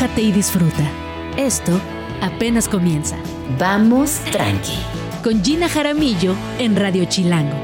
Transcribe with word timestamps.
relájate 0.00 0.22
y 0.22 0.32
disfruta. 0.32 0.90
Esto 1.36 1.78
apenas 2.22 2.68
comienza. 2.68 3.18
Vamos 3.58 4.20
tranqui. 4.32 4.78
Con 5.22 5.44
Gina 5.44 5.68
Jaramillo 5.68 6.34
en 6.58 6.74
Radio 6.74 7.04
Chilango. 7.04 7.56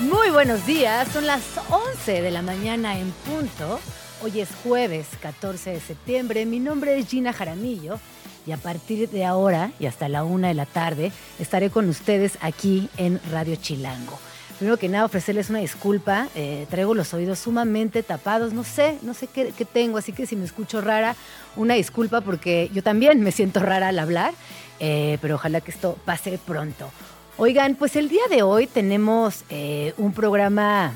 Muy 0.00 0.30
buenos 0.30 0.66
días, 0.66 1.06
son 1.12 1.26
las 1.26 1.42
11 1.70 2.22
de 2.22 2.30
la 2.32 2.42
mañana 2.42 2.98
en 2.98 3.12
punto. 3.24 3.78
Hoy 4.20 4.40
es 4.40 4.48
jueves 4.64 5.06
14 5.22 5.70
de 5.70 5.80
septiembre. 5.80 6.44
Mi 6.44 6.58
nombre 6.58 6.98
es 6.98 7.06
Gina 7.06 7.32
Jaramillo 7.32 8.00
y 8.48 8.52
a 8.52 8.56
partir 8.56 9.10
de 9.10 9.26
ahora 9.26 9.72
y 9.78 9.84
hasta 9.84 10.08
la 10.08 10.24
una 10.24 10.48
de 10.48 10.54
la 10.54 10.64
tarde 10.64 11.12
estaré 11.38 11.68
con 11.68 11.86
ustedes 11.86 12.38
aquí 12.40 12.88
en 12.96 13.20
Radio 13.30 13.56
Chilango. 13.56 14.18
Primero 14.56 14.78
que 14.78 14.88
nada, 14.88 15.04
ofrecerles 15.04 15.50
una 15.50 15.58
disculpa. 15.58 16.28
Eh, 16.34 16.66
traigo 16.70 16.94
los 16.94 17.12
oídos 17.12 17.40
sumamente 17.40 18.02
tapados. 18.02 18.54
No 18.54 18.64
sé, 18.64 18.98
no 19.02 19.12
sé 19.12 19.26
qué, 19.26 19.52
tengo, 19.70 19.98
así 19.98 20.12
que 20.12 20.24
si 20.24 20.34
me 20.34 20.46
escucho 20.46 20.80
rara, 20.80 21.14
una 21.56 21.74
disculpa 21.74 22.22
porque 22.22 22.70
yo 22.72 22.82
también 22.82 23.20
me 23.20 23.32
siento 23.32 23.60
rara 23.60 23.88
al 23.88 23.98
hablar, 23.98 24.32
eh, 24.80 25.18
pero 25.20 25.34
ojalá 25.34 25.60
que 25.60 25.70
esto 25.70 25.98
pase 26.06 26.38
pronto. 26.44 26.90
Oigan, 27.36 27.76
pues 27.76 27.96
el 27.96 28.08
día 28.08 28.26
de 28.30 28.42
hoy 28.42 28.66
tenemos 28.66 29.44
eh, 29.50 29.92
un 29.98 30.12
programa 30.12 30.94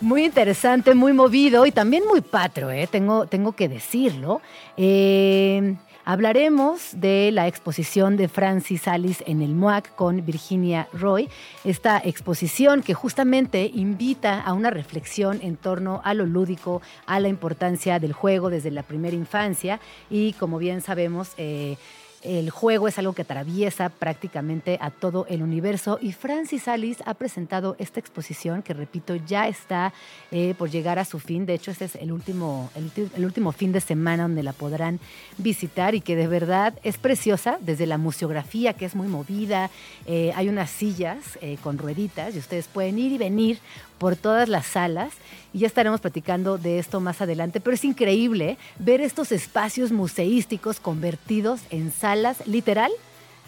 muy 0.00 0.24
interesante, 0.24 0.94
muy 0.94 1.12
movido 1.12 1.66
y 1.66 1.72
también 1.72 2.04
muy 2.06 2.22
patro, 2.22 2.70
¿eh? 2.70 2.88
tengo, 2.90 3.26
tengo 3.26 3.52
que 3.52 3.68
decirlo. 3.68 4.40
Eh, 4.76 5.76
Hablaremos 6.04 6.98
de 6.98 7.30
la 7.30 7.46
exposición 7.46 8.16
de 8.16 8.28
Francis 8.28 8.88
Alice 8.88 9.22
en 9.26 9.42
el 9.42 9.54
MOAC 9.54 9.94
con 9.94 10.24
Virginia 10.24 10.88
Roy, 10.92 11.28
esta 11.62 11.98
exposición 12.02 12.82
que 12.82 12.94
justamente 12.94 13.70
invita 13.74 14.40
a 14.40 14.54
una 14.54 14.70
reflexión 14.70 15.40
en 15.42 15.56
torno 15.56 16.00
a 16.02 16.14
lo 16.14 16.24
lúdico, 16.24 16.80
a 17.06 17.20
la 17.20 17.28
importancia 17.28 17.98
del 17.98 18.14
juego 18.14 18.48
desde 18.48 18.70
la 18.70 18.82
primera 18.82 19.14
infancia 19.14 19.78
y 20.08 20.32
como 20.32 20.58
bien 20.58 20.80
sabemos, 20.80 21.32
eh, 21.36 21.76
el 22.22 22.50
juego 22.50 22.86
es 22.86 22.98
algo 22.98 23.14
que 23.14 23.22
atraviesa 23.22 23.88
prácticamente 23.88 24.78
a 24.80 24.90
todo 24.90 25.26
el 25.28 25.42
universo 25.42 25.98
y 26.02 26.12
Francis 26.12 26.68
Alice 26.68 27.02
ha 27.06 27.14
presentado 27.14 27.76
esta 27.78 27.98
exposición 27.98 28.62
que, 28.62 28.74
repito, 28.74 29.16
ya 29.16 29.48
está 29.48 29.94
eh, 30.30 30.54
por 30.58 30.70
llegar 30.70 30.98
a 30.98 31.06
su 31.06 31.18
fin. 31.18 31.46
De 31.46 31.54
hecho, 31.54 31.70
este 31.70 31.86
es 31.86 31.96
el 31.96 32.12
último, 32.12 32.70
el, 32.74 33.24
último 33.24 33.52
fin 33.52 33.72
de 33.72 33.80
semana 33.80 34.24
donde 34.24 34.42
la 34.42 34.52
podrán 34.52 35.00
visitar 35.38 35.94
y 35.94 36.02
que 36.02 36.14
de 36.14 36.26
verdad 36.26 36.78
es 36.82 36.98
preciosa, 36.98 37.58
desde 37.60 37.86
la 37.86 37.96
museografía 37.96 38.74
que 38.74 38.84
es 38.84 38.94
muy 38.94 39.08
movida, 39.08 39.70
eh, 40.06 40.32
hay 40.36 40.48
unas 40.48 40.70
sillas 40.70 41.38
eh, 41.40 41.56
con 41.62 41.78
rueditas 41.78 42.34
y 42.34 42.38
ustedes 42.38 42.68
pueden 42.68 42.98
ir 42.98 43.12
y 43.12 43.18
venir 43.18 43.58
por 44.00 44.16
todas 44.16 44.48
las 44.48 44.64
salas 44.64 45.12
y 45.52 45.58
ya 45.58 45.66
estaremos 45.66 46.00
platicando 46.00 46.56
de 46.56 46.78
esto 46.78 47.00
más 47.00 47.20
adelante, 47.20 47.60
pero 47.60 47.74
es 47.74 47.84
increíble 47.84 48.56
ver 48.78 49.02
estos 49.02 49.30
espacios 49.30 49.92
museísticos 49.92 50.80
convertidos 50.80 51.60
en 51.68 51.92
salas 51.92 52.46
literal 52.46 52.90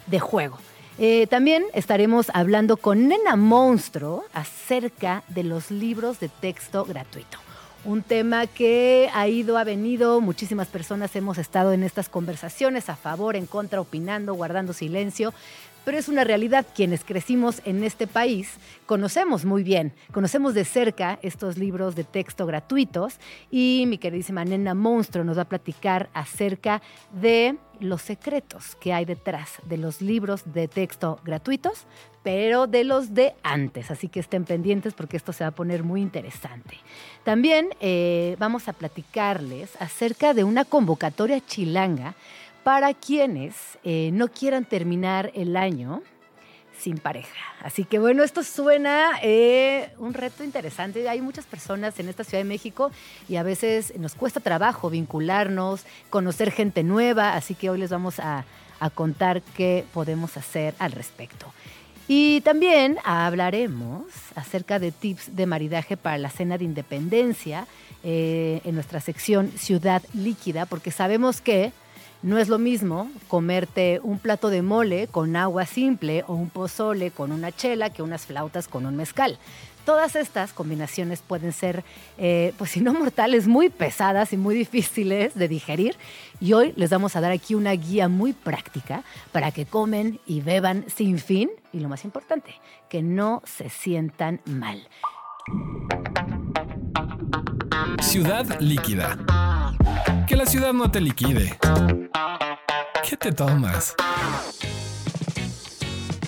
de 0.09 0.21
juego. 0.21 0.59
Eh, 0.99 1.27
también 1.29 1.65
estaremos 1.73 2.27
hablando 2.35 2.77
con 2.77 3.09
Nena 3.09 3.35
Monstruo 3.35 4.25
acerca 4.35 5.25
de 5.29 5.43
los 5.43 5.71
libros 5.71 6.21
de 6.21 6.29
texto 6.29 6.85
gratuito. 6.85 7.39
Un 7.87 8.03
tema 8.03 8.47
que 8.47 9.11
ha 9.15 9.27
ido, 9.29 9.57
ha 9.57 9.65
venido, 9.65 10.21
muchísimas 10.21 10.69
personas 10.69 11.17
hemos 11.17 11.39
estado 11.39 11.73
en 11.73 11.83
estas 11.83 12.11
conversaciones 12.11 12.91
a 12.91 12.95
favor, 12.95 13.37
en 13.37 13.47
contra, 13.47 13.81
opinando, 13.81 14.35
guardando 14.35 14.75
silencio, 14.75 15.33
pero 15.85 15.99
es 15.99 16.09
una 16.09 16.25
realidad. 16.25 16.67
Quienes 16.75 17.05
crecimos 17.05 17.63
en 17.65 17.85
este 17.85 18.07
país 18.07 18.55
conocemos 18.87 19.45
muy 19.45 19.63
bien, 19.63 19.93
conocemos 20.13 20.55
de 20.55 20.65
cerca 20.65 21.19
estos 21.23 21.57
libros 21.59 21.95
de 21.95 22.05
texto 22.05 22.47
gratuitos 22.47 23.19
y 23.51 23.85
mi 23.87 23.99
queridísima 23.99 24.45
nena 24.45 24.75
Monstruo 24.75 25.25
nos 25.25 25.39
va 25.39 25.43
a 25.43 25.49
platicar 25.49 26.11
acerca 26.15 26.83
de 27.13 27.57
los 27.81 28.03
secretos 28.03 28.77
que 28.77 28.93
hay 28.93 29.05
detrás 29.05 29.59
de 29.65 29.77
los 29.77 30.01
libros 30.01 30.43
de 30.53 30.69
texto 30.69 31.19
gratuitos, 31.25 31.87
pero 32.23 32.67
de 32.67 32.85
los 32.85 33.15
de 33.15 33.35
antes. 33.43 33.91
Así 33.91 34.09
que 34.09 34.21
estén 34.21 34.45
pendientes 34.45 34.95
porque 34.95 35.17
esto 35.17 35.33
se 35.33 35.45
va 35.45 35.49
a 35.49 35.55
poner 35.55 35.83
muy 35.83 36.01
interesante. 36.01 36.79
También 37.25 37.71
eh, 37.81 38.37
vamos 38.39 38.69
a 38.69 38.73
platicarles 38.73 39.71
acerca 39.81 40.35
de 40.35 40.45
una 40.45 40.65
convocatoria 40.65 41.41
chilanga 41.45 42.15
para 42.63 42.95
quienes 42.95 43.55
eh, 43.85 44.11
no 44.13 44.29
quieran 44.29 44.65
terminar 44.65 45.31
el 45.35 45.57
año 45.57 46.03
sin 46.83 46.99
pareja. 46.99 47.37
Así 47.61 47.85
que 47.85 47.99
bueno, 47.99 48.25
esto 48.25 48.43
suena 48.43 49.13
eh, 49.23 49.91
un 49.99 50.15
reto 50.15 50.43
interesante. 50.43 51.09
Hay 51.09 51.21
muchas 51.21 51.47
personas 51.47 51.99
en 52.01 52.09
esta 52.09 52.25
Ciudad 52.25 52.43
de 52.43 52.49
México 52.49 52.91
y 53.29 53.37
a 53.37 53.43
veces 53.43 53.97
nos 53.99 54.15
cuesta 54.15 54.41
trabajo 54.41 54.91
vincularnos, 54.91 55.85
conocer 56.11 56.51
gente 56.51 56.83
nueva, 56.83 57.35
así 57.35 57.55
que 57.55 57.71
hoy 57.71 57.79
les 57.79 57.91
vamos 57.91 58.19
a, 58.19 58.45
contar 58.95 59.43
qué 59.57 59.85
podemos 59.95 60.37
hacer 60.37 60.75
al 60.81 60.91
respecto. 60.91 61.47
Y 62.09 62.41
también 62.41 62.99
hablaremos 63.05 64.03
acerca 64.35 64.81
de 64.81 64.91
tips 64.91 65.37
de 65.37 65.47
maridaje 65.47 65.97
para 65.97 66.19
la 66.19 66.31
cena 66.31 66.59
de 66.59 66.65
independencia 66.65 67.69
eh, 68.03 68.61
en 68.65 68.75
nuestra 68.75 69.01
sección 69.01 69.53
Ciudad 69.57 70.03
Líquida, 70.15 70.67
porque 70.67 70.91
sabemos 70.91 71.41
que 71.41 71.73
no 72.23 72.39
es 72.39 72.49
lo 72.49 72.59
mismo 72.59 73.11
comerte 73.29 74.01
un 74.03 74.19
plato 74.19 74.49
de 74.49 74.63
mole 74.63 75.09
con 75.09 75.35
agua 75.37 75.67
simple 75.67 76.25
o 76.27 76.35
un 76.35 76.51
pozole 76.51 77.11
con 77.11 77.33
una 77.33 77.53
chela 77.53 77.91
que 77.91 78.03
unas 78.03 78.27
flautas 78.27 78.69
con 78.69 78.87
un 78.87 78.97
mezcal. 78.97 79.39
Todas 79.85 80.15
estas 80.15 80.53
combinaciones 80.53 81.23
pueden 81.23 81.53
ser, 81.53 81.83
eh, 82.17 82.55
pues 82.57 82.71
si 82.71 82.81
no 82.81 82.95
mortales, 82.95 83.49
muy 83.49 83.69
pesadas 83.69 84.33
y 84.33 84.37
muy 84.37 84.55
difíciles 84.55 85.35
de 85.35 85.49
digerir. 85.49 85.97
Y 86.41 86.53
hoy 86.53 86.73
les 86.77 86.91
vamos 86.91 87.17
a 87.17 87.21
dar 87.21 87.33
aquí 87.33 87.57
una 87.57 87.73
guía 87.73 88.09
muy 88.09 88.33
práctica 88.33 89.03
para 89.33 89.51
que 89.51 89.67
comen 89.67 90.21
y 90.25 90.41
beban 90.41 90.85
sin 90.95 91.19
fin. 91.19 91.51
Y 91.73 91.81
lo 91.81 91.89
más 91.89 92.05
importante, 92.05 92.55
que 92.89 93.03
no 93.03 93.43
se 93.45 93.71
sientan 93.71 94.41
mal. 94.45 94.87
Ciudad 98.01 98.61
líquida. 98.61 99.19
Que 100.27 100.37
la 100.37 100.47
ciudad 100.47 100.73
no 100.73 100.91
te 100.91 101.01
liquide. 101.01 101.59
¿Qué 103.09 103.17
te 103.17 103.33
tomas? 103.33 103.95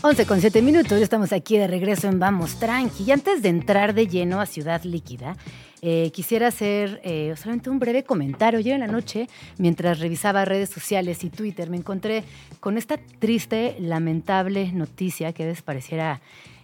11 0.03 0.27
con 0.27 0.41
7 0.41 0.61
minutos, 0.61 0.99
ya 0.99 1.05
estamos 1.05 1.33
aquí 1.33 1.57
de 1.57 1.67
regreso 1.67 2.09
en 2.09 2.19
Vamos 2.19 2.57
Tranqui. 2.57 3.05
Y 3.05 3.11
antes 3.11 3.41
de 3.41 3.49
entrar 3.49 3.95
de 3.95 4.07
lleno 4.07 4.39
a 4.39 4.45
Ciudad 4.45 4.83
Líquida, 4.83 5.35
eh, 5.81 6.11
quisiera 6.13 6.49
hacer 6.49 7.01
eh, 7.05 7.35
solamente 7.39 7.71
un 7.71 7.79
breve 7.79 8.05
comentario. 8.05 8.59
Ayer 8.59 8.75
en 8.75 8.81
la 8.81 8.87
noche, 8.87 9.29
mientras 9.57 10.01
revisaba 10.01 10.45
redes 10.45 10.69
sociales 10.69 11.25
y 11.25 11.31
Twitter, 11.31 11.71
me 11.71 11.79
encontré 11.79 12.25
con 12.61 12.77
esta 12.77 12.99
triste, 13.19 13.77
lamentable 13.79 14.73
noticia 14.73 15.33
que 15.33 15.45
a 15.45 15.63
pareciera 15.63 16.21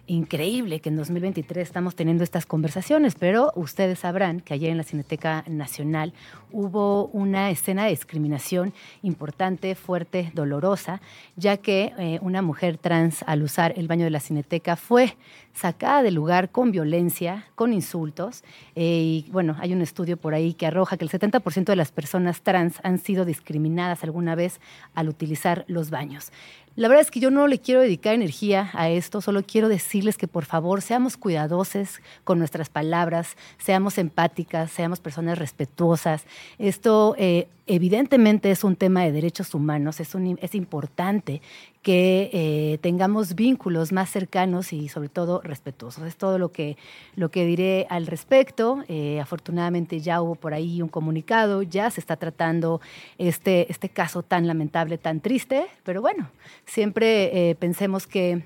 increíble 0.07 0.79
que 0.79 0.89
en 0.89 0.95
2023 0.95 1.67
estamos 1.67 1.95
teniendo 1.95 2.23
estas 2.23 2.45
conversaciones, 2.45 3.15
pero 3.15 3.51
ustedes 3.55 3.99
sabrán 3.99 4.41
que 4.41 4.53
ayer 4.53 4.69
en 4.69 4.77
la 4.77 4.83
Cineteca 4.83 5.43
Nacional 5.47 6.13
hubo 6.51 7.07
una 7.07 7.49
escena 7.49 7.85
de 7.85 7.91
discriminación 7.91 8.73
importante, 9.01 9.75
fuerte, 9.75 10.31
dolorosa, 10.33 11.01
ya 11.35 11.57
que 11.57 11.93
eh, 11.97 12.19
una 12.21 12.41
mujer 12.41 12.77
trans 12.77 13.23
al 13.27 13.43
usar 13.43 13.73
el 13.77 13.87
baño 13.87 14.03
de 14.03 14.11
la 14.11 14.19
Cineteca 14.19 14.75
fue 14.75 15.15
sacada 15.53 16.03
del 16.03 16.15
lugar 16.15 16.49
con 16.49 16.71
violencia, 16.71 17.45
con 17.55 17.73
insultos. 17.73 18.43
Eh, 18.75 19.23
y 19.25 19.31
bueno, 19.31 19.55
hay 19.59 19.73
un 19.73 19.81
estudio 19.81 20.17
por 20.17 20.33
ahí 20.33 20.53
que 20.53 20.67
arroja 20.67 20.97
que 20.97 21.05
el 21.05 21.11
70% 21.11 21.65
de 21.65 21.75
las 21.75 21.91
personas 21.91 22.41
trans 22.41 22.79
han 22.83 22.99
sido 22.99 23.25
discriminadas 23.25 24.03
alguna 24.03 24.35
vez 24.35 24.59
al 24.93 25.09
utilizar 25.09 25.65
los 25.67 25.89
baños. 25.89 26.31
La 26.77 26.87
verdad 26.87 27.01
es 27.01 27.11
que 27.11 27.19
yo 27.19 27.31
no 27.31 27.47
le 27.47 27.59
quiero 27.59 27.81
dedicar 27.81 28.13
energía 28.13 28.69
a 28.73 28.89
esto, 28.89 29.19
solo 29.19 29.43
quiero 29.43 29.67
decirles 29.67 30.17
que 30.17 30.29
por 30.29 30.45
favor 30.45 30.81
seamos 30.81 31.17
cuidadosos 31.17 31.99
con 32.23 32.39
nuestras 32.39 32.69
palabras, 32.69 33.35
seamos 33.57 33.97
empáticas, 33.97 34.71
seamos 34.71 35.01
personas 35.01 35.37
respetuosas. 35.37 36.23
Esto 36.59 37.13
eh, 37.17 37.49
evidentemente 37.67 38.51
es 38.51 38.63
un 38.63 38.77
tema 38.77 39.03
de 39.03 39.11
derechos 39.11 39.53
humanos, 39.53 39.99
es, 39.99 40.15
es 40.15 40.55
importante 40.55 41.41
que 41.81 42.29
eh, 42.31 42.77
tengamos 42.81 43.33
vínculos 43.33 43.91
más 43.91 44.11
cercanos 44.11 44.71
y 44.71 44.87
sobre 44.87 45.09
todo 45.09 45.41
respetuosos. 45.41 46.03
Es 46.03 46.15
todo 46.15 46.37
lo 46.37 46.51
que, 46.51 46.77
lo 47.15 47.31
que 47.31 47.43
diré 47.43 47.87
al 47.89 48.05
respecto. 48.05 48.83
Eh, 48.87 49.19
afortunadamente 49.19 49.99
ya 49.99 50.21
hubo 50.21 50.35
por 50.35 50.53
ahí 50.53 50.81
un 50.81 50.89
comunicado, 50.89 51.63
ya 51.63 51.89
se 51.89 51.99
está 51.99 52.17
tratando 52.17 52.81
este, 53.17 53.71
este 53.71 53.89
caso 53.89 54.21
tan 54.21 54.45
lamentable, 54.45 54.99
tan 54.99 55.21
triste, 55.21 55.65
pero 55.83 56.01
bueno, 56.01 56.29
siempre 56.65 57.49
eh, 57.49 57.55
pensemos 57.55 58.05
que, 58.05 58.43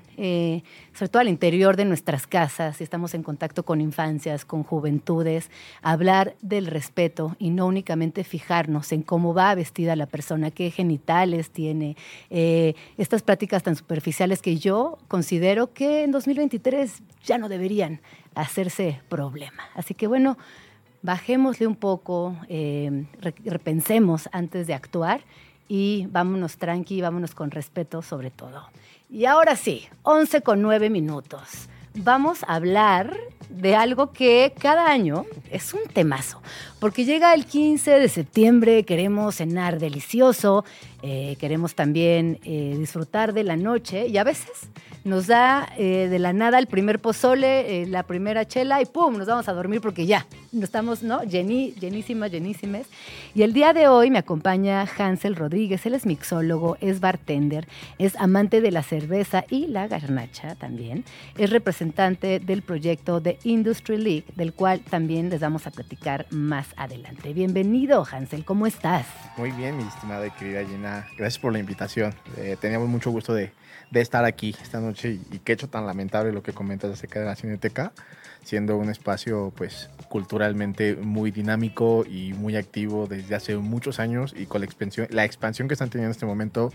sobre 0.94 1.08
todo 1.10 1.20
al 1.20 1.28
interior 1.28 1.76
de 1.76 1.84
nuestras 1.84 2.26
casas, 2.26 2.78
si 2.78 2.84
estamos 2.84 3.12
en 3.12 3.22
contacto 3.22 3.64
con 3.64 3.82
infancias, 3.82 4.46
con 4.46 4.62
juventudes, 4.62 5.50
hablar 5.82 6.36
del 6.40 6.66
respeto 6.66 7.36
y 7.38 7.50
no 7.50 7.66
únicamente 7.66 8.24
fijarnos 8.24 8.92
en 8.92 9.02
cómo 9.02 9.34
va 9.34 9.54
vestida 9.54 9.94
la 9.94 10.06
persona, 10.06 10.50
qué 10.50 10.70
genitales 10.70 11.50
tiene, 11.50 11.96
estas 12.30 13.22
prácticas 13.26 13.62
tan 13.62 13.76
superficiales 13.76 14.40
que 14.40 14.56
yo 14.56 14.98
considero 15.08 15.74
que 15.74 16.04
en 16.04 16.12
2023 16.12 17.02
ya 17.24 17.36
no 17.36 17.48
deberían 17.48 18.00
hacerse 18.34 19.02
problema. 19.08 19.64
Así 19.74 19.92
que 19.92 20.06
bueno, 20.06 20.38
bajémosle 21.02 21.66
un 21.66 21.76
poco, 21.76 22.36
eh, 22.48 23.04
repensemos 23.44 24.28
antes 24.32 24.66
de 24.66 24.74
actuar 24.74 25.20
y 25.68 26.06
vámonos 26.10 26.56
tranqui, 26.56 27.00
vámonos 27.00 27.34
con 27.34 27.50
respeto 27.50 28.00
sobre 28.00 28.30
todo. 28.30 28.62
Y 29.10 29.26
ahora 29.26 29.56
sí, 29.56 29.86
11 30.02 30.40
con 30.42 30.62
9 30.62 30.88
minutos. 30.90 31.68
Vamos 31.98 32.44
a 32.44 32.56
hablar 32.56 33.16
de 33.48 33.74
algo 33.74 34.12
que 34.12 34.52
cada 34.58 34.90
año 34.90 35.24
es 35.50 35.72
un 35.72 35.80
temazo, 35.90 36.42
porque 36.78 37.06
llega 37.06 37.32
el 37.32 37.46
15 37.46 37.92
de 37.92 38.08
septiembre, 38.08 38.84
queremos 38.84 39.36
cenar 39.36 39.78
delicioso, 39.78 40.64
eh, 41.02 41.36
queremos 41.40 41.74
también 41.74 42.38
eh, 42.44 42.76
disfrutar 42.78 43.32
de 43.32 43.44
la 43.44 43.56
noche 43.56 44.08
y 44.08 44.18
a 44.18 44.24
veces 44.24 44.68
nos 45.06 45.28
da 45.28 45.68
eh, 45.78 46.08
de 46.10 46.18
la 46.18 46.32
nada 46.32 46.58
el 46.58 46.66
primer 46.66 46.98
pozole, 46.98 47.86
la 47.86 48.02
primera 48.02 48.44
chela 48.44 48.82
y 48.82 48.86
¡pum! 48.86 49.16
Nos 49.16 49.28
vamos 49.28 49.48
a 49.48 49.52
dormir 49.52 49.80
porque 49.80 50.04
ya, 50.04 50.26
estamos, 50.60 51.04
¿no? 51.04 51.22
llenísimas, 51.22 52.32
llenísimas. 52.32 52.86
Y 53.32 53.42
el 53.42 53.52
día 53.52 53.72
de 53.72 53.86
hoy 53.86 54.10
me 54.10 54.18
acompaña 54.18 54.84
Hansel 54.98 55.36
Rodríguez, 55.36 55.86
él 55.86 55.94
es 55.94 56.06
mixólogo, 56.06 56.76
es 56.80 56.98
bartender, 56.98 57.68
es 57.98 58.16
amante 58.16 58.60
de 58.60 58.72
la 58.72 58.82
cerveza 58.82 59.44
y 59.48 59.68
la 59.68 59.86
garnacha 59.86 60.56
también, 60.56 61.04
es 61.38 61.50
representante 61.50 62.40
del 62.40 62.62
proyecto 62.62 63.20
de 63.20 63.38
Industry 63.44 63.98
League, 63.98 64.24
del 64.34 64.54
cual 64.54 64.80
también 64.80 65.30
les 65.30 65.40
vamos 65.40 65.68
a 65.68 65.70
platicar 65.70 66.26
más 66.30 66.66
adelante. 66.76 67.32
Bienvenido, 67.32 68.04
Hansel, 68.10 68.44
¿cómo 68.44 68.66
estás? 68.66 69.06
Muy 69.36 69.52
bien, 69.52 69.76
mi 69.76 69.84
estimada 69.84 70.26
y 70.26 70.30
querida 70.32 70.64
Gina. 70.64 71.06
Gracias 71.16 71.38
por 71.38 71.52
la 71.52 71.60
invitación. 71.60 72.12
Eh, 72.38 72.56
teníamos 72.60 72.88
mucho 72.88 73.12
gusto 73.12 73.32
de, 73.32 73.52
de, 73.90 74.00
estar 74.00 74.24
aquí 74.24 74.54
esta 74.62 74.80
noche 74.80 75.18
y, 75.30 75.38
qué 75.38 75.52
hecho 75.52 75.68
tan 75.68 75.86
lamentable 75.86 76.32
lo 76.32 76.42
que 76.42 76.52
comentas 76.52 76.90
acerca 76.90 77.20
de 77.20 77.26
la 77.26 77.36
Cineteca, 77.36 77.92
siendo 78.44 78.76
un 78.76 78.90
espacio 78.90 79.52
pues 79.56 79.90
culturalmente 80.08 80.94
muy 80.94 81.30
dinámico 81.30 82.04
y 82.08 82.32
muy 82.32 82.56
activo 82.56 83.06
desde 83.06 83.34
hace 83.34 83.56
muchos 83.56 83.98
años 83.98 84.34
y 84.36 84.46
con 84.46 84.60
la 84.60 84.66
expansión, 84.66 85.08
la 85.10 85.24
expansión 85.24 85.68
que 85.68 85.74
están 85.74 85.90
teniendo 85.90 86.08
en 86.08 86.12
este 86.12 86.26
momento, 86.26 86.72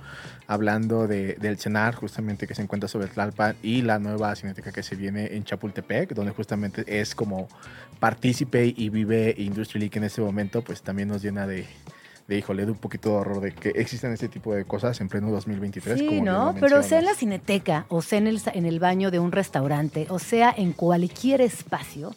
hablando 0.47 1.07
de, 1.07 1.35
del 1.35 1.57
CENAR, 1.57 1.95
justamente 1.95 2.47
que 2.47 2.55
se 2.55 2.61
encuentra 2.61 2.89
sobre 2.89 3.07
Tlalpan 3.07 3.55
y 3.63 3.81
la 3.81 3.99
nueva 3.99 4.35
Cineteca 4.35 4.71
que 4.71 4.83
se 4.83 4.95
viene 4.95 5.35
en 5.35 5.43
Chapultepec, 5.43 6.13
donde 6.13 6.31
justamente 6.31 6.83
es 6.87 7.15
como 7.15 7.47
partícipe 7.99 8.73
y 8.75 8.89
vive 8.89 9.33
Industry 9.37 9.79
League 9.79 9.97
en 9.97 10.03
este 10.03 10.21
momento, 10.21 10.61
pues 10.61 10.81
también 10.81 11.07
nos 11.07 11.21
llena 11.21 11.47
de, 11.47 11.67
de 12.31 12.37
híjole, 12.37 12.65
de 12.65 12.71
un 12.71 12.77
poquito 12.77 13.09
de 13.09 13.15
horror 13.15 13.41
de 13.41 13.51
que 13.51 13.69
existan 13.69 14.13
este 14.13 14.29
tipo 14.29 14.53
de 14.53 14.63
cosas 14.63 14.99
en 15.01 15.09
pleno 15.09 15.29
2023. 15.31 15.99
Sí, 15.99 16.21
¿no? 16.21 16.55
Pero 16.59 16.81
sea 16.81 16.99
en 16.99 17.05
la 17.05 17.13
cineteca, 17.13 17.85
o 17.89 18.01
sea 18.01 18.19
en 18.19 18.27
el, 18.27 18.41
en 18.53 18.65
el 18.65 18.79
baño 18.79 19.11
de 19.11 19.19
un 19.19 19.31
restaurante, 19.31 20.07
o 20.09 20.17
sea 20.17 20.53
en 20.55 20.71
cualquier 20.71 21.41
espacio, 21.41 22.15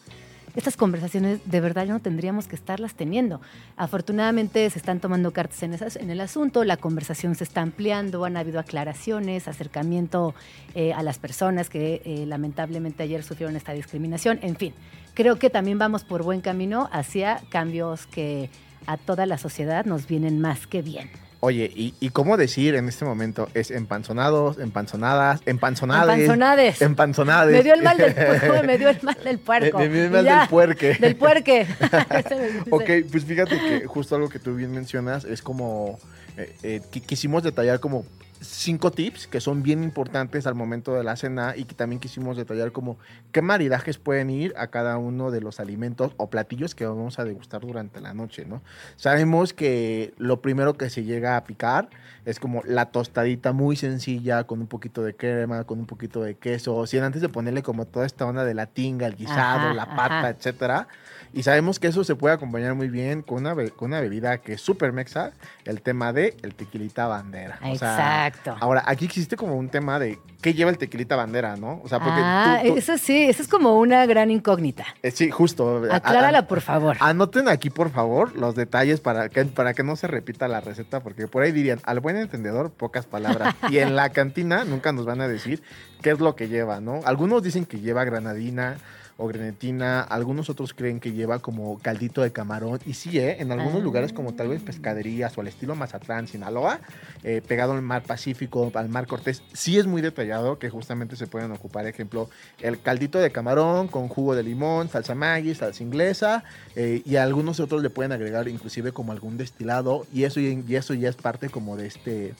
estas 0.54 0.76
conversaciones 0.76 1.40
de 1.44 1.60
verdad 1.60 1.86
no 1.86 1.98
tendríamos 1.98 2.46
que 2.46 2.54
estarlas 2.54 2.94
teniendo. 2.94 3.40
Afortunadamente 3.76 4.70
se 4.70 4.78
están 4.78 5.00
tomando 5.00 5.32
cartas 5.32 5.64
en, 5.64 5.74
en 5.74 6.10
el 6.10 6.20
asunto, 6.20 6.62
la 6.62 6.76
conversación 6.76 7.34
se 7.34 7.42
está 7.42 7.62
ampliando, 7.62 8.24
han 8.24 8.36
habido 8.36 8.60
aclaraciones, 8.60 9.48
acercamiento 9.48 10.32
eh, 10.76 10.92
a 10.92 11.02
las 11.02 11.18
personas 11.18 11.68
que 11.68 12.02
eh, 12.04 12.24
lamentablemente 12.26 13.02
ayer 13.02 13.24
sufrieron 13.24 13.56
esta 13.56 13.72
discriminación, 13.72 14.38
en 14.42 14.54
fin. 14.54 14.74
Creo 15.14 15.36
que 15.40 15.50
también 15.50 15.78
vamos 15.78 16.04
por 16.04 16.22
buen 16.22 16.40
camino 16.40 16.88
hacia 16.92 17.40
cambios 17.50 18.06
que 18.06 18.48
a 18.86 18.96
toda 18.96 19.26
la 19.26 19.38
sociedad 19.38 19.84
nos 19.84 20.06
vienen 20.06 20.40
más 20.40 20.66
que 20.66 20.82
bien. 20.82 21.10
Oye, 21.44 21.70
¿y, 21.74 22.08
cómo 22.08 22.38
decir 22.38 22.74
en 22.74 22.88
este 22.88 23.04
momento? 23.04 23.50
¿Es 23.52 23.70
empanzonados, 23.70 24.58
empanzonadas, 24.58 25.42
empanzonades? 25.44 26.20
Empanzonades. 26.20 26.80
Empanzonades. 26.80 27.54
Me 27.54 27.62
dio 27.62 27.74
el 27.74 27.82
mal 27.82 27.98
del 27.98 28.14
puerco. 28.14 28.62
me 28.62 28.78
dio 28.78 28.88
el 28.88 28.98
mal 29.02 29.18
del 29.22 29.38
puerco. 29.38 29.78
Me, 29.78 29.88
dio 29.90 30.04
el 30.04 30.10
mal 30.10 30.24
del 30.24 30.48
puerque. 30.48 30.94
Del 31.00 31.16
puerque. 31.16 31.66
ok, 32.70 32.90
pues 33.12 33.26
fíjate 33.26 33.58
que 33.58 33.86
justo 33.86 34.16
algo 34.16 34.30
que 34.30 34.38
tú 34.38 34.54
bien 34.54 34.72
mencionas 34.72 35.26
es 35.26 35.42
como, 35.42 35.98
eh, 36.38 36.50
eh, 36.62 36.80
quisimos 37.04 37.42
detallar 37.42 37.78
como 37.78 38.06
cinco 38.44 38.90
tips 38.90 39.26
que 39.26 39.40
son 39.40 39.62
bien 39.62 39.82
importantes 39.82 40.46
al 40.46 40.54
momento 40.54 40.94
de 40.94 41.04
la 41.04 41.16
cena 41.16 41.54
y 41.56 41.64
que 41.64 41.74
también 41.74 42.00
quisimos 42.00 42.36
detallar 42.36 42.72
como 42.72 42.98
qué 43.32 43.42
maridajes 43.42 43.98
pueden 43.98 44.30
ir 44.30 44.54
a 44.56 44.68
cada 44.68 44.98
uno 44.98 45.30
de 45.30 45.40
los 45.40 45.60
alimentos 45.60 46.12
o 46.16 46.30
platillos 46.30 46.74
que 46.74 46.86
vamos 46.86 47.18
a 47.18 47.24
degustar 47.24 47.62
durante 47.62 48.00
la 48.00 48.14
noche, 48.14 48.44
¿no? 48.44 48.62
Sabemos 48.96 49.52
que 49.52 50.14
lo 50.18 50.40
primero 50.40 50.74
que 50.74 50.90
se 50.90 51.04
llega 51.04 51.36
a 51.36 51.44
picar 51.44 51.88
es 52.24 52.40
como 52.40 52.62
la 52.64 52.86
tostadita 52.86 53.52
muy 53.52 53.76
sencilla 53.76 54.44
con 54.44 54.60
un 54.60 54.66
poquito 54.66 55.02
de 55.02 55.14
crema, 55.14 55.64
con 55.64 55.78
un 55.78 55.86
poquito 55.86 56.22
de 56.22 56.36
queso, 56.36 56.86
sin 56.86 57.02
antes 57.02 57.20
de 57.20 57.28
ponerle 57.28 57.62
como 57.62 57.86
toda 57.86 58.06
esta 58.06 58.26
onda 58.26 58.44
de 58.44 58.54
la 58.54 58.66
tinga, 58.66 59.06
el 59.06 59.16
guisado, 59.16 59.74
la 59.74 59.94
pata, 59.94 60.30
etcétera. 60.30 60.88
Y 61.34 61.42
sabemos 61.42 61.80
que 61.80 61.88
eso 61.88 62.04
se 62.04 62.14
puede 62.14 62.34
acompañar 62.34 62.74
muy 62.74 62.88
bien 62.88 63.22
con 63.22 63.38
una, 63.38 63.54
con 63.70 63.88
una 63.88 64.00
bebida 64.00 64.38
que 64.38 64.52
es 64.52 64.60
súper 64.60 64.92
mexa, 64.92 65.32
el 65.64 65.82
tema 65.82 66.12
de 66.12 66.36
el 66.42 66.54
tequilita 66.54 67.08
bandera. 67.08 67.58
Exacto. 67.64 68.56
ahora, 68.60 68.84
aquí 68.86 69.04
existe 69.04 69.36
como 69.36 69.56
un 69.56 69.68
tema 69.68 69.98
de 69.98 70.20
qué 70.40 70.54
lleva 70.54 70.70
el 70.70 70.78
tequilita 70.78 71.16
bandera, 71.16 71.56
¿no? 71.56 71.80
O 71.82 71.88
sea, 71.88 71.98
porque 71.98 72.20
ah, 72.22 72.60
eso 72.62 72.96
sí, 72.98 73.24
eso 73.24 73.42
es 73.42 73.48
como 73.48 73.80
una 73.80 74.06
gran 74.06 74.30
incógnita. 74.30 74.84
Eh, 75.02 75.10
sí, 75.10 75.30
justo. 75.30 75.82
Aclárala, 75.90 76.46
por 76.46 76.60
favor. 76.60 76.96
Anoten 77.00 77.48
aquí, 77.48 77.68
por 77.68 77.90
favor, 77.90 78.36
los 78.36 78.54
detalles 78.54 79.00
para 79.00 79.28
que, 79.28 79.44
para 79.44 79.74
que 79.74 79.82
no 79.82 79.96
se 79.96 80.06
repita 80.06 80.46
la 80.46 80.60
receta, 80.60 81.00
porque 81.00 81.26
por 81.26 81.42
ahí 81.42 81.50
dirían, 81.50 81.80
al 81.82 81.98
buen 81.98 82.16
entendedor, 82.16 82.70
pocas 82.70 83.06
palabras. 83.06 83.56
y 83.70 83.78
en 83.78 83.96
la 83.96 84.10
cantina 84.10 84.64
nunca 84.64 84.92
nos 84.92 85.04
van 85.04 85.20
a 85.20 85.26
decir 85.26 85.62
qué 86.00 86.10
es 86.10 86.20
lo 86.20 86.36
que 86.36 86.48
lleva, 86.48 86.80
¿no? 86.80 87.00
Algunos 87.04 87.42
dicen 87.42 87.64
que 87.64 87.80
lleva 87.80 88.04
granadina, 88.04 88.76
o 89.16 89.26
grenetina. 89.28 90.00
Algunos 90.00 90.50
otros 90.50 90.74
creen 90.74 91.00
que 91.00 91.12
lleva 91.12 91.38
como 91.38 91.78
caldito 91.78 92.22
de 92.22 92.32
camarón. 92.32 92.80
Y 92.86 92.94
sí, 92.94 93.18
¿eh? 93.18 93.36
en 93.40 93.52
algunos 93.52 93.80
ah. 93.80 93.84
lugares 93.84 94.12
como 94.12 94.34
tal 94.34 94.48
vez 94.48 94.62
pescaderías 94.62 95.36
o 95.36 95.40
al 95.40 95.48
estilo 95.48 95.74
Mazatlán, 95.74 96.26
Sinaloa, 96.28 96.80
eh, 97.22 97.42
pegado 97.46 97.72
al 97.72 97.82
mar 97.82 98.02
Pacífico, 98.02 98.72
al 98.74 98.88
mar 98.88 99.06
Cortés, 99.06 99.42
sí 99.52 99.78
es 99.78 99.86
muy 99.86 100.02
detallado 100.02 100.58
que 100.58 100.70
justamente 100.70 101.16
se 101.16 101.26
pueden 101.26 101.52
ocupar, 101.52 101.86
ejemplo, 101.86 102.28
el 102.60 102.80
caldito 102.80 103.18
de 103.18 103.30
camarón 103.30 103.88
con 103.88 104.08
jugo 104.08 104.34
de 104.34 104.42
limón, 104.42 104.88
salsa 104.88 105.14
Maggi, 105.14 105.54
salsa 105.54 105.82
inglesa 105.82 106.44
eh, 106.76 107.02
y 107.04 107.16
algunos 107.16 107.60
otros 107.60 107.82
le 107.82 107.90
pueden 107.90 108.12
agregar 108.12 108.48
inclusive 108.48 108.92
como 108.92 109.12
algún 109.12 109.36
destilado 109.36 110.06
y 110.12 110.24
eso, 110.24 110.40
y 110.40 110.76
eso 110.76 110.94
ya 110.94 111.08
es 111.08 111.16
parte 111.16 111.48
como 111.48 111.76
de 111.76 111.86
este 111.86 112.34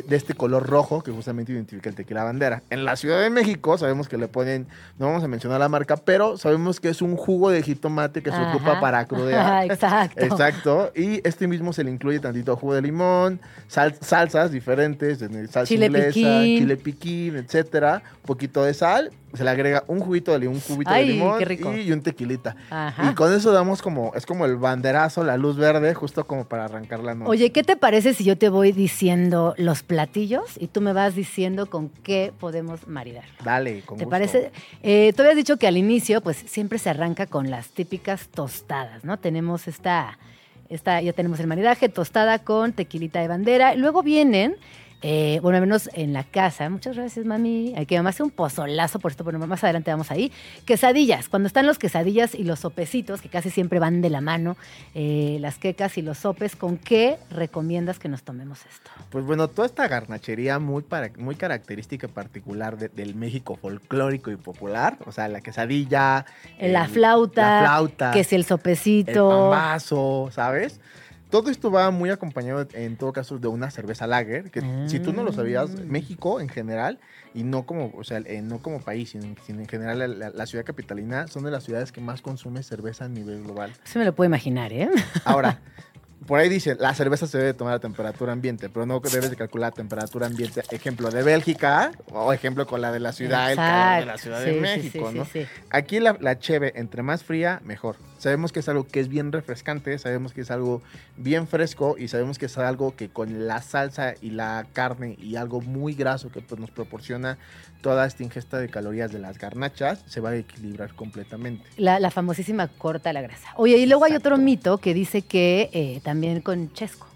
de, 0.00 0.16
este 0.16 0.34
color 0.34 0.66
rojo 0.66 1.02
que 1.02 1.10
justamente 1.10 1.52
identifica 1.52 1.90
el 1.90 1.94
tequila 1.94 2.24
bandera. 2.24 2.62
En 2.70 2.84
la 2.84 2.96
Ciudad 2.96 3.20
de 3.20 3.28
México 3.28 3.76
sabemos 3.76 4.08
que 4.08 4.16
le 4.16 4.26
ponen, 4.26 4.66
no 4.98 5.06
vamos 5.06 5.22
a 5.22 5.28
mencionar 5.28 5.60
la 5.60 5.68
marca, 5.68 5.96
pero 5.96 6.38
sabemos 6.38 6.80
que 6.80 6.88
es 6.88 7.02
un 7.02 7.16
jugo 7.16 7.50
de 7.50 7.62
jitomate 7.62 8.22
que 8.22 8.30
se 8.30 8.38
ocupa 8.38 8.80
para 8.80 9.04
crudear. 9.04 9.64
Exacto. 9.70 10.24
Exacto. 10.24 10.92
Y 10.96 11.26
este 11.28 11.46
mismo 11.46 11.72
se 11.72 11.84
le 11.84 11.90
incluye 11.90 12.18
tantito 12.20 12.56
jugo 12.56 12.74
de 12.74 12.82
limón, 12.82 13.40
salsas 13.68 14.50
diferentes, 14.50 15.18
salsa 15.18 15.64
chile 15.66 15.86
inglesa, 15.86 16.08
piquín. 16.08 16.58
chile 16.58 16.76
piquín, 16.76 17.36
etcétera, 17.36 18.02
un 18.16 18.26
poquito 18.26 18.64
de 18.64 18.74
sal 18.74 19.12
se 19.34 19.44
le 19.44 19.50
agrega 19.50 19.84
un 19.86 20.00
juguito 20.00 20.32
de 20.32 20.40
limón, 20.40 20.56
un 20.56 20.60
cubito 20.60 20.92
de 20.92 21.04
limón 21.04 21.40
y, 21.78 21.92
un 21.92 22.02
tequilita. 22.02 22.56
Y 23.10 23.14
con 23.14 23.32
eso 23.32 23.52
damos 23.52 23.80
como, 23.80 24.12
es 24.14 24.26
como 24.26 24.44
el 24.44 24.56
banderazo, 24.56 25.24
la 25.24 25.36
luz 25.36 25.56
verde, 25.56 25.94
justo 25.94 26.26
como 26.26 26.44
para 26.44 26.66
arrancar 26.66 27.00
la 27.00 27.14
noche. 27.14 27.30
Oye, 27.30 27.52
¿qué 27.52 27.62
te 27.62 27.76
parece 27.76 28.14
si 28.14 28.24
yo 28.24 28.36
te 28.36 28.48
voy 28.48 28.72
diciendo 28.72 29.54
los 29.56 29.82
platillos 29.82 30.44
y 30.58 30.66
tú 30.66 30.80
me 30.80 30.92
vas 30.92 31.14
diciendo 31.14 31.66
con 31.66 31.88
qué 31.88 32.32
podemos 32.38 32.86
maridar? 32.86 33.24
Dale, 33.42 33.82
con 33.82 33.98
¿Te 33.98 34.06
parece? 34.06 34.52
Eh, 34.82 35.12
tú 35.16 35.22
habías 35.22 35.36
dicho 35.36 35.56
que 35.56 35.66
al 35.66 35.76
inicio, 35.76 36.20
pues 36.20 36.36
siempre 36.36 36.78
se 36.78 36.90
arranca 36.90 37.26
con 37.26 37.50
las 37.50 37.68
típicas 37.68 38.28
tostadas, 38.28 39.04
¿no? 39.04 39.18
Tenemos 39.18 39.66
esta, 39.68 40.18
esta 40.68 41.00
ya 41.00 41.12
tenemos 41.12 41.40
el 41.40 41.46
maridaje, 41.46 41.88
tostada 41.88 42.38
con 42.40 42.72
tequilita 42.72 43.20
de 43.20 43.28
bandera. 43.28 43.74
Luego 43.74 44.02
vienen 44.02 44.56
eh, 45.02 45.40
bueno, 45.42 45.56
al 45.56 45.62
menos 45.62 45.90
en 45.94 46.12
la 46.12 46.22
casa. 46.22 46.70
Muchas 46.70 46.96
gracias, 46.96 47.26
mami. 47.26 47.74
Hay 47.76 47.86
que 47.86 47.96
mamá 47.96 48.10
hace 48.10 48.22
un 48.22 48.30
pozolazo, 48.30 49.00
por 49.00 49.10
esto, 49.10 49.24
pero 49.24 49.38
más 49.38 49.64
adelante 49.64 49.90
vamos 49.90 50.10
ahí. 50.12 50.30
Quesadillas. 50.64 51.28
Cuando 51.28 51.48
están 51.48 51.66
los 51.66 51.78
quesadillas 51.78 52.34
y 52.34 52.44
los 52.44 52.60
sopecitos, 52.60 53.20
que 53.20 53.28
casi 53.28 53.50
siempre 53.50 53.80
van 53.80 54.00
de 54.00 54.10
la 54.10 54.20
mano, 54.20 54.56
eh, 54.94 55.38
las 55.40 55.58
quecas 55.58 55.98
y 55.98 56.02
los 56.02 56.18
sopes, 56.18 56.54
¿con 56.54 56.78
qué 56.78 57.18
recomiendas 57.30 57.98
que 57.98 58.08
nos 58.08 58.22
tomemos 58.22 58.60
esto? 58.60 58.90
Pues 59.10 59.24
bueno, 59.24 59.48
toda 59.48 59.66
esta 59.66 59.88
garnachería 59.88 60.60
muy, 60.60 60.82
para, 60.82 61.10
muy 61.18 61.34
característica 61.34 62.06
y 62.06 62.10
particular 62.10 62.78
del 62.78 63.14
México 63.16 63.56
folclórico 63.56 64.30
y 64.30 64.36
popular. 64.36 64.98
O 65.06 65.12
sea, 65.12 65.28
la 65.28 65.40
quesadilla. 65.40 66.24
La 66.60 66.86
flauta. 66.86 67.62
La 67.62 67.68
flauta. 67.68 68.10
Que 68.12 68.22
si 68.22 68.36
el 68.36 68.44
sopecito. 68.44 69.10
El 69.30 69.50
pambazo, 69.50 70.30
¿sabes? 70.32 70.80
Todo 71.32 71.50
esto 71.50 71.70
va 71.70 71.90
muy 71.90 72.10
acompañado, 72.10 72.68
en 72.74 72.96
todo 72.96 73.12
caso, 73.12 73.38
de 73.38 73.48
una 73.48 73.70
cerveza 73.70 74.06
lager, 74.06 74.50
que 74.52 74.62
si 74.86 75.00
tú 75.00 75.12
no 75.12 75.24
lo 75.24 75.32
sabías, 75.32 75.70
Ah. 75.76 75.80
México 75.86 76.40
en 76.40 76.48
general, 76.48 77.00
y 77.34 77.42
no 77.42 77.64
como, 77.66 77.90
o 77.96 78.04
sea, 78.04 78.18
eh, 78.18 78.42
no 78.42 78.60
como 78.62 78.80
país, 78.80 79.10
sino, 79.10 79.34
sino 79.44 79.60
en 79.60 79.66
general 79.66 79.98
la, 79.98 80.06
la- 80.06 80.30
la 80.30 80.46
ciudad 80.46 80.64
capitalina, 80.64 81.26
son 81.26 81.42
de 81.44 81.50
las 81.50 81.64
ciudades 81.64 81.90
que 81.90 82.00
más 82.02 82.20
consume 82.22 82.62
cerveza 82.62 83.06
a 83.06 83.08
nivel 83.08 83.42
global. 83.42 83.72
Se 83.84 83.98
me 83.98 84.04
lo 84.04 84.14
puedo 84.14 84.28
imaginar, 84.28 84.72
¿eh? 84.74 84.90
Ahora, 85.24 85.58
por 86.26 86.38
ahí 86.38 86.48
dice, 86.50 86.74
la 86.74 86.94
cerveza 86.94 87.26
se 87.26 87.38
debe 87.38 87.54
tomar 87.54 87.72
a 87.74 87.78
temperatura 87.80 88.32
ambiente, 88.32 88.68
pero 88.68 88.84
no 88.86 89.00
debes 89.00 89.30
de 89.30 89.36
calcular 89.36 89.72
temperatura 89.72 90.26
ambiente. 90.26 90.62
Ejemplo 90.70 91.10
de 91.10 91.22
Bélgica 91.22 91.92
o 92.12 92.32
ejemplo 92.34 92.66
con 92.66 92.80
la 92.82 92.92
de 92.92 93.00
la 93.00 93.12
ciudad, 93.12 93.50
el 93.50 93.56
calor 93.56 94.00
de 94.00 94.06
la. 94.06 94.18
Ciudad 94.18 94.44
Sí, 94.44 94.50
de 94.50 94.60
México, 94.60 95.10
sí, 95.10 95.18
¿no? 95.18 95.24
sí, 95.24 95.30
sí. 95.44 95.46
Aquí 95.70 95.98
la, 95.98 96.16
la 96.20 96.38
cheve, 96.38 96.72
entre 96.76 97.02
más 97.02 97.24
fría, 97.24 97.60
mejor. 97.64 97.96
Sabemos 98.22 98.52
que 98.52 98.60
es 98.60 98.68
algo 98.68 98.86
que 98.86 99.00
es 99.00 99.08
bien 99.08 99.32
refrescante, 99.32 99.98
sabemos 99.98 100.32
que 100.32 100.42
es 100.42 100.52
algo 100.52 100.80
bien 101.16 101.48
fresco 101.48 101.96
y 101.98 102.06
sabemos 102.06 102.38
que 102.38 102.46
es 102.46 102.56
algo 102.56 102.94
que 102.94 103.08
con 103.08 103.48
la 103.48 103.60
salsa 103.62 104.14
y 104.22 104.30
la 104.30 104.64
carne 104.72 105.16
y 105.20 105.34
algo 105.34 105.60
muy 105.60 105.94
graso 105.94 106.30
que 106.30 106.40
pues, 106.40 106.60
nos 106.60 106.70
proporciona 106.70 107.36
toda 107.80 108.06
esta 108.06 108.22
ingesta 108.22 108.58
de 108.58 108.68
calorías 108.68 109.10
de 109.10 109.18
las 109.18 109.38
garnachas, 109.38 110.04
se 110.06 110.20
va 110.20 110.30
a 110.30 110.36
equilibrar 110.36 110.94
completamente. 110.94 111.64
La, 111.76 111.98
la 111.98 112.12
famosísima 112.12 112.68
corta 112.68 113.12
la 113.12 113.22
grasa. 113.22 113.48
Oye, 113.56 113.76
y 113.78 113.86
luego 113.86 114.04
hay 114.04 114.14
otro 114.14 114.38
mito 114.38 114.78
que 114.78 114.94
dice 114.94 115.22
que 115.22 115.68
eh, 115.72 116.00
también 116.04 116.42
con 116.42 116.72
chesco. 116.74 117.11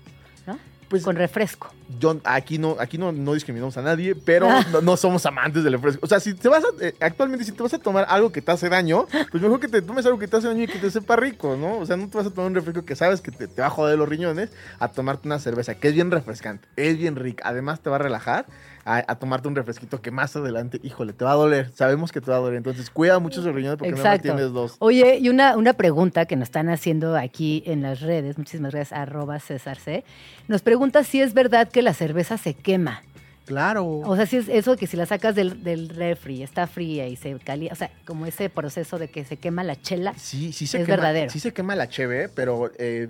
Pues 0.89 1.03
con 1.03 1.17
refresco. 1.17 1.73
yo 1.99 2.21
aquí 2.25 2.59
no 2.59 2.77
aquí 2.79 2.97
no, 2.97 3.11
no 3.11 3.35
discriminamos 3.35 3.77
a 3.77 3.83
nadie, 3.83 4.15
pero 4.15 4.49
no, 4.71 4.81
no 4.81 4.97
somos 4.97 5.27
amantes 5.27 5.65
del 5.65 5.73
refresco. 5.73 6.01
O 6.05 6.09
sea, 6.09 6.21
si 6.21 6.35
te 6.35 6.49
vas 6.49 6.65
a, 6.65 6.69
eh, 6.85 6.95
actualmente 7.01 7.45
si 7.45 7.53
te 7.53 7.63
vas 7.63 7.75
a 7.75 7.79
tomar 7.79 8.07
algo 8.09 8.31
que 8.31 8.41
te 8.41 8.53
hace 8.53 8.69
daño, 8.69 9.07
pues 9.31 9.43
mejor 9.43 9.59
que 9.59 9.69
te 9.69 9.83
tomes 9.83 10.07
algo 10.07 10.19
que 10.19 10.29
te 10.29 10.37
hace 10.37 10.47
daño 10.47 10.63
y 10.63 10.69
que 10.69 10.79
te 10.79 10.91
sepa 10.91 11.17
rico, 11.17 11.57
¿no? 11.57 11.79
O 11.79 11.87
sea, 11.87 11.97
no 11.97 12.09
te 12.09 12.17
vas 12.17 12.27
a 12.27 12.31
tomar 12.31 12.51
un 12.51 12.55
refresco 12.55 12.85
que 12.85 12.95
sabes 12.95 13.21
que 13.21 13.31
te, 13.31 13.49
te 13.49 13.61
va 13.61 13.67
a 13.69 13.71
joder 13.71 13.99
los 13.99 14.09
riñones 14.09 14.51
a 14.79 14.89
tomarte 14.89 15.27
una 15.27 15.39
cerveza 15.39 15.75
que 15.75 15.89
es 15.89 15.95
bien 15.95 16.11
refrescante, 16.11 16.69
es 16.77 16.97
bien 16.99 17.17
rica, 17.17 17.45
además 17.47 17.81
te 17.81 17.91
va 17.91 17.97
a 17.97 18.01
relajar. 18.01 18.47
A, 18.89 19.05
a 19.09 19.19
tomarte 19.19 19.49
un 19.49 19.57
refresquito 19.57 20.01
que 20.01 20.13
más 20.13 20.37
adelante, 20.37 20.79
híjole, 20.83 21.13
te 21.13 21.25
va 21.25 21.33
a 21.33 21.35
doler. 21.35 21.73
Sabemos 21.75 22.13
que 22.13 22.21
te 22.21 22.31
va 22.31 22.37
a 22.37 22.41
doler. 22.41 22.57
Entonces, 22.57 22.89
cuida 22.89 23.19
mucho 23.19 23.41
esos 23.41 23.53
riñones 23.53 23.79
porque 23.79 23.93
no 23.93 24.19
tienes 24.21 24.53
dos. 24.53 24.77
Oye, 24.79 25.19
y 25.19 25.29
una, 25.29 25.57
una 25.57 25.73
pregunta 25.73 26.27
que 26.27 26.37
nos 26.37 26.47
están 26.47 26.69
haciendo 26.69 27.17
aquí 27.17 27.65
en 27.67 27.83
las 27.83 28.01
redes, 28.01 28.39
muchísimas 28.39 28.73
gracias, 28.73 28.99
arroba 28.99 29.41
César 29.41 29.79
C. 29.79 30.05
Nos 30.47 30.63
pregunta 30.63 31.03
si 31.03 31.21
es 31.21 31.35
verdad 31.35 31.69
que 31.69 31.83
la 31.83 31.95
cerveza 31.95 32.39
se 32.39 32.55
quema. 32.55 33.03
Claro. 33.47 33.87
O 33.87 34.17
sea, 34.17 34.27
si 34.27 34.37
es 34.37 34.49
eso 34.49 34.77
que 34.77 34.87
si 34.87 34.97
la 34.97 35.07
sacas 35.07 35.35
del, 35.35 35.63
del 35.63 35.89
refri, 35.89 36.43
está 36.43 36.67
fría 36.67 37.07
y 37.07 37.17
se 37.17 37.37
calienta, 37.39 37.75
o 37.75 37.77
sea, 37.77 37.91
como 38.05 38.27
ese 38.27 38.51
proceso 38.51 38.99
de 38.99 39.09
que 39.09 39.25
se 39.25 39.37
quema 39.37 39.63
la 39.63 39.81
chela. 39.81 40.15
Sí, 40.17 40.53
sí 40.53 40.67
se 40.67 40.79
Es 40.79 40.85
quema, 40.85 40.97
verdadero. 40.97 41.31
Sí 41.31 41.39
se 41.39 41.53
quema 41.53 41.77
la 41.77 41.89
cheve, 41.89 42.29
pero 42.29 42.73
eh, 42.79 43.09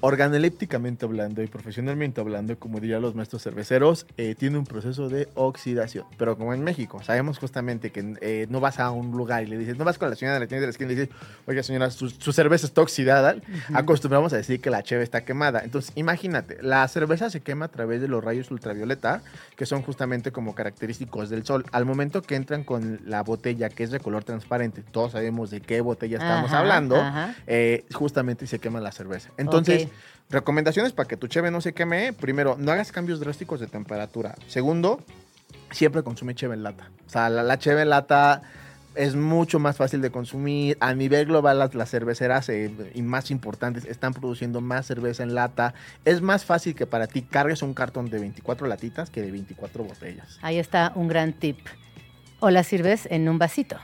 organolépticamente 0.00 1.04
hablando 1.04 1.42
y 1.42 1.46
profesionalmente 1.46 2.20
hablando, 2.20 2.58
como 2.58 2.80
dirían 2.80 3.02
los 3.02 3.14
maestros 3.14 3.42
cerveceros, 3.42 4.06
eh, 4.16 4.34
tiene 4.38 4.58
un 4.58 4.64
proceso 4.64 5.08
de 5.08 5.28
oxidación. 5.34 6.04
Pero 6.16 6.36
como 6.36 6.54
en 6.54 6.62
México, 6.62 7.02
sabemos 7.02 7.38
justamente 7.38 7.90
que 7.90 8.16
eh, 8.20 8.46
no 8.50 8.60
vas 8.60 8.78
a 8.78 8.90
un 8.90 9.10
lugar 9.12 9.42
y 9.42 9.46
le 9.46 9.58
dices, 9.58 9.76
no 9.76 9.84
vas 9.84 9.98
con 9.98 10.10
la 10.10 10.16
señora 10.16 10.34
de 10.34 10.40
la 10.40 10.46
tienda 10.46 10.60
de 10.62 10.66
la 10.66 10.70
esquina 10.70 10.92
y 10.92 10.94
le 10.96 11.00
dices, 11.02 11.16
oiga 11.46 11.62
señora, 11.62 11.90
su, 11.90 12.10
su 12.10 12.32
cerveza 12.32 12.66
está 12.66 12.82
oxidada. 12.82 13.36
Acostumbramos 13.74 14.32
a 14.32 14.36
decir 14.36 14.60
que 14.60 14.70
la 14.70 14.82
cheve 14.82 15.02
está 15.02 15.24
quemada. 15.24 15.60
Entonces, 15.64 15.92
imagínate, 15.94 16.58
la 16.62 16.86
cerveza 16.88 17.30
se 17.30 17.40
quema 17.40 17.66
a 17.66 17.68
través 17.68 18.00
de 18.00 18.08
los 18.08 18.22
rayos 18.22 18.50
ultravioleta, 18.50 19.22
que 19.56 19.66
son 19.66 19.82
justamente 19.82 20.32
como 20.32 20.54
característicos 20.54 21.30
del 21.30 21.44
sol. 21.44 21.64
Al 21.72 21.84
momento 21.84 22.22
que 22.22 22.36
entran 22.36 22.64
con 22.64 23.00
la 23.04 23.22
botella, 23.22 23.68
que 23.68 23.84
es 23.84 23.90
de 23.90 24.00
color 24.00 24.24
transparente, 24.24 24.82
todos 24.82 25.12
sabemos 25.12 25.50
de 25.50 25.60
qué 25.60 25.80
botella 25.80 26.18
estamos 26.18 26.50
Ajá, 26.50 26.60
hablando, 26.60 26.96
ajá. 26.96 27.34
eh, 27.46 27.84
justamente 27.92 28.46
se 28.46 28.58
quema 28.58 28.80
la 28.80 28.92
cerveza. 28.92 29.30
Entonces, 29.36 29.87
Recomendaciones 30.30 30.92
para 30.92 31.08
que 31.08 31.16
tu 31.16 31.26
cheve 31.26 31.50
no 31.50 31.60
se 31.60 31.72
queme. 31.72 32.12
Primero, 32.12 32.56
no 32.58 32.70
hagas 32.72 32.92
cambios 32.92 33.18
drásticos 33.20 33.60
de 33.60 33.66
temperatura. 33.66 34.34
Segundo, 34.46 35.00
siempre 35.70 36.02
consume 36.02 36.34
cheve 36.34 36.54
en 36.54 36.62
lata. 36.62 36.90
O 37.06 37.10
sea, 37.10 37.28
la, 37.30 37.42
la 37.42 37.58
cheve 37.58 37.82
en 37.82 37.88
lata 37.90 38.42
es 38.94 39.14
mucho 39.14 39.58
más 39.58 39.76
fácil 39.76 40.02
de 40.02 40.10
consumir. 40.10 40.76
A 40.80 40.92
nivel 40.92 41.26
global, 41.26 41.58
las, 41.60 41.74
las 41.74 41.88
cerveceras 41.90 42.48
eh, 42.50 42.70
y 42.94 43.00
más 43.02 43.30
importantes 43.30 43.84
están 43.86 44.12
produciendo 44.12 44.60
más 44.60 44.86
cerveza 44.86 45.22
en 45.22 45.34
lata. 45.34 45.72
Es 46.04 46.20
más 46.20 46.44
fácil 46.44 46.74
que 46.74 46.84
para 46.86 47.06
ti 47.06 47.22
cargues 47.22 47.62
un 47.62 47.72
cartón 47.74 48.10
de 48.10 48.18
24 48.18 48.66
latitas 48.66 49.08
que 49.08 49.22
de 49.22 49.30
24 49.30 49.84
botellas. 49.84 50.38
Ahí 50.42 50.58
está 50.58 50.92
un 50.94 51.08
gran 51.08 51.32
tip. 51.32 51.58
O 52.40 52.50
la 52.50 52.64
sirves 52.64 53.06
en 53.10 53.28
un 53.28 53.38
vasito. 53.38 53.76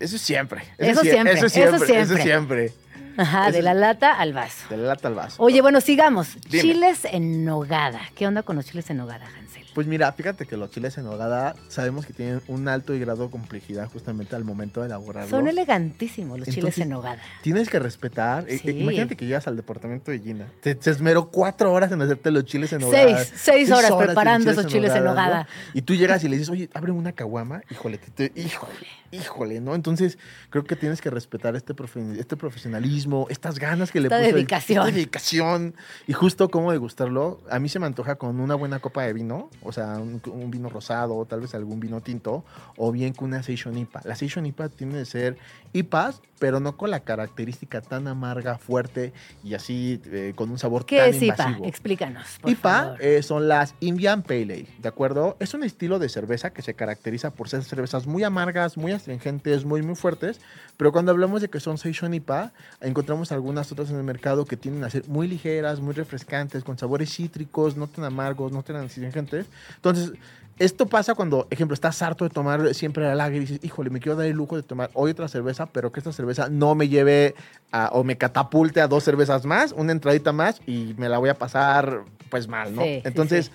Eso 0.00 0.18
siempre. 0.18 0.62
Eso 0.78 1.02
sie- 1.02 1.10
siempre, 1.10 1.32
Eso 1.34 1.46
eso 1.46 1.54
siempre. 1.54 1.76
Eso 2.00 2.16
siempre. 2.16 2.22
siempre. 2.22 2.72
Ajá, 3.16 3.50
de 3.50 3.62
la 3.62 3.74
lata 3.74 4.12
al 4.18 4.32
vaso. 4.32 4.66
De 4.70 4.76
la 4.76 4.88
lata 4.88 5.08
al 5.08 5.14
vaso. 5.14 5.42
Oye, 5.42 5.60
bueno, 5.62 5.80
sigamos. 5.80 6.36
Dime. 6.48 6.62
Chiles 6.62 7.04
en 7.04 7.44
nogada. 7.44 8.00
¿Qué 8.14 8.26
onda 8.26 8.42
con 8.42 8.56
los 8.56 8.66
chiles 8.66 8.88
en 8.90 8.98
nogada, 8.98 9.26
Hansel? 9.26 9.64
Pues 9.74 9.86
mira, 9.86 10.10
fíjate 10.12 10.46
que 10.46 10.56
los 10.56 10.70
chiles 10.70 10.96
en 10.96 11.04
nogada 11.04 11.54
sabemos 11.68 12.06
que 12.06 12.14
tienen 12.14 12.40
un 12.48 12.66
alto 12.66 12.94
y 12.94 12.98
grado 12.98 13.24
de 13.24 13.30
complejidad 13.30 13.90
justamente 13.92 14.34
al 14.34 14.42
momento 14.42 14.80
de 14.80 14.86
elaborarlos. 14.86 15.28
Son 15.30 15.46
elegantísimos 15.48 16.38
los 16.38 16.48
chiles 16.48 16.78
en 16.78 16.88
nogada. 16.88 17.20
Tienes 17.42 17.68
que 17.68 17.78
respetar. 17.78 18.44
eh, 18.48 18.58
Sí. 18.58 18.70
eh, 18.70 18.72
imagínate 18.80 19.16
que 19.16 19.26
llegas 19.26 19.46
al 19.46 19.56
departamento 19.56 20.10
de 20.10 20.18
Gina. 20.20 20.46
Te, 20.62 20.76
se 20.80 20.90
esmeró 20.90 21.30
cuatro 21.30 21.72
horas 21.72 21.92
en 21.92 22.00
hacerte 22.00 22.30
los 22.30 22.44
chiles 22.46 22.72
en 22.72 22.80
nogada. 22.80 23.18
Seis, 23.24 23.32
seis 23.36 23.70
horas 23.70 23.92
preparando 23.92 24.50
esos 24.50 24.66
chiles 24.66 24.94
en 24.94 25.04
nogada. 25.04 25.42
¿no? 25.42 25.48
Y 25.74 25.82
tú 25.82 25.94
llegas 25.94 26.24
y 26.24 26.28
le 26.28 26.36
dices, 26.38 26.48
oye, 26.50 26.70
abre 26.72 26.92
una 26.92 27.12
caguama. 27.12 27.60
Híjole, 27.70 27.98
te- 27.98 28.28
te- 28.30 28.40
híjole, 28.40 28.72
híjole, 29.12 29.60
¿no? 29.60 29.74
Entonces, 29.74 30.18
creo 30.50 30.64
que 30.64 30.76
tienes 30.76 31.00
que 31.00 31.10
respetar 31.10 31.56
este, 31.56 31.74
profe- 31.74 32.18
este 32.18 32.36
profesionalismo, 32.36 33.26
estas 33.30 33.58
ganas 33.58 33.90
que 33.92 33.98
Esta 33.98 34.16
le 34.18 34.24
puso. 34.24 34.28
el- 34.30 34.34
dedicación. 34.36 34.86
esta 34.86 34.94
dedicación. 34.96 35.74
Y 36.06 36.12
justo 36.12 36.48
cómo 36.50 36.72
degustarlo. 36.72 37.40
A 37.50 37.58
mí 37.58 37.68
se 37.68 37.78
me 37.78 37.86
antoja 37.86 38.16
con 38.16 38.40
una 38.40 38.54
buena 38.54 38.78
copa 38.80 39.02
de 39.04 39.12
vino, 39.12 39.50
o 39.62 39.72
sea, 39.72 39.98
un, 39.98 40.20
un 40.32 40.50
vino 40.50 40.68
rosado, 40.68 41.24
tal 41.26 41.40
vez 41.40 41.54
algún 41.54 41.80
vino 41.80 42.00
tinto, 42.00 42.44
o 42.76 42.92
bien 42.92 43.12
con 43.14 43.28
una 43.28 43.42
Seishon 43.42 43.76
IPA. 43.78 44.02
La 44.04 44.16
Seishon 44.16 44.46
IPA 44.46 44.68
tiene 44.70 44.96
de 44.98 45.04
ser 45.04 45.36
IPAs, 45.72 46.20
pero 46.38 46.60
no 46.60 46.76
con 46.76 46.90
la 46.90 47.00
característica 47.00 47.80
tan 47.80 48.08
amarga, 48.08 48.58
fuerte 48.58 49.12
y 49.42 49.54
así 49.54 50.00
eh, 50.06 50.32
con 50.36 50.50
un 50.50 50.58
sabor 50.58 50.84
¿Qué 50.84 50.98
tan 50.98 51.08
es 51.10 51.22
IPA? 51.22 51.58
Explícanos, 51.64 52.26
por 52.40 52.50
IPA 52.50 52.72
favor. 52.82 53.02
eh, 53.02 53.22
son 53.22 53.48
las 53.48 53.74
Indian 53.80 54.22
Pale 54.22 54.42
Ale, 54.42 54.66
¿de 54.78 54.88
acuerdo? 54.88 55.36
Es 55.40 55.54
un 55.54 55.64
estilo 55.64 55.98
de 55.98 56.08
cerveza 56.10 56.50
que 56.50 56.60
se 56.62 56.74
caracteriza 56.74 57.30
por 57.30 57.48
ser 57.48 57.64
cervezas 57.64 58.06
muy 58.06 58.22
amargas, 58.22 58.76
muy 58.76 58.92
astringentes, 58.96 59.64
muy, 59.64 59.82
muy 59.82 59.94
fuertes, 59.94 60.40
pero 60.76 60.92
cuando 60.92 61.12
hablamos 61.12 61.40
de 61.40 61.48
que 61.48 61.60
son 61.60 61.78
Seishon 61.78 62.12
IPA, 62.14 62.52
encontramos 62.80 63.32
algunas 63.32 63.70
otras 63.72 63.90
en 63.90 63.96
el 63.96 64.02
mercado 64.02 64.44
que 64.44 64.56
tienden 64.56 64.84
a 64.84 64.90
ser 64.90 65.04
muy 65.08 65.26
ligeras, 65.28 65.80
muy 65.80 65.94
refrescantes, 65.94 66.64
con 66.64 66.76
sabores 66.78 67.14
cítricos, 67.14 67.76
no 67.76 67.86
tan 67.86 68.04
amargos, 68.04 68.52
no 68.52 68.62
tan 68.62 68.76
astringentes. 68.76 69.46
Entonces, 69.76 70.12
esto 70.58 70.86
pasa 70.86 71.14
cuando, 71.14 71.46
ejemplo, 71.50 71.74
estás 71.74 72.00
harto 72.00 72.24
de 72.24 72.30
tomar 72.30 72.74
siempre 72.74 73.04
la 73.04 73.14
lager 73.14 73.36
y 73.36 73.40
dices, 73.40 73.60
híjole, 73.62 73.90
me 73.90 74.00
quiero 74.00 74.16
dar 74.16 74.26
el 74.26 74.32
lujo 74.36 74.56
de 74.56 74.62
tomar 74.62 74.90
hoy 74.94 75.10
otra 75.10 75.28
cerveza, 75.28 75.66
pero 75.66 75.92
que 75.92 76.00
esta 76.00 76.12
cerveza 76.12 76.48
no 76.48 76.74
me 76.74 76.88
lleve 76.88 77.34
a- 77.72 77.90
o 77.92 78.04
me 78.04 78.16
catapulte 78.16 78.80
a 78.80 78.88
dos 78.88 79.04
cervezas 79.04 79.44
más, 79.44 79.72
una 79.72 79.92
entradita 79.92 80.32
más 80.32 80.62
y 80.66 80.94
me 80.96 81.08
la 81.10 81.18
voy 81.18 81.28
a 81.28 81.34
pasar 81.34 82.04
pues 82.30 82.48
mal, 82.48 82.74
¿no? 82.74 82.82
Sí, 82.82 82.94
sí, 82.94 83.00
Entonces, 83.04 83.46
sí. 83.46 83.52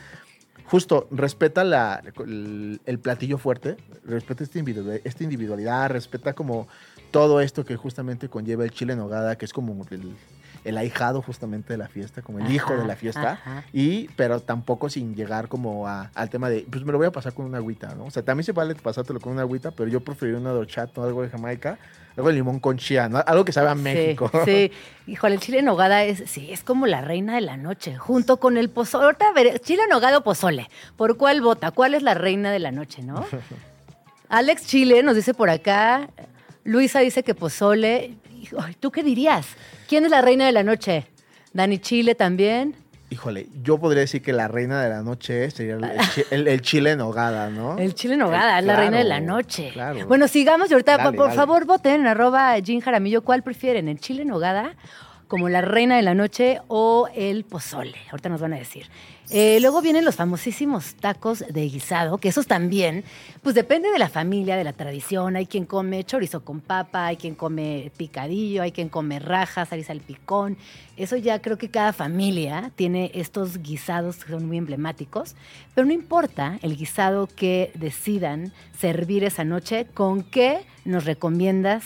Justo, 0.72 1.06
respeta 1.12 1.66
la, 1.66 2.02
el, 2.26 3.00
platillo 3.02 3.38
fuerte, 3.38 3.76
respeta 4.06 4.46
esta 4.46 4.58
individualidad, 4.58 5.02
esta 5.06 5.26
individualidad, 5.26 5.90
respeta 5.90 6.32
como 6.32 6.70
todo 7.12 7.42
esto 7.42 7.66
que 7.66 7.76
justamente 7.76 8.30
conlleva 8.30 8.64
el 8.64 8.72
chile 8.72 8.94
en 8.94 9.00
nogada, 9.00 9.38
que 9.38 9.44
es 9.44 9.52
como 9.52 9.86
el, 9.92 10.16
el 10.64 10.78
ahijado 10.78 11.22
justamente 11.22 11.74
de 11.74 11.78
la 11.78 11.88
fiesta, 11.88 12.22
como 12.22 12.40
el 12.40 12.52
hijo 12.52 12.76
de 12.76 12.86
la 12.86 12.96
fiesta. 12.96 13.32
ajá. 13.34 13.64
Y, 13.74 14.08
pero 14.16 14.40
tampoco 14.42 14.90
sin 14.90 15.16
llegar 15.16 15.48
como 15.48 15.88
a- 15.88 16.12
al 16.14 16.30
tema 16.30 16.50
de, 16.50 16.66
pues 16.70 16.84
me 16.86 16.92
lo 16.92 16.98
voy 16.98 17.08
a 17.08 17.12
pasar 17.12 17.34
con 17.34 17.46
una 17.46 17.58
agüita, 17.58 17.96
¿no? 17.96 18.06
O 18.06 18.12
sea, 18.12 18.24
también 18.24 18.44
se 18.46 18.52
vale 18.52 18.76
pasártelo 18.76 19.20
con 19.20 19.34
una 19.34 19.42
agüita, 19.42 19.72
pero 19.72 19.90
yo 19.90 20.02
preferiría 20.02 20.40
una 20.40 20.52
dorchato, 20.52 21.04
algo 21.04 21.24
de 21.24 21.30
Jamaica, 21.30 21.80
algo 22.16 22.28
de 22.30 22.36
limón 22.36 22.60
con 22.60 22.78
chía, 22.78 23.10
¿no? 23.10 23.24
Algo 23.26 23.44
que 23.46 23.52
sabe 23.54 23.70
a 23.70 23.76
México. 23.76 24.30
Sí, 24.34 24.40
sí. 24.46 24.72
Híjole, 25.12 25.36
el 25.36 25.42
chile 25.42 25.60
en 25.60 25.66
nogada 25.66 26.04
es, 26.04 26.24
sí, 26.30 26.52
es 26.52 26.64
como 26.64 26.86
la 26.86 27.02
reina 27.02 27.34
de 27.36 27.42
la 27.42 27.58
noche, 27.58 27.96
junto 27.98 28.38
con 28.38 28.58
el 28.58 28.70
pozole. 28.70 29.06
Ahorita 29.06 29.30
a 29.30 29.34
ver, 29.34 29.60
chile 29.62 29.84
en 29.84 29.90
nogada 29.90 30.20
o 30.20 30.24
pozole. 30.24 30.70
¿Por 30.96 31.18
cuál 31.18 31.42
vota? 31.42 31.72
¿Cuál 31.72 31.94
es 31.96 32.04
la 32.04 32.14
reina 32.14 32.52
de 32.52 32.60
la 32.60 32.72
noche, 32.72 33.02
no? 33.02 33.26
Alex 34.30 34.66
Chile 34.68 35.04
nos 35.04 35.16
dice 35.16 35.34
por 35.34 35.50
acá, 35.50 36.10
Luisa 36.64 37.00
dice 37.00 37.24
que 37.24 37.36
pozole. 37.36 38.14
¿Tú 38.80 38.92
qué 38.92 39.04
dirías? 39.04 39.48
¿Quién 39.88 40.06
es 40.06 40.12
la 40.12 40.22
reina 40.22 40.46
de 40.46 40.52
la 40.52 40.64
noche? 40.64 41.08
Dani 41.54 41.80
Chile 41.80 42.16
también. 42.16 42.76
Híjole, 43.10 43.48
yo 43.62 43.78
podría 43.78 44.00
decir 44.02 44.22
que 44.22 44.32
la 44.32 44.48
reina 44.48 44.82
de 44.82 44.90
la 44.90 45.02
noche 45.02 45.52
sería 45.52 45.74
el, 45.76 45.84
el 46.32 46.48
el- 46.48 46.62
chile 46.62 46.92
en 46.92 47.00
nogada, 47.00 47.50
¿no? 47.50 47.78
El 47.80 47.94
chile 47.94 48.14
en 48.14 48.22
nogada, 48.22 48.58
El- 48.60 48.64
es 48.64 48.68
la 48.68 48.76
reina 48.78 48.98
de 49.00 49.04
la 49.04 49.20
noche. 49.20 49.72
Claro. 49.74 50.08
Bueno, 50.08 50.30
sigamos 50.30 50.70
y 50.72 50.74
ahorita, 50.74 50.96
Dale, 50.98 51.18
por 51.18 51.26
dale. 51.28 51.36
favor, 51.36 51.66
voten 51.66 52.02
en 52.02 52.08
arroba 52.08 52.58
Jean 52.60 52.80
Jaramillo. 52.80 53.22
¿Cuál 53.22 53.44
prefieren? 53.44 53.90
¿El 53.90 54.00
chile 54.00 54.22
en 54.22 54.30
nogada 54.30 54.76
como 55.28 55.50
la 55.50 55.60
reina 55.62 55.98
de 55.98 56.04
la 56.04 56.14
noche 56.14 56.62
o 56.70 57.10
el 57.14 57.44
pozole? 57.44 57.98
Ahorita 58.12 58.30
nos 58.30 58.40
van 58.40 58.54
a 58.54 58.58
decir. 58.58 58.88
Eh, 59.34 59.60
luego 59.62 59.82
vienen 59.82 60.04
los 60.04 60.18
famosísimos 60.18 60.96
tacos 60.96 61.40
de 61.48 61.62
guisado, 61.62 62.18
que 62.18 62.28
esos 62.28 62.48
también, 62.48 63.06
pues 63.42 63.56
depende 63.56 63.90
de 63.90 63.98
la 63.98 64.10
familia, 64.10 64.58
de 64.58 64.66
la 64.66 64.74
tradición. 64.74 65.38
Hay 65.38 65.46
quien 65.46 65.66
come 65.66 66.04
chorizo 66.04 66.44
con 66.44 66.60
papa, 66.60 67.06
hay 67.06 67.16
quien 67.16 67.36
come 67.36 67.94
picadillo, 67.96 68.62
hay 68.62 68.74
quien 68.74 68.90
come 68.90 69.20
rajas, 69.20 69.72
al 69.72 70.02
picón. 70.02 70.58
Eso 70.98 71.16
ya 71.16 71.42
creo 71.42 71.58
que 71.58 71.70
cada 71.70 71.94
familia 71.94 72.74
tiene 72.76 73.10
estos 73.14 73.60
guisados 73.60 74.18
que 74.18 74.34
son 74.34 74.48
muy 74.48 74.58
emblemáticos, 74.58 75.38
pero 75.74 75.88
no 75.88 75.94
importa 75.94 76.60
el 76.62 76.76
guisado 76.76 77.28
que 77.28 77.72
decidan 77.76 78.52
servir 78.78 79.24
esa 79.24 79.46
noche, 79.46 79.88
¿con 79.94 80.24
qué 80.24 80.66
nos 80.84 81.06
recomiendas 81.06 81.86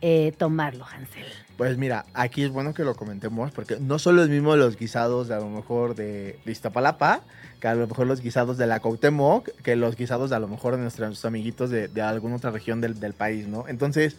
eh, 0.00 0.32
tomarlo, 0.38 0.86
Hansel? 0.86 1.45
Pues 1.56 1.78
mira, 1.78 2.04
aquí 2.12 2.42
es 2.42 2.50
bueno 2.50 2.74
que 2.74 2.84
lo 2.84 2.94
comentemos 2.94 3.50
porque 3.50 3.78
no 3.80 3.98
solo 3.98 4.22
es 4.22 4.28
mismo 4.28 4.56
los 4.56 4.76
guisados 4.76 5.28
de 5.28 5.34
a 5.34 5.38
lo 5.38 5.48
mejor 5.48 5.94
de, 5.94 6.38
de 6.44 6.52
Iztapalapa, 6.52 7.22
que 7.60 7.68
a 7.68 7.74
lo 7.74 7.86
mejor 7.86 8.06
los 8.06 8.20
guisados 8.20 8.58
de 8.58 8.66
la 8.66 8.80
Cuauhtémoc, 8.80 9.48
que 9.62 9.76
los 9.76 9.96
guisados 9.96 10.30
de 10.30 10.36
a 10.36 10.38
lo 10.38 10.48
mejor 10.48 10.76
de 10.76 10.82
nuestros 10.82 11.24
amiguitos 11.24 11.70
de, 11.70 12.02
alguna 12.02 12.36
otra 12.36 12.50
región 12.50 12.80
del 12.80 13.12
país, 13.14 13.48
¿no? 13.48 13.66
Entonces, 13.68 14.16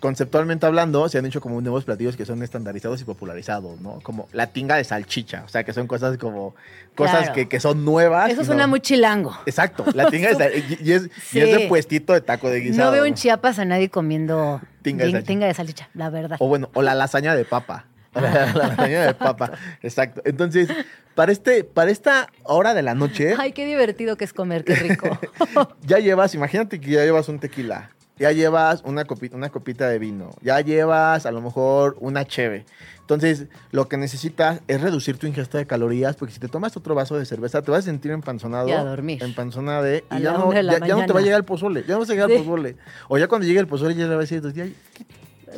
conceptualmente 0.00 0.64
hablando, 0.66 1.08
se 1.08 1.18
han 1.18 1.26
hecho 1.26 1.40
como 1.40 1.60
nuevos 1.60 1.84
platillos 1.84 2.16
que 2.16 2.24
son 2.24 2.42
estandarizados 2.42 3.00
y 3.00 3.04
popularizados, 3.04 3.80
¿no? 3.80 4.00
Como 4.02 4.28
la 4.32 4.48
tinga 4.48 4.76
de 4.76 4.84
salchicha, 4.84 5.42
o 5.44 5.48
sea, 5.48 5.64
que 5.64 5.72
son 5.72 5.86
cosas 5.86 6.18
como, 6.18 6.54
cosas 6.94 7.18
Claro. 7.20 7.34
que, 7.34 7.48
que 7.48 7.60
son 7.60 7.84
nuevas. 7.84 8.30
Eso 8.30 8.42
y 8.42 8.44
suena 8.44 8.62
no- 8.64 8.68
muy 8.68 8.80
chilango. 8.80 9.36
Exacto, 9.46 9.84
la 9.94 10.10
tinga 10.10 10.28
de 10.28 10.34
salchicha, 10.36 10.82
y, 10.82 10.92
es, 10.92 11.02
y 11.32 11.40
es 11.40 11.46
Sí. 11.48 11.52
de 11.52 11.66
puestito 11.68 12.12
de 12.12 12.20
taco 12.20 12.48
de 12.50 12.60
guisado. 12.60 12.86
No 12.90 12.92
veo 12.92 13.04
en 13.04 13.14
Chiapas 13.14 13.58
a 13.58 13.64
nadie 13.64 13.88
comiendo 13.90 14.60
Tinga 14.82 15.04
de 15.04 15.10
salchicha. 15.12 15.26
tinga 15.26 15.46
de 15.46 15.54
salchicha, 15.54 15.88
la 15.94 16.10
verdad. 16.10 16.36
O 16.40 16.48
bueno, 16.48 16.70
o 16.74 16.82
la 16.82 16.94
lasaña 16.94 17.34
de 17.34 17.44
papa. 17.44 17.86
la 18.14 18.52
lasaña 18.54 19.02
de 19.06 19.14
papa, 19.14 19.52
exacto. 19.82 20.22
Entonces, 20.24 20.68
para, 21.14 21.30
este, 21.30 21.62
para 21.62 21.90
esta 21.90 22.28
hora 22.44 22.72
de 22.74 22.82
la 22.82 22.94
noche, 22.94 23.34
Ay, 23.38 23.52
qué 23.52 23.64
divertido 23.66 24.16
que 24.16 24.24
es 24.24 24.32
comer, 24.32 24.64
qué 24.64 24.74
rico. 24.76 25.18
ya 25.82 25.98
llevas, 25.98 26.34
imagínate 26.34 26.80
que 26.80 26.90
ya 26.92 27.04
llevas 27.04 27.28
un 27.28 27.38
tequila, 27.38 27.90
ya 28.18 28.32
llevas 28.32 28.82
una 28.84 29.04
copita, 29.04 29.36
una 29.36 29.50
copita 29.50 29.88
de 29.88 29.98
vino, 29.98 30.30
ya 30.42 30.60
llevas 30.60 31.26
a 31.26 31.30
lo 31.30 31.40
mejor 31.40 31.96
una 32.00 32.24
cheve. 32.26 32.64
Entonces, 33.00 33.46
lo 33.70 33.88
que 33.88 33.96
necesitas 33.96 34.60
es 34.68 34.82
reducir 34.82 35.16
tu 35.16 35.26
ingesta 35.26 35.56
de 35.56 35.66
calorías, 35.66 36.14
porque 36.16 36.34
si 36.34 36.40
te 36.40 36.48
tomas 36.48 36.76
otro 36.76 36.94
vaso 36.94 37.16
de 37.18 37.24
cerveza, 37.24 37.62
te 37.62 37.70
vas 37.70 37.80
a 37.80 37.82
sentir 37.82 38.10
empanzonado. 38.10 38.68
Y 38.68 38.72
a 38.72 38.84
dormir. 38.84 39.22
Empanzonada 39.22 39.80
de. 39.82 40.04
Y 40.10 40.20
ya 40.20 40.32
no, 40.32 40.50
de 40.50 40.62
ya, 40.62 40.86
ya 40.86 40.94
no 40.94 41.06
te 41.06 41.12
va 41.14 41.20
a 41.20 41.22
llegar 41.22 41.38
el 41.38 41.44
pozole. 41.46 41.84
Ya 41.88 41.94
no 41.94 42.00
vas 42.00 42.10
a 42.10 42.12
llegar 42.12 42.28
Sí. 42.28 42.36
el 42.36 42.42
pozole. 42.42 42.76
O 43.08 43.16
ya 43.16 43.26
cuando 43.26 43.46
llegue 43.46 43.60
el 43.60 43.66
pozole, 43.66 43.94
ya 43.94 44.06
le 44.06 44.14
vas 44.14 44.30
a 44.30 44.34
decir, 44.34 44.52
ya, 44.52 44.66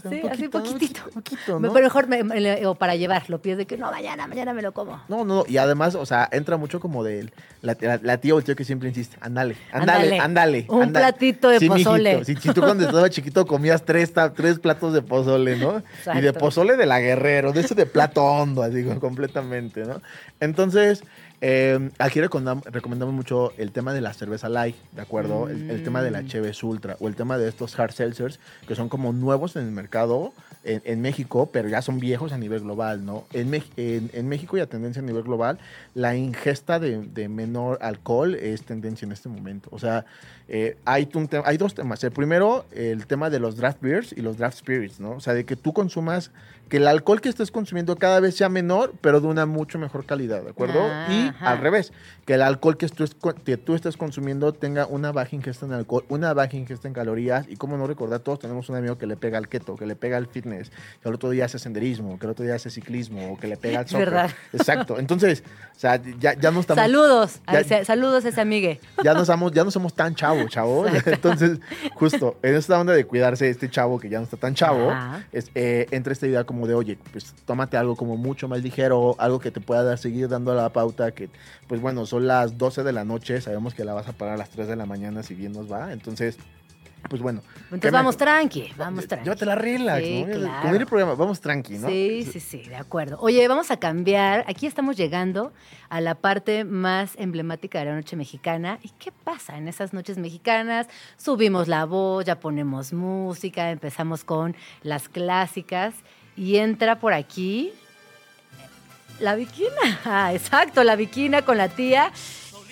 Sí, 0.08 0.22
así 0.30 0.48
poquitito. 0.48 1.02
poquito, 1.12 1.58
Me- 1.60 1.68
¿no? 1.68 1.74
Pero 1.74 1.84
mejor 1.84 2.06
me- 2.08 2.22
me- 2.24 2.66
o 2.66 2.74
para 2.74 2.94
llevar, 2.96 3.28
lo 3.28 3.40
pides 3.42 3.58
de 3.58 3.66
que 3.66 3.76
no, 3.76 3.90
mañana, 3.90 4.26
mañana 4.26 4.52
me 4.54 4.62
lo 4.62 4.72
como. 4.72 5.00
No, 5.08 5.24
no, 5.24 5.44
y 5.48 5.56
además, 5.58 5.94
o 5.94 6.06
sea, 6.06 6.28
entra 6.32 6.56
mucho 6.56 6.80
como 6.80 7.02
de 7.04 7.30
la, 7.62 7.76
la- 7.80 8.00
la 8.02 8.16
tía 8.18 8.34
o 8.34 8.38
el 8.38 8.44
tío 8.44 8.54
que 8.56 8.64
siempre 8.64 8.88
insiste, 8.88 9.16
ándale, 9.20 9.56
ándale, 9.72 9.92
Ándale. 10.16 10.18
ándale. 10.20 10.66
Un 10.68 10.82
ándale". 10.84 11.06
platito 11.06 11.48
de 11.48 11.58
Sí, 11.58 11.68
mijito, 11.68 11.90
pozole. 11.90 12.24
Si, 12.24 12.36
si 12.36 12.52
tú 12.52 12.60
cuando 12.60 12.84
estabas 12.86 13.10
chiquito 13.10 13.46
comías 13.46 13.84
tres, 13.84 14.12
tres 14.36 14.58
platos 14.58 14.92
de 14.92 15.02
pozole, 15.02 15.56
¿no? 15.56 15.82
Y 16.14 16.20
de 16.20 16.32
pozole 16.32 16.76
de 16.76 16.86
la 16.86 17.00
Guerrero, 17.00 17.52
de 17.52 17.60
ese 17.60 17.74
de 17.74 17.86
plato 17.86 18.24
hondo, 18.24 18.62
así 18.62 18.84
completamente, 19.00 19.84
¿no? 19.84 20.00
Entonces, 20.40 21.02
eh, 21.40 21.90
aquí 21.98 22.20
recomendam- 22.20 22.62
recomendamos 22.64 23.14
mucho 23.14 23.52
el 23.56 23.72
tema 23.72 23.92
de 23.94 24.00
la 24.00 24.12
cerveza 24.12 24.48
light, 24.48 24.76
¿de 24.92 25.02
acuerdo? 25.02 25.48
El, 25.48 25.70
el 25.70 25.82
tema 25.82 26.02
de 26.02 26.10
la 26.10 26.22
Mm. 26.22 26.26
Cheves 26.26 26.62
Ultra 26.62 26.96
o 27.00 27.08
el 27.08 27.16
tema 27.16 27.38
de 27.38 27.48
estos 27.48 27.78
hard 27.78 27.92
seltzers 27.92 28.38
que 28.68 28.74
son 28.74 28.88
como 28.88 29.12
nuevos 29.12 29.56
en 29.56 29.64
el 29.64 29.70
mercado 29.72 30.32
en, 30.62 30.82
en 30.84 31.00
México, 31.00 31.48
pero 31.50 31.70
ya 31.70 31.80
son 31.80 31.98
viejos 32.00 32.32
a 32.32 32.38
nivel 32.38 32.60
global, 32.60 33.06
¿no? 33.06 33.24
En, 33.32 33.50
Mex- 33.50 33.70
en, 33.78 34.10
en 34.12 34.28
México 34.28 34.58
y 34.58 34.60
a 34.60 34.66
tendencia 34.66 35.00
a 35.00 35.04
nivel 35.06 35.22
global, 35.22 35.58
la 35.94 36.14
ingesta 36.16 36.78
de, 36.78 36.98
de 37.00 37.28
menor 37.30 37.78
alcohol 37.80 38.34
es 38.34 38.62
tendencia 38.64 39.06
en 39.06 39.12
este 39.12 39.30
momento. 39.30 39.70
O 39.72 39.78
sea, 39.78 40.04
eh, 40.48 40.76
hay, 40.84 41.08
un 41.14 41.30
hay 41.46 41.56
dos 41.56 41.74
temas. 41.74 42.04
El 42.04 42.10
primero, 42.10 42.66
el 42.72 43.06
tema 43.06 43.30
de 43.30 43.38
los 43.40 43.56
draft 43.56 43.80
beers 43.80 44.12
y 44.12 44.20
los 44.20 44.36
draft 44.36 44.58
spirits, 44.58 45.00
¿no? 45.00 45.12
O 45.12 45.20
sea, 45.20 45.32
de 45.32 45.44
que 45.46 45.56
tú 45.56 45.72
consumas, 45.72 46.30
que 46.70 46.78
el 46.78 46.86
alcohol 46.86 47.20
que 47.20 47.28
estés 47.28 47.50
consumiendo 47.50 47.96
cada 47.96 48.20
vez 48.20 48.36
sea 48.36 48.48
menor, 48.48 48.94
pero 49.02 49.20
de 49.20 49.26
una 49.26 49.44
mucho 49.44 49.78
mejor 49.78 50.06
calidad, 50.06 50.40
¿de 50.42 50.50
acuerdo? 50.50 50.80
Y 51.10 51.30
al 51.40 51.58
revés, 51.58 51.92
que 52.24 52.34
el 52.34 52.42
alcohol 52.42 52.76
que 52.78 52.86
tú, 52.88 53.04
que 53.44 53.56
tú 53.56 53.74
estés 53.74 53.96
consumiendo 53.96 54.52
tenga 54.52 54.86
una 54.86 55.10
baja 55.10 55.34
ingesta 55.34 55.66
en 55.66 55.72
alcohol, 55.72 56.04
una 56.08 56.32
baja 56.32 56.56
ingesta 56.56 56.86
en 56.86 56.94
calorías. 56.94 57.46
Y 57.48 57.56
como 57.56 57.76
no 57.76 57.86
recordar, 57.88 58.20
todos 58.20 58.38
tenemos 58.38 58.68
un 58.68 58.76
amigo 58.76 58.96
que 58.98 59.06
le 59.06 59.16
pega 59.16 59.36
al 59.36 59.48
keto, 59.48 59.74
que 59.76 59.84
le 59.84 59.96
pega 59.96 60.16
al 60.16 60.28
fitness, 60.28 60.70
que 61.02 61.08
el 61.08 61.14
otro 61.16 61.30
día 61.30 61.46
hace 61.46 61.58
senderismo, 61.58 62.18
que 62.20 62.26
el 62.26 62.30
otro 62.32 62.44
día 62.44 62.54
hace 62.54 62.70
ciclismo, 62.70 63.32
o 63.32 63.36
que 63.36 63.48
le 63.48 63.56
pega 63.56 63.80
al 63.80 63.88
soccer. 63.88 64.08
verdad. 64.10 64.30
Exacto. 64.52 64.98
Entonces, 65.00 65.42
o 65.76 65.78
sea, 65.80 66.00
ya, 66.20 66.34
ya 66.34 66.52
no 66.52 66.60
estamos 66.60 66.80
Saludos, 66.82 67.40
Ya- 67.52 67.84
saludos 67.84 68.24
a 68.24 68.28
ese 68.28 68.40
amigue. 68.40 68.78
ya 69.02 69.12
no 69.12 69.24
somos, 69.24 69.50
ya 69.50 69.64
no 69.64 69.72
somos 69.72 69.92
tan 69.94 70.14
chavo, 70.14 70.46
chavo. 70.48 70.86
Entonces, 71.06 71.58
justo 71.94 72.36
en 72.42 72.54
esta 72.54 72.78
onda 72.78 72.92
de 72.92 73.04
cuidarse 73.06 73.50
este 73.50 73.68
chavo 73.68 73.98
que 73.98 74.08
ya 74.08 74.18
no 74.18 74.24
está 74.24 74.36
tan 74.36 74.54
chavo, 74.54 74.92
es, 75.32 75.50
eh, 75.56 75.88
entra 75.90 76.12
esta 76.12 76.28
idea 76.28 76.44
como 76.44 76.59
de, 76.66 76.74
oye, 76.74 76.98
pues 77.12 77.34
tómate 77.44 77.76
algo 77.76 77.96
como 77.96 78.16
mucho 78.16 78.48
más 78.48 78.62
ligero, 78.62 79.16
algo 79.18 79.38
que 79.40 79.50
te 79.50 79.60
pueda 79.60 79.82
dar, 79.82 79.98
seguir 79.98 80.28
dando 80.28 80.54
la 80.54 80.68
pauta, 80.70 81.12
que 81.12 81.28
pues 81.66 81.80
bueno, 81.80 82.06
son 82.06 82.26
las 82.26 82.58
12 82.58 82.82
de 82.82 82.92
la 82.92 83.04
noche, 83.04 83.40
sabemos 83.40 83.74
que 83.74 83.84
la 83.84 83.94
vas 83.94 84.08
a 84.08 84.12
parar 84.12 84.34
a 84.34 84.38
las 84.38 84.50
3 84.50 84.68
de 84.68 84.76
la 84.76 84.86
mañana 84.86 85.22
si 85.22 85.34
bien 85.34 85.52
nos 85.52 85.70
va, 85.70 85.92
entonces, 85.92 86.36
pues 87.08 87.22
bueno. 87.22 87.40
Entonces 87.56 87.80
¿qué 87.80 87.90
vamos 87.90 88.14
me- 88.14 88.18
tranqui, 88.18 88.72
vamos 88.76 89.06
tranqui. 89.08 89.24
Llévatela 89.24 89.54
relax, 89.54 90.04
Sí, 90.04 90.22
¿no? 90.24 90.38
claro. 90.38 90.62
Como 90.62 90.74
el 90.74 90.86
programa, 90.86 91.14
vamos 91.14 91.40
tranqui, 91.40 91.78
¿no? 91.78 91.88
Sí, 91.88 92.28
sí, 92.30 92.40
sí, 92.40 92.58
de 92.68 92.76
acuerdo. 92.76 93.16
Oye, 93.20 93.48
vamos 93.48 93.70
a 93.70 93.78
cambiar. 93.78 94.44
Aquí 94.46 94.66
estamos 94.66 94.96
llegando 94.98 95.50
a 95.88 96.02
la 96.02 96.14
parte 96.14 96.64
más 96.64 97.12
emblemática 97.16 97.78
de 97.78 97.86
la 97.86 97.94
noche 97.94 98.16
mexicana. 98.16 98.78
¿Y 98.82 98.90
qué 98.98 99.12
pasa 99.12 99.56
en 99.56 99.66
esas 99.66 99.94
noches 99.94 100.18
mexicanas? 100.18 100.88
Subimos 101.16 101.68
la 101.68 101.86
voz, 101.86 102.26
ya 102.26 102.38
ponemos 102.38 102.92
música, 102.92 103.70
empezamos 103.70 104.22
con 104.22 104.54
las 104.82 105.08
clásicas 105.08 105.94
y 106.40 106.56
entra 106.56 106.98
por 106.98 107.12
aquí 107.12 107.70
la 109.20 109.34
viquina. 109.34 109.68
Ah, 110.06 110.32
exacto, 110.32 110.82
la 110.82 110.96
viquina 110.96 111.42
con 111.42 111.58
la 111.58 111.68
tía 111.68 112.10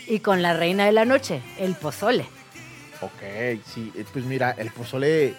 y 0.06 0.20
con 0.20 0.40
la 0.40 0.54
reina 0.54 0.86
de 0.86 0.92
la 0.92 1.04
noche, 1.04 1.42
el 1.58 1.74
pozole. 1.74 2.24
Ok, 3.02 3.60
sí, 3.66 3.92
eh, 3.94 4.06
pues 4.10 4.24
mira, 4.24 4.52
el 4.56 4.70
pozole 4.70 5.34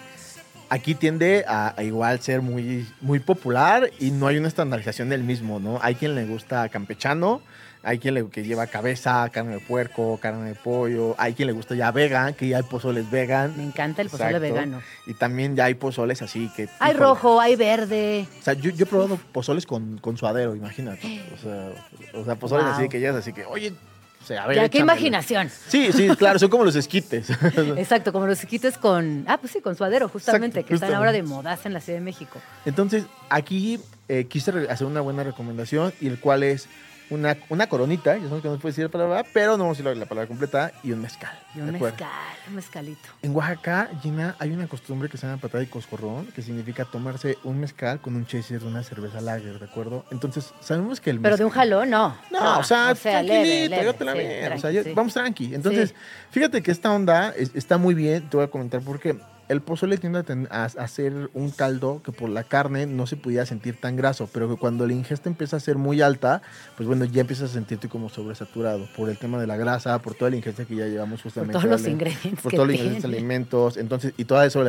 aquí 0.69 0.93
tiende 0.93 1.43
a, 1.47 1.73
a 1.75 1.83
igual 1.83 2.21
ser 2.21 2.43
muy, 2.43 2.87
muy 3.01 3.19
popular 3.19 3.89
y 3.99 4.11
no 4.11 4.27
hay 4.27 4.37
una 4.37 4.47
estandarización 4.47 5.09
del 5.09 5.23
mismo, 5.23 5.59
¿no? 5.59 5.79
Hay 5.81 5.95
quien 5.95 6.13
le 6.13 6.25
gusta 6.25 6.69
campechano, 6.69 7.41
hay 7.81 7.97
quien 7.99 8.13
le 8.13 8.27
que 8.29 8.43
lleva 8.43 8.67
cabeza, 8.67 9.29
carne 9.31 9.53
de 9.53 9.59
puerco, 9.59 10.17
carne 10.21 10.49
de 10.49 10.55
pollo, 10.55 11.15
hay 11.17 11.33
quien 11.33 11.47
le 11.47 11.53
gusta 11.53 11.75
ya 11.75 11.91
vegan, 11.91 12.33
que 12.33 12.47
ya 12.47 12.57
hay 12.57 12.63
pozoles 12.63 13.09
vegan. 13.09 13.55
Me 13.55 13.63
encanta 13.63 14.01
el 14.01 14.09
pozole 14.09 14.31
Exacto. 14.31 14.53
vegano. 14.53 14.81
Y 15.07 15.13
también 15.13 15.55
ya 15.55 15.65
hay 15.65 15.75
pozoles 15.75 16.21
así 16.21 16.49
que... 16.55 16.67
Hay 16.79 16.91
híjole, 16.91 17.05
rojo, 17.05 17.39
hay 17.39 17.55
verde. 17.55 18.27
O 18.39 18.43
sea, 18.43 18.53
yo, 18.53 18.69
yo 18.71 18.83
he 18.83 18.87
probado 18.87 19.17
pozoles 19.31 19.65
con, 19.65 19.97
con 19.99 20.17
suadero, 20.17 20.55
imagínate. 20.55 21.21
O 21.33 21.37
sea, 21.37 21.71
o 22.19 22.25
sea 22.25 22.35
pozoles 22.35 22.65
Wow. 22.65 22.73
así 22.75 22.89
que 22.89 22.99
ya 22.99 23.11
es 23.11 23.15
así 23.15 23.31
que, 23.31 23.45
oye, 23.45 23.73
o 24.21 24.25
sea, 24.25 24.43
a 24.43 24.47
ver, 24.47 24.57
Ya, 24.57 24.69
qué 24.69 24.79
imaginación. 24.79 25.49
Sí, 25.69 25.91
sí, 25.93 26.09
claro, 26.17 26.37
son 26.37 26.49
como 26.49 26.65
los 26.65 26.75
esquites. 26.75 27.29
Exacto, 27.77 28.11
como 28.11 28.27
los 28.27 28.39
quites 28.41 28.77
con. 28.77 29.23
Ah, 29.27 29.37
pues 29.37 29.53
sí, 29.53 29.61
con 29.61 29.77
suadero, 29.77 30.09
justamente, 30.09 30.59
Exacto, 30.59 30.67
que 30.67 30.73
están 30.73 30.89
justamente. 30.89 30.97
ahora 30.97 31.11
de 31.13 31.23
modaza 31.23 31.69
en 31.69 31.73
la 31.73 31.79
Ciudad 31.79 31.99
de 31.99 32.03
México. 32.05 32.39
Entonces, 32.65 33.05
aquí 33.29 33.79
eh, 34.09 34.25
quise 34.25 34.51
hacer 34.69 34.85
una 34.85 34.99
buena 34.99 35.23
recomendación, 35.23 35.93
y 36.01 36.07
el 36.07 36.19
cual 36.19 36.43
es 36.43 36.67
una, 37.09 37.37
una 37.49 37.67
coronita, 37.67 38.13
ya 38.15 38.21
sabemos 38.23 38.41
que 38.41 38.47
no 38.49 38.57
puede 38.59 38.71
decir 38.71 38.83
la 38.85 38.91
palabra, 38.91 39.23
pero 39.33 39.53
no 39.57 39.63
vamos 39.63 39.77
a 39.77 39.83
decir 39.83 39.85
la, 39.85 39.95
la 39.99 40.05
palabra 40.05 40.27
completa, 40.27 40.71
y 40.83 40.91
un 40.91 41.01
mezcal. 41.01 41.37
Y 41.55 41.59
un 41.61 41.71
mezcal, 41.71 42.07
un 42.47 42.55
mezcalito. 42.55 43.09
En 43.21 43.35
Oaxaca, 43.35 43.89
Gina, 44.01 44.35
hay 44.39 44.51
una 44.51 44.67
costumbre 44.67 45.09
que 45.09 45.17
se 45.17 45.25
llama 45.27 45.41
patada 45.41 45.63
y 45.63 45.67
coscorrón, 45.67 46.27
que 46.27 46.41
significa 46.41 46.85
tomarse 46.85 47.37
un 47.43 47.59
mezcal 47.59 47.99
con 47.99 48.15
un 48.15 48.25
chaser 48.27 48.59
de 48.61 48.67
una 48.67 48.83
cerveza 48.83 49.21
lager, 49.21 49.59
¿de 49.59 49.65
acuerdo? 49.65 50.05
Entonces, 50.11 50.53
sabemos 50.59 50.99
que 51.01 51.09
el 51.09 51.19
Pero 51.19 51.37
de 51.37 51.45
un 51.45 51.49
mezcal- 51.51 51.69
jalón, 51.69 51.89
no. 51.89 52.17
No, 52.31 52.59
o 52.59 52.63
sea, 52.63 52.93
tranquilito, 52.93 53.33
leve, 53.33 53.69
leve, 53.69 53.81
llévatela 53.81 54.11
sí, 54.13 54.17
bien. 54.19 54.31
o 54.31 54.45
tranqui, 54.45 54.61
sea, 54.61 54.71
ya- 54.71 54.83
sí. 54.83 54.93
vamos 54.95 55.13
tranqui. 55.13 55.55
Entonces, 55.55 55.89
Sí. 55.89 55.95
fíjate 56.31 56.61
que 56.61 56.71
esta 56.71 56.91
onda 56.91 57.29
es- 57.35 57.51
está 57.55 57.77
muy 57.77 57.95
bien. 57.95 58.29
Te 58.29 58.37
voy 58.37 58.45
a 58.45 58.49
comentar 58.49 58.81
por 58.81 58.99
qué. 58.99 59.17
El 59.49 59.61
pozole 59.61 59.97
tiende 59.97 60.23
a, 60.51 60.87
ser 60.87 61.29
un 61.33 61.49
caldo 61.49 62.01
que 62.05 62.11
por 62.11 62.29
la 62.29 62.43
carne 62.43 62.85
no 62.85 63.07
se 63.07 63.17
pudiera 63.17 63.47
sentir 63.47 63.81
tan 63.81 63.95
graso, 63.95 64.29
pero 64.31 64.47
que 64.47 64.55
cuando 64.55 64.85
la 64.85 64.93
ingesta 64.93 65.27
empieza 65.27 65.57
a 65.57 65.59
ser 65.59 65.77
muy 65.77 66.01
alta, 66.01 66.43
pues 66.77 66.85
bueno, 66.85 67.03
ya 67.05 67.21
empiezas 67.21 67.49
a 67.49 67.53
sentirte 67.53 67.89
como 67.89 68.09
sobresaturado 68.09 68.87
por 68.95 69.09
el 69.09 69.17
tema 69.17 69.41
de 69.41 69.47
la 69.47 69.57
grasa, 69.57 69.97
por 70.03 70.13
toda 70.13 70.29
la 70.29 70.37
ingesta 70.37 70.65
que 70.65 70.75
ya 70.75 70.85
llevamos 70.85 71.21
Por 71.21 71.31
justamente. 71.31 71.53
todos 71.53 71.65
los 71.65 71.87
ingredientes 71.87 72.41
por 72.43 72.53
todos 72.53 72.67
los 72.67 72.75
ingredientes 72.75 73.05
alimentos, 73.05 73.77
entonces, 73.77 74.13
y 74.17 74.25
todo 74.25 74.43
eso 74.43 74.63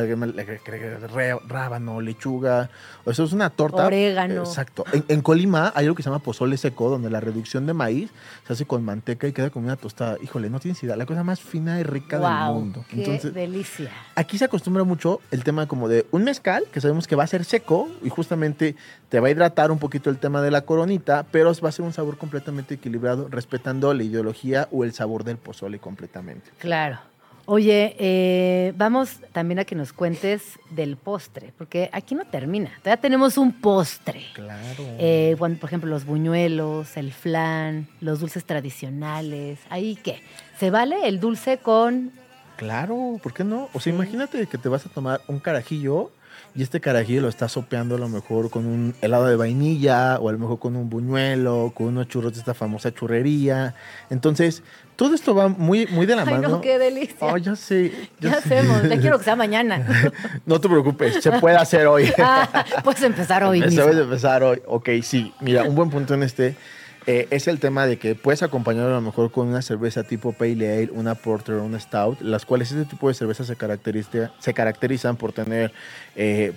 rábano, 1.47 2.01
lechuga, 2.01 2.71
o 3.05 3.13
sea, 3.13 3.25
es 3.25 3.33
una 3.33 3.51
torta. 3.51 3.85
Orégano. 3.85 4.41
Exacto. 4.41 4.83
En, 4.93 5.05
en 5.07 5.21
Colima 5.21 5.71
hay 5.75 5.85
algo 5.85 5.95
que 5.95 6.01
se 6.01 6.09
llama 6.09 6.23
pozole 6.23 6.57
seco, 6.57 6.89
donde 6.89 7.11
la 7.11 7.19
reducción 7.19 7.67
de 7.67 7.73
maíz 7.73 8.09
se 8.47 8.53
hace 8.53 8.65
con 8.65 8.83
manteca 8.83 9.27
y 9.27 9.31
queda 9.31 9.51
como 9.51 9.67
una 9.67 9.75
tostada. 9.75 10.17
Híjole, 10.23 10.49
no 10.49 10.59
tienes 10.59 10.81
idea, 10.81 10.95
la 10.95 11.05
cosa 11.05 11.23
más 11.23 11.39
fina 11.39 11.79
y 11.79 11.83
rica 11.83 12.17
del 12.17 12.55
mundo. 12.55 12.83
qué 12.89 12.97
Entonces, 12.97 13.31
delicia. 13.31 13.91
aquí 14.15 14.39
se 14.39 14.45
acostumbra 14.45 14.70
acostumbra 14.71 14.83
mucho 14.83 15.19
el 15.31 15.43
tema 15.43 15.67
como 15.67 15.87
de 15.87 16.05
un 16.11 16.23
mezcal, 16.23 16.63
que 16.71 16.79
sabemos 16.79 17.07
que 17.07 17.15
va 17.15 17.23
a 17.23 17.27
ser 17.27 17.43
seco 17.43 17.89
y 18.03 18.09
justamente 18.09 18.75
te 19.09 19.19
va 19.19 19.27
a 19.27 19.31
hidratar 19.31 19.71
un 19.71 19.79
poquito 19.79 20.09
el 20.09 20.17
tema 20.17 20.41
de 20.41 20.51
la 20.51 20.61
coronita, 20.61 21.25
pero 21.31 21.51
va 21.61 21.69
a 21.69 21.71
ser 21.71 21.85
un 21.85 21.93
sabor 21.93 22.17
completamente 22.17 22.75
equilibrado, 22.75 23.27
respetando 23.29 23.93
la 23.93 24.03
ideología 24.03 24.67
o 24.71 24.83
el 24.83 24.93
sabor 24.93 25.23
del 25.23 25.37
pozole 25.37 25.79
completamente. 25.79 26.51
Claro. 26.57 26.99
Oye, 27.45 27.95
eh, 27.99 28.73
vamos 28.77 29.19
también 29.33 29.59
a 29.59 29.65
que 29.65 29.75
nos 29.75 29.91
cuentes 29.91 30.59
del 30.69 30.95
postre, 30.95 31.51
porque 31.57 31.89
aquí 31.91 32.15
no 32.15 32.23
termina. 32.23 32.69
Todavía 32.81 33.01
tenemos 33.01 33.37
un 33.37 33.51
postre. 33.51 34.23
Claro. 34.33 34.85
Eh, 34.99 35.35
por 35.37 35.67
ejemplo, 35.67 35.89
los 35.89 36.05
buñuelos, 36.05 36.95
el 36.95 37.11
flan, 37.11 37.87
los 37.99 38.19
dulces 38.19 38.45
tradicionales. 38.45 39.59
¿Ahí 39.69 39.97
qué? 40.01 40.21
¿Se 40.59 40.69
vale 40.69 41.07
el 41.07 41.19
dulce 41.19 41.57
con 41.57 42.11
Claro, 42.61 43.19
¿por 43.23 43.33
qué 43.33 43.43
no? 43.43 43.69
O 43.73 43.79
sea, 43.79 43.91
Sí. 43.91 43.97
imagínate 43.97 44.45
que 44.45 44.59
te 44.59 44.69
vas 44.69 44.85
a 44.85 44.89
tomar 44.89 45.21
un 45.27 45.39
carajillo 45.39 46.11
y 46.53 46.61
este 46.61 46.79
carajillo 46.79 47.21
lo 47.21 47.27
estás 47.27 47.53
sopeando 47.53 47.95
a 47.95 47.97
lo 47.97 48.07
mejor 48.07 48.51
con 48.51 48.67
un 48.67 48.93
helado 49.01 49.25
de 49.25 49.35
vainilla 49.35 50.19
o 50.19 50.29
a 50.29 50.31
lo 50.31 50.37
mejor 50.37 50.59
con 50.59 50.75
un 50.75 50.87
buñuelo, 50.87 51.71
con 51.75 51.87
unos 51.87 52.07
churros 52.07 52.33
de 52.33 52.39
esta 52.39 52.53
famosa 52.53 52.93
churrería. 52.93 53.73
Entonces, 54.11 54.61
todo 54.95 55.15
esto 55.15 55.33
va 55.33 55.47
muy, 55.47 55.87
muy 55.87 56.05
de 56.05 56.15
la 56.15 56.21
Ay, 56.27 56.35
mano. 56.35 56.49
no, 56.49 56.61
qué 56.61 56.77
delicia. 56.77 57.15
Oh, 57.21 57.35
ya 57.37 57.55
sé. 57.55 57.91
ya 58.19 58.33
sé. 58.33 58.37
hacemos, 58.59 58.83
ya 58.87 58.99
quiero 58.99 59.17
que 59.17 59.23
sea 59.23 59.35
mañana. 59.35 59.83
No 60.45 60.61
te 60.61 60.69
preocupes, 60.69 61.15
se 61.23 61.31
puede 61.31 61.55
hacer 61.55 61.87
hoy. 61.87 62.11
Ah, 62.19 62.63
puedes 62.83 63.01
empezar 63.01 63.43
hoy 63.43 63.59
Se 63.71 63.81
puede 63.81 64.03
empezar 64.03 64.43
hoy. 64.43 64.61
Ok, 64.67 64.87
sí. 65.01 65.33
Mira, 65.41 65.63
un 65.63 65.73
buen 65.73 65.89
punto 65.89 66.13
en 66.13 66.21
este 66.21 66.55
eh, 67.07 67.27
es 67.31 67.47
el 67.47 67.59
tema 67.59 67.87
de 67.87 67.97
que 67.97 68.13
puedes 68.15 68.43
acompañarlo 68.43 68.89
a 68.91 68.95
lo 68.95 69.01
mejor 69.01 69.31
con 69.31 69.47
una 69.47 69.61
cerveza 69.61 70.03
tipo 70.03 70.33
Pale 70.33 70.71
Ale, 70.77 70.89
una 70.91 71.15
Porter 71.15 71.55
o 71.55 71.63
una 71.63 71.79
Stout, 71.79 72.21
las 72.21 72.45
cuales 72.45 72.71
este 72.71 72.85
tipo 72.85 73.07
de 73.07 73.13
cervezas 73.15 73.47
se, 73.47 73.55
caracteriza- 73.57 74.31
se 74.39 74.53
caracterizan 74.53 75.15
por 75.17 75.33
tener 75.33 75.71
eh, 76.15 76.53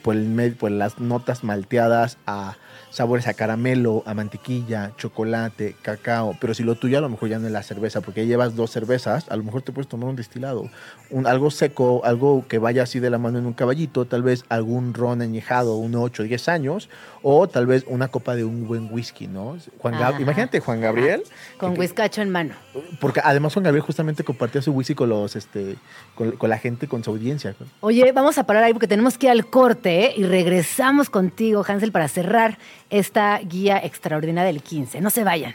las 0.70 0.98
notas 0.98 1.44
malteadas 1.44 2.18
a 2.26 2.56
sabores 2.94 3.26
a 3.26 3.34
caramelo, 3.34 4.04
a 4.06 4.14
mantequilla, 4.14 4.92
chocolate, 4.96 5.74
cacao, 5.82 6.36
pero 6.40 6.54
si 6.54 6.62
lo 6.62 6.76
tuyo 6.76 6.98
a 6.98 7.00
lo 7.00 7.08
mejor 7.08 7.28
ya 7.28 7.40
no 7.40 7.46
es 7.48 7.52
la 7.52 7.64
cerveza, 7.64 8.00
porque 8.00 8.20
ya 8.22 8.28
llevas 8.28 8.54
dos 8.54 8.70
cervezas, 8.70 9.28
a 9.30 9.36
lo 9.36 9.42
mejor 9.42 9.62
te 9.62 9.72
puedes 9.72 9.88
tomar 9.88 10.08
un 10.08 10.14
destilado, 10.16 10.70
un, 11.10 11.26
algo 11.26 11.50
seco, 11.50 12.02
algo 12.04 12.44
que 12.46 12.58
vaya 12.58 12.84
así 12.84 13.00
de 13.00 13.10
la 13.10 13.18
mano 13.18 13.38
en 13.40 13.46
un 13.46 13.52
caballito, 13.52 14.04
tal 14.04 14.22
vez 14.22 14.44
algún 14.48 14.94
ron 14.94 15.22
añejado, 15.22 15.76
unos 15.76 16.02
8 16.04 16.22
o 16.22 16.26
10 16.26 16.48
años, 16.48 16.88
o 17.22 17.48
tal 17.48 17.66
vez 17.66 17.84
una 17.88 18.08
copa 18.08 18.36
de 18.36 18.44
un 18.44 18.68
buen 18.68 18.88
whisky, 18.92 19.26
¿no? 19.26 19.56
Juan 19.78 19.94
Gab- 19.94 20.20
imagínate 20.20 20.60
Juan 20.60 20.80
Gabriel, 20.80 21.24
Con 21.58 21.76
whiskacho 21.76 22.22
en 22.22 22.30
mano. 22.30 22.54
porque 23.00 23.20
además 23.24 23.54
Juan 23.54 23.64
Gabriel 23.64 23.84
justamente 23.84 24.22
compartía 24.22 24.62
su 24.62 24.70
whisky 24.72 24.94
con 24.94 25.08
los, 25.08 25.34
este, 25.34 25.76
con, 26.14 26.32
con 26.32 26.48
la 26.48 26.58
gente, 26.58 26.86
con 26.86 27.02
su 27.02 27.10
audiencia. 27.10 27.56
Oye, 27.80 28.12
vamos 28.12 28.38
a 28.38 28.44
parar 28.46 28.62
ahí 28.62 28.72
porque 28.72 28.86
tenemos 28.86 29.18
que 29.18 29.26
ir 29.26 29.32
al 29.32 29.46
corte 29.46 30.04
¿eh? 30.06 30.14
y 30.16 30.22
regresamos 30.24 31.10
contigo, 31.10 31.64
Hansel, 31.66 31.90
para 31.92 32.06
cerrar 32.08 32.58
esta 32.90 33.38
guía 33.38 33.78
extraordinaria 33.78 34.52
del 34.52 34.62
15. 34.62 35.00
No 35.00 35.10
se 35.10 35.24
vayan. 35.24 35.54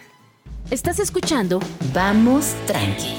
Estás 0.72 1.00
escuchando 1.00 1.60
Vamos 1.94 2.56
tranqui. 2.68 3.14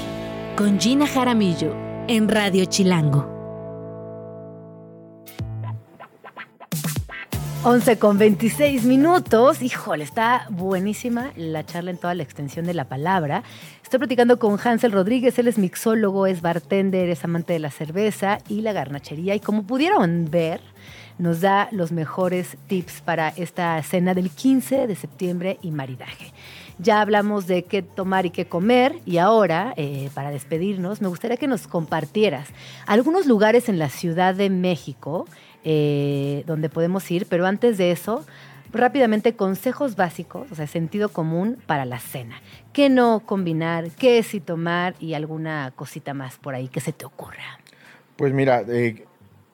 con 0.55 0.79
Gina 0.79 1.07
Jaramillo 1.07 1.75
en 2.07 2.29
Radio 2.29 2.65
Chilango. 2.65 3.29
11 7.63 7.99
con 7.99 8.17
26 8.17 8.85
minutos. 8.85 9.61
Híjole, 9.61 10.03
está 10.03 10.47
buenísima 10.49 11.31
la 11.35 11.63
charla 11.63 11.91
en 11.91 11.97
toda 11.97 12.15
la 12.15 12.23
extensión 12.23 12.65
de 12.65 12.73
la 12.73 12.85
palabra. 12.85 13.43
Estoy 13.83 13.99
platicando 13.99 14.39
con 14.39 14.57
Hansel 14.59 14.91
Rodríguez, 14.91 15.37
él 15.37 15.47
es 15.47 15.59
mixólogo, 15.59 16.25
es 16.25 16.41
bartender, 16.41 17.09
es 17.09 17.23
amante 17.23 17.53
de 17.53 17.59
la 17.59 17.69
cerveza 17.69 18.39
y 18.49 18.61
la 18.61 18.73
garnachería. 18.73 19.35
Y 19.35 19.39
como 19.39 19.63
pudieron 19.67 20.25
ver, 20.31 20.59
nos 21.21 21.39
da 21.39 21.69
los 21.71 21.91
mejores 21.91 22.57
tips 22.65 23.01
para 23.01 23.29
esta 23.29 23.81
cena 23.83 24.15
del 24.15 24.31
15 24.31 24.87
de 24.87 24.95
septiembre 24.95 25.59
y 25.61 25.69
maridaje. 25.69 26.33
Ya 26.79 26.99
hablamos 26.99 27.45
de 27.45 27.63
qué 27.63 27.83
tomar 27.83 28.25
y 28.25 28.31
qué 28.31 28.47
comer 28.47 28.95
y 29.05 29.19
ahora, 29.19 29.75
eh, 29.77 30.09
para 30.15 30.31
despedirnos, 30.31 30.99
me 30.99 31.07
gustaría 31.09 31.37
que 31.37 31.47
nos 31.47 31.67
compartieras 31.67 32.49
algunos 32.87 33.27
lugares 33.27 33.69
en 33.69 33.77
la 33.77 33.89
Ciudad 33.89 34.33
de 34.33 34.49
México 34.49 35.27
eh, 35.63 36.43
donde 36.47 36.69
podemos 36.69 37.09
ir, 37.11 37.27
pero 37.27 37.45
antes 37.45 37.77
de 37.77 37.91
eso, 37.91 38.25
rápidamente 38.73 39.35
consejos 39.35 39.95
básicos, 39.95 40.51
o 40.51 40.55
sea, 40.55 40.65
sentido 40.65 41.09
común 41.09 41.59
para 41.67 41.85
la 41.85 41.99
cena. 41.99 42.41
¿Qué 42.73 42.89
no 42.89 43.19
combinar? 43.27 43.91
¿Qué 43.91 44.23
sí 44.23 44.39
tomar? 44.39 44.95
Y 44.99 45.13
alguna 45.13 45.71
cosita 45.75 46.15
más 46.15 46.39
por 46.39 46.55
ahí 46.55 46.67
que 46.67 46.79
se 46.79 46.93
te 46.93 47.05
ocurra. 47.05 47.59
Pues 48.15 48.33
mira, 48.33 48.63
eh, 48.67 49.05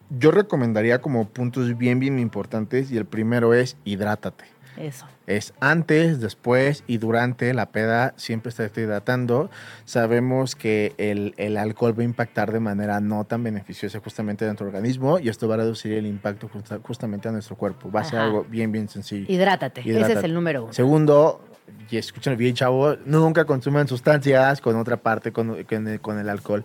yo 0.09 0.31
recomendaría 0.31 0.99
como 1.01 1.27
puntos 1.29 1.77
bien, 1.77 1.99
bien 1.99 2.19
importantes 2.19 2.91
y 2.91 2.97
el 2.97 3.05
primero 3.05 3.53
es 3.53 3.77
hidrátate. 3.85 4.45
Eso. 4.77 5.07
Es 5.25 5.55
antes, 5.59 6.21
después 6.21 6.83
y 6.85 6.99
durante 6.99 7.51
la 7.55 7.71
peda, 7.71 8.13
siempre 8.15 8.49
estarte 8.49 8.81
hidratando. 8.81 9.49
Sabemos 9.85 10.55
que 10.55 10.93
el, 10.99 11.33
el 11.37 11.57
alcohol 11.57 11.97
va 11.97 12.03
a 12.03 12.05
impactar 12.05 12.51
de 12.51 12.59
manera 12.59 12.99
no 12.99 13.23
tan 13.23 13.43
beneficiosa 13.43 13.99
justamente 13.99 14.45
a 14.45 14.49
nuestro 14.49 14.67
organismo 14.67 15.17
y 15.17 15.29
esto 15.29 15.47
va 15.47 15.55
a 15.55 15.57
reducir 15.57 15.93
el 15.93 16.05
impacto 16.05 16.47
justa- 16.47 16.79
justamente 16.83 17.27
a 17.27 17.31
nuestro 17.31 17.55
cuerpo. 17.55 17.89
Va 17.91 18.01
a 18.01 18.03
ser 18.03 18.19
Ajá. 18.19 18.27
algo 18.27 18.43
bien, 18.47 18.71
bien 18.71 18.87
sencillo. 18.87 19.25
Hidrátate. 19.27 19.81
Ese 19.81 19.89
es 19.89 19.95
Hidrátate. 19.97 20.27
el 20.27 20.33
número 20.35 20.65
uno. 20.65 20.73
Segundo, 20.73 21.41
y 21.89 21.97
escuchen 21.97 22.37
bien, 22.37 22.53
chavo, 22.53 22.95
nunca 23.05 23.45
consuman 23.45 23.87
sustancias 23.87 24.61
con 24.61 24.75
otra 24.75 24.97
parte, 24.97 25.31
con, 25.31 25.63
con 25.63 25.87
el, 25.87 25.99
con 25.99 26.19
el 26.19 26.29
alcohol. 26.29 26.63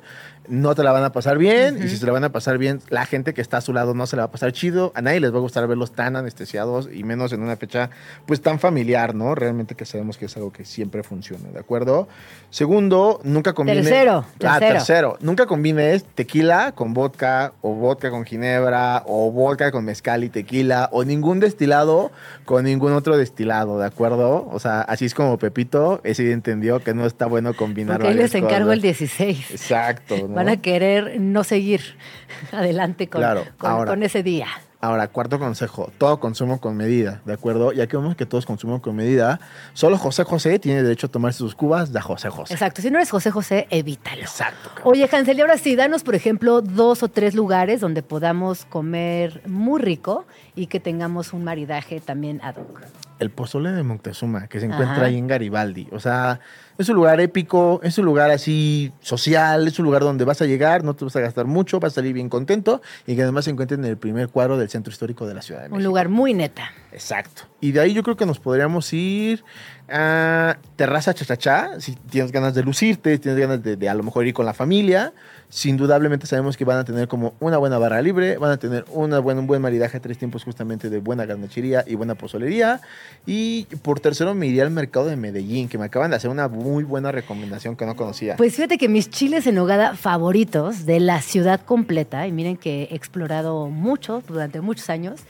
No 0.49 0.75
te 0.75 0.83
la 0.83 0.91
van 0.93 1.05
a 1.05 1.13
pasar 1.13 1.39
bien, 1.39 1.79
y 1.83 1.89
si 1.89 1.97
se 1.97 2.05
la 2.05 2.13
van 2.13 2.25
a 2.25 2.33
pasar 2.33 2.59
bien, 2.59 2.81
la 2.89 3.07
gente 3.07 3.33
que 3.33 3.41
está 3.41 3.59
a 3.59 3.61
su 3.61 3.73
lado 3.73 3.95
no 3.95 4.07
se 4.07 4.17
la 4.17 4.23
va 4.23 4.27
a 4.27 4.31
pasar 4.31 4.53
chido. 4.53 4.93
A 4.97 5.01
nadie 5.01 5.21
les 5.21 5.33
va 5.33 5.37
a 5.37 5.41
gustar 5.41 5.67
verlos 5.69 5.93
tan 5.93 6.17
anestesiados 6.17 6.89
y 6.93 7.05
menos 7.05 7.33
en 7.33 7.43
una 7.43 7.57
fecha 7.57 7.91
pues 8.27 8.43
tan 8.43 8.59
familiar, 8.59 9.15
¿no? 9.15 9.35
Realmente 9.37 9.75
que 9.77 9.85
sabemos 9.85 10.19
que 10.19 10.25
es 10.27 10.37
algo 10.37 10.53
que 10.53 10.65
siempre 10.65 11.03
funciona, 11.05 11.49
¿de 11.51 11.61
acuerdo? 11.61 12.09
Segundo, 12.51 13.21
nunca 13.25 13.53
combines... 13.53 13.85
Tercero, 13.87 14.25
Ah, 14.45 14.59
tercero. 14.59 14.73
tercero. 14.79 15.17
Nunca 15.21 15.47
combines 15.47 16.05
tequila 16.05 16.73
con 16.73 16.93
vodka 16.93 17.53
o 17.63 17.75
vodka 17.75 18.11
con 18.11 18.25
ginebra 18.25 19.05
o 19.07 19.31
vodka 19.31 19.71
con 19.71 19.85
mezcal 19.85 20.25
y 20.25 20.29
tequila 20.29 20.89
o 20.93 21.05
ningún 21.05 21.41
destilado 21.41 22.11
con 22.45 22.65
ningún 22.65 22.93
otro 22.93 23.17
destilado, 23.17 23.79
¿de 23.79 23.87
acuerdo? 23.87 24.49
O 24.53 24.59
sea, 24.59 24.81
así 24.83 25.05
es 25.05 25.15
como 25.15 25.39
Pepito, 25.39 26.01
ese 26.05 26.33
entendió 26.33 26.81
que 26.83 26.95
no 26.95 27.07
está 27.07 27.27
bueno 27.27 27.55
combinar 27.55 27.97
Porque 27.99 28.09
ahí 28.09 28.15
les 28.15 28.33
varias 28.33 28.45
encargo 28.51 28.67
cosas. 28.67 28.77
el 28.77 28.83
16. 28.83 29.51
Exacto. 29.53 30.29
¿No? 30.33 30.37
Van 30.37 30.49
a 30.49 30.57
querer 30.59 31.21
no 31.21 31.45
seguir 31.45 31.81
adelante 32.53 33.09
con, 33.09 33.21
Claro, 33.21 33.45
con- 33.59 33.71
ahora. 33.71 33.91
con 33.91 34.03
ese 34.03 34.23
día. 34.23 34.47
Ahora, 34.85 35.07
cuarto 35.07 35.39
consejo, 35.39 35.93
todo 35.97 36.19
consumo 36.19 36.61
con 36.61 36.77
medida, 36.77 37.23
¿de 37.25 37.33
acuerdo? 37.35 37.71
Ya 37.71 37.87
que 37.87 37.97
vemos 37.97 38.17
que 38.17 38.27
todos 38.27 38.45
consumen 38.47 38.81
con 38.81 38.97
medida, 38.97 39.39
solo 39.75 39.97
José 39.97 40.25
José 40.25 40.59
tiene 40.59 40.83
derecho 40.83 41.07
a 41.07 41.09
tomarse 41.11 41.39
sus 41.39 41.55
cubas 41.55 41.93
de 41.93 42.01
José 42.01 42.31
José. 42.31 42.53
Exacto. 42.55 42.83
Si 42.83 42.91
no 42.91 42.97
eres 42.99 43.09
José 43.09 43.31
José, 43.31 43.69
evítalo. 43.71 44.23
Exacto. 44.23 44.71
cabrón. 44.75 44.93
Oye, 44.93 45.09
Hansel, 45.13 45.39
y 45.39 45.41
ahora 45.43 45.57
sí, 45.57 45.77
danos, 45.77 46.03
por 46.03 46.17
ejemplo, 46.17 46.63
dos 46.63 47.05
o 47.05 47.09
tres 47.09 47.37
lugares 47.37 47.81
donde 47.81 48.03
podamos 48.03 48.65
comer 48.65 49.43
muy 49.47 49.81
rico 49.81 50.25
y 50.57 50.67
que 50.67 50.81
tengamos 50.81 51.33
un 51.33 51.45
maridaje 51.45 52.01
también 52.01 52.41
ad 52.43 52.57
hoc. 52.57 52.81
El 53.23 53.31
pozole 53.31 53.73
de 53.73 53.83
Moctezuma, 53.83 54.49
que 54.49 54.61
se 54.61 54.67
encuentra 54.67 54.97
Ajá. 54.97 55.05
ahí 55.07 55.17
en 55.17 55.27
Garibaldi. 55.27 55.89
O 55.93 56.01
sea, 56.01 56.41
es 56.79 56.89
un 56.89 56.97
lugar 56.97 57.21
épico, 57.21 57.81
es 57.83 57.97
un 57.99 58.05
lugar 58.05 58.31
así 58.31 58.93
social, 59.01 59.67
es 59.67 59.79
un 59.79 59.85
lugar 59.85 60.03
donde 60.03 60.25
vas 60.25 60.43
a 60.43 60.47
llegar, 60.47 60.85
no 60.85 60.95
te 60.95 61.05
vas 61.05 61.17
a 61.17 61.21
gastar 61.21 61.47
mucho, 61.47 61.81
vas 61.81 61.93
a 61.93 61.95
salir 61.97 62.13
bien 62.13 62.29
contento 62.29 62.83
y 63.07 63.17
que 63.17 63.23
además 63.23 63.45
se 63.45 63.51
encuentra 63.53 63.77
en 63.77 63.85
el 63.85 63.97
primer 63.97 64.29
cuadro 64.29 64.59
del 64.59 64.69
centro 64.69 64.91
histórico 64.91 65.27
de 65.27 65.35
la 65.35 65.43
Ciudad 65.43 65.63
de 65.63 65.69
México. 65.69 65.77
Un 65.79 65.85
lugar 65.85 66.09
muy 66.09 66.35
neta. 66.35 66.73
Exacto. 66.93 67.43
Y 67.61 67.73
de 67.73 67.81
ahí 67.81 67.95
yo 67.95 68.03
creo 68.03 68.17
que 68.17 68.27
nos 68.27 68.39
podríamos 68.39 68.93
ir 68.93 69.45
a 69.89 70.59
Terraza 70.77 71.15
Chachachá, 71.15 71.81
si 71.81 71.95
tienes 71.95 72.33
ganas 72.33 72.55
de 72.55 72.63
lucirte, 72.63 73.13
si 73.15 73.19
tienes 73.19 73.41
ganas 73.41 73.63
de, 73.63 73.77
de 73.77 73.89
a 73.89 73.95
lo 73.95 74.03
mejor 74.03 74.27
ir 74.27 74.35
con 74.35 74.47
la 74.47 74.55
familia. 74.55 75.13
Sin 75.53 75.73
indudablemente 75.73 76.27
sabemos 76.27 76.57
que 76.57 76.65
van 76.65 76.79
a 76.79 76.85
tener 76.85 77.09
como 77.09 77.35
una 77.39 77.59
buena 77.59 77.77
barra 77.77 78.01
libre, 78.01 78.39
van 78.39 78.53
a 78.53 78.57
tener 78.57 78.87
una 78.91 79.19
buena, 79.19 79.41
un 79.43 79.47
buen 79.47 79.61
maridaje 79.61 79.99
a 79.99 80.01
tres 80.01 80.17
tiempos 80.17 80.45
justamente 80.45 80.89
de 80.89 80.99
buena 80.99 81.27
garnachería 81.27 81.85
y 81.87 81.95
buena 81.95 82.15
pozolería. 82.15 82.81
Y 83.27 83.67
por 83.83 84.01
tercero 84.01 84.35
me 84.35 84.47
iría 84.47 84.63
al 84.63 84.71
mercado 84.71 85.05
de 85.07 85.17
Medellín, 85.17 85.69
que 85.69 85.77
me 85.77 85.85
acaban 85.85 86.09
de 86.09 86.17
hacer 86.17 86.31
una 86.31 86.49
muy 86.49 86.85
buena 86.85 87.13
recomendación 87.13 87.77
que 87.77 87.85
no 87.85 87.97
conocía. 87.97 88.37
Pues 88.37 88.55
fíjate 88.55 88.79
que 88.79 88.89
mis 88.89 89.11
chiles 89.11 89.47
en 89.47 89.57
nogada 89.57 89.95
favoritos 89.95 90.87
de 90.87 91.01
la 91.01 91.21
ciudad 91.21 91.61
completa, 91.61 92.27
y 92.27 92.33
miren 92.33 92.57
que 92.57 92.85
he 92.91 92.95
explorado 92.95 93.69
mucho 93.69 94.23
durante 94.27 94.63
muchos 94.63 94.89
años, 94.89 95.21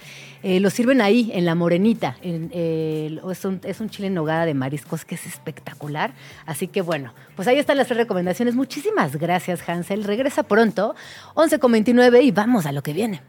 eh, 0.43 0.61
los 0.61 0.73
sirven 0.73 1.01
ahí, 1.01 1.31
en 1.35 1.45
La 1.45 1.55
Morenita. 1.55 2.17
En, 2.23 2.51
eh, 2.53 3.21
es, 3.31 3.45
un, 3.45 3.61
es 3.65 3.81
un 3.81 3.91
chile 3.91 4.09
en 4.09 4.15
nogada 4.15 4.45
de 4.45 4.55
mariscos 4.55 5.05
que 5.05 5.15
es 5.15 5.27
espectacular. 5.27 6.15
Así 6.47 6.69
que 6.69 6.81
bueno, 6.81 7.15
pues 7.37 7.49
ahí 7.49 7.59
están 7.59 7.77
las 7.77 7.87
tres 7.87 7.99
recomendaciones. 7.99 8.55
Muchísimas 8.55 9.17
gracias, 9.17 9.69
Hansel. 9.69 10.05
Regresa 10.05 10.43
pronto, 10.43 10.95
11.29 11.35 12.25
y 12.25 12.31
vamos 12.33 12.67
a 12.67 12.73
lo 12.73 12.83
que 12.83 12.93
viene. 12.93 13.23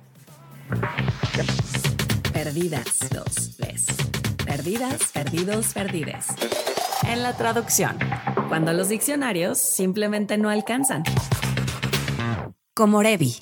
Perdidas, 2.34 3.00
dos, 3.12 3.56
tres. 3.58 3.86
Perdidas, 4.46 5.12
perdidos, 5.14 5.74
perdides. 5.74 6.28
En 7.08 7.22
la 7.22 7.34
traducción, 7.34 7.98
cuando 8.48 8.74
los 8.74 8.90
diccionarios 8.90 9.60
simplemente 9.60 10.38
no 10.38 10.50
alcanzan. 10.50 11.04
Como 12.74 13.04
Revi. 13.04 13.36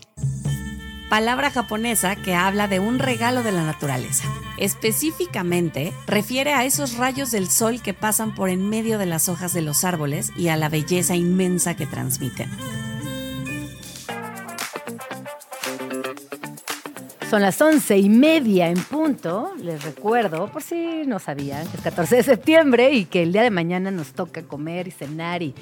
Palabra 1.11 1.51
japonesa 1.51 2.15
que 2.15 2.35
habla 2.35 2.69
de 2.69 2.79
un 2.79 2.97
regalo 2.97 3.43
de 3.43 3.51
la 3.51 3.65
naturaleza. 3.65 4.29
Específicamente, 4.57 5.91
refiere 6.07 6.53
a 6.53 6.63
esos 6.63 6.95
rayos 6.95 7.31
del 7.31 7.49
sol 7.49 7.81
que 7.81 7.93
pasan 7.93 8.33
por 8.33 8.49
en 8.49 8.69
medio 8.69 8.97
de 8.97 9.07
las 9.07 9.27
hojas 9.27 9.53
de 9.53 9.61
los 9.61 9.83
árboles 9.83 10.31
y 10.37 10.47
a 10.47 10.55
la 10.55 10.69
belleza 10.69 11.17
inmensa 11.17 11.75
que 11.75 11.85
transmiten. 11.85 12.49
Son 17.29 17.41
las 17.41 17.61
once 17.61 17.97
y 17.97 18.07
media 18.07 18.69
en 18.69 18.81
punto. 18.81 19.51
Les 19.61 19.83
recuerdo, 19.83 20.49
por 20.49 20.63
si 20.63 21.03
no 21.05 21.19
sabían, 21.19 21.67
que 21.67 21.75
es 21.75 21.83
14 21.83 22.15
de 22.15 22.23
septiembre 22.23 22.91
y 22.93 23.03
que 23.03 23.23
el 23.23 23.33
día 23.33 23.43
de 23.43 23.51
mañana 23.51 23.91
nos 23.91 24.13
toca 24.13 24.43
comer 24.43 24.87
y 24.87 24.91
cenar 24.91 25.43
y, 25.43 25.55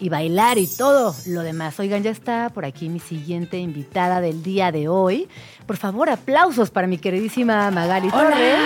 y 0.00 0.08
bailar 0.08 0.58
y 0.58 0.66
todo 0.66 1.14
lo 1.26 1.42
demás. 1.42 1.78
Oigan, 1.78 2.02
ya 2.02 2.10
está 2.10 2.50
por 2.50 2.64
aquí 2.64 2.88
mi 2.88 2.98
siguiente 3.00 3.58
invitada 3.58 4.20
del 4.20 4.42
día 4.42 4.72
de 4.72 4.88
hoy. 4.88 5.28
Por 5.66 5.76
favor, 5.76 6.10
aplausos 6.10 6.70
para 6.70 6.86
mi 6.86 6.98
queridísima 6.98 7.70
Magali 7.70 8.10
Torres. 8.10 8.58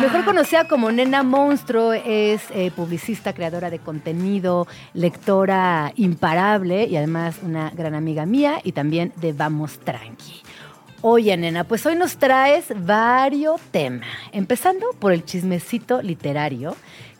Mejor 0.00 0.24
conocida 0.26 0.68
como 0.68 0.92
Nena 0.92 1.22
Monstruo, 1.22 1.94
es 1.94 2.42
eh, 2.50 2.70
publicista, 2.70 3.32
creadora 3.32 3.70
de 3.70 3.78
contenido, 3.78 4.66
lectora 4.92 5.92
imparable 5.96 6.84
y 6.84 6.96
además 6.96 7.36
una 7.42 7.70
gran 7.70 7.94
amiga 7.94 8.26
mía 8.26 8.60
y 8.62 8.72
también 8.72 9.12
de 9.16 9.32
Vamos 9.32 9.78
Tranqui. 9.78 10.42
Oye, 11.02 11.36
nena, 11.36 11.64
pues 11.64 11.86
hoy 11.86 11.94
nos 11.94 12.16
traes 12.16 12.66
varios 12.84 13.60
temas, 13.70 14.08
empezando 14.32 14.86
por 14.98 15.12
el 15.12 15.24
chismecito 15.24 16.02
literario, 16.02 16.74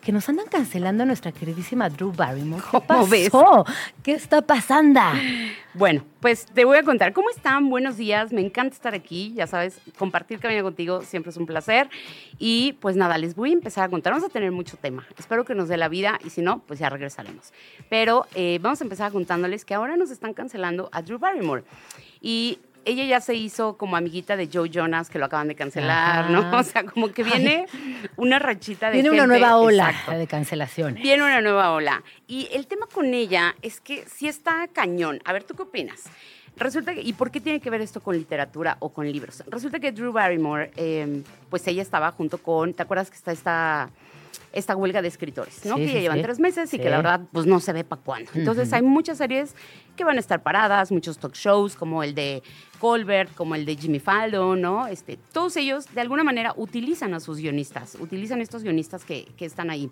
que 0.07 0.13
nos 0.13 0.29
andan 0.29 0.45
cancelando 0.45 1.03
a 1.03 1.05
nuestra 1.05 1.33
queridísima 1.33 1.89
Drew 1.89 2.13
Barrymore. 2.13 2.63
¿Qué 2.71 2.79
pasó? 2.79 3.65
¿Qué 4.01 4.13
está 4.13 4.41
pasando? 4.41 5.01
Bueno, 5.73 6.05
pues 6.21 6.45
te 6.45 6.63
voy 6.63 6.77
a 6.77 6.83
contar. 6.83 7.11
¿Cómo 7.11 7.29
están? 7.29 7.69
Buenos 7.69 7.97
días. 7.97 8.31
Me 8.31 8.39
encanta 8.39 8.73
estar 8.73 8.93
aquí. 8.93 9.33
Ya 9.35 9.47
sabes, 9.47 9.81
compartir 9.97 10.39
camino 10.39 10.63
contigo 10.63 11.01
siempre 11.01 11.31
es 11.31 11.35
un 11.35 11.45
placer. 11.45 11.89
Y 12.39 12.77
pues 12.79 12.95
nada, 12.95 13.17
les 13.17 13.35
voy 13.35 13.49
a 13.49 13.53
empezar 13.53 13.83
a 13.83 13.89
contar. 13.89 14.13
Vamos 14.13 14.29
a 14.29 14.31
tener 14.31 14.49
mucho 14.53 14.77
tema. 14.77 15.05
Espero 15.17 15.43
que 15.43 15.55
nos 15.55 15.67
dé 15.67 15.75
la 15.75 15.89
vida 15.89 16.19
y 16.23 16.29
si 16.29 16.41
no, 16.41 16.59
pues 16.59 16.79
ya 16.79 16.89
regresaremos. 16.89 17.51
Pero 17.89 18.27
eh, 18.33 18.59
vamos 18.61 18.79
a 18.79 18.85
empezar 18.85 19.11
contándoles 19.11 19.65
que 19.65 19.73
ahora 19.73 19.97
nos 19.97 20.09
están 20.09 20.33
cancelando 20.33 20.87
a 20.93 21.01
Drew 21.01 21.19
Barrymore. 21.19 21.65
Y 22.21 22.59
ella 22.87 23.03
ya 23.05 23.21
se 23.21 23.35
hizo 23.35 23.77
como 23.77 23.95
amiguita 23.97 24.35
de 24.35 24.49
Joe 24.51 24.69
Jonas, 24.69 25.09
que 25.09 25.19
lo 25.19 25.25
acaban 25.25 25.47
de 25.47 25.55
cancelar, 25.55 26.25
Ajá. 26.25 26.29
¿no? 26.29 26.57
O 26.59 26.63
sea, 26.63 26.83
como 26.85 27.11
que 27.11 27.23
viene 27.23 27.65
una 28.15 28.39
rachita 28.39 28.87
de 28.87 28.93
Viene 28.93 29.11
una 29.11 29.23
gente- 29.23 29.39
nueva 29.39 29.57
ola 29.57 29.89
Exacto. 29.91 30.11
de 30.13 30.27
cancelaciones. 30.27 31.03
Viene 31.03 31.23
una 31.23 31.41
nueva 31.41 31.71
ola. 31.71 32.03
Y 32.27 32.47
el 32.53 32.65
tema 32.67 32.87
con 32.91 33.13
ella 33.13 33.55
es 33.61 33.79
que 33.81 34.05
sí 34.07 34.27
está 34.27 34.67
cañón. 34.69 35.19
A 35.25 35.33
ver, 35.33 35.43
¿tú 35.43 35.53
qué 35.55 35.63
opinas? 35.63 36.03
Resulta 36.55 36.95
que, 36.95 37.01
¿y 37.01 37.13
por 37.13 37.29
qué 37.29 37.39
tiene 37.39 37.59
que 37.59 37.69
ver 37.69 37.81
esto 37.81 38.01
con 38.01 38.15
literatura 38.17 38.77
o 38.79 38.89
con 38.89 39.05
libros? 39.11 39.43
Resulta 39.47 39.79
que 39.79 39.91
Drew 39.91 40.11
Barrymore, 40.11 40.71
eh, 40.75 41.21
pues 41.51 41.67
ella 41.67 41.83
estaba 41.83 42.11
junto 42.11 42.39
con, 42.39 42.73
¿te 42.73 42.81
acuerdas 42.81 43.11
que 43.11 43.15
está 43.15 43.31
esta, 43.31 43.89
esta 44.57 44.75
huelga 44.75 45.01
de 45.01 45.07
escritores, 45.07 45.63
¿no? 45.65 45.75
Sí, 45.75 45.81
que 45.81 45.87
sí, 45.87 45.93
ya 45.93 45.99
llevan 46.01 46.17
sí. 46.17 46.23
tres 46.23 46.39
meses 46.39 46.73
y 46.73 46.79
que 46.79 46.89
la 46.89 46.97
verdad, 46.97 47.21
pues 47.31 47.45
no 47.45 47.59
se 47.59 47.73
ve 47.73 47.83
para 47.83 48.01
cuándo. 48.01 48.31
Entonces 48.33 48.73
hay 48.73 48.81
muchas 48.81 49.17
series 49.19 49.55
que 49.95 50.03
van 50.03 50.17
a 50.17 50.19
estar 50.19 50.41
paradas, 50.41 50.91
muchos 50.91 51.17
talk 51.17 51.35
shows 51.35 51.75
como 51.75 52.03
el 52.03 52.15
de 52.15 52.43
Colbert, 52.79 53.33
como 53.35 53.55
el 53.55 53.65
de 53.65 53.75
Jimmy 53.75 53.99
Fallon, 53.99 54.59
¿no? 54.61 54.87
Este, 54.87 55.17
todos 55.31 55.55
ellos 55.57 55.93
de 55.93 56.01
alguna 56.01 56.23
manera 56.23 56.53
utilizan 56.57 57.13
a 57.13 57.19
sus 57.19 57.37
guionistas, 57.37 57.97
utilizan 57.99 58.41
estos 58.41 58.63
guionistas 58.63 59.03
que, 59.05 59.27
que 59.37 59.45
están 59.45 59.69
ahí. 59.69 59.91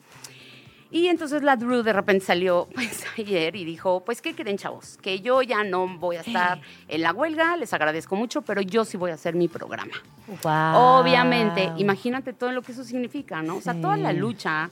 Y 0.92 1.08
entonces 1.08 1.42
la 1.44 1.56
Drew 1.58 1.84
de 1.84 1.92
repente 1.94 2.24
salió 2.26 2.68
pues 2.76 3.04
ayer 3.18 3.56
y 3.56 3.66
dijo, 3.66 4.04
pues 4.06 4.22
¿qué 4.22 4.34
creen 4.36 4.58
chavos? 4.58 4.98
Que 5.02 5.20
yo 5.20 5.42
ya 5.42 5.64
no 5.64 5.98
voy 5.98 6.18
a 6.18 6.22
estar 6.22 6.62
en 6.88 7.02
la 7.02 7.12
huelga, 7.12 7.58
les 7.58 7.74
agradezco 7.74 8.16
mucho, 8.16 8.42
pero 8.44 8.62
yo 8.62 8.86
sí 8.86 8.96
voy 8.98 9.12
a 9.12 9.16
hacer 9.16 9.36
mi 9.36 9.48
programa. 9.48 9.94
Guau. 10.42 11.02
Obviamente, 11.02 11.72
imagínate 11.78 12.34
todo 12.34 12.52
lo 12.52 12.62
que 12.62 12.72
eso 12.72 12.84
significa, 12.84 13.42
¿no? 13.42 13.58
O 13.58 13.62
sea, 13.62 13.74
Sí. 13.74 13.82
toda 13.82 13.98
la 13.98 14.14
lucha 14.14 14.70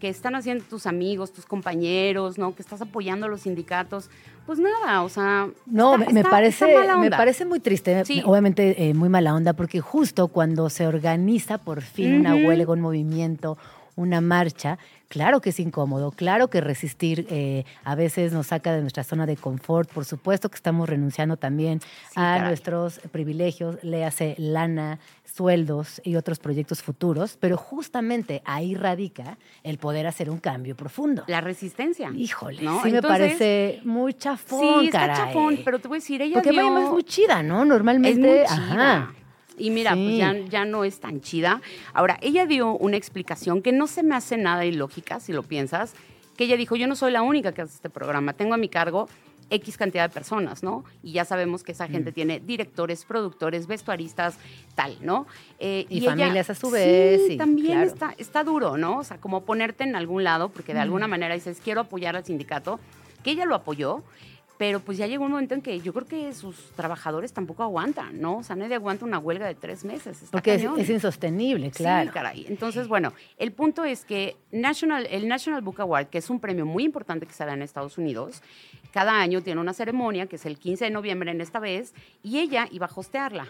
que 0.00 0.08
están 0.10 0.34
haciendo 0.34 0.62
tus 0.64 0.86
amigos, 0.86 1.32
tus 1.32 1.46
compañeros, 1.46 2.36
¿no? 2.38 2.54
Que 2.54 2.60
estás 2.62 2.82
apoyando 2.82 3.26
a 3.26 3.28
los 3.30 3.40
sindicatos. 3.42 4.10
Pues 4.44 4.58
nada, 4.58 5.02
o 5.02 5.08
sea... 5.08 5.48
No, 5.64 5.96
está- 5.96 6.12
me, 6.12 6.20
está- 6.20 6.30
parece, 6.30 6.74
está 6.80 6.96
me 6.98 7.10
parece 7.10 7.44
muy 7.46 7.60
triste, 7.60 8.04
Sí. 8.04 8.22
obviamente 8.24 8.88
eh, 8.90 8.94
muy 8.94 9.08
mala 9.08 9.34
onda, 9.34 9.54
porque 9.54 9.80
justo 9.80 10.28
cuando 10.28 10.68
se 10.70 10.86
organiza 10.86 11.58
por 11.58 11.80
fin 11.82 12.20
una 12.20 12.34
huelga, 12.34 12.72
un 12.72 12.80
movimiento, 12.82 13.56
una 13.96 14.20
marcha, 14.20 14.78
claro 15.08 15.40
que 15.40 15.50
es 15.50 15.60
incómodo, 15.60 16.10
claro 16.10 16.48
que 16.48 16.60
resistir 16.60 17.26
eh, 17.30 17.64
a 17.84 17.94
veces 17.94 18.32
nos 18.32 18.48
saca 18.48 18.72
de 18.74 18.80
nuestra 18.80 19.04
zona 19.04 19.26
de 19.26 19.36
confort, 19.36 19.90
por 19.92 20.04
supuesto 20.04 20.48
que 20.48 20.56
estamos 20.56 20.88
renunciando 20.88 21.36
también 21.36 21.80
Sí, 21.80 21.86
a 22.16 22.22
caray. 22.22 22.48
nuestros 22.48 23.00
privilegios, 23.12 23.76
le 23.82 24.04
hace 24.04 24.34
lana, 24.38 24.98
sueldos 25.24 26.00
y 26.04 26.16
otros 26.16 26.38
proyectos 26.38 26.82
futuros, 26.82 27.36
pero 27.38 27.56
justamente 27.56 28.42
ahí 28.44 28.74
radica 28.74 29.36
el 29.62 29.78
poder 29.78 30.06
hacer 30.06 30.30
un 30.30 30.38
cambio 30.38 30.74
profundo. 30.76 31.24
La 31.26 31.40
resistencia. 31.40 32.10
Híjole, 32.14 32.62
¿no? 32.62 32.82
sí 32.82 32.90
me 32.90 33.02
parece 33.02 33.80
muy 33.84 34.14
chafón, 34.14 34.80
Sí, 34.80 34.86
está 34.86 35.00
caray. 35.08 35.16
chafón, 35.16 35.58
pero 35.64 35.78
te 35.78 35.88
voy 35.88 35.96
a 35.96 36.00
decir, 36.00 36.22
ella 36.22 36.34
Porque 36.34 36.50
dio... 36.52 36.78
Es 36.78 36.90
muy 36.90 37.04
chida, 37.04 37.42
¿no? 37.42 37.64
Normalmente. 37.64 38.42
Es 38.44 38.50
muy 38.50 38.58
ajá. 38.58 39.12
Y 39.58 39.70
mira, 39.70 39.94
Sí. 39.94 40.02
pues 40.04 40.18
ya, 40.18 40.36
ya 40.48 40.64
no 40.64 40.84
es 40.84 41.00
tan 41.00 41.20
chida. 41.20 41.60
Ahora, 41.94 42.18
ella 42.20 42.46
dio 42.46 42.72
una 42.72 42.96
explicación 42.96 43.62
que 43.62 43.72
no 43.72 43.86
se 43.86 44.02
me 44.02 44.14
hace 44.14 44.36
nada 44.36 44.64
ilógica, 44.64 45.20
si 45.20 45.32
lo 45.32 45.42
piensas, 45.42 45.94
que 46.36 46.44
ella 46.44 46.56
dijo, 46.56 46.76
yo 46.76 46.86
no 46.86 46.96
soy 46.96 47.12
la 47.12 47.22
única 47.22 47.52
que 47.52 47.62
hace 47.62 47.74
este 47.74 47.88
programa, 47.90 48.32
tengo 48.34 48.54
a 48.54 48.58
mi 48.58 48.68
cargo 48.68 49.08
X 49.48 49.76
cantidad 49.76 50.08
de 50.08 50.12
personas, 50.12 50.64
¿no? 50.64 50.84
Y 51.04 51.12
ya 51.12 51.24
sabemos 51.24 51.62
que 51.62 51.70
esa 51.70 51.86
Mm. 51.86 51.90
gente 51.92 52.12
tiene 52.12 52.40
directores, 52.40 53.04
productores, 53.04 53.68
vestuaristas, 53.68 54.36
tal, 54.74 54.96
¿no? 55.02 55.26
Eh, 55.60 55.86
Y 55.88 55.98
ella- 55.98 56.10
familias 56.10 56.50
a 56.50 56.54
su 56.56 56.68
vez, 56.68 57.22
Sí, 57.22 57.28
sí, 57.32 57.36
también 57.36 57.66
claro. 57.74 57.86
está, 57.86 58.14
está 58.18 58.42
duro, 58.42 58.76
¿no? 58.76 58.98
O 58.98 59.04
sea, 59.04 59.18
como 59.18 59.44
ponerte 59.44 59.84
en 59.84 59.94
algún 59.94 60.24
lado, 60.24 60.48
porque 60.48 60.72
de 60.74 60.80
Mm. 60.80 60.82
alguna 60.82 61.06
manera 61.06 61.34
dices, 61.36 61.60
quiero 61.62 61.82
apoyar 61.82 62.16
al 62.16 62.24
sindicato, 62.24 62.80
que 63.22 63.30
ella 63.30 63.44
lo 63.44 63.54
apoyó, 63.54 64.02
pero 64.58 64.80
pues 64.80 64.98
ya 64.98 65.06
llegó 65.06 65.24
un 65.24 65.32
momento 65.32 65.54
en 65.54 65.62
que 65.62 65.80
yo 65.80 65.92
creo 65.92 66.06
que 66.06 66.32
sus 66.32 66.70
trabajadores 66.72 67.32
tampoco 67.32 67.62
aguantan, 67.62 68.20
¿no? 68.20 68.38
O 68.38 68.42
sea, 68.42 68.56
nadie 68.56 68.74
aguanta 68.74 69.04
una 69.04 69.18
huelga 69.18 69.46
de 69.46 69.54
tres 69.54 69.84
meses. 69.84 70.22
Está 70.22 70.32
Porque 70.32 70.54
es 70.54 70.90
insostenible, 70.90 71.70
claro. 71.70 72.10
Sí, 72.10 72.14
caray. 72.14 72.46
Entonces, 72.48 72.88
bueno, 72.88 73.12
el 73.38 73.52
punto 73.52 73.84
es 73.84 74.04
que 74.04 74.36
National, 74.52 75.06
el 75.10 75.28
National 75.28 75.62
Book 75.62 75.80
Award, 75.80 76.06
que 76.06 76.18
es 76.18 76.30
un 76.30 76.40
premio 76.40 76.64
muy 76.64 76.84
importante 76.84 77.26
que 77.26 77.32
se 77.32 77.44
da 77.44 77.52
en 77.52 77.62
Estados 77.62 77.98
Unidos, 77.98 78.42
cada 78.92 79.20
año 79.20 79.42
tiene 79.42 79.60
una 79.60 79.74
ceremonia, 79.74 80.26
que 80.26 80.36
es 80.36 80.46
el 80.46 80.58
15 80.58 80.86
de 80.86 80.90
noviembre 80.90 81.30
en 81.30 81.40
esta 81.40 81.60
vez, 81.60 81.92
y 82.22 82.38
ella 82.38 82.68
iba 82.70 82.86
a 82.86 82.90
hostearla. 82.94 83.46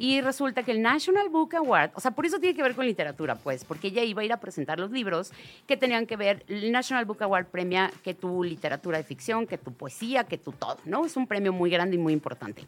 Y 0.00 0.22
resulta 0.22 0.62
que 0.62 0.72
el 0.72 0.80
National 0.80 1.28
Book 1.28 1.54
Award, 1.56 1.90
o 1.94 2.00
sea, 2.00 2.12
por 2.12 2.24
eso 2.24 2.38
tiene 2.38 2.56
que 2.56 2.62
ver 2.62 2.74
con 2.74 2.86
literatura, 2.86 3.34
pues, 3.34 3.66
porque 3.66 3.88
ella 3.88 4.02
iba 4.02 4.22
a 4.22 4.24
ir 4.24 4.32
a 4.32 4.40
presentar 4.40 4.78
los 4.78 4.90
libros 4.90 5.30
que 5.66 5.76
tenían 5.76 6.06
que 6.06 6.16
ver, 6.16 6.42
el 6.48 6.72
National 6.72 7.04
Book 7.04 7.22
Award 7.22 7.48
premia 7.48 7.92
que 8.02 8.14
tu 8.14 8.42
literatura 8.42 8.96
de 8.96 9.04
ficción, 9.04 9.46
que 9.46 9.58
tu 9.58 9.74
poesía, 9.74 10.24
que 10.24 10.38
tu 10.38 10.52
todo, 10.52 10.78
¿no? 10.86 11.04
Es 11.04 11.18
un 11.18 11.26
premio 11.26 11.52
muy 11.52 11.68
grande 11.68 11.96
y 11.96 11.98
muy 11.98 12.14
importante. 12.14 12.62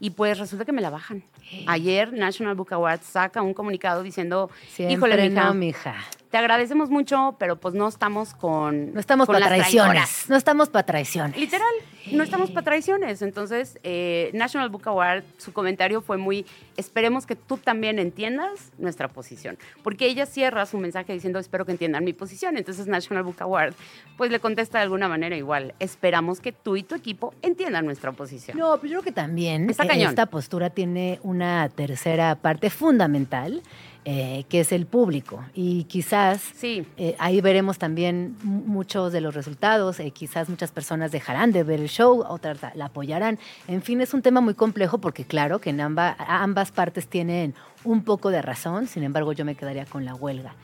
Y 0.00 0.10
pues 0.10 0.40
resulta 0.40 0.64
que 0.64 0.72
me 0.72 0.82
la 0.82 0.90
bajan. 0.90 1.22
Ayer 1.68 2.12
National 2.12 2.56
Book 2.56 2.72
Award 2.72 3.02
saca 3.02 3.42
un 3.42 3.54
comunicado 3.54 4.02
diciendo, 4.02 4.50
Siempre 4.68 4.94
híjole, 4.94 5.30
mija, 5.30 5.44
no, 5.44 5.54
mija. 5.54 5.94
Te 6.30 6.38
agradecemos 6.38 6.90
mucho, 6.90 7.36
pero 7.38 7.56
pues 7.56 7.74
no 7.74 7.86
estamos 7.88 8.34
con 8.34 8.92
No 8.94 9.00
estamos 9.00 9.26
para 9.26 9.46
traiciones. 9.46 9.72
traidoras". 9.92 10.24
No 10.28 10.36
estamos 10.36 10.68
para 10.68 10.84
traiciones. 10.86 11.36
Literal, 11.38 11.68
no 12.12 12.22
estamos 12.22 12.50
para 12.50 12.64
traiciones. 12.64 13.22
Entonces, 13.22 13.78
eh, 13.82 14.30
National 14.34 14.68
Book 14.70 14.86
Award, 14.88 15.24
su 15.38 15.52
comentario 15.52 16.02
fue 16.02 16.16
muy, 16.16 16.44
esperemos 16.76 17.26
que 17.26 17.36
tú 17.36 17.56
también 17.56 17.98
entiendas 17.98 18.72
nuestra 18.78 19.08
posición. 19.08 19.56
Porque 19.82 20.06
ella 20.06 20.26
cierra 20.26 20.66
su 20.66 20.78
mensaje 20.78 21.12
diciendo, 21.12 21.38
espero 21.38 21.64
que 21.64 21.72
entiendan 21.72 22.04
mi 22.04 22.12
posición. 22.12 22.56
Entonces, 22.56 22.86
National 22.86 23.22
Book 23.22 23.36
Award, 23.40 23.74
pues 24.16 24.30
le 24.30 24.40
contesta 24.40 24.78
de 24.78 24.82
alguna 24.84 25.08
manera 25.08 25.36
igual, 25.36 25.74
esperamos 25.78 26.40
que 26.40 26.52
tú 26.52 26.76
y 26.76 26.82
tu 26.82 26.94
equipo 26.94 27.34
entiendan 27.42 27.84
nuestra 27.84 28.12
posición. 28.12 28.58
No, 28.58 28.76
pero 28.78 28.84
yo 28.86 28.90
creo 29.00 29.02
que 29.02 29.12
también 29.12 29.70
Está 29.70 29.84
eh, 29.84 29.88
cañón. 29.88 30.08
esta 30.10 30.26
postura 30.26 30.70
tiene 30.70 31.20
una 31.22 31.68
tercera 31.68 32.34
parte 32.36 32.70
fundamental, 32.70 33.62
eh, 34.08 34.44
que 34.48 34.60
es 34.60 34.70
el 34.70 34.86
público. 34.86 35.44
Y 35.52 35.82
quizás 35.84 36.40
Sí. 36.40 36.86
eh, 36.96 37.16
ahí 37.18 37.40
veremos 37.40 37.76
también 37.76 38.36
mu- 38.44 38.62
muchos 38.64 39.12
de 39.12 39.20
los 39.20 39.34
resultados. 39.34 39.98
eh, 39.98 40.12
quizás 40.12 40.48
muchas 40.48 40.70
personas 40.70 41.10
dejarán 41.10 41.50
de 41.50 41.64
ver 41.64 41.80
el 41.80 41.88
show, 41.88 42.24
otras 42.28 42.62
la, 42.62 42.72
la 42.76 42.84
apoyarán. 42.86 43.38
En 43.66 43.82
fin, 43.82 44.00
es 44.00 44.14
un 44.14 44.22
tema 44.22 44.40
muy 44.40 44.54
complejo 44.54 44.98
porque 44.98 45.24
claro 45.24 45.58
que 45.60 45.70
en 45.70 45.80
amba- 45.80 46.14
ambas 46.18 46.70
partes 46.70 47.08
tienen 47.08 47.54
un 47.82 48.04
poco 48.04 48.30
de 48.30 48.42
razón. 48.42 48.86
Sin 48.86 49.02
embargo, 49.02 49.32
yo 49.32 49.44
me 49.44 49.56
quedaría 49.56 49.86
con 49.86 50.04
la 50.04 50.14
huelga. 50.14 50.54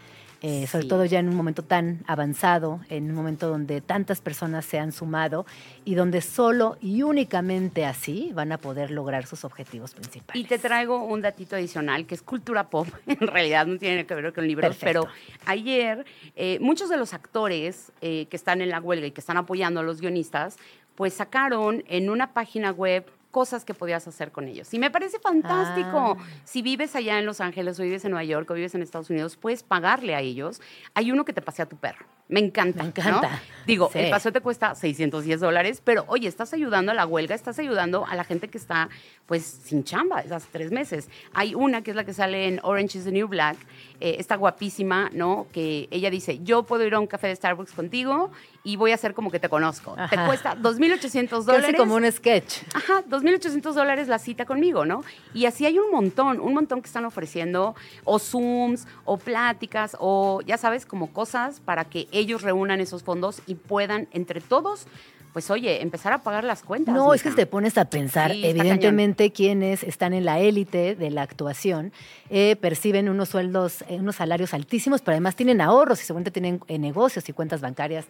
Eh, 0.42 0.66
sobre 0.66 0.82
Sí. 0.82 0.88
todo 0.88 1.04
ya 1.04 1.20
en 1.20 1.28
un 1.28 1.36
momento 1.36 1.62
tan 1.62 2.02
avanzado, 2.08 2.80
en 2.88 3.08
un 3.10 3.14
momento 3.14 3.48
donde 3.48 3.80
tantas 3.80 4.20
personas 4.20 4.64
se 4.64 4.78
han 4.78 4.90
sumado 4.90 5.46
y 5.84 5.94
donde 5.94 6.20
solo 6.20 6.76
y 6.80 7.02
únicamente 7.02 7.86
así 7.86 8.32
van 8.34 8.50
a 8.50 8.58
poder 8.58 8.90
lograr 8.90 9.24
sus 9.26 9.44
objetivos 9.44 9.94
principales. 9.94 10.42
Y 10.42 10.46
te 10.46 10.58
traigo 10.58 11.04
un 11.04 11.22
datito 11.22 11.54
adicional 11.54 12.06
que 12.06 12.16
es 12.16 12.22
cultura 12.22 12.68
pop. 12.70 12.88
En 13.06 13.28
realidad 13.28 13.66
no 13.66 13.78
tiene 13.78 14.04
que 14.04 14.14
ver 14.16 14.32
con 14.32 14.46
libros, 14.46 14.76
Perfecto. 14.76 15.02
pero 15.06 15.14
ayer 15.46 16.04
eh, 16.34 16.58
muchos 16.60 16.88
de 16.88 16.96
los 16.96 17.14
actores 17.14 17.92
eh, 18.00 18.26
que 18.26 18.36
están 18.36 18.60
en 18.60 18.70
la 18.70 18.80
huelga 18.80 19.06
y 19.06 19.12
que 19.12 19.20
están 19.20 19.36
apoyando 19.36 19.78
a 19.80 19.82
los 19.84 20.00
guionistas, 20.00 20.56
pues 20.96 21.14
sacaron 21.14 21.84
en 21.86 22.10
una 22.10 22.32
página 22.34 22.70
web 22.72 23.06
cosas 23.32 23.64
que 23.64 23.74
podías 23.74 24.06
hacer 24.06 24.30
con 24.30 24.46
ellos. 24.46 24.72
Y 24.72 24.78
me 24.78 24.90
parece 24.90 25.18
fantástico. 25.18 26.16
Ah. 26.18 26.24
Si 26.44 26.62
vives 26.62 26.94
allá 26.94 27.18
en 27.18 27.26
Los 27.26 27.40
Ángeles 27.40 27.80
o 27.80 27.82
vives 27.82 28.04
en 28.04 28.12
Nueva 28.12 28.24
York 28.24 28.48
o 28.50 28.54
vives 28.54 28.74
en 28.76 28.82
Estados 28.82 29.10
Unidos, 29.10 29.36
puedes 29.36 29.64
pagarle 29.64 30.14
a 30.14 30.20
ellos. 30.20 30.60
Hay 30.94 31.10
uno 31.10 31.24
que 31.24 31.32
te 31.32 31.42
pasea 31.42 31.64
a 31.64 31.68
tu 31.68 31.76
perro. 31.76 32.06
Me 32.28 32.40
encanta. 32.40 32.82
Me 32.82 32.88
encanta. 32.88 33.30
¿no? 33.30 33.38
Digo, 33.66 33.90
Sí. 33.92 33.98
el 34.00 34.10
paseo 34.10 34.32
te 34.32 34.40
cuesta 34.40 34.74
610 34.74 35.38
dólares, 35.40 35.80
pero 35.84 36.04
oye, 36.08 36.26
estás 36.26 36.52
ayudando 36.52 36.90
a 36.90 36.94
la 36.94 37.06
huelga, 37.06 37.34
estás 37.34 37.58
ayudando 37.60 38.04
a 38.06 38.16
la 38.16 38.24
gente 38.24 38.48
que 38.48 38.58
está 38.58 38.88
pues 39.26 39.44
sin 39.44 39.84
chamba 39.84 40.20
esas 40.20 40.46
tres 40.50 40.72
meses. 40.72 41.08
Hay 41.32 41.54
una 41.54 41.82
que 41.82 41.90
es 41.90 41.96
la 41.96 42.04
que 42.04 42.12
sale 42.12 42.48
en 42.48 42.58
Orange 42.64 42.98
is 42.98 43.04
the 43.04 43.12
New 43.12 43.28
Black, 43.28 43.56
eh, 44.00 44.16
está 44.18 44.36
guapísima, 44.36 45.10
¿no? 45.12 45.46
Que 45.52 45.86
ella 45.92 46.10
dice, 46.10 46.40
yo 46.42 46.64
puedo 46.64 46.84
ir 46.84 46.94
a 46.94 47.00
un 47.00 47.06
café 47.06 47.28
de 47.28 47.36
Starbucks 47.36 47.72
contigo 47.72 48.30
y 48.64 48.76
voy 48.76 48.90
a 48.90 48.94
hacer 48.96 49.14
como 49.14 49.30
que 49.30 49.38
te 49.38 49.48
conozco. 49.48 49.94
Te 50.10 50.16
cuesta 50.26 50.56
2.800 50.56 51.28
Casi 51.30 51.46
dólares. 51.46 51.76
como 51.78 51.94
un 51.94 52.10
sketch. 52.10 52.58
Ajá, 52.74 53.04
2.800 53.08 53.72
dólares 53.74 54.08
la 54.08 54.18
cita 54.18 54.44
conmigo, 54.44 54.84
¿no? 54.84 55.04
Y 55.34 55.46
así 55.46 55.66
hay 55.66 55.78
un 55.78 55.90
montón, 55.92 56.40
un 56.40 56.52
montón 56.54 56.82
que 56.82 56.86
están 56.86 57.04
ofreciendo 57.04 57.74
o 58.04 58.18
Zooms 58.18 58.86
o 59.04 59.18
pláticas 59.18 59.96
o 60.00 60.40
ya 60.44 60.58
sabes, 60.58 60.84
como 60.84 61.12
cosas 61.12 61.60
para 61.60 61.84
que 61.84 62.08
ellos 62.12 62.42
reúnan 62.42 62.80
esos 62.80 63.02
fondos 63.02 63.42
y 63.46 63.54
puedan 63.54 64.08
entre 64.12 64.40
todos, 64.40 64.86
pues 65.32 65.50
oye, 65.50 65.80
empezar 65.82 66.12
a 66.12 66.22
pagar 66.22 66.44
las 66.44 66.62
cuentas. 66.62 66.94
No, 66.94 67.14
es 67.14 67.22
que 67.22 67.30
te 67.30 67.46
pones 67.46 67.78
a 67.78 67.86
pensar, 67.86 68.32
Sí, 68.32 68.44
evidentemente 68.44 69.32
quienes 69.32 69.82
están 69.82 70.12
en 70.12 70.26
la 70.26 70.40
élite 70.40 70.94
de 70.94 71.10
la 71.10 71.22
actuación 71.22 71.92
eh, 72.28 72.56
perciben 72.56 73.08
unos 73.08 73.30
sueldos, 73.30 73.82
eh, 73.88 73.96
unos 73.98 74.16
salarios 74.16 74.52
altísimos, 74.52 75.00
pero 75.00 75.12
además 75.14 75.34
tienen 75.34 75.60
ahorros 75.62 76.02
y 76.02 76.04
seguramente 76.04 76.30
tienen 76.30 76.60
eh, 76.68 76.78
negocios 76.78 77.26
y 77.28 77.32
cuentas 77.32 77.60
bancarias 77.60 78.06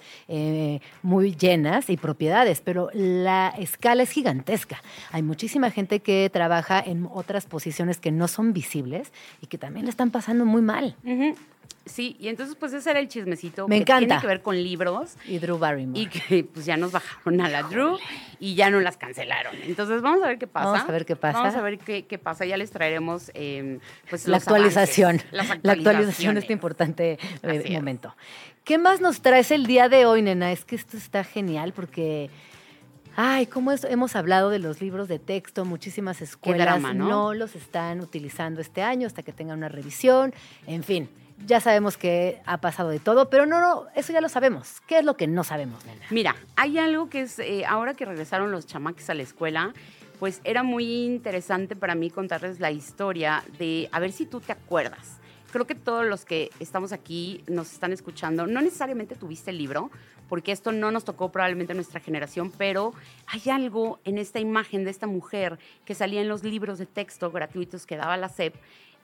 muy 1.02 1.34
llenas 1.36 1.90
y 1.90 1.96
propiedades, 1.96 2.60
pero 2.60 2.88
la 2.92 3.54
escala 3.58 4.02
es 4.02 4.10
gigantesca. 4.10 4.82
Hay 5.10 5.22
muchísima 5.22 5.70
gente 5.70 6.00
que 6.00 6.28
trabaja 6.32 6.80
en 6.80 7.08
otras 7.12 7.46
posiciones 7.46 7.98
que 7.98 8.10
no 8.10 8.26
son 8.28 8.52
visibles 8.52 9.12
y 9.40 9.46
que 9.46 9.58
también 9.58 9.84
le 9.84 9.90
están 9.90 10.10
pasando 10.10 10.44
muy 10.44 10.62
mal. 10.62 10.96
Ujú. 11.04 11.36
Sí, 11.84 12.16
y 12.20 12.28
entonces 12.28 12.54
pues 12.54 12.72
ese 12.72 12.88
era 12.90 13.00
el 13.00 13.08
chismecito 13.08 13.66
Me 13.66 13.74
que 13.76 13.82
encanta. 13.82 14.06
tiene 14.06 14.20
que 14.20 14.26
ver 14.28 14.40
con 14.40 14.54
libros 14.62 15.16
Y 15.26 15.38
Drew 15.40 15.58
Barrymore. 15.58 15.98
y 16.00 16.06
que 16.06 16.44
pues 16.44 16.64
ya 16.64 16.76
nos 16.76 16.92
bajaron 16.92 17.40
a 17.40 17.48
la 17.48 17.64
Drew 17.64 17.98
y 18.38 18.54
ya 18.54 18.70
no 18.70 18.78
las 18.80 18.96
cancelaron. 18.96 19.56
Entonces 19.64 20.00
vamos 20.00 20.22
a 20.22 20.28
ver 20.28 20.38
qué 20.38 20.46
pasa. 20.46 20.70
Vamos 20.70 20.88
a 20.88 20.92
ver 20.92 21.04
qué 21.04 21.16
pasa. 21.16 21.38
Vamos 21.40 21.54
a 21.56 21.60
ver 21.60 21.78
qué, 21.80 22.04
qué 22.06 22.18
pasa. 22.18 22.44
Ya 22.46 22.56
les 22.56 22.70
traeremos 22.70 23.32
eh, 23.34 23.80
pues 24.08 24.28
la 24.28 24.36
los 24.36 24.44
actualización. 24.44 25.20
La 25.32 25.42
actualización 25.42 25.88
actualizaciones. 25.88 26.44
este 26.44 26.52
importante 26.52 27.18
eh, 27.42 27.62
es. 27.64 27.70
momento. 27.72 28.14
¿Qué 28.62 28.78
más 28.78 29.00
nos 29.00 29.20
traes 29.20 29.50
el 29.50 29.66
día 29.66 29.88
de 29.88 30.06
hoy, 30.06 30.22
nena? 30.22 30.52
Es 30.52 30.64
que 30.64 30.76
esto 30.76 30.96
está 30.96 31.24
genial 31.24 31.72
porque. 31.72 32.30
Ay, 33.16 33.46
cómo 33.46 33.72
es- 33.72 33.84
hemos 33.84 34.16
hablado 34.16 34.48
de 34.50 34.58
los 34.58 34.80
libros 34.80 35.06
de 35.08 35.18
texto, 35.18 35.64
muchísimas 35.66 36.22
escuelas 36.22 36.66
drama, 36.66 36.94
¿no? 36.94 37.34
los 37.34 37.54
están 37.56 38.00
utilizando 38.00 38.60
este 38.62 38.82
año 38.82 39.06
hasta 39.06 39.22
que 39.22 39.32
tengan 39.32 39.58
una 39.58 39.68
revisión, 39.68 40.32
en 40.66 40.82
fin, 40.82 41.10
ya 41.46 41.60
sabemos 41.60 41.96
que 41.96 42.40
ha 42.46 42.58
pasado 42.58 42.90
de 42.90 42.98
todo, 43.00 43.30
pero 43.30 43.46
no, 43.46 43.60
no, 43.60 43.86
eso 43.94 44.12
ya 44.12 44.20
lo 44.20 44.28
sabemos. 44.28 44.80
¿Qué 44.86 44.98
es 44.98 45.04
lo 45.04 45.16
que 45.16 45.26
no 45.26 45.44
sabemos, 45.44 45.84
nena? 45.84 46.04
Mira, 46.10 46.36
hay 46.56 46.78
algo 46.78 47.08
que 47.08 47.22
es, 47.22 47.38
eh, 47.38 47.64
ahora 47.66 47.94
que 47.94 48.04
regresaron 48.04 48.50
los 48.50 48.66
chamaques 48.66 49.08
a 49.10 49.14
la 49.14 49.22
escuela, 49.22 49.72
pues 50.18 50.40
era 50.44 50.62
muy 50.62 51.04
interesante 51.04 51.74
para 51.74 51.94
mí 51.94 52.10
contarles 52.10 52.60
la 52.60 52.70
historia 52.70 53.42
de, 53.58 53.88
a 53.92 53.98
ver 53.98 54.12
si 54.12 54.26
tú 54.26 54.40
te 54.40 54.52
acuerdas. 54.52 55.18
Creo 55.50 55.66
que 55.66 55.74
todos 55.74 56.06
los 56.06 56.24
que 56.24 56.50
estamos 56.60 56.92
aquí 56.92 57.44
nos 57.46 57.72
están 57.72 57.92
escuchando, 57.92 58.46
no 58.46 58.62
necesariamente 58.62 59.16
tuviste 59.16 59.50
el 59.50 59.58
libro, 59.58 59.90
porque 60.28 60.52
esto 60.52 60.72
no 60.72 60.90
nos 60.90 61.04
tocó 61.04 61.30
probablemente 61.30 61.72
a 61.72 61.74
nuestra 61.74 62.00
generación, 62.00 62.50
pero 62.56 62.94
hay 63.26 63.50
algo 63.50 64.00
en 64.04 64.16
esta 64.16 64.40
imagen 64.40 64.84
de 64.84 64.90
esta 64.90 65.06
mujer 65.06 65.58
que 65.84 65.94
salía 65.94 66.22
en 66.22 66.28
los 66.28 66.42
libros 66.42 66.78
de 66.78 66.86
texto 66.86 67.30
gratuitos 67.30 67.84
que 67.84 67.96
daba 67.96 68.16
la 68.16 68.30
SEP, 68.30 68.54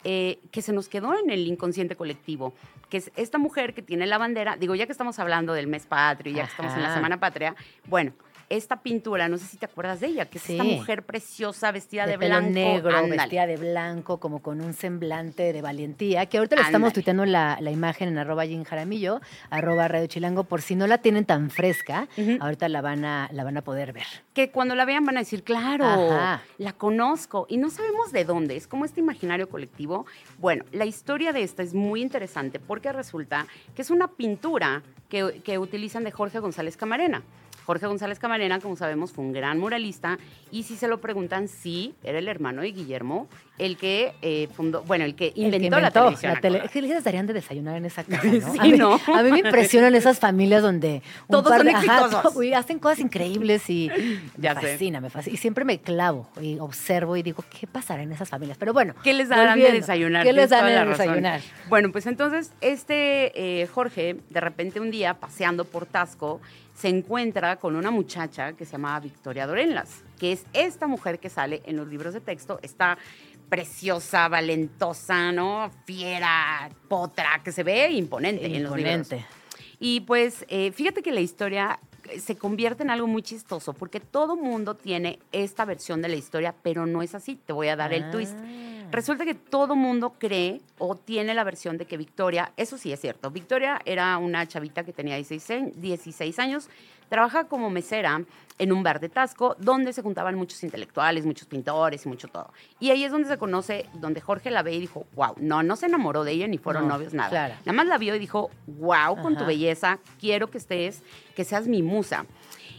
eh, 0.04 0.38
que 0.50 0.62
se 0.62 0.72
nos 0.72 0.88
quedó 0.88 1.18
en 1.18 1.30
el 1.30 1.46
inconsciente 1.46 1.96
colectivo, 1.96 2.54
que 2.88 2.98
es 2.98 3.10
esta 3.16 3.38
mujer 3.38 3.74
que 3.74 3.82
tiene 3.82 4.06
la 4.06 4.18
bandera, 4.18 4.56
digo, 4.56 4.74
ya 4.74 4.86
que 4.86 4.92
estamos 4.92 5.18
hablando 5.18 5.52
del 5.52 5.66
mes 5.66 5.86
patrio, 5.86 6.34
ya 6.34 6.44
que 6.44 6.50
estamos 6.50 6.74
en 6.74 6.82
la. 6.82 6.94
Semana 6.94 7.20
Patria, 7.20 7.54
bueno, 7.86 8.12
esta 8.50 8.80
pintura, 8.82 9.28
no 9.28 9.36
sé 9.38 9.46
si 9.46 9.56
te 9.56 9.66
acuerdas 9.66 10.00
de 10.00 10.06
ella, 10.08 10.26
que 10.26 10.38
es 10.38 10.48
esta 10.50 10.64
mujer 10.64 11.02
preciosa, 11.04 11.70
vestida 11.72 12.06
de, 12.06 12.12
de 12.12 12.18
pelo 12.18 12.36
blanco, 12.36 12.50
negro, 12.52 12.96
ándale. 12.96 13.16
vestida 13.16 13.46
de 13.46 13.56
blanco, 13.56 14.18
como 14.18 14.40
con 14.40 14.60
un 14.60 14.72
semblante 14.74 15.52
de 15.52 15.62
valentía, 15.62 16.26
que 16.26 16.38
ahorita 16.38 16.56
le 16.56 16.62
estamos 16.62 16.92
tuiteando 16.92 17.24
la, 17.26 17.58
la 17.60 17.70
imagen 17.70 18.08
en 18.08 18.18
arroba 18.18 18.46
Jim 18.46 18.64
Jaramillo, 18.64 19.20
arroba 19.50 19.88
Radio 19.88 20.06
Chilango, 20.06 20.44
por 20.44 20.62
si 20.62 20.76
no 20.76 20.86
la 20.86 20.98
tienen 20.98 21.24
tan 21.24 21.50
fresca, 21.50 22.08
ahorita 22.40 22.68
la 22.68 22.80
van, 22.80 23.04
a, 23.04 23.28
la 23.32 23.44
van 23.44 23.56
a 23.56 23.62
poder 23.62 23.92
ver. 23.92 24.06
que 24.32 24.50
cuando 24.50 24.74
la 24.74 24.84
vean 24.84 25.04
van 25.04 25.16
a 25.16 25.20
decir, 25.20 25.42
claro, 25.42 25.84
Ajá. 25.84 26.42
la 26.58 26.72
conozco 26.72 27.46
y 27.48 27.56
no 27.58 27.70
sabemos 27.70 28.12
de 28.12 28.24
dónde, 28.24 28.56
es 28.56 28.66
como 28.66 28.84
este 28.84 29.00
imaginario 29.00 29.48
colectivo. 29.48 30.06
Bueno, 30.38 30.64
la 30.72 30.84
historia 30.86 31.32
de 31.32 31.42
esta 31.42 31.62
es 31.62 31.74
muy 31.74 32.00
interesante 32.00 32.58
porque 32.60 32.92
resulta 32.92 33.46
que 33.74 33.82
es 33.82 33.90
una 33.90 34.08
pintura 34.08 34.82
que, 35.08 35.40
que 35.44 35.58
utilizan 35.58 36.04
de 36.04 36.12
Jorge 36.12 36.38
González 36.38 36.76
Camarena. 36.76 37.22
Jorge 37.68 37.86
González 37.86 38.18
Camarena, 38.18 38.60
como 38.60 38.76
sabemos, 38.76 39.12
fue 39.12 39.22
un 39.26 39.34
gran 39.34 39.58
muralista 39.58 40.16
y 40.50 40.62
si 40.62 40.74
se 40.76 40.88
lo 40.88 41.02
preguntan, 41.02 41.48
sí, 41.48 41.92
era 42.02 42.18
el 42.18 42.26
hermano 42.26 42.62
de 42.62 42.72
Guillermo, 42.72 43.28
el 43.58 43.76
que 43.76 44.14
eh, 44.22 44.48
fundó, 44.54 44.82
bueno, 44.84 45.04
el 45.04 45.14
que 45.14 45.26
El 45.26 45.34
que 45.34 45.40
inventó, 45.42 45.78
la 45.78 45.90
televisión. 45.90 46.32
la 46.32 46.40
tele- 46.40 46.56
actual. 46.60 46.64
Es 46.66 46.70
que 46.72 46.80
les 46.80 47.04
darían 47.04 47.26
de 47.26 47.34
desayunar 47.34 47.76
en 47.76 47.84
esa 47.84 48.04
casa, 48.04 48.24
¿no? 48.26 48.52
Sí, 48.54 48.58
a, 48.58 48.62
mí, 48.62 48.72
¿no? 48.72 48.94
a 49.14 49.22
mí 49.22 49.30
me 49.32 49.40
impresionan 49.40 49.94
esas 49.96 50.18
familias 50.18 50.62
donde 50.62 51.02
un 51.26 51.28
Todos 51.28 51.50
par 51.50 51.58
son 51.58 51.68
ajá, 51.68 51.78
exitosos. 52.06 52.32
to- 52.34 52.42
y 52.42 52.54
hacen 52.54 52.78
cosas 52.78 53.00
increíbles 53.00 53.68
y 53.68 53.90
Ya 54.38 54.54
me 54.54 54.62
sé. 54.62 54.66
fascina, 54.72 55.00
me 55.02 55.10
fascina. 55.10 55.34
Y 55.34 55.36
siempre 55.36 55.66
me 55.66 55.78
clavo 55.78 56.26
y 56.40 56.58
observo 56.60 57.18
y 57.18 57.22
digo, 57.22 57.44
¿qué 57.60 57.66
pasará 57.66 58.02
en 58.02 58.12
esas 58.12 58.30
familias? 58.30 58.56
Pero 58.56 58.72
bueno, 58.72 58.94
¿Qué 59.04 59.12
les 59.12 59.28
darán 59.28 59.58
de 59.58 59.72
desayunar? 59.72 60.24
¿Qué 60.24 60.32
les 60.32 60.48
toda 60.48 60.64
de 60.64 60.86
desayunar? 60.86 61.42
Bueno, 61.68 61.92
pues 61.92 62.06
entonces 62.06 62.50
este 62.62 63.60
eh, 63.60 63.66
Jorge, 63.66 64.16
de 64.30 64.40
repente 64.40 64.80
un 64.80 64.90
día 64.90 65.12
paseando 65.20 65.66
por 65.66 65.84
Tasco, 65.84 66.40
se 66.78 66.88
encuentra 66.88 67.56
con 67.56 67.74
una 67.74 67.90
muchacha 67.90 68.52
que 68.52 68.64
se 68.64 68.72
llamaba 68.72 69.00
Victoria 69.00 69.46
Dorenlas, 69.48 70.04
que 70.18 70.30
es 70.32 70.44
esta 70.52 70.86
mujer 70.86 71.18
que 71.18 71.28
sale 71.28 71.60
en 71.64 71.76
los 71.76 71.88
libros 71.88 72.14
de 72.14 72.20
texto, 72.20 72.60
está 72.62 72.98
preciosa, 73.48 74.28
valentosa, 74.28 75.32
¿no? 75.32 75.70
Fiera, 75.86 76.70
potra, 76.86 77.40
que 77.42 77.50
se 77.50 77.64
ve 77.64 77.90
imponente, 77.90 78.46
en 78.46 78.62
los 78.62 78.76
libros. 78.76 78.96
Imponente. 78.96 79.26
Y 79.80 80.00
pues 80.00 80.44
eh, 80.48 80.70
fíjate 80.70 81.02
que 81.02 81.10
la 81.10 81.20
historia 81.20 81.80
eh, 82.10 82.20
se 82.20 82.36
convierte 82.36 82.84
en 82.84 82.90
algo 82.90 83.08
muy 83.08 83.22
chistoso, 83.22 83.72
porque 83.72 83.98
todo 83.98 84.36
mundo 84.36 84.76
tiene 84.76 85.18
esta 85.32 85.64
versión 85.64 86.00
de 86.00 86.08
la 86.08 86.16
historia, 86.16 86.54
pero 86.62 86.86
no 86.86 87.02
es 87.02 87.14
así. 87.14 87.34
Te 87.44 87.52
voy 87.52 87.68
a 87.68 87.76
dar 87.76 87.92
el 87.92 88.08
twist. 88.12 88.36
Resulta 88.90 89.24
que 89.24 89.34
todo 89.34 89.76
mundo 89.76 90.14
cree 90.18 90.60
o 90.78 90.94
tiene 90.96 91.34
la 91.34 91.44
versión 91.44 91.76
de 91.78 91.84
que 91.86 91.96
Victoria, 91.96 92.52
eso 92.56 92.78
sí 92.78 92.92
es 92.92 93.00
cierto, 93.00 93.30
Victoria 93.30 93.80
era 93.84 94.16
una 94.18 94.46
chavita 94.46 94.84
que 94.84 94.92
tenía 94.92 95.16
16, 95.16 95.50
años- 95.50 95.72
16 95.80 96.38
años, 96.38 96.68
trabaja 97.08 97.44
como 97.44 97.70
mesera 97.70 98.22
en 98.58 98.72
un 98.72 98.82
bar 98.82 98.98
de 99.00 99.08
Tasco, 99.08 99.56
donde 99.58 99.92
se 99.92 100.02
juntaban 100.02 100.34
muchos 100.34 100.62
intelectuales, 100.64 101.24
muchos 101.24 101.46
pintores 101.46 102.04
y 102.04 102.08
mucho 102.08 102.28
todo. 102.28 102.52
Y 102.80 102.90
ahí 102.90 103.04
es 103.04 103.12
donde 103.12 103.28
se 103.28 103.38
conoce, 103.38 103.86
donde 103.94 104.20
Jorge 104.20 104.50
la 104.50 104.62
ve 104.62 104.74
y 104.74 104.80
dijo, 104.80 105.06
wow, 105.14 105.34
no, 105.38 105.62
no 105.62 105.76
se 105.76 105.86
enamoró 105.86 106.24
de 106.24 106.32
ella 106.32 106.48
ni 106.48 106.58
fueron 106.58 106.86
No, 106.88 106.94
novios, 106.94 107.14
nada. 107.14 107.30
claro. 107.30 107.54
Nada 107.60 107.72
más 107.72 107.86
la 107.86 107.98
vio 107.98 108.14
y 108.14 108.18
dijo, 108.18 108.50
wow, 108.66 109.16
con 109.22 109.36
tu 109.36 109.44
belleza, 109.46 109.98
quiero 110.20 110.50
que 110.50 110.58
estés, 110.58 111.02
que 111.36 111.44
seas 111.44 111.66
mi 111.68 111.82
musa. 111.82 112.26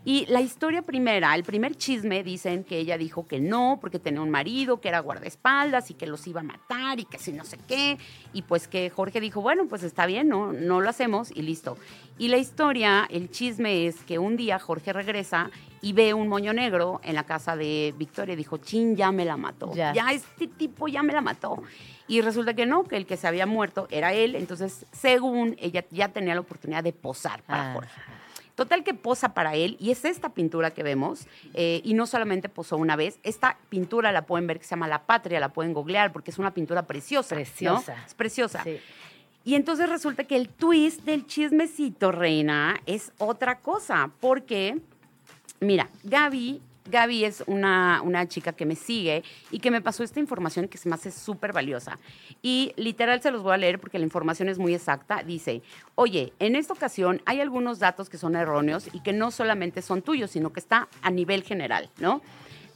Y 0.10 0.26
la 0.26 0.42
historia 0.42 0.82
primera, 0.82 1.36
el 1.36 1.44
primer 1.44 1.76
chisme, 1.76 2.24
dicen 2.24 2.64
que 2.64 2.80
ella 2.80 2.98
dijo 2.98 3.28
que 3.28 3.40
no, 3.40 3.78
porque 3.80 4.00
tenía 4.00 4.22
un 4.22 4.32
marido 4.32 4.82
que 4.82 4.88
era 4.88 5.02
guardaespaldas 5.02 5.92
y 5.92 5.94
que 5.94 6.08
los 6.08 6.26
iba 6.26 6.42
a 6.42 6.44
matar 6.44 7.00
y 7.00 7.06
que 7.06 7.20
si 7.20 7.32
no 7.32 7.46
sé 7.46 7.60
qué. 7.68 8.00
Y 8.34 8.42
pues 8.42 8.68
que 8.68 8.90
Jorge 8.90 9.22
dijo, 9.22 9.40
bueno, 9.42 9.68
pues 9.68 9.84
está 9.84 10.08
bien, 10.08 10.28
no, 10.28 10.52
no 10.52 10.82
lo 10.82 10.90
hacemos 10.90 11.30
y 11.30 11.44
listo. 11.44 11.78
Y 12.18 12.30
la 12.30 12.38
historia, 12.38 13.06
el 13.12 13.30
chisme 13.30 13.86
es 13.86 13.98
que 14.02 14.18
un 14.18 14.36
día 14.36 14.58
Jorge 14.58 14.94
regresa 14.94 15.52
y 15.80 15.94
ve 15.94 16.16
un 16.16 16.28
moño 16.28 16.54
negro 16.54 17.02
en 17.04 17.14
la 17.14 17.26
casa 17.26 17.56
de 17.56 17.94
Victoria 17.96 18.34
y 18.34 18.38
dijo, 18.38 18.58
chin, 18.58 18.96
ya 18.96 19.12
me 19.12 19.26
la 19.26 19.38
mató. 19.38 19.72
Ya. 19.76 19.94
ya 19.94 20.12
este 20.12 20.48
tipo 20.48 20.88
ya 20.88 21.04
me 21.04 21.14
la 21.14 21.22
mató. 21.22 21.62
Y 22.08 22.22
resulta 22.22 22.56
que 22.56 22.66
no, 22.66 22.84
que 22.86 22.98
el 22.98 23.06
que 23.06 23.16
se 23.16 23.28
había 23.28 23.46
muerto 23.46 23.88
era 23.92 24.12
él. 24.12 24.34
Entonces, 24.34 24.88
según 24.92 25.56
ella 25.60 25.86
ya 25.92 26.08
tenía 26.08 26.34
la 26.34 26.42
oportunidad 26.42 26.84
de 26.84 26.94
posar 26.94 27.44
para 27.44 27.70
Ah. 27.70 27.74
Jorge. 27.76 28.02
Total 28.60 28.84
que 28.84 28.94
posa 28.94 29.34
para 29.34 29.56
él 29.56 29.78
y 29.80 29.92
es 29.92 30.04
esta 30.04 30.34
pintura 30.34 30.72
que 30.72 30.84
vemos 30.84 31.28
eh, 31.54 31.80
y 31.86 31.94
no 31.94 32.06
solamente 32.06 32.50
posó 32.50 32.76
una 32.76 32.98
vez, 32.98 33.18
esta 33.24 33.58
pintura 33.70 34.12
la 34.12 34.24
pueden 34.24 34.48
ver 34.48 34.60
que 34.60 34.66
se 34.66 34.72
llama 34.72 34.90
La 34.90 35.04
Patria, 35.04 35.40
la 35.40 35.50
pueden 35.50 35.74
googlear 35.74 36.12
porque 36.12 36.32
es 36.32 36.38
una 36.38 36.54
pintura 36.54 36.84
preciosa. 36.86 37.36
¿no? 37.36 37.42
Preciosa. 37.42 37.96
Es 38.06 38.14
preciosa. 38.14 38.64
Sí. 38.64 38.80
Y 39.46 39.56
entonces 39.56 39.88
resulta 39.88 40.26
que 40.26 40.36
el 40.36 40.50
twist 40.50 41.04
del 41.06 41.26
chismecito, 41.26 42.12
reina, 42.12 42.82
es 42.86 43.14
otra 43.18 43.60
cosa, 43.60 44.12
porque, 44.20 44.78
mira, 45.62 45.90
Gaby, 46.04 46.62
Gaby 46.90 47.26
es 47.26 47.44
una, 47.48 48.02
una 48.04 48.28
chica 48.28 48.54
que 48.54 48.66
me 48.66 48.76
sigue 48.76 49.24
y 49.52 49.60
que 49.60 49.72
me 49.72 49.82
pasó 49.82 50.04
esta 50.04 50.20
información 50.20 50.68
que 50.68 50.78
se 50.78 50.90
me 50.90 50.96
hace 50.96 51.12
súper 51.12 51.54
valiosa. 51.54 52.00
Y 52.42 52.74
literal 52.76 53.22
se 53.22 53.32
los 53.32 53.44
voy 53.44 53.54
a 53.54 53.58
leer 53.58 53.80
porque 53.80 54.00
la 54.00 54.06
información 54.06 54.50
es 54.50 54.58
muy 54.58 54.74
exacta. 54.74 55.24
Dice, 55.24 55.62
oye, 55.96 56.34
en 56.40 56.56
esta 56.56 56.74
ocasión 56.74 57.22
hay 57.26 57.42
algunos 57.42 57.80
datos 57.80 58.10
que 58.10 58.18
son 58.18 58.36
erróneos 58.36 58.90
y 58.94 59.02
que 59.02 59.14
no 59.14 59.32
solamente 59.32 59.82
son 59.82 60.02
tuyos, 60.02 60.32
sino 60.32 60.52
que 60.52 60.60
está 60.60 60.88
a 61.02 61.12
nivel 61.12 61.44
general, 61.44 61.90
¿no? 62.00 62.22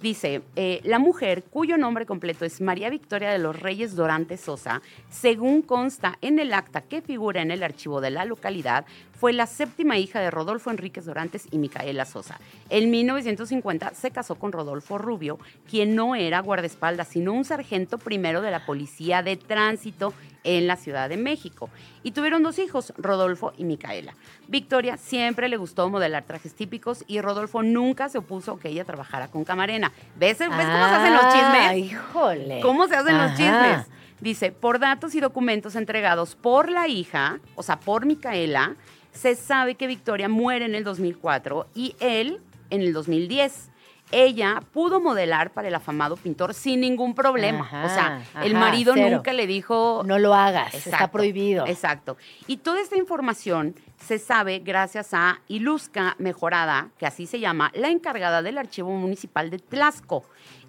Dice, 0.04 0.42
eh, 0.58 0.82
la 0.84 1.00
mujer 1.00 1.44
cuyo 1.44 1.78
nombre 1.78 2.06
completo 2.06 2.44
es 2.44 2.60
María 2.60 2.90
Victoria 2.90 3.32
de 3.32 3.40
los 3.40 3.58
Reyes 3.58 3.96
Dorante 3.96 4.36
Sosa, 4.36 4.82
según 5.10 5.62
consta 5.62 6.18
en 6.20 6.40
el 6.40 6.54
acta 6.54 6.82
que 6.82 7.02
figura 7.02 7.42
en 7.42 7.52
el 7.52 7.64
archivo 7.64 8.02
de 8.02 8.12
la 8.12 8.26
localidad, 8.26 8.86
fue 9.24 9.32
la 9.32 9.48
séptima 9.48 9.98
hija 9.98 10.20
de 10.20 10.30
Rodolfo 10.30 10.70
Enríquez 10.70 11.06
Dorantes 11.06 11.48
y 11.50 11.58
Micaela 11.58 12.04
Sosa. 12.04 12.42
En 12.70 12.92
1950 12.92 13.94
se 13.94 14.12
casó 14.12 14.36
con 14.36 14.52
Rodolfo 14.52 14.98
Rubio, 14.98 15.40
quien 15.66 15.96
no 15.96 16.14
era 16.16 16.42
guardaespaldas, 16.42 17.08
sino 17.08 17.32
un 17.32 17.46
sargento 17.46 17.98
primero 17.98 18.42
de 18.42 18.52
la 18.52 18.66
Policía 18.66 19.24
de 19.24 19.38
Tránsito 19.38 20.14
en 20.44 20.68
la 20.68 20.76
Ciudad 20.76 21.08
de 21.08 21.16
México. 21.16 21.70
Y 22.04 22.12
tuvieron 22.12 22.44
dos 22.44 22.60
hijos, 22.60 22.92
Rodolfo 22.98 23.54
y 23.58 23.64
Micaela. 23.64 24.14
Victoria 24.50 24.98
siempre 24.98 25.48
le 25.48 25.56
gustó 25.56 25.88
modelar 25.90 26.26
trajes 26.26 26.54
típicos 26.54 27.06
y 27.08 27.22
Rodolfo 27.22 27.64
nunca 27.64 28.10
se 28.10 28.18
opuso 28.18 28.60
que 28.60 28.68
ella 28.68 28.84
trabajara 28.84 29.30
con 29.30 29.46
Camarena. 29.46 29.94
¿Ves, 30.18 30.40
¿Ves 30.40 30.50
cómo 30.50 30.60
se 30.60 30.66
hacen 30.96 31.14
los 31.14 31.24
Ah, 31.24 31.32
chismes? 31.72 31.78
híjole. 31.92 32.60
¿Cómo 32.60 32.88
se 32.90 32.96
hacen 32.98 33.18
los 33.18 33.32
chismes? 33.38 33.88
Dice, 34.20 34.54
por 34.54 34.80
datos 34.80 35.16
y 35.16 35.20
documentos 35.20 35.76
entregados 35.76 36.36
por 36.36 36.70
la 36.70 36.88
hija, 36.88 37.40
o 37.56 37.64
sea, 37.64 37.82
por 37.82 38.06
Micaela, 38.06 38.76
se 39.14 39.36
sabe 39.36 39.76
que 39.76 39.88
Victoria 39.88 40.28
muere 40.28 40.66
en 40.66 40.76
el 40.76 40.84
2004 40.84 41.68
y 41.74 41.96
él 42.00 42.42
en 42.70 42.82
el 42.82 42.94
2010. 42.94 43.70
Ella 44.12 44.62
pudo 44.74 45.00
modelar 45.00 45.52
para 45.54 45.70
el 45.70 45.76
afamado 45.76 46.18
pintor 46.18 46.54
sin 46.54 46.82
ningún 46.82 47.16
problema. 47.16 47.62
Ajá, 47.62 47.86
o 47.86 47.90
sea, 47.90 48.44
el 48.44 48.54
marido 48.54 48.94
cero. 48.96 49.16
nunca 49.16 49.34
le 49.34 49.48
dijo... 49.48 50.04
No 50.06 50.20
lo 50.20 50.36
hagas, 50.36 50.74
está 50.74 50.90
Exacto, 50.90 51.12
prohibido. 51.14 51.66
Exacto. 51.66 52.18
Y 52.46 52.58
toda 52.58 52.82
esta 52.82 52.96
información 52.96 53.76
se 53.98 54.20
sabe 54.20 54.60
gracias 54.60 55.14
a 55.14 55.40
Ilusca 55.48 56.16
Mejorada, 56.20 56.90
que 57.00 57.08
así 57.08 57.26
se 57.26 57.40
llama, 57.40 57.72
la 57.74 57.90
encargada 57.90 58.44
del 58.44 58.60
Archivo 58.60 58.92
Municipal 58.92 59.50
de 59.50 59.58
Tlasco, 59.58 60.26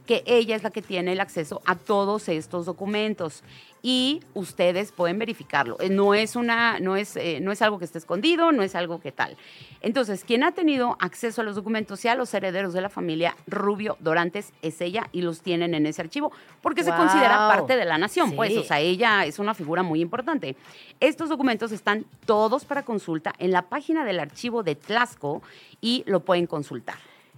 que 0.06 0.22
ella 0.26 0.56
es 0.56 0.62
la 0.62 0.70
que 0.70 0.82
tiene 0.82 1.12
el 1.12 1.20
acceso 1.20 1.62
a 1.64 1.76
todos 1.76 2.28
estos 2.28 2.66
documentos. 2.66 3.42
Y 3.86 4.22
ustedes 4.32 4.92
pueden 4.92 5.18
verificarlo. 5.18 5.76
Eh, 5.78 5.90
No 5.90 6.14
es, 6.14 6.36
una, 6.36 6.80
no, 6.80 6.96
es, 6.96 7.16
eh, 7.16 7.38
no 7.42 7.52
es 7.52 7.60
algo 7.60 7.78
que 7.78 7.84
esté 7.84 7.98
escondido, 7.98 8.50
no 8.50 8.62
es 8.62 8.74
algo 8.74 8.98
que 8.98 9.12
tal. 9.12 9.36
Entonces, 9.82 10.24
quien 10.24 10.42
ha 10.42 10.52
tenido 10.52 10.96
acceso 11.00 11.42
a 11.42 11.44
los 11.44 11.54
documentos 11.54 12.02
y 12.02 12.08
a 12.08 12.14
los 12.14 12.32
herederos 12.32 12.72
de 12.72 12.80
la 12.80 12.88
familia 12.88 13.36
Rubio 13.46 13.98
Dorantes 14.00 14.54
es 14.62 14.80
ella 14.80 15.08
y 15.12 15.20
los 15.20 15.42
tienen 15.42 15.74
en 15.74 15.84
ese 15.84 16.00
archivo, 16.00 16.32
porque 16.62 16.82
se 16.82 16.92
considera 16.92 17.36
parte 17.48 17.76
de 17.76 17.84
la 17.84 17.98
nación, 17.98 18.32
pues, 18.34 18.56
o 18.56 18.62
sea, 18.62 18.80
ella 18.80 19.26
es 19.26 19.38
una 19.38 19.52
figura 19.52 19.82
muy 19.82 20.00
importante. 20.00 20.56
Estos 21.00 21.28
documentos 21.28 21.70
están 21.70 22.06
todos 22.24 22.64
para 22.64 22.84
consulta 22.84 23.34
en 23.38 23.50
la 23.50 23.62
página 23.62 24.06
del 24.06 24.18
archivo 24.18 24.62
de 24.62 24.76
Tlasco 24.76 25.42
y 25.82 26.04
lo 26.06 26.20
pueden 26.20 26.46
consultar. 26.46 26.96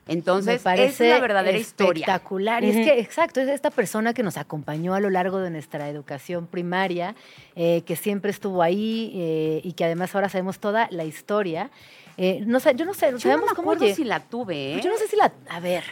Entonces, 0.09 0.64
Me 0.64 0.84
es 0.84 1.00
la 1.00 1.18
verdadera 1.20 1.59
historia. 1.59 2.02
espectacular. 2.07 2.62
Y 2.62 2.70
es 2.70 2.76
que, 2.76 3.00
exacto, 3.00 3.40
es 3.40 3.48
esta 3.48 3.70
persona 3.70 4.14
que 4.14 4.22
nos 4.22 4.36
acompañó 4.36 4.94
a 4.94 5.00
lo 5.00 5.11
largo 5.11 5.38
de 5.40 5.50
nuestra 5.50 5.88
educación 5.88 6.46
primaria, 6.46 7.16
eh, 7.57 7.82
que 7.84 7.96
siempre 7.96 8.30
estuvo 8.30 8.62
ahí 8.62 9.12
eh, 9.16 9.61
y 9.64 9.72
que 9.72 9.84
además 9.84 10.14
ahora 10.14 10.28
sabemos 10.28 10.61
toda 10.61 10.86
la 10.90 11.04
historia. 11.04 11.70
Eh, 12.16 12.42
no 12.46 12.61
sé, 12.61 12.74
yo 12.76 12.84
no 12.84 12.94
sé, 12.94 13.07
Yo 13.07 13.12
no 13.12 13.18
sabemos 13.18 13.50
me 13.50 13.57
cómo 13.57 13.72
acuerdo 13.72 13.86
lle- 13.92 13.96
si 13.96 14.04
la 14.04 14.20
tuve, 14.20 14.80
yo 14.82 14.90
no 14.90 14.96
sé 14.96 15.09
si 15.09 15.16
la. 15.16 15.32
A 15.50 15.61
ver. 15.61 15.82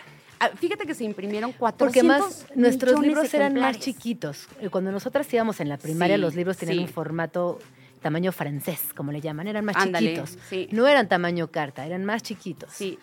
Ah, 0.41 0.51
Fíjate 0.55 0.87
que 0.87 0.95
se 0.95 1.05
imprimieron 1.05 1.53
400 1.53 1.79
Porque 1.79 2.03
más 2.03 2.47
nuestros 2.57 3.01
libros 3.01 3.33
eran 3.35 3.55
más 3.55 3.79
chiquitos. 3.79 4.49
Cuando 4.71 4.91
nosotras 4.93 5.33
íbamos 5.33 5.59
en 5.61 5.69
la 5.69 5.77
primaria, 5.79 6.17
Sí, 6.17 6.23
los 6.23 6.35
libros 6.35 6.57
tenían 6.57 6.79
sí. 6.79 6.85
un 6.85 6.89
formato 6.89 7.59
tamaño 8.03 8.31
francés, 8.33 8.81
como 8.95 9.11
le 9.13 9.21
llaman, 9.21 9.49
eran 9.49 9.65
más 9.65 9.77
Ándale, 9.77 10.09
chiquitos. 10.15 10.39
sí. 10.51 10.69
No 10.73 10.87
eran 10.87 11.09
tamaño 11.09 11.49
carta, 11.51 11.87
eran 11.87 12.05
más 12.05 12.23
chiquitos. 12.23 12.71
Sí. 12.73 12.99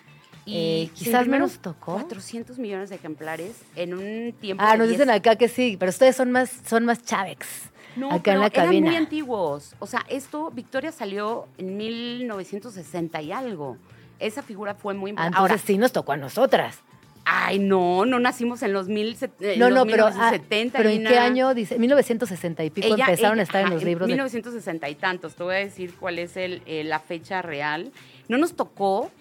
Eh, 0.48 0.90
se 0.96 1.06
quizás 1.06 1.28
menos 1.28 1.60
tocó. 1.60 1.94
400 1.94 2.58
millones 2.58 2.90
de 2.90 2.96
ejemplares 2.96 3.54
en 3.76 3.94
un 3.94 4.34
tiempo 4.34 4.64
Ah, 4.66 4.72
de 4.74 4.78
nos 4.80 4.88
10 4.88 5.00
dicen 5.00 5.14
acá 5.14 5.36
que 5.36 5.48
sí, 5.48 5.78
pero 5.80 5.90
ustedes 5.92 6.16
son 6.16 6.32
más, 6.32 6.52
son 6.68 6.86
más. 6.86 7.00
No, 7.96 8.08
acá 8.12 8.22
pero 8.24 8.36
en 8.36 8.40
la 8.42 8.48
eran 8.48 8.66
cabina. 8.66 8.88
muy 8.88 8.96
antiguos. 8.96 9.76
O 9.80 9.86
sea, 9.86 10.04
esto, 10.10 10.50
Victoria 10.52 10.92
salió 10.92 11.48
en 11.58 11.78
1960 11.78 13.22
y 13.22 13.32
algo. 13.32 13.78
Esa 14.20 14.42
figura 14.44 14.76
fue 14.76 14.94
muy 14.94 15.10
Ah, 15.10 15.12
importante. 15.12 15.38
entonces 15.38 15.52
Ahora, 15.52 15.58
sí 15.68 15.78
nos 15.78 15.92
tocó 15.92 16.12
a 16.14 16.18
nosotras. 16.18 16.80
ay, 17.24 17.60
no, 17.60 18.06
no 18.06 18.20
nacimos 18.20 18.64
en 18.64 18.74
los, 18.74 18.88
mil, 18.88 19.16
en 19.42 19.60
No, 19.60 19.70
los 19.70 19.80
no, 19.80 19.86
pero, 19.86 20.08
ah, 20.08 20.10
1970. 20.12 20.78
pero 20.80 20.90
¿en 20.90 21.04
qué 21.04 21.18
año 21.20 21.54
dice? 21.54 21.78
1960 21.78 22.64
y 22.64 22.70
pico 22.72 22.88
Ella- 22.88 23.06
empezaron 23.06 23.38
ella- 23.38 23.42
a 23.42 23.44
estar 23.44 23.64
en 23.64 23.70
los 23.70 23.84
libros. 23.84 24.08
de- 24.08 24.14
1960 24.14 24.90
y 24.90 24.96
tantos. 24.96 25.36
Te 25.36 25.44
voy 25.44 25.56
a 25.56 25.60
decir 25.60 25.94
cuál 26.00 26.18
es 26.20 26.36
el, 26.36 26.62
eh, 26.66 26.84
la 26.84 27.00
fecha 27.00 27.42
real. 27.44 27.92
No 28.28 28.38
nos 28.40 28.56
tocó. 28.56 29.12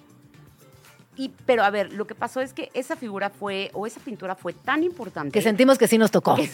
Y, 1.20 1.30
pero 1.44 1.62
a 1.64 1.70
ver, 1.70 1.92
lo 1.92 2.06
que 2.06 2.14
pasó 2.14 2.40
es 2.40 2.54
que 2.54 2.70
esa 2.72 2.96
figura 2.96 3.28
fue, 3.28 3.70
o 3.74 3.86
esa 3.86 4.00
pintura 4.00 4.34
fue 4.36 4.54
tan 4.54 4.82
importante. 4.82 5.32
que 5.32 5.42
sentimos 5.42 5.76
que 5.76 5.86
sí 5.86 5.98
nos 5.98 6.10
tocó. 6.10 6.34
que 6.36 6.48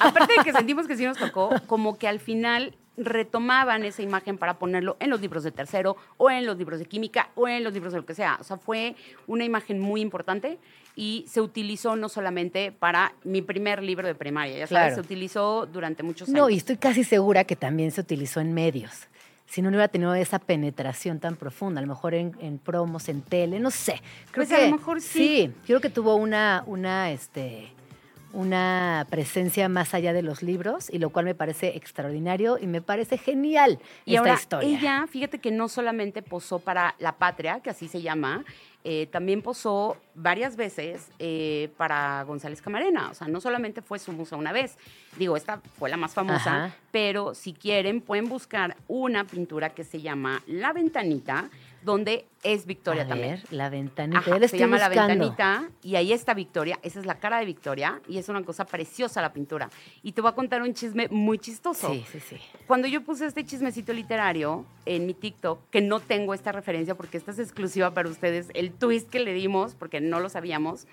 aparte 0.00 0.32
de 0.38 0.42
que 0.44 0.52
sentimos 0.52 0.88
que 0.88 0.96
sí 0.96 1.04
nos 1.04 1.16
tocó, 1.18 1.50
como 1.68 1.96
que 1.98 2.08
al 2.08 2.18
final 2.18 2.74
retomaban 2.96 3.84
esa 3.84 4.02
imagen 4.02 4.38
para 4.38 4.58
ponerlo 4.58 4.96
en 4.98 5.08
los 5.10 5.20
libros 5.20 5.44
de 5.44 5.52
tercero 5.52 5.96
o 6.16 6.30
en 6.30 6.46
los 6.46 6.58
libros 6.58 6.80
de 6.80 6.86
química 6.86 7.30
o 7.36 7.46
en 7.46 7.62
los 7.62 7.72
libros 7.72 7.92
de 7.92 8.00
lo 8.00 8.04
que 8.06 8.14
sea. 8.14 8.38
O 8.40 8.44
sea, 8.44 8.56
fue 8.56 8.96
una 9.28 9.44
imagen 9.44 9.78
muy 9.78 10.00
importante 10.00 10.58
y 10.96 11.24
se 11.28 11.40
utilizó 11.40 11.94
no 11.94 12.08
solamente 12.08 12.72
para 12.72 13.14
mi 13.24 13.40
primer 13.40 13.82
libro 13.84 14.06
de 14.08 14.14
primaria, 14.16 14.58
ya 14.58 14.66
sabes, 14.66 14.68
Claro. 14.88 14.94
se 14.96 15.00
utilizó 15.00 15.66
durante 15.66 16.02
muchos 16.02 16.28
años. 16.28 16.38
No, 16.40 16.50
y 16.50 16.56
estoy 16.56 16.76
casi 16.76 17.04
segura 17.04 17.44
que 17.44 17.54
también 17.56 17.92
se 17.92 18.00
utilizó 18.00 18.40
en 18.40 18.52
medios. 18.52 19.06
Si 19.52 19.60
no, 19.60 19.70
no 19.70 19.76
hubiera 19.76 19.88
tenido 19.88 20.14
esa 20.14 20.38
penetración 20.38 21.20
tan 21.20 21.36
profunda, 21.36 21.80
a 21.80 21.82
lo 21.82 21.88
mejor 21.88 22.14
en, 22.14 22.32
en 22.40 22.56
promos, 22.58 23.10
en 23.10 23.20
tele, 23.20 23.60
no 23.60 23.70
sé. 23.70 24.00
Creo 24.30 24.46
Pues 24.46 24.48
que 24.48 24.54
a 24.54 24.66
lo 24.70 24.76
mejor 24.78 25.02
sí. 25.02 25.08
Sí, 25.48 25.54
creo 25.66 25.80
que 25.82 25.90
tuvo 25.90 26.14
una, 26.16 26.64
una, 26.66 27.10
este, 27.10 27.68
una 28.32 29.06
presencia 29.10 29.68
más 29.68 29.92
allá 29.92 30.14
de 30.14 30.22
los 30.22 30.42
libros, 30.42 30.88
y 30.90 30.98
lo 30.98 31.10
cual 31.10 31.26
me 31.26 31.34
parece 31.34 31.76
extraordinario 31.76 32.56
y 32.58 32.66
me 32.66 32.80
parece 32.80 33.18
genial 33.18 33.78
Y 34.06 34.12
esta 34.14 34.20
ahora, 34.20 34.34
historia. 34.40 34.68
ella, 34.78 35.06
fíjate 35.06 35.38
que 35.38 35.50
no 35.50 35.68
solamente 35.68 36.22
posó 36.22 36.58
para 36.58 36.94
La 36.98 37.12
Patria, 37.12 37.60
que 37.60 37.68
así 37.68 37.88
se 37.88 38.00
llama, 38.00 38.44
eh, 38.84 39.06
también 39.06 39.42
posó 39.42 39.96
varias 40.14 40.56
veces 40.56 41.10
eh, 41.18 41.70
para 41.76 42.22
González 42.24 42.60
Camarena. 42.60 43.10
O 43.10 43.14
sea, 43.14 43.28
no 43.28 43.40
solamente 43.40 43.80
fue 43.80 43.98
su 43.98 44.12
musa 44.12 44.36
una 44.36 44.52
vez. 44.52 44.76
Digo, 45.16 45.36
esta 45.36 45.60
fue 45.78 45.88
la 45.88 45.96
más 45.96 46.14
famosa, 46.14 46.64
Ajá. 46.64 46.76
pero 46.90 47.34
si 47.34 47.52
quieren 47.52 48.00
pueden 48.00 48.28
buscar 48.28 48.76
una 48.88 49.24
pintura 49.24 49.70
que 49.70 49.84
se 49.84 50.00
llama 50.00 50.42
La 50.46 50.72
Ventanita, 50.72 51.48
donde 51.82 52.26
es 52.42 52.66
Victoria 52.66 53.02
a 53.02 53.08
también. 53.08 53.36
ver, 53.36 53.52
la 53.52 53.70
ventanita. 53.70 54.18
Ajá, 54.18 54.48
se 54.48 54.58
llama 54.58 54.78
La. 54.78 54.88
Ventanita 54.88 55.70
y 55.82 55.96
ahí 55.96 56.12
está 56.12 56.34
Victoria. 56.34 56.78
Esa 56.82 57.00
es 57.00 57.06
la 57.06 57.18
cara 57.18 57.38
de 57.38 57.44
Victoria 57.44 58.00
y 58.08 58.18
es 58.18 58.28
una 58.28 58.42
cosa 58.42 58.64
preciosa 58.64 59.22
la 59.22 59.32
pintura. 59.32 59.70
Y 60.02 60.12
te 60.12 60.20
voy 60.20 60.30
a 60.30 60.34
contar 60.34 60.62
un 60.62 60.74
chisme 60.74 61.08
muy 61.08 61.38
chistoso. 61.38 61.92
Sí, 61.92 62.04
sí, 62.10 62.20
sí. 62.20 62.36
Cuando 62.66 62.88
yo 62.88 63.02
puse 63.02 63.26
este 63.26 63.44
chismecito 63.44 63.92
literario 63.92 64.66
en 64.86 65.06
mi 65.06 65.14
TikTok, 65.14 65.70
que 65.70 65.80
no 65.80 66.00
tengo 66.00 66.34
esta 66.34 66.52
referencia 66.52 66.94
porque 66.94 67.16
esta 67.16 67.30
es 67.30 67.38
exclusiva 67.38 67.92
para 67.92 68.08
ustedes, 68.08 68.48
el 68.54 68.72
twist 68.72 69.08
que 69.08 69.20
le 69.20 69.32
dimos, 69.32 69.74
porque 69.74 70.00
no 70.00 70.18
lo 70.18 70.28
sabíamos, 70.28 70.86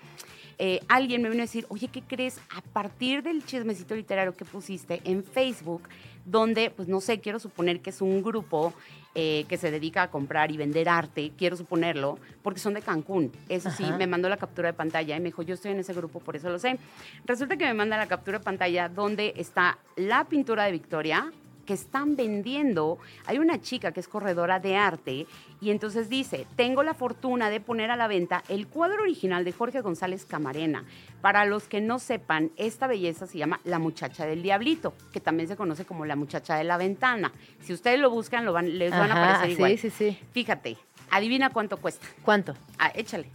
eh, 0.58 0.80
alguien 0.88 1.22
me 1.22 1.30
vino 1.30 1.40
a 1.42 1.46
decir, 1.46 1.64
oye, 1.70 1.88
¿qué 1.88 2.02
crees? 2.02 2.38
A 2.54 2.60
partir 2.60 3.22
del 3.22 3.44
chismecito 3.44 3.94
literario 3.94 4.36
que 4.36 4.44
pusiste 4.44 5.00
en 5.04 5.24
Facebook, 5.24 5.88
donde, 6.26 6.70
pues 6.70 6.86
no 6.86 7.00
sé, 7.00 7.20
quiero 7.20 7.38
suponer 7.38 7.80
que 7.80 7.88
es 7.88 8.02
un 8.02 8.22
grupo 8.22 8.74
eh, 9.14 9.46
que 9.48 9.56
se 9.56 9.70
dedica 9.70 10.02
a 10.02 10.10
comprar 10.10 10.50
y 10.50 10.58
vender 10.58 10.88
arte, 10.90 11.32
quiero 11.40 11.56
suponerlo, 11.56 12.18
porque 12.42 12.60
son 12.60 12.74
de 12.74 12.82
Cancún. 12.82 13.32
Eso 13.48 13.70
sí, 13.70 13.84
Ajá. 13.84 13.96
me 13.96 14.06
mandó 14.06 14.28
la 14.28 14.36
captura 14.36 14.68
de 14.68 14.74
pantalla 14.74 15.16
y 15.16 15.20
me 15.20 15.24
dijo, 15.30 15.40
yo 15.40 15.54
estoy 15.54 15.70
en 15.72 15.78
ese 15.78 15.94
grupo, 15.94 16.20
por 16.20 16.36
eso 16.36 16.50
lo 16.50 16.58
sé. 16.58 16.78
Resulta 17.24 17.56
que 17.56 17.64
me 17.64 17.72
manda 17.72 17.96
la 17.96 18.06
captura 18.08 18.38
de 18.38 18.44
pantalla 18.44 18.90
donde 18.90 19.32
está 19.36 19.78
la 19.96 20.24
pintura 20.24 20.64
de 20.64 20.72
Victoria, 20.72 21.32
que 21.64 21.72
están 21.74 22.16
vendiendo. 22.16 22.98
Hay 23.26 23.38
una 23.38 23.60
chica 23.60 23.92
que 23.92 24.00
es 24.00 24.08
corredora 24.08 24.58
de 24.58 24.76
arte 24.76 25.26
y 25.60 25.70
entonces 25.70 26.08
dice, 26.08 26.46
tengo 26.56 26.82
la 26.82 26.94
fortuna 26.94 27.48
de 27.48 27.60
poner 27.60 27.90
a 27.92 27.96
la 27.96 28.08
venta 28.08 28.42
el 28.48 28.66
cuadro 28.66 29.02
original 29.02 29.44
de 29.44 29.52
Jorge 29.52 29.80
González 29.80 30.24
Camarena. 30.26 30.84
Para 31.20 31.44
los 31.44 31.68
que 31.68 31.80
no 31.80 31.98
sepan, 32.00 32.50
esta 32.56 32.86
belleza 32.88 33.26
se 33.26 33.38
llama 33.38 33.60
La 33.64 33.78
muchacha 33.78 34.26
del 34.26 34.42
diablito, 34.42 34.94
que 35.12 35.20
también 35.20 35.48
se 35.48 35.54
conoce 35.56 35.84
como 35.84 36.04
La 36.06 36.16
muchacha 36.16 36.56
de 36.56 36.64
la 36.64 36.76
ventana. 36.76 37.30
Si 37.60 37.72
ustedes 37.72 38.00
lo 38.00 38.10
buscan, 38.10 38.44
lo 38.44 38.52
van, 38.52 38.76
les 38.78 38.90
van 38.90 39.12
a 39.12 39.14
Ajá, 39.14 39.22
aparecer 39.22 39.50
igual. 39.50 39.70
Sí, 39.78 39.90
sí, 39.90 39.90
sí. 39.90 40.18
Fíjate, 40.32 40.76
adivina 41.10 41.50
cuánto 41.50 41.76
cuesta. 41.78 42.06
¿Cuánto? 42.24 42.54
Ah, 42.78 42.92
échale. 42.94 43.26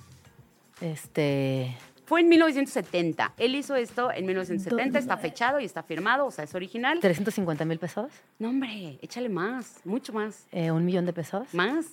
Este. 0.81 1.75
Fue 2.05 2.21
en 2.21 2.29
1970. 2.29 3.33
Él 3.37 3.55
hizo 3.55 3.75
esto 3.75 4.11
en 4.11 4.25
1970, 4.27 4.91
Do- 4.93 4.99
está 4.99 5.17
fechado 5.17 5.59
y 5.59 5.65
está 5.65 5.81
firmado, 5.81 6.27
o 6.27 6.31
sea, 6.31 6.43
es 6.43 6.53
original. 6.53 6.99
¿350 7.01 7.65
mil 7.65 7.79
pesos? 7.79 8.11
No, 8.37 8.49
hombre, 8.49 8.99
échale 9.01 9.27
más, 9.27 9.79
mucho 9.85 10.13
más. 10.13 10.45
Eh, 10.51 10.69
¿Un 10.69 10.85
millón 10.85 11.05
de 11.07 11.13
pesos? 11.13 11.51
Más. 11.53 11.85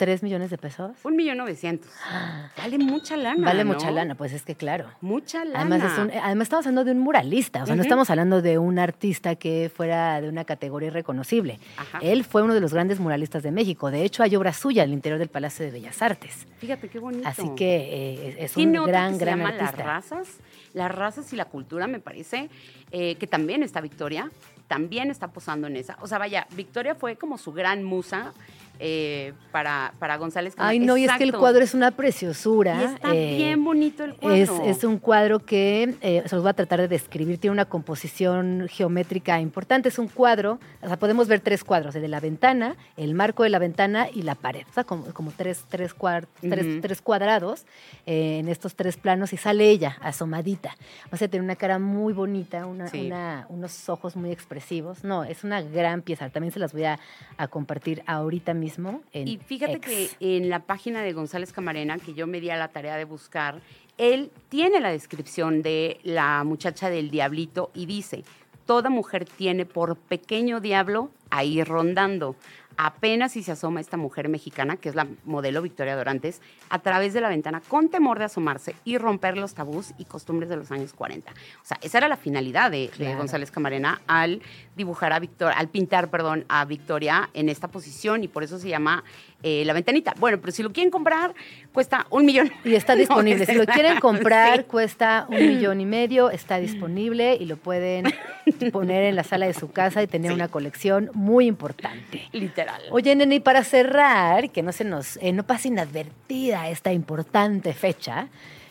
3 0.00 0.22
millones 0.22 0.48
de 0.48 0.56
pesos. 0.56 0.92
Un 1.04 1.14
millón 1.14 1.36
novecientos. 1.36 1.90
Vale 2.56 2.78
mucha 2.78 3.18
lana. 3.18 3.44
Vale 3.44 3.64
¿no? 3.64 3.74
mucha 3.74 3.90
lana, 3.90 4.14
pues 4.14 4.32
es 4.32 4.44
que 4.44 4.54
claro. 4.54 4.86
Mucha 5.02 5.44
lana. 5.44 5.60
Además, 5.76 5.92
es 5.92 5.98
un- 5.98 6.10
además 6.22 6.46
estamos 6.46 6.66
hablando 6.66 6.84
de 6.84 6.92
un 6.92 7.00
muralista, 7.00 7.62
o 7.62 7.66
sea, 7.66 7.76
no 7.76 7.82
estamos 7.82 8.08
hablando 8.08 8.40
de 8.40 8.56
un 8.56 8.78
artista 8.78 9.34
que 9.36 9.70
fuera 9.74 10.22
de 10.22 10.30
una 10.30 10.46
categoría 10.46 10.88
irreconocible. 10.88 11.60
Ajá. 11.76 11.98
Él 12.00 12.24
fue 12.24 12.42
uno 12.42 12.54
de 12.54 12.60
los 12.60 12.72
grandes 12.72 12.98
muralistas 12.98 13.42
de 13.42 13.50
México. 13.50 13.90
De 13.90 14.02
hecho, 14.02 14.22
hay 14.22 14.34
obra 14.36 14.54
suya 14.54 14.84
al 14.84 14.92
interior 14.94 15.18
del 15.18 15.28
Palacio 15.28 15.66
de 15.66 15.70
Bellas 15.70 16.00
Artes. 16.00 16.46
Fíjate 16.60 16.88
qué 16.88 16.98
bonito. 16.98 17.28
Así 17.28 17.50
que 17.54 17.76
eh, 17.76 18.36
es- 18.38 18.52
es 18.52 18.56
un 18.56 18.72
gran, 18.86 19.12
que 19.12 19.18
se 19.18 19.24
gran 19.26 19.38
llama 19.38 19.50
artista. 19.50 19.76
Las 19.76 19.86
razas. 19.86 20.28
Las 20.72 20.90
razas 20.94 21.30
y 21.32 21.36
la 21.36 21.44
cultura, 21.44 21.86
me 21.88 22.00
parece, 22.00 22.48
eh, 22.90 23.16
que 23.16 23.26
también 23.26 23.62
está 23.62 23.80
Victoria, 23.82 24.30
también 24.66 25.10
está 25.10 25.28
posando 25.28 25.66
en 25.66 25.76
esa. 25.76 25.98
O 26.00 26.06
sea, 26.06 26.16
vaya, 26.18 26.46
Victoria 26.52 26.94
fue 26.94 27.16
como 27.16 27.36
su 27.38 27.52
gran 27.52 27.82
musa 27.82 28.32
eh, 28.80 29.34
para, 29.52 29.92
para 29.98 30.16
González. 30.16 30.54
Ay, 30.56 30.78
no, 30.78 30.96
y 30.96 31.04
es 31.04 31.12
que 31.12 31.24
el 31.24 31.32
cuadro 31.34 31.62
es 31.62 31.74
una 31.74 31.90
preciosura. 31.90 32.80
Y 32.80 32.84
está 32.84 33.14
eh, 33.14 33.36
bien 33.36 33.62
bonito 33.62 34.04
el 34.04 34.14
cuadro. 34.14 34.36
Es, 34.36 34.50
es 34.78 34.84
un 34.84 34.98
cuadro 34.98 35.38
que 35.40 35.94
eh, 36.00 36.22
se 36.26 36.34
los 36.34 36.42
voy 36.42 36.50
a 36.50 36.54
tratar 36.54 36.80
de 36.80 36.88
describir. 36.88 37.38
Tiene 37.38 37.52
una 37.52 37.66
composición 37.66 38.66
geométrica 38.70 39.38
importante. 39.38 39.90
Es 39.90 39.98
un 39.98 40.08
cuadro, 40.08 40.58
o 40.80 40.86
sea, 40.88 40.98
podemos 40.98 41.28
ver 41.28 41.40
tres 41.40 41.62
cuadros: 41.62 41.94
el 41.94 42.00
de 42.02 42.08
la 42.08 42.20
ventana, 42.20 42.76
el 42.96 43.12
marco 43.14 43.42
de 43.42 43.50
la 43.50 43.58
ventana 43.58 44.08
y 44.12 44.22
la 44.22 44.34
pared. 44.34 44.64
O 44.70 44.72
sea, 44.72 44.84
como, 44.84 45.04
como 45.12 45.30
tres, 45.30 45.64
tres, 45.68 45.94
cuar- 45.94 46.26
tres, 46.40 46.80
tres 46.80 47.02
cuadrados 47.02 47.66
en 48.06 48.48
estos 48.48 48.74
tres 48.76 48.96
planos 48.96 49.34
y 49.34 49.36
sale 49.36 49.68
ella 49.68 49.98
asomadita. 50.00 50.74
O 51.12 51.18
sea, 51.18 51.28
tiene 51.28 51.44
una 51.44 51.56
cara 51.56 51.78
muy 51.78 52.14
bonita, 52.14 52.64
una, 52.64 52.88
Sí. 52.88 53.08
una- 53.08 53.44
unos 53.50 53.88
ojos 53.90 54.16
muy 54.16 54.30
expresivos. 54.32 55.04
No, 55.04 55.24
es 55.24 55.44
una 55.44 55.60
gran 55.60 56.00
pieza. 56.00 56.30
También 56.30 56.52
se 56.52 56.58
las 56.58 56.72
voy 56.72 56.84
a, 56.84 56.98
a 57.36 57.48
compartir 57.48 58.02
ahorita 58.06 58.54
mismo. 58.54 58.69
En 59.12 59.28
Y 59.28 59.38
fíjate 59.38 59.80
que 59.80 60.10
en 60.20 60.48
la 60.48 60.60
página 60.60 61.02
de 61.02 61.12
González 61.12 61.52
Camarena, 61.52 61.98
que 61.98 62.14
yo 62.14 62.26
me 62.26 62.40
di 62.40 62.50
a 62.50 62.56
la 62.56 62.68
tarea 62.68 62.96
de 62.96 63.04
buscar, 63.04 63.60
él 63.98 64.30
tiene 64.48 64.80
la 64.80 64.90
descripción 64.90 65.62
de 65.62 66.00
la 66.02 66.42
muchacha 66.44 66.90
del 66.90 67.10
diablito 67.10 67.70
y 67.74 67.86
dice, 67.86 68.24
toda 68.66 68.88
mujer 68.88 69.24
tiene 69.24 69.66
por 69.66 69.96
pequeño 69.96 70.60
diablo 70.60 71.10
ahí 71.30 71.62
rondando. 71.64 72.36
Apenas 72.82 73.32
si 73.32 73.42
se 73.42 73.52
asoma 73.52 73.78
esta 73.80 73.98
mujer 73.98 74.30
mexicana, 74.30 74.76
que 74.78 74.88
es 74.88 74.94
la 74.94 75.06
modelo 75.26 75.60
Victoria 75.60 75.94
Dorantes, 75.96 76.40
a 76.70 76.78
través 76.78 77.12
de 77.12 77.20
la 77.20 77.28
ventana 77.28 77.60
con 77.68 77.90
temor 77.90 78.18
de 78.18 78.24
asomarse 78.24 78.74
y 78.86 78.96
romper 78.96 79.36
los 79.36 79.52
tabús 79.52 79.92
y 79.98 80.06
costumbres 80.06 80.48
de 80.48 80.56
los 80.56 80.70
años 80.70 80.94
40. 80.94 81.30
O 81.30 81.34
sea, 81.62 81.76
esa 81.82 81.98
era 81.98 82.08
la 82.08 82.16
finalidad 82.16 82.70
de. 82.70 82.90
González 83.18 83.50
Camarena 83.50 84.00
al 84.06 84.40
dibujar 84.76 85.12
a 85.12 85.18
Victoria, 85.18 85.58
al 85.58 85.68
pintar, 85.68 86.08
perdón, 86.08 86.46
a 86.48 86.64
Victoria 86.64 87.28
en 87.34 87.50
esta 87.50 87.68
posición 87.68 88.24
y 88.24 88.28
por 88.28 88.44
eso 88.44 88.58
se 88.58 88.70
llama 88.70 89.04
eh, 89.42 89.62
La 89.66 89.74
Ventanita. 89.74 90.14
Bueno, 90.18 90.38
pero 90.40 90.50
si 90.52 90.62
lo 90.62 90.72
quieren 90.72 90.90
comprar, 90.90 91.34
cuesta 91.74 92.06
un 92.08 92.24
millón. 92.24 92.50
Y 92.64 92.74
está 92.76 92.94
disponible. 92.96 93.44
si 93.44 93.54
lo 93.56 93.66
quieren 93.66 94.00
comprar, 94.00 94.60
Sí. 94.60 94.64
cuesta 94.64 95.26
un 95.28 95.36
millón 95.36 95.82
y 95.82 95.86
medio. 95.86 96.30
Está 96.30 96.56
disponible 96.58 97.36
y 97.38 97.44
lo 97.44 97.58
pueden 97.58 98.06
poner 98.72 99.02
en 99.04 99.16
la 99.16 99.24
sala 99.24 99.46
de 99.46 99.52
su 99.52 99.70
casa 99.70 100.02
y 100.02 100.06
tener 100.06 100.30
Sí. 100.30 100.34
una 100.34 100.48
colección 100.48 101.10
muy 101.12 101.46
importante. 101.46 102.26
Literal. 102.32 102.69
Oye, 102.90 103.14
nene, 103.14 103.36
y 103.36 103.40
para 103.40 103.64
cerrar, 103.64 104.50
que 104.50 104.62
no 104.62 104.72
se 104.72 104.84
nos, 104.84 105.16
eh, 105.18 105.32
no 105.32 105.44
pase 105.44 105.68
inadvertida 105.68 106.68
esta 106.68 106.92
importante 106.92 107.72
fecha, 107.72 108.28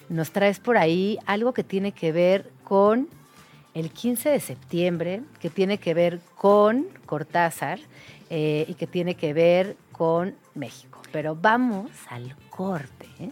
nos 0.09 0.31
traes 0.31 0.59
por 0.59 0.77
ahí 0.77 1.17
algo 1.25 1.53
que 1.53 1.63
tiene 1.63 1.91
que 1.91 2.11
ver 2.11 2.51
con 2.63 3.07
el 3.73 3.91
15 3.91 4.29
de 4.29 4.39
septiembre, 4.39 5.21
que 5.39 5.49
tiene 5.49 5.77
que 5.77 5.93
ver 5.93 6.19
con 6.35 6.87
Cortázar 7.05 7.79
eh, 8.29 8.65
y 8.67 8.73
que 8.73 8.87
tiene 8.87 9.15
que 9.15 9.33
ver 9.33 9.77
con 9.91 10.35
México. 10.55 11.01
Pero 11.11 11.35
vamos 11.35 11.89
al 12.09 12.35
corte. 12.49 13.07
¿eh? 13.19 13.29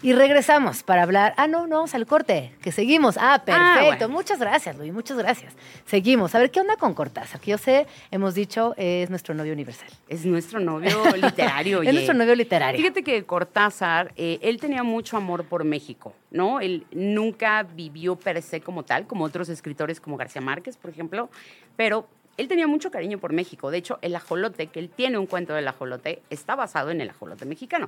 Y 0.00 0.12
regresamos 0.12 0.82
para 0.82 1.02
hablar. 1.02 1.34
Ah, 1.36 1.48
no, 1.48 1.66
no, 1.66 1.76
vamos 1.76 1.94
al 1.94 2.06
corte, 2.06 2.52
que 2.62 2.70
seguimos. 2.70 3.16
Ah, 3.18 3.42
perfecto. 3.44 4.06
bueno. 4.06 4.08
Muchas 4.08 4.38
gracias, 4.38 4.76
Luis, 4.76 4.92
muchas 4.92 5.18
gracias. 5.18 5.54
Seguimos. 5.86 6.34
A 6.34 6.38
ver, 6.38 6.50
¿qué 6.50 6.60
onda 6.60 6.76
con 6.76 6.94
Cortázar? 6.94 7.40
Que 7.40 7.50
yo 7.52 7.58
sé, 7.58 7.86
hemos 8.10 8.34
dicho, 8.34 8.74
es 8.76 9.10
nuestro 9.10 9.34
novio 9.34 9.52
universal. 9.52 9.88
Es 10.08 10.24
nuestro 10.24 10.60
novio 10.60 11.04
literario. 11.16 11.82
Es 11.88 11.94
nuestro 11.94 12.14
novio 12.14 12.34
literario. 12.34 12.80
Fíjate 12.80 13.02
que 13.02 13.24
Cortázar, 13.24 14.12
eh, 14.16 14.38
él 14.42 14.60
tenía 14.60 14.82
mucho 14.82 15.16
amor 15.16 15.44
por 15.44 15.64
México, 15.64 16.14
¿no? 16.30 16.60
Él 16.60 16.86
nunca 16.92 17.62
vivió 17.62 18.16
per 18.16 18.42
se 18.42 18.60
como 18.60 18.84
tal, 18.84 19.06
como 19.06 19.24
otros 19.24 19.48
escritores 19.48 20.00
como 20.00 20.16
García 20.16 20.42
Márquez, 20.42 20.76
por 20.76 20.90
ejemplo, 20.90 21.30
pero 21.76 22.08
él 22.38 22.48
tenía 22.48 22.66
mucho 22.66 22.90
cariño 22.90 23.18
por 23.18 23.32
México. 23.32 23.70
De 23.70 23.78
hecho, 23.78 23.98
el 24.00 24.16
ajolote, 24.16 24.68
que 24.68 24.78
él 24.78 24.88
tiene 24.88 25.18
un 25.18 25.26
cuento 25.26 25.52
del 25.52 25.68
ajolote, 25.68 26.22
está 26.30 26.54
basado 26.54 26.90
en 26.90 27.00
el 27.00 27.10
ajolote 27.10 27.44
mexicano. 27.44 27.86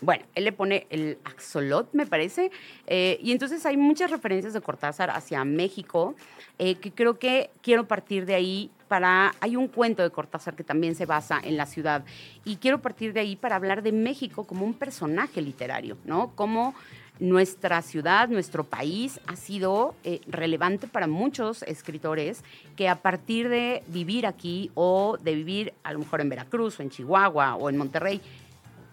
Bueno, 0.00 0.24
él 0.36 0.44
le 0.44 0.52
pone 0.52 0.86
el 0.90 1.18
axolot, 1.24 1.88
me 1.92 2.06
parece, 2.06 2.52
eh, 2.86 3.18
y 3.20 3.32
entonces 3.32 3.66
hay 3.66 3.76
muchas 3.76 4.12
referencias 4.12 4.52
de 4.52 4.60
Cortázar 4.60 5.10
hacia 5.10 5.44
México, 5.44 6.14
eh, 6.58 6.76
que 6.76 6.92
creo 6.92 7.18
que 7.18 7.50
quiero 7.62 7.88
partir 7.88 8.24
de 8.24 8.34
ahí 8.34 8.70
para... 8.86 9.34
Hay 9.40 9.56
un 9.56 9.66
cuento 9.66 10.02
de 10.02 10.10
Cortázar 10.10 10.54
que 10.54 10.62
también 10.62 10.94
se 10.94 11.04
basa 11.04 11.40
en 11.42 11.56
la 11.56 11.66
ciudad, 11.66 12.04
y 12.44 12.56
quiero 12.56 12.80
partir 12.80 13.12
de 13.12 13.20
ahí 13.20 13.34
para 13.34 13.56
hablar 13.56 13.82
de 13.82 13.90
México 13.90 14.44
como 14.44 14.64
un 14.64 14.74
personaje 14.74 15.42
literario, 15.42 15.96
¿no? 16.04 16.32
Como 16.36 16.74
nuestra 17.20 17.82
ciudad, 17.82 18.28
nuestro 18.28 18.64
país 18.64 19.20
ha 19.26 19.36
sido 19.36 19.94
eh, 20.04 20.20
relevante 20.28 20.86
para 20.86 21.06
muchos 21.06 21.62
escritores 21.64 22.44
que 22.76 22.88
a 22.88 22.96
partir 22.96 23.48
de 23.48 23.82
vivir 23.88 24.26
aquí 24.26 24.70
o 24.74 25.18
de 25.20 25.34
vivir 25.34 25.72
a 25.82 25.92
lo 25.92 25.98
mejor 26.00 26.20
en 26.20 26.28
Veracruz 26.28 26.78
o 26.78 26.82
en 26.82 26.90
Chihuahua 26.90 27.56
o 27.56 27.68
en 27.70 27.76
Monterrey, 27.76 28.20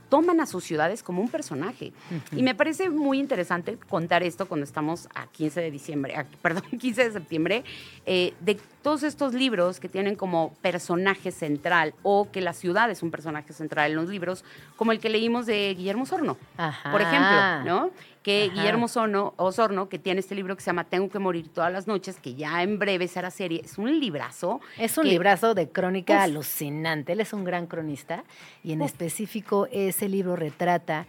toman 0.09 0.39
a 0.39 0.45
sus 0.45 0.63
ciudades 0.63 1.01
como 1.01 1.19
un 1.19 1.29
personaje. 1.29 1.91
Y 2.31 2.43
me 2.43 2.53
parece 2.53 2.91
muy 2.91 3.19
interesante 3.19 3.75
contar 3.89 4.21
esto 4.21 4.47
cuando 4.47 4.63
estamos 4.63 5.09
a 5.15 5.25
15 5.27 5.61
de 5.61 5.71
diciembre, 5.71 6.15
a- 6.15 6.25
perdón, 6.43 6.63
15 6.79 7.05
de 7.05 7.11
septiembre, 7.11 7.63
eh, 8.05 8.33
de 8.39 8.55
todos 8.83 9.01
estos 9.01 9.33
libros 9.33 9.79
que 9.79 9.89
tienen 9.89 10.15
como 10.15 10.53
personaje 10.61 11.31
central 11.31 11.95
o 12.03 12.29
que 12.31 12.39
la 12.41 12.53
ciudad 12.53 12.89
es 12.91 13.01
un 13.01 13.09
personaje 13.09 13.51
central 13.51 13.89
en 13.91 13.97
los 13.97 14.07
libros, 14.07 14.45
como 14.75 14.91
el 14.91 14.99
que 14.99 15.09
leímos 15.09 15.47
de 15.47 15.73
Guillermo 15.75 16.05
Sorno, 16.05 16.37
Ajá. 16.55 16.91
por 16.91 17.01
ejemplo, 17.01 17.63
¿no? 17.65 17.89
Que 18.25 18.45
Ajá. 18.45 18.55
Guillermo 18.55 18.87
Sorno, 18.87 19.35
Osorno, 19.37 19.87
que 19.87 19.99
tiene 19.99 20.19
este 20.19 20.33
libro 20.33 20.55
que 20.55 20.61
se 20.63 20.65
llama 20.65 20.83
Tengo 20.85 21.09
que 21.09 21.19
morir 21.19 21.47
todas 21.49 21.71
las 21.71 21.85
noches, 21.85 22.15
que 22.19 22.33
ya 22.33 22.63
en 22.63 22.79
breve 22.79 23.07
será 23.07 23.29
serie, 23.29 23.61
es 23.63 23.77
un 23.77 23.99
librazo. 23.99 24.61
Es 24.79 24.97
un 24.97 25.03
que- 25.03 25.11
librazo 25.11 25.53
de 25.53 25.69
crónica 25.69 26.15
Uf. 26.15 26.21
alucinante. 26.23 27.13
Él 27.13 27.19
es 27.19 27.33
un 27.33 27.43
gran 27.43 27.67
cronista 27.67 28.23
y 28.63 28.71
en 28.73 28.81
específico 28.81 29.67
ese 29.71 30.09
libro 30.09 30.35
retrata 30.35 31.05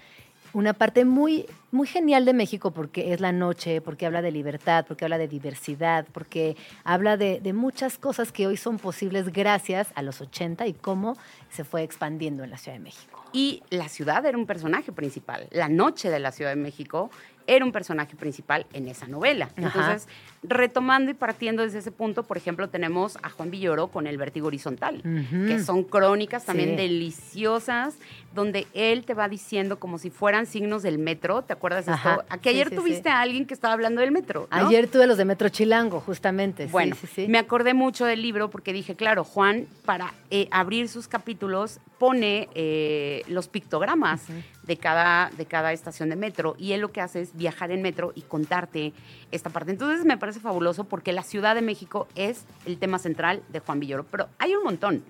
una 0.52 0.74
parte 0.74 1.06
muy, 1.06 1.46
muy 1.70 1.86
genial 1.86 2.26
de 2.26 2.34
México 2.34 2.70
porque 2.70 3.14
es 3.14 3.20
la 3.22 3.32
noche, 3.32 3.80
porque 3.80 4.04
habla 4.04 4.20
de 4.20 4.30
libertad, 4.30 4.84
porque 4.86 5.06
habla 5.06 5.16
de 5.16 5.26
diversidad, 5.26 6.06
porque 6.12 6.54
habla 6.84 7.16
de, 7.16 7.40
de 7.40 7.52
muchas 7.54 7.96
cosas 7.96 8.30
que 8.30 8.46
hoy 8.46 8.58
son 8.58 8.78
posibles 8.78 9.32
gracias 9.32 9.88
a 9.94 10.02
los 10.02 10.20
80 10.20 10.66
y 10.66 10.74
cómo 10.74 11.16
se 11.48 11.64
fue 11.64 11.82
expandiendo 11.82 12.44
en 12.44 12.50
la 12.50 12.58
Ciudad 12.58 12.76
de 12.76 12.84
México. 12.84 13.15
Y 13.32 13.62
la 13.70 13.88
ciudad 13.88 14.24
era 14.24 14.38
un 14.38 14.46
personaje 14.46 14.92
principal. 14.92 15.48
La 15.50 15.68
noche 15.68 16.10
de 16.10 16.18
la 16.18 16.32
Ciudad 16.32 16.50
de 16.50 16.56
México 16.56 17.10
era 17.46 17.64
un 17.64 17.72
personaje 17.72 18.16
principal 18.16 18.66
en 18.72 18.88
esa 18.88 19.06
novela. 19.06 19.50
Ajá. 19.56 19.66
Entonces, 19.66 20.08
retomando 20.42 21.10
y 21.10 21.14
partiendo 21.14 21.62
desde 21.62 21.78
ese 21.78 21.90
punto, 21.92 22.22
por 22.22 22.36
ejemplo, 22.36 22.68
tenemos 22.68 23.18
a 23.22 23.30
Juan 23.30 23.50
Villoro 23.50 23.88
con 23.88 24.06
El 24.06 24.16
Vértigo 24.18 24.46
Horizontal, 24.46 25.02
que 25.02 25.58
son 25.62 25.82
crónicas 25.84 26.44
también 26.44 26.70
Sí. 26.70 26.76
deliciosas, 26.76 27.94
donde 28.34 28.66
él 28.74 29.04
te 29.04 29.14
va 29.14 29.28
diciendo 29.28 29.78
como 29.78 29.98
si 29.98 30.10
fueran 30.10 30.46
signos 30.46 30.82
del 30.82 30.98
metro. 30.98 31.42
¿Te 31.42 31.52
acuerdas 31.52 31.86
de 31.86 31.92
esto? 31.94 32.22
Aquí 32.28 32.50
Sí, 32.50 32.54
ayer 32.56 32.68
sí, 32.68 32.76
tuviste 32.76 33.08
a 33.08 33.20
alguien 33.20 33.46
que 33.46 33.54
estaba 33.54 33.72
hablando 33.74 34.00
del 34.02 34.12
metro. 34.12 34.46
¿no? 34.50 34.68
Ayer 34.68 34.88
tuve 34.88 35.06
los 35.06 35.16
de 35.16 35.24
Metro 35.24 35.48
Chilango, 35.48 36.00
justamente. 36.00 36.66
Bueno, 36.66 36.96
me 37.28 37.38
acordé 37.38 37.74
mucho 37.74 38.04
del 38.04 38.22
libro 38.22 38.50
porque 38.50 38.72
dije, 38.72 38.94
claro, 38.94 39.24
Juan, 39.24 39.66
para 39.84 40.12
eh, 40.30 40.48
abrir 40.50 40.88
sus 40.88 41.08
capítulos, 41.08 41.80
pone 41.98 42.48
eh, 42.54 43.22
los 43.28 43.48
pictogramas 43.48 44.22
de, 44.66 44.76
cada, 44.76 45.30
de 45.36 45.46
cada 45.46 45.72
estación 45.72 46.08
de 46.10 46.16
metro 46.16 46.56
y 46.58 46.72
él 46.72 46.80
lo 46.80 46.92
que 46.92 47.00
hace 47.00 47.20
es 47.20 47.36
viajar 47.36 47.70
en 47.70 47.82
metro 47.82 48.12
y 48.14 48.22
contarte 48.22 48.92
esta 49.32 49.50
parte. 49.50 49.70
Entonces 49.72 50.04
me 50.04 50.16
parece 50.18 50.40
fabuloso 50.40 50.84
porque 50.84 51.12
la 51.12 51.22
Ciudad 51.22 51.54
de 51.54 51.62
México 51.62 52.08
es 52.14 52.44
el 52.66 52.78
tema 52.78 52.98
central 52.98 53.42
de 53.48 53.60
Juan 53.60 53.80
Villoro, 53.80 54.04
pero 54.10 54.28
hay 54.38 54.54
un 54.54 54.64
montón. 54.64 55.04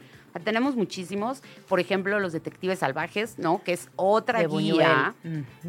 Tenemos 0.44 0.76
muchísimos, 0.76 1.42
por 1.66 1.80
ejemplo, 1.80 2.20
los 2.20 2.34
detectives 2.34 2.80
salvajes, 2.80 3.38
¿no? 3.38 3.62
Que 3.64 3.72
es 3.72 3.88
otra 3.96 4.40
De 4.40 4.48
guía, 4.48 5.14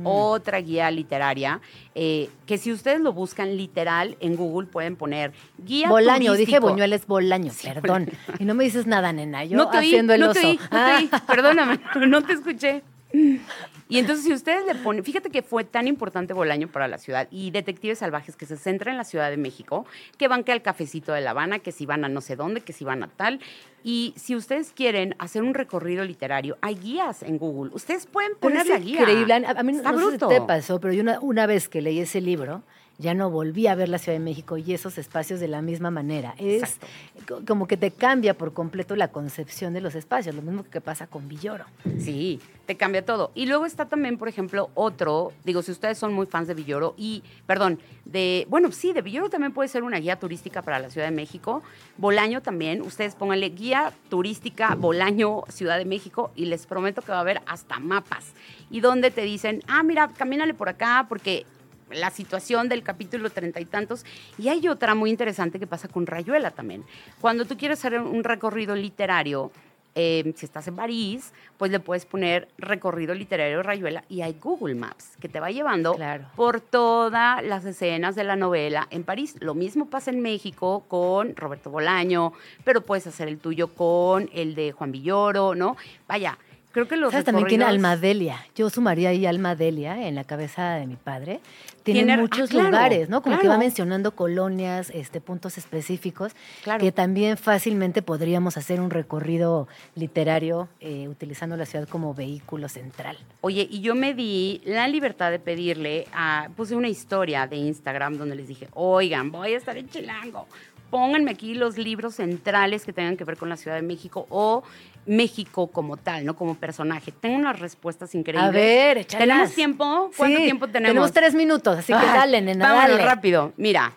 otra 0.03 0.59
guía 0.59 0.91
literaria, 0.91 1.61
eh, 1.95 2.29
que 2.45 2.57
si 2.57 2.73
ustedes 2.73 2.99
lo 2.99 3.13
buscan 3.13 3.55
literal 3.55 4.17
en 4.19 4.35
Google 4.35 4.67
pueden 4.67 4.97
poner 4.97 5.31
guía 5.57 5.87
Bolaño, 5.87 6.33
dije 6.33 6.45
turístico. 6.51 6.69
Buñuel 6.69 6.91
es 6.91 7.07
Bolaño, 7.07 7.53
Sí, 7.53 7.69
perdón. 7.73 8.09
Y 8.39 8.43
no 8.43 8.55
me 8.55 8.65
dices 8.65 8.85
nada, 8.87 9.13
nena. 9.13 9.45
Yo 9.45 9.55
no 9.55 9.69
te 9.69 9.77
oí, 9.77 9.85
haciendo 9.87 10.13
el 10.13 10.19
no 10.19 10.31
oso. 10.31 10.41
te 10.41 10.45
oí, 10.47 10.57
no 10.57 10.69
te 10.69 10.75
Ah. 10.75 10.97
oí. 10.99 11.09
Perdóname, 11.27 11.79
no 12.07 12.23
te 12.23 12.33
escuché. 12.33 12.83
Y 13.13 13.99
entonces, 13.99 14.25
si 14.25 14.33
ustedes 14.33 14.65
le 14.65 14.75
ponen, 14.75 15.03
fíjate 15.03 15.29
que 15.29 15.41
fue 15.41 15.63
tan 15.63 15.87
importante 15.87 16.33
Bolaño 16.33 16.67
para 16.67 16.87
la 16.87 16.97
ciudad 16.97 17.27
y 17.31 17.51
Detectives 17.51 17.99
Salvajes 17.99 18.35
que 18.35 18.45
se 18.45 18.57
centra 18.57 18.91
en 18.91 18.97
la 18.97 19.05
Ciudad 19.05 19.29
de 19.29 19.37
México, 19.37 19.85
que 20.17 20.27
van 20.27 20.43
que 20.43 20.51
al 20.51 20.61
cafecito 20.61 21.13
de 21.13 21.21
La 21.21 21.31
Habana, 21.31 21.59
que 21.59 21.71
si 21.71 21.85
van 21.85 22.03
a 22.03 22.09
no 22.09 22.21
sé 22.21 22.35
dónde, 22.35 22.61
que 22.61 22.73
si 22.73 22.83
van 22.83 23.03
a 23.03 23.07
tal. 23.07 23.39
Y 23.83 24.13
si 24.17 24.35
ustedes 24.35 24.73
quieren 24.73 25.15
hacer 25.19 25.43
un 25.43 25.53
recorrido 25.53 26.03
literario, 26.03 26.57
hay 26.61 26.75
guías 26.75 27.23
en 27.23 27.37
Google. 27.37 27.71
Ustedes 27.73 28.05
pueden 28.07 28.35
poner 28.35 28.67
la 28.67 28.79
guía. 28.79 28.99
increíble. 28.99 29.33
A 29.33 29.63
mí 29.63 29.71
no, 29.71 29.77
Está 29.77 29.91
no 29.93 30.11
sé 30.11 30.19
si 30.19 30.27
te 30.27 30.41
pasó, 30.41 30.81
pero 30.81 30.93
yo 30.93 31.01
una, 31.01 31.19
una 31.21 31.45
vez 31.45 31.69
que 31.69 31.81
leí 31.81 31.99
ese 31.99 32.19
libro, 32.19 32.63
ya 32.99 33.13
no 33.13 33.29
volví 33.29 33.67
a 33.67 33.75
ver 33.75 33.89
la 33.89 33.99
Ciudad 33.99 34.17
de 34.17 34.23
México 34.23 34.57
y 34.57 34.73
esos 34.73 34.97
espacios 34.97 35.39
de 35.39 35.47
la 35.47 35.61
misma 35.61 35.91
manera. 35.91 36.33
Es 36.37 36.63
Exacto. 36.63 37.41
como 37.47 37.67
que 37.67 37.77
te 37.77 37.91
cambia 37.91 38.35
por 38.35 38.53
completo 38.53 38.95
la 38.95 39.09
concepción 39.09 39.73
de 39.73 39.81
los 39.81 39.95
espacios, 39.95 40.35
lo 40.35 40.41
mismo 40.41 40.63
que 40.63 40.81
pasa 40.81 41.07
con 41.07 41.27
Villoro. 41.27 41.65
Sí, 41.99 42.39
te 42.65 42.75
cambia 42.75 43.05
todo. 43.05 43.31
Y 43.35 43.45
luego 43.45 43.65
está 43.65 43.85
también, 43.85 44.17
por 44.17 44.27
ejemplo, 44.27 44.71
otro, 44.73 45.31
digo, 45.43 45.61
si 45.61 45.71
ustedes 45.71 45.97
son 45.97 46.13
muy 46.13 46.25
fans 46.25 46.47
de 46.47 46.55
Villoro 46.55 46.95
y, 46.97 47.23
perdón, 47.45 47.79
de, 48.05 48.47
bueno, 48.49 48.71
sí, 48.71 48.93
de 48.93 49.01
Villoro 49.01 49.29
también 49.29 49.53
puede 49.53 49.69
ser 49.69 49.83
una 49.83 49.99
guía 49.99 50.17
turística 50.17 50.61
para 50.61 50.79
la 50.79 50.89
Ciudad 50.89 51.07
de 51.07 51.15
México. 51.15 51.61
Bolaño 51.97 52.41
también, 52.41 52.81
ustedes 52.81 53.15
pónganle 53.15 53.49
guía 53.49 53.93
turística 54.09 54.75
Bolaño 54.75 55.43
Ciudad 55.49 55.77
de 55.77 55.85
México 55.85 56.31
y 56.35 56.45
les 56.45 56.65
prometo 56.65 57.01
que 57.01 57.11
va 57.11 57.17
a 57.19 57.21
haber 57.21 57.41
hasta 57.45 57.79
mapas. 57.79 58.33
Y 58.71 58.79
donde 58.79 59.11
te 59.11 59.21
dicen, 59.21 59.61
ah, 59.67 59.83
mira, 59.83 60.09
camínale 60.09 60.53
por 60.53 60.69
acá 60.69 61.05
porque 61.07 61.45
la 61.91 62.09
situación 62.11 62.69
del 62.69 62.83
capítulo 62.83 63.29
treinta 63.29 63.59
y 63.59 63.65
tantos. 63.65 64.05
Y 64.37 64.49
hay 64.49 64.67
otra 64.67 64.95
muy 64.95 65.09
interesante 65.09 65.59
que 65.59 65.67
pasa 65.67 65.87
con 65.87 66.05
Rayuela 66.05 66.51
también. 66.51 66.83
Cuando 67.21 67.45
tú 67.45 67.57
quieres 67.57 67.79
hacer 67.79 67.99
un 67.99 68.23
recorrido 68.23 68.75
literario, 68.75 69.51
eh, 69.99 70.31
si 70.35 70.45
estás 70.45 70.67
en 70.67 70.75
París, 70.75 71.33
pues 71.57 71.71
le 71.71 71.79
puedes 71.79 72.05
poner 72.05 72.49
recorrido 72.59 73.15
literario 73.15 73.63
Rayuela 73.63 74.03
y 74.09 74.21
hay 74.21 74.33
Google 74.39 74.75
Maps 74.75 75.17
que 75.19 75.27
te 75.27 75.39
va 75.39 75.49
llevando 75.49 75.95
Claro. 75.95 76.27
por 76.35 76.61
todas 76.61 77.43
las 77.43 77.65
escenas 77.65 78.15
de 78.15 78.23
la 78.23 78.35
novela 78.35 78.87
en 78.91 79.03
París. 79.03 79.35
Lo 79.39 79.55
mismo 79.55 79.87
pasa 79.89 80.11
en 80.11 80.21
México 80.21 80.85
con 80.87 81.35
Roberto 81.35 81.71
Bolaño, 81.71 82.33
pero 82.63 82.81
puedes 82.81 83.07
hacer 83.07 83.27
el 83.27 83.39
tuyo 83.39 83.73
con 83.73 84.29
el 84.33 84.53
de 84.53 84.71
Juan 84.71 84.91
Villoro, 84.91 85.55
¿no? 85.55 85.77
Vaya, 86.07 86.37
creo 86.77 86.87
que 86.87 86.95
los 86.97 87.09
¿Sabes? 87.11 87.25
También 87.25 87.47
tiene 87.47 87.63
Almadelia. 87.65 88.45
Yo 88.55 88.69
sumaría 88.69 89.09
ahí 89.09 89.25
Almadelia 89.25 90.07
en 90.07 90.13
la 90.13 90.23
cabeza 90.23 90.75
de 90.75 90.85
mi 90.85 90.95
padre. 90.95 91.39
Tiene, 91.81 92.01
Tiene- 92.01 92.13
ah, 92.13 92.17
muchos 92.17 92.51
claro, 92.51 92.67
lugares, 92.69 93.09
¿no? 93.09 93.23
Como 93.23 93.39
que 93.39 93.47
va 93.47 93.57
mencionando 93.57 94.11
colonias, 94.11 94.91
este, 94.93 95.19
puntos 95.19 95.57
específicos, 95.57 96.33
Claro. 96.63 96.79
que 96.83 96.91
también 96.91 97.37
fácilmente 97.37 98.03
podríamos 98.03 98.57
hacer 98.57 98.79
un 98.79 98.91
recorrido 98.91 99.67
literario 99.95 100.69
eh, 100.79 101.07
utilizando 101.07 101.57
la 101.57 101.65
ciudad 101.65 101.87
como 101.87 102.13
vehículo 102.13 102.69
central. 102.69 103.17
Oye, 103.41 103.67
y 103.71 103.81
yo 103.81 103.95
me 103.95 104.13
di 104.13 104.61
la 104.63 104.87
libertad 104.87 105.31
de 105.31 105.39
pedirle 105.39 106.05
a, 106.13 106.49
puse 106.55 106.75
una 106.75 106.89
historia 106.89 107.47
de 107.47 107.55
Instagram 107.55 108.17
donde 108.17 108.35
les 108.35 108.47
dije, 108.47 108.67
oigan, 108.73 109.31
voy 109.31 109.53
a 109.53 109.57
estar 109.57 109.77
en 109.77 109.89
Chilango, 109.89 110.45
pónganme 110.91 111.31
aquí 111.31 111.55
los 111.55 111.77
libros 111.79 112.15
centrales 112.15 112.85
que 112.85 112.93
tengan 112.93 113.17
que 113.17 113.23
ver 113.23 113.37
con 113.37 113.49
la 113.49 113.57
Ciudad 113.57 113.75
de 113.77 113.81
México 113.81 114.27
o 114.29 114.63
México 115.07 115.67
como 115.67 115.97
tal, 115.97 116.25
¿no? 116.25 116.35
Como 116.35 116.55
personaje. 116.55 117.11
Tengo 117.11 117.35
unas 117.37 117.59
respuestas 117.59 118.13
increíbles. 118.13 118.49
A 118.49 118.51
ver, 118.51 118.97
échalas. 118.99 119.27
¿Tenemos 119.27 119.53
tiempo? 119.53 120.11
¿Cuánto 120.15 120.37
Sí, 120.37 120.43
tiempo 120.43 120.67
tenemos? 120.67 120.89
Tenemos 120.89 121.11
tres 121.13 121.33
minutos, 121.33 121.79
así 121.79 121.93
que 121.93 121.99
Ay, 121.99 122.07
dale, 122.13 122.41
nena, 122.41 122.73
dale. 122.73 122.97
rápido. 123.03 123.53
Mira, 123.57 123.93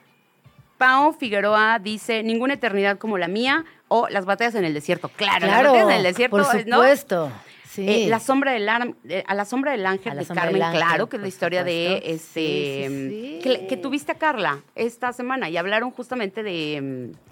Pau 0.78 1.12
Figueroa 1.12 1.78
dice, 1.78 2.22
ninguna 2.22 2.54
eternidad 2.54 2.96
como 2.98 3.18
la 3.18 3.28
mía 3.28 3.64
o 3.88 4.08
las 4.08 4.24
batallas 4.24 4.54
en 4.54 4.64
el 4.64 4.72
desierto. 4.72 5.10
Claro, 5.14 5.46
las 5.46 5.62
batallas 5.64 5.84
en 5.84 5.90
el 5.96 6.02
desierto, 6.04 6.36
por 6.38 6.66
¿no? 6.66 6.76
supuesto. 6.76 7.30
Sí. 7.68 7.86
Eh, 7.88 8.06
la 8.08 8.18
sombra 8.18 8.50
del 8.52 8.68
ar- 8.68 8.94
eh, 9.08 9.22
a 9.28 9.34
la 9.34 9.44
sombra 9.44 9.72
del 9.72 9.86
ángel 9.86 10.18
de 10.18 10.26
Carmen, 10.26 10.60
ángel, 10.62 10.80
claro, 10.80 11.08
que 11.08 11.16
es 11.16 11.22
la 11.22 11.28
historia 11.28 11.62
de 11.62 12.02
este 12.04 12.88
Sí. 12.88 13.40
Que, 13.44 13.66
que 13.68 13.76
tuviste 13.76 14.10
a 14.10 14.16
Carla 14.16 14.60
esta 14.74 15.12
semana 15.12 15.48
y 15.48 15.56
hablaron 15.56 15.92
justamente 15.92 16.42
de 16.42 17.12
mm, 17.12 17.29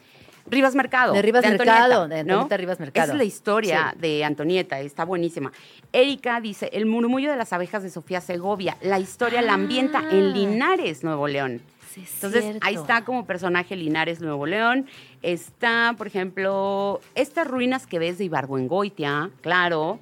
Rivas 0.51 0.75
Mercado. 0.75 1.13
De 1.13 1.23
Rivas 1.23 1.45
Antonieta, 1.45 1.65
Mercado, 1.81 2.09
de 2.09 2.25
¿no? 2.25 2.33
Antonieta 2.35 2.57
Rivas 2.57 2.81
Mercado. 2.81 3.05
Esa 3.05 3.13
es 3.13 3.19
la 3.19 3.25
historia 3.25 3.95
de 3.99 4.25
Antonieta, 4.25 4.81
está 4.81 5.05
buenísima. 5.05 5.53
Erika 5.93 6.41
dice, 6.41 6.71
el 6.73 6.87
murmullo 6.87 7.31
de 7.31 7.37
las 7.37 7.53
abejas 7.53 7.83
de 7.83 7.91
Sofía 7.91 8.21
Segovia, 8.21 8.77
la 8.83 8.99
historia 8.99 9.43
la 9.43 9.55
ambienta 9.55 10.01
Ah. 10.05 10.09
en 10.11 10.33
Linares, 10.33 11.05
Nuevo 11.05 11.29
León. 11.29 11.61
Sí, 11.93 12.03
es 12.03 12.15
Entonces, 12.15 12.43
cierto. 12.45 12.67
ahí 12.67 12.75
está 12.75 13.05
como 13.05 13.25
personaje 13.27 13.75
Linares, 13.75 14.21
Nuevo 14.21 14.47
León. 14.47 14.87
Está, 15.23 15.95
por 15.97 16.07
ejemplo, 16.07 17.01
estas 17.15 17.47
ruinas 17.47 17.87
que 17.87 17.99
ves 17.99 18.19
de 18.19 18.25
Ibargüengoitia, 18.25 19.31
claro. 19.41 19.99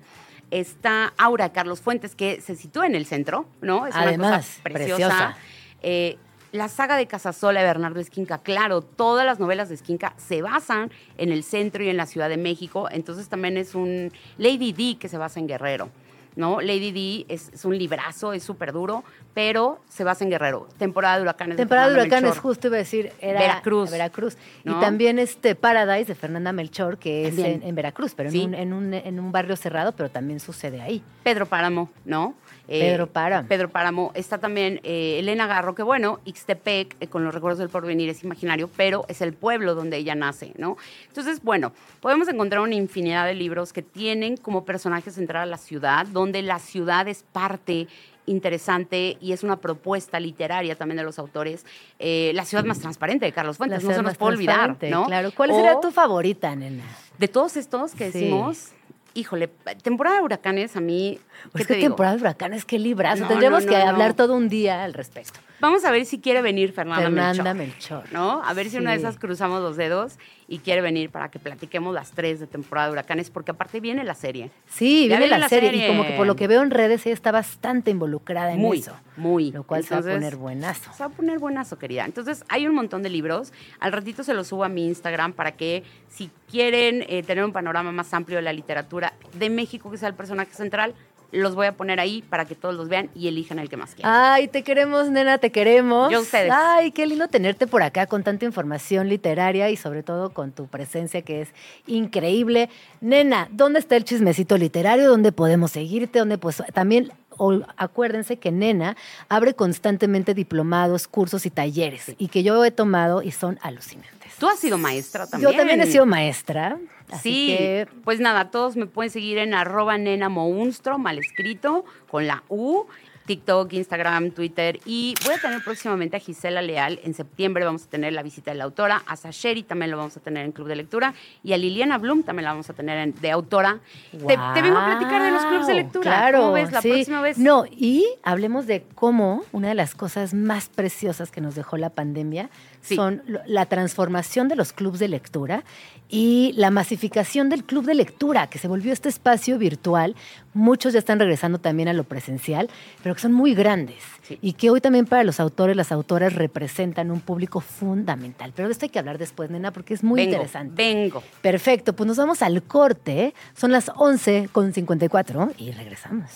Está 0.51 1.13
Aura 1.19 1.53
Carlos 1.53 1.81
Fuentes, 1.81 2.15
que 2.15 2.41
se 2.41 2.55
sitúa 2.55 2.87
en 2.87 2.95
el 2.95 3.07
centro, 3.07 3.47
¿no? 3.61 3.87
Es 3.87 3.95
una 3.95 4.05
Además, 4.05 4.47
cosa 4.47 4.63
preciosa. 4.63 4.97
preciosa. 4.97 5.37
Eh, 5.83 6.19
la 6.53 6.69
saga 6.69 6.97
de 6.97 7.07
Casasola 7.07 7.61
de 7.61 7.67
Bernardo 7.67 8.01
Esquinca, 8.01 8.39
claro, 8.39 8.81
todas 8.83 9.27
las 9.27 9.39
novelas 9.39 9.69
de 9.69 9.75
Esquinca 9.75 10.15
se 10.17 10.43
basan 10.43 10.91
en 11.19 11.33
el 11.33 11.43
centro 11.43 11.83
y 11.85 11.89
en 11.89 11.97
la 11.97 12.07
Ciudad 12.07 12.29
de 12.29 12.37
México. 12.37 12.89
Entonces 12.91 13.29
también 13.29 13.57
es 13.57 13.75
un 13.75 14.13
Lady 14.39 14.73
D 14.73 14.97
que 14.99 15.09
se 15.09 15.19
basa 15.19 15.41
en 15.41 15.47
Guerrero. 15.49 15.89
¿no? 16.37 16.61
Lady 16.61 16.93
D 16.93 17.35
es, 17.35 17.49
es 17.55 17.65
un 17.65 17.79
librazo, 17.79 18.35
es 18.35 18.43
súper 18.45 18.71
duro, 18.71 19.05
pero 19.33 19.81
se 19.89 20.05
basa 20.05 20.23
en 20.23 20.29
Guerrero. 20.29 20.69
Temporada 20.77 21.17
de 21.17 21.23
huracanes. 21.23 21.57
Temporada 21.57 21.87
de 21.89 21.95
Fernanda 21.95 22.09
huracanes, 22.17 22.31
Melchor. 22.37 22.43
justo 22.43 22.67
iba 22.69 22.77
a 22.77 22.79
decir, 22.81 23.11
era 23.21 23.41
Veracruz. 23.41 23.91
Veracruz. 23.91 24.37
¿no? 24.63 24.77
Y 24.77 24.81
también 24.83 25.19
este 25.19 25.55
Paradise 25.55 26.05
de 26.09 26.15
Fernanda 26.15 26.53
Melchor, 26.53 26.99
que 26.99 27.27
es 27.29 27.39
en, 27.39 27.63
en 27.63 27.75
Veracruz, 27.75 28.13
pero 28.15 28.31
Sí. 28.31 28.43
en, 28.43 28.49
un, 28.51 28.55
en, 28.55 28.73
un, 28.75 28.93
en 28.95 29.19
un 29.19 29.33
barrio 29.33 29.57
cerrado, 29.57 29.93
pero 29.93 30.11
también 30.11 30.39
sucede 30.39 30.83
ahí. 30.83 31.03
Pedro 31.23 31.47
Páramo, 31.47 31.89
¿no? 32.05 32.35
Eh, 32.69 32.81
Pedro 32.81 33.07
Páramo. 33.07 33.49
Pedro 33.49 33.69
Páramo. 33.71 34.11
Está 34.15 34.39
también 34.39 34.81
eh, 34.83 35.19
Elena 35.21 35.47
Garro, 35.47 35.75
que 35.75 35.83
bueno, 35.83 36.21
Ixtepec, 36.25 36.97
eh, 37.01 37.07
con 37.07 37.25
los 37.25 37.33
recuerdos 37.35 37.59
del 37.59 37.69
porvenir, 37.69 38.09
es 38.09 38.25
imaginario, 38.25 38.69
pero 38.77 39.05
es 39.09 39.21
el 39.21 39.33
pueblo 39.33 39.75
donde 39.75 39.97
ella 39.99 40.15
nace, 40.15 40.53
¿no? 40.59 40.77
Entonces, 41.09 41.43
bueno, 41.43 41.73
podemos 42.01 42.27
encontrar 42.29 42.61
una 42.63 42.75
infinidad 42.75 43.25
de 43.27 43.35
libros 43.35 43.73
que 43.73 43.83
tienen 43.83 44.37
como 44.37 44.65
personaje 44.65 45.11
central 45.11 45.43
a 45.43 45.47
la 45.47 45.59
ciudad, 45.59 46.07
donde 46.07 46.43
la 46.43 46.59
ciudad 46.59 47.07
es 47.09 47.23
parte 47.33 47.87
interesante 48.29 49.17
y 49.21 49.31
es 49.33 49.45
una 49.45 49.57
propuesta 49.57 50.19
literaria 50.21 50.75
también 50.75 50.97
de 50.99 51.05
los 51.05 51.19
autores. 51.21 51.65
La 51.99 52.45
ciudad 52.45 52.65
más 52.65 52.81
transparente 52.81 53.25
de 53.25 53.31
Carlos 53.33 53.57
Fuentes, 53.57 53.85
La 53.85 53.91
no 53.91 53.97
se 53.97 54.03
nos 54.03 54.17
puede 54.17 54.35
olvidar, 54.35 54.77
¿no? 54.91 55.07
Claro. 55.07 55.31
¿Cuál 55.35 55.53
O- 55.53 55.57
será 55.57 55.81
tu 55.81 55.91
favorita, 55.93 56.55
nena? 56.57 56.83
De 57.19 57.29
todos 57.29 57.57
estos 57.57 57.93
que 57.95 58.11
Sí. 58.11 58.19
decimos, 58.19 58.73
híjole, 59.17 59.49
temporada 59.83 60.17
de 60.19 60.23
huracanes 60.23 60.77
a 60.77 60.81
mí, 60.81 61.19
¿qué 61.45 61.49
Pues 61.53 61.67
te 61.67 61.75
qué 61.75 61.81
digo? 61.81 61.89
temporada 61.91 62.15
de 62.17 62.21
huracanes, 62.23 62.65
qué 62.65 62.79
librazo. 62.79 63.23
No, 63.23 63.29
Tendríamos 63.29 63.65
no, 63.65 63.71
que 63.73 63.79
no, 63.79 63.89
hablar 63.89 64.15
todo 64.15 64.35
un 64.37 64.49
día 64.49 64.85
al 64.85 64.95
respecto. 64.95 65.41
Vamos 65.61 65.85
a 65.85 65.91
ver 65.91 66.05
si 66.05 66.21
quiere 66.21 66.43
venir 66.43 66.73
Fernanda, 66.73 67.05
Fernanda 67.05 67.55
Melchor. 67.55 68.03
Melchor. 68.03 68.13
¿No? 68.13 68.43
A 68.45 68.53
ver 68.53 68.69
si 68.69 68.77
una 68.77 68.91
de 68.91 68.99
esas 68.99 69.19
cruzamos 69.19 69.63
los 69.63 69.77
dedos 69.77 70.19
y 70.49 70.59
quiere 70.59 70.81
venir 70.81 71.11
para 71.11 71.31
que 71.31 71.39
platiquemos 71.39 71.95
las 71.95 72.13
tres 72.13 72.39
de 72.41 72.47
temporada 72.47 72.89
de 72.89 72.93
huracanes, 72.93 73.31
porque 73.31 73.51
aparte 73.51 73.81
viene 73.81 74.05
la 74.05 74.15
serie. 74.15 74.51
Sí, 74.67 75.07
viene 75.09 75.27
viene 75.27 75.39
la, 75.39 75.49
serie, 75.49 75.71
serie. 75.71 75.87
y 75.87 75.89
como 75.89 76.05
que 76.07 76.13
por 76.13 76.27
lo 76.27 76.37
que 76.37 76.47
veo 76.47 76.63
en 76.63 76.71
redes 76.71 77.05
ella 77.07 77.15
está 77.15 77.33
bastante 77.33 77.91
involucrada 77.91 78.53
en 78.53 78.61
Muy, 78.61 78.79
eso. 78.79 78.93
muy. 79.17 79.51
Lo 79.51 79.65
cual 79.65 79.85
se 79.85 79.95
va 79.95 80.01
a 80.01 80.15
poner 80.15 80.37
buenazo. 80.37 80.93
Se 80.93 81.01
va 81.03 81.07
a 81.07 81.17
poner 81.17 81.39
buenazo, 81.39 81.79
querida. 81.79 82.05
Entonces, 82.05 82.45
hay 82.49 82.67
un 82.67 82.75
montón 82.75 83.03
de 83.03 83.09
libros. 83.09 83.53
Al 83.81 83.93
ratito 83.93 84.23
se 84.23 84.35
los 84.35 84.49
subo 84.49 84.65
a 84.65 84.69
mi 84.69 84.87
Instagram 84.87 85.33
para 85.33 85.53
que, 85.53 85.83
si 86.09 86.31
quieren 86.51 87.05
eh, 87.09 87.23
tener 87.23 87.45
un 87.45 87.53
panorama 87.53 87.93
más 87.93 88.13
amplio 88.15 88.37
de 88.37 88.43
la 88.43 88.53
literatura 88.53 89.15
de 89.35 89.51
México, 89.51 89.91
que 89.91 89.99
sea 89.99 90.09
el 90.09 90.15
personaje 90.15 90.53
central, 90.55 90.95
los 91.33 91.55
voy 91.55 91.67
a 91.67 91.73
poner 91.73 92.01
ahí 92.01 92.23
para 92.23 92.45
que 92.45 92.55
todos 92.55 92.75
los 92.75 92.89
vean 92.89 93.11
y 93.15 93.29
elijan 93.29 93.59
el 93.59 93.69
que 93.69 93.77
más 93.77 93.95
quieran. 93.95 94.13
Ay, 94.15 94.49
te 94.49 94.63
queremos, 94.63 95.11
nena, 95.11 95.39
te 95.39 95.51
queremos. 95.51 96.11
Yo 96.11 96.21
ustedes. 96.21 96.53
Ay, 96.55 96.93
qué 96.93 97.07
lindo 97.07 97.29
tenerte 97.29 97.67
por 97.67 97.83
acá 97.83 98.07
con 98.07 98.23
tanta 98.23 98.45
información 98.45 99.09
literaria 99.09 99.71
y 99.71 99.77
sobre 99.77 100.03
todo 100.03 100.31
con 100.31 100.53
tu 100.53 100.67
presencia 100.67 101.23
que 101.23 101.43
es 101.43 101.49
increíble. 101.87 102.69
Nena, 103.01 103.49
¿dónde 103.51 103.79
está 103.79 103.97
el 103.97 104.05
chismecito 104.05 104.57
literario? 104.57 105.09
¿Dónde 105.09 105.33
podemos 105.33 105.73
seguirte? 105.73 106.19
¿Dónde 106.19 106.39
pues 106.39 106.63
también 106.73 107.13
o- 107.39 107.63
acuérdense 107.77 108.37
que 108.39 108.51
Nena 108.51 108.97
abre 109.29 109.55
constantemente 109.55 110.35
diplomados, 110.35 111.09
cursos 111.09 111.47
y 111.47 111.51
talleres 111.51 112.15
y 112.19 112.29
que 112.29 112.43
yo 112.43 112.65
he 112.65 112.71
tomado 112.71 113.23
y 113.23 113.31
son 113.33 113.59
alucinantes. 113.63 114.35
Tú 114.39 114.49
has 114.49 114.59
sido 114.59 114.77
maestra 114.79 115.27
también. 115.27 115.51
Yo 115.51 115.57
también 115.57 115.81
he 115.81 115.87
sido 115.87 116.05
maestra. 116.07 116.79
Así 117.11 117.31
Sí, 117.31 117.47
que 117.57 117.89
pues 118.05 118.19
nada, 118.21 118.51
todos 118.51 118.77
me 118.77 118.87
pueden 118.87 119.11
seguir 119.11 119.39
en 119.39 119.55
arroba 119.55 119.97
nena 119.97 120.29
monstro, 120.29 120.99
mal 120.99 121.19
escrito, 121.19 121.85
con 122.11 122.27
la 122.27 122.43
U, 122.49 122.85
TikTok, 123.27 123.73
Instagram, 123.73 124.31
Twitter. 124.31 124.79
Y 124.87 125.15
voy 125.25 125.35
a 125.35 125.39
tener 125.39 125.63
próximamente 125.63 126.17
a 126.17 126.21
Gisela 126.21 126.63
Leal. 126.63 127.01
En 127.05 127.13
septiembre 127.15 127.65
vamos 127.65 127.85
a 127.85 127.87
tener 127.89 128.13
la 128.13 128.23
visita 128.23 128.51
de 128.53 128.57
la 128.57 128.65
autora. 128.65 129.03
A 129.07 129.17
Sasheri 129.17 129.63
también 129.63 129.91
lo 129.91 129.97
vamos 129.97 130.17
a 130.17 130.21
tener 130.21 130.45
en 130.45 130.53
Club 130.53 130.69
de 130.69 130.77
Lectura. 130.77 131.13
Y 131.43 131.53
a 131.53 131.59
Liliana 131.59 131.99
Blum 131.99 132.23
también 132.23 132.45
la 132.45 132.51
vamos 132.53 132.71
a 132.71 132.73
tener 132.73 132.99
en- 132.99 133.15
de 133.21 133.31
autora. 133.31 133.81
Te, 134.13 134.19
te 134.55 134.63
vengo 134.63 134.79
a 134.79 134.87
platicar 134.87 135.23
de 135.23 135.31
los 135.31 135.45
clubes 135.45 135.67
de 135.67 135.75
lectura. 135.75 136.03
Claro, 136.03 136.39
¿Cómo 136.41 136.53
ves 136.53 136.73
la 136.73 136.81
sí. 136.83 136.89
próxima 136.91 137.21
vez? 137.21 137.39
No, 137.39 137.65
y 137.71 138.07
hablemos 138.23 138.67
de 138.67 138.85
cómo 138.95 139.45
una 139.53 139.69
de 139.69 139.75
las 139.75 139.95
cosas 139.95 140.33
más 140.33 140.69
preciosas 140.69 141.31
que 141.31 141.41
nos 141.41 141.55
dejó 141.55 141.77
la 141.77 141.91
pandemia 141.91 142.49
Sí. 142.87 142.97
son 142.97 143.23
la 143.47 143.67
transformación 143.67 144.49
de 144.49 144.57
los 144.57 144.73
clubes 144.73 145.01
de 145.01 145.09
lectura 145.09 145.65
y 146.09 146.53
la 146.57 146.71
masificación 146.71 147.49
del 147.49 147.65
club 147.65 147.85
de 147.85 147.95
lectura, 147.95 148.47
que 148.49 148.59
se 148.59 148.69
volvió 148.69 148.93
este 148.93 149.09
espacio 149.09 149.59
virtual 149.59 150.15
muchos 150.55 150.95
ya 150.95 150.99
están 151.01 151.19
regresando 151.19 151.59
también 151.59 151.89
a 151.89 151.93
lo 151.93 152.05
presencial, 152.05 152.71
pero 153.03 153.15
que 153.15 153.21
son 153.21 153.33
muy 153.33 153.55
grandes 153.55 154.03
Sí. 154.23 154.39
y 154.41 154.55
que 154.55 154.71
hoy 154.71 154.81
también 154.81 155.05
para 155.07 155.23
los 155.23 155.39
autores, 155.39 155.77
las 155.77 155.93
autoras 155.93 156.33
representan 156.35 157.11
un 157.11 157.21
público 157.21 157.61
fundamental. 157.61 158.53
Pero 158.57 158.69
de 158.69 158.73
esto 158.73 158.87
hay 158.87 158.89
que 158.91 158.99
hablar 158.99 159.19
después, 159.19 159.51
nena, 159.51 159.71
porque 159.73 159.95
es 159.95 160.03
muy 160.03 160.21
vengo, 160.21 160.33
interesante. 160.33 160.83
Vengo. 160.83 161.23
Perfecto, 161.43 161.93
pues 161.95 162.07
nos 162.09 162.17
vamos 162.17 162.41
al 162.43 162.63
corte. 162.63 163.35
Son 163.55 163.71
las 163.71 163.91
11 163.95 164.49
con 164.51 164.73
54 164.73 165.53
y 165.59 165.73
regresamos. 165.73 166.31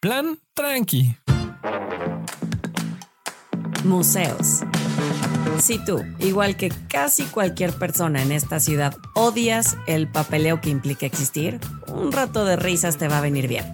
Plan 0.00 0.38
tranqui. 0.54 1.16
Museos. 3.86 4.62
Si 5.58 5.78
tú, 5.78 6.04
igual 6.18 6.56
que 6.56 6.70
casi 6.88 7.24
cualquier 7.24 7.72
persona 7.72 8.22
en 8.22 8.32
esta 8.32 8.60
ciudad, 8.60 8.96
odias 9.14 9.76
el 9.86 10.06
papeleo 10.06 10.60
que 10.60 10.70
implica 10.70 11.06
existir, 11.06 11.58
un 11.88 12.12
rato 12.12 12.44
de 12.44 12.56
risas 12.56 12.98
te 12.98 13.08
va 13.08 13.18
a 13.18 13.22
venir 13.22 13.48
bien. 13.48 13.64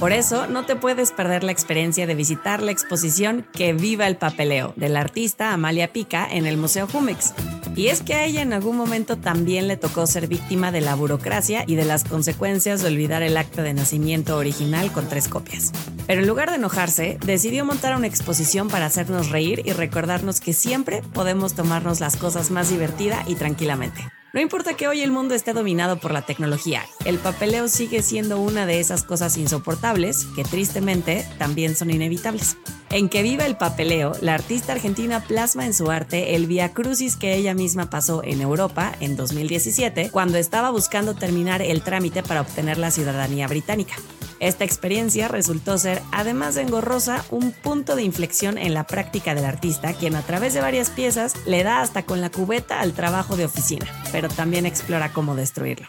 Por 0.00 0.12
eso, 0.12 0.46
no 0.46 0.64
te 0.64 0.76
puedes 0.76 1.12
perder 1.12 1.44
la 1.44 1.52
experiencia 1.52 2.06
de 2.06 2.14
visitar 2.14 2.62
la 2.62 2.72
exposición 2.72 3.46
Que 3.52 3.72
viva 3.72 4.06
el 4.06 4.16
papeleo 4.16 4.72
de 4.76 4.88
la 4.88 5.00
artista 5.00 5.52
Amalia 5.52 5.92
Pica 5.92 6.26
en 6.30 6.46
el 6.46 6.56
Museo 6.56 6.86
Jumex. 6.86 7.32
Y 7.76 7.88
es 7.88 8.02
que 8.02 8.14
a 8.14 8.24
ella 8.24 8.42
en 8.42 8.52
algún 8.52 8.76
momento 8.76 9.16
también 9.16 9.66
le 9.66 9.76
tocó 9.76 10.06
ser 10.06 10.28
víctima 10.28 10.70
de 10.70 10.80
la 10.80 10.94
burocracia 10.94 11.64
y 11.66 11.74
de 11.74 11.84
las 11.84 12.04
consecuencias 12.04 12.82
de 12.82 12.88
olvidar 12.88 13.22
el 13.22 13.36
acta 13.36 13.62
de 13.62 13.74
nacimiento 13.74 14.36
original 14.36 14.92
con 14.92 15.08
tres 15.08 15.26
copias. 15.26 15.72
Pero 16.06 16.20
en 16.20 16.28
lugar 16.28 16.50
de 16.50 16.56
enojarse, 16.56 17.18
decidió 17.24 17.64
montar 17.64 17.96
una 17.96 18.06
exposición 18.06 18.68
para 18.68 18.86
hacernos 18.86 19.30
reír 19.30 19.62
y 19.64 19.72
recordarnos 19.72 20.40
que 20.40 20.52
siempre 20.52 21.02
podemos 21.14 21.54
tomarnos 21.54 22.00
las 22.00 22.16
cosas 22.16 22.50
más 22.50 22.68
divertida 22.68 23.24
y 23.26 23.36
tranquilamente. 23.36 24.06
No 24.34 24.40
importa 24.40 24.74
que 24.74 24.88
hoy 24.88 25.00
el 25.00 25.12
mundo 25.12 25.36
esté 25.36 25.52
dominado 25.52 26.00
por 26.00 26.10
la 26.10 26.22
tecnología, 26.22 26.82
el 27.04 27.18
papeleo 27.18 27.68
sigue 27.68 28.02
siendo 28.02 28.40
una 28.40 28.66
de 28.66 28.80
esas 28.80 29.04
cosas 29.04 29.38
insoportables 29.38 30.26
que 30.34 30.42
tristemente 30.42 31.24
también 31.38 31.76
son 31.76 31.92
inevitables. 31.92 32.56
En 32.90 33.08
Que 33.08 33.22
Viva 33.22 33.46
el 33.46 33.56
Papeleo, 33.56 34.12
la 34.20 34.34
artista 34.34 34.72
argentina 34.72 35.20
plasma 35.20 35.66
en 35.66 35.72
su 35.72 35.88
arte 35.88 36.34
el 36.34 36.46
via 36.46 36.72
crucis 36.72 37.14
que 37.14 37.36
ella 37.36 37.54
misma 37.54 37.90
pasó 37.90 38.24
en 38.24 38.40
Europa 38.40 38.92
en 38.98 39.14
2017 39.14 40.10
cuando 40.10 40.36
estaba 40.36 40.70
buscando 40.70 41.14
terminar 41.14 41.62
el 41.62 41.82
trámite 41.82 42.24
para 42.24 42.40
obtener 42.40 42.76
la 42.76 42.90
ciudadanía 42.90 43.46
británica. 43.46 43.94
Esta 44.40 44.64
experiencia 44.64 45.28
resultó 45.28 45.78
ser, 45.78 46.02
además 46.12 46.54
de 46.54 46.62
engorrosa, 46.62 47.24
un 47.30 47.52
punto 47.52 47.96
de 47.96 48.02
inflexión 48.02 48.58
en 48.58 48.74
la 48.74 48.86
práctica 48.86 49.34
del 49.34 49.44
artista, 49.44 49.94
quien 49.94 50.16
a 50.16 50.22
través 50.22 50.54
de 50.54 50.60
varias 50.60 50.90
piezas 50.90 51.34
le 51.46 51.62
da 51.62 51.80
hasta 51.80 52.04
con 52.04 52.20
la 52.20 52.30
cubeta 52.30 52.80
al 52.80 52.92
trabajo 52.92 53.36
de 53.36 53.44
oficina, 53.44 53.86
pero 54.12 54.28
también 54.28 54.66
explora 54.66 55.12
cómo 55.12 55.34
destruirlo. 55.34 55.86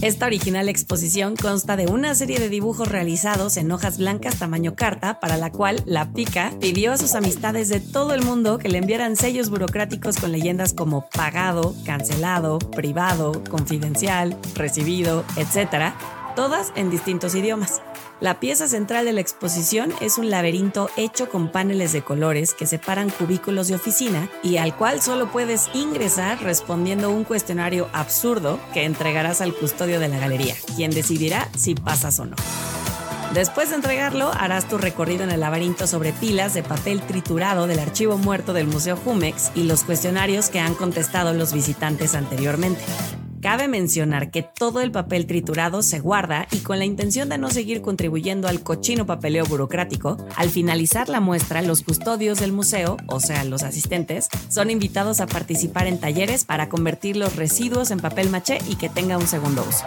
Esta 0.00 0.26
original 0.26 0.68
exposición 0.68 1.34
consta 1.34 1.74
de 1.74 1.86
una 1.86 2.14
serie 2.14 2.38
de 2.38 2.48
dibujos 2.48 2.86
realizados 2.86 3.56
en 3.56 3.72
hojas 3.72 3.98
blancas 3.98 4.38
tamaño 4.38 4.76
carta, 4.76 5.18
para 5.18 5.36
la 5.36 5.50
cual 5.50 5.82
la 5.86 6.12
Pica 6.12 6.52
pidió 6.60 6.92
a 6.92 6.98
sus 6.98 7.16
amistades 7.16 7.68
de 7.68 7.80
todo 7.80 8.14
el 8.14 8.22
mundo 8.22 8.58
que 8.58 8.68
le 8.68 8.78
enviaran 8.78 9.16
sellos 9.16 9.50
burocráticos 9.50 10.18
con 10.18 10.30
leyendas 10.30 10.72
como 10.72 11.08
pagado, 11.08 11.74
cancelado, 11.84 12.60
privado, 12.60 13.42
confidencial, 13.50 14.38
recibido, 14.54 15.24
etc., 15.36 15.92
todas 16.38 16.72
en 16.76 16.88
distintos 16.88 17.34
idiomas. 17.34 17.82
La 18.20 18.38
pieza 18.38 18.68
central 18.68 19.04
de 19.04 19.12
la 19.12 19.20
exposición 19.20 19.92
es 20.00 20.18
un 20.18 20.30
laberinto 20.30 20.88
hecho 20.96 21.28
con 21.28 21.50
paneles 21.50 21.92
de 21.92 22.02
colores 22.02 22.54
que 22.54 22.64
separan 22.64 23.10
cubículos 23.10 23.66
de 23.66 23.74
oficina 23.74 24.30
y 24.44 24.58
al 24.58 24.76
cual 24.76 25.02
solo 25.02 25.32
puedes 25.32 25.68
ingresar 25.74 26.40
respondiendo 26.40 27.10
un 27.10 27.24
cuestionario 27.24 27.88
absurdo 27.92 28.60
que 28.72 28.84
entregarás 28.84 29.40
al 29.40 29.52
custodio 29.52 29.98
de 29.98 30.06
la 30.06 30.20
galería, 30.20 30.54
quien 30.76 30.92
decidirá 30.92 31.48
si 31.56 31.74
pasas 31.74 32.20
o 32.20 32.26
no. 32.26 32.36
Después 33.34 33.70
de 33.70 33.74
entregarlo, 33.74 34.30
harás 34.32 34.68
tu 34.68 34.78
recorrido 34.78 35.24
en 35.24 35.32
el 35.32 35.40
laberinto 35.40 35.88
sobre 35.88 36.12
pilas 36.12 36.54
de 36.54 36.62
papel 36.62 37.02
triturado 37.02 37.66
del 37.66 37.80
archivo 37.80 38.16
muerto 38.16 38.52
del 38.52 38.68
Museo 38.68 38.96
Jumex 38.96 39.50
y 39.56 39.64
los 39.64 39.82
cuestionarios 39.82 40.50
que 40.50 40.60
han 40.60 40.76
contestado 40.76 41.32
los 41.32 41.52
visitantes 41.52 42.14
anteriormente. 42.14 42.84
Cabe 43.40 43.68
mencionar 43.68 44.32
que 44.32 44.42
todo 44.42 44.80
el 44.80 44.90
papel 44.90 45.26
triturado 45.26 45.82
se 45.82 46.00
guarda 46.00 46.48
y 46.50 46.58
con 46.58 46.78
la 46.80 46.84
intención 46.84 47.28
de 47.28 47.38
no 47.38 47.50
seguir 47.50 47.82
contribuyendo 47.82 48.48
al 48.48 48.64
cochino 48.64 49.06
papeleo 49.06 49.44
burocrático, 49.44 50.16
al 50.34 50.50
finalizar 50.50 51.08
la 51.08 51.20
muestra, 51.20 51.62
los 51.62 51.82
custodios 51.82 52.40
del 52.40 52.52
museo, 52.52 52.96
o 53.06 53.20
sea, 53.20 53.44
los 53.44 53.62
asistentes, 53.62 54.28
son 54.48 54.70
invitados 54.70 55.20
a 55.20 55.26
participar 55.26 55.86
en 55.86 56.00
talleres 56.00 56.44
para 56.44 56.68
convertir 56.68 57.16
los 57.16 57.36
residuos 57.36 57.92
en 57.92 58.00
papel 58.00 58.28
maché 58.28 58.58
y 58.68 58.74
que 58.74 58.88
tenga 58.88 59.16
un 59.16 59.28
segundo 59.28 59.64
uso. 59.68 59.84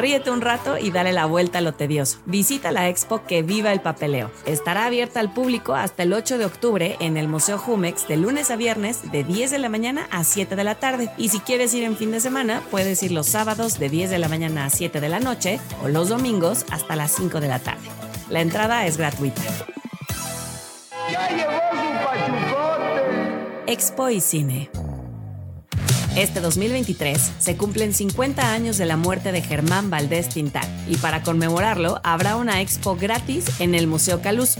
Ríete 0.00 0.30
un 0.30 0.40
rato 0.40 0.78
y 0.78 0.90
dale 0.90 1.12
la 1.12 1.26
vuelta 1.26 1.58
a 1.58 1.60
lo 1.60 1.74
tedioso. 1.74 2.20
Visita 2.24 2.72
la 2.72 2.88
expo 2.88 3.22
Que 3.24 3.42
Viva 3.42 3.70
el 3.70 3.82
Papeleo. 3.82 4.30
Estará 4.46 4.86
abierta 4.86 5.20
al 5.20 5.30
público 5.30 5.74
hasta 5.74 6.04
el 6.04 6.14
8 6.14 6.38
de 6.38 6.46
octubre 6.46 6.96
en 7.00 7.18
el 7.18 7.28
Museo 7.28 7.58
Jumex 7.58 8.08
de 8.08 8.16
lunes 8.16 8.50
a 8.50 8.56
viernes 8.56 9.12
de 9.12 9.24
10 9.24 9.50
de 9.50 9.58
la 9.58 9.68
mañana 9.68 10.08
a 10.10 10.24
7 10.24 10.56
de 10.56 10.64
la 10.64 10.76
tarde. 10.76 11.10
Y 11.18 11.28
si 11.28 11.40
quieres 11.40 11.74
ir 11.74 11.82
en 11.82 11.98
fin 11.98 12.12
de 12.12 12.20
semana, 12.20 12.62
puedes 12.70 13.02
ir 13.02 13.12
los 13.12 13.26
sábados 13.26 13.78
de 13.78 13.88
10 13.88 14.10
de 14.10 14.18
la 14.18 14.28
mañana 14.28 14.66
a 14.66 14.70
7 14.70 15.00
de 15.00 15.08
la 15.08 15.20
noche 15.20 15.58
o 15.82 15.88
los 15.88 16.08
domingos 16.08 16.64
hasta 16.70 16.96
las 16.96 17.12
5 17.12 17.40
de 17.40 17.48
la 17.48 17.58
tarde. 17.58 17.88
La 18.28 18.40
entrada 18.40 18.86
es 18.86 18.96
gratuita. 18.96 19.42
Expo 23.66 24.08
y 24.08 24.20
Cine. 24.20 24.70
Este 26.16 26.40
2023 26.40 27.32
se 27.38 27.56
cumplen 27.56 27.94
50 27.94 28.52
años 28.52 28.78
de 28.78 28.86
la 28.86 28.96
muerte 28.96 29.30
de 29.30 29.42
Germán 29.42 29.90
Valdés 29.90 30.28
Tintán 30.28 30.68
y 30.88 30.96
para 30.96 31.22
conmemorarlo 31.22 32.00
habrá 32.02 32.36
una 32.36 32.60
expo 32.60 32.96
gratis 32.96 33.60
en 33.60 33.74
el 33.74 33.86
Museo 33.86 34.20
Caluz. 34.20 34.56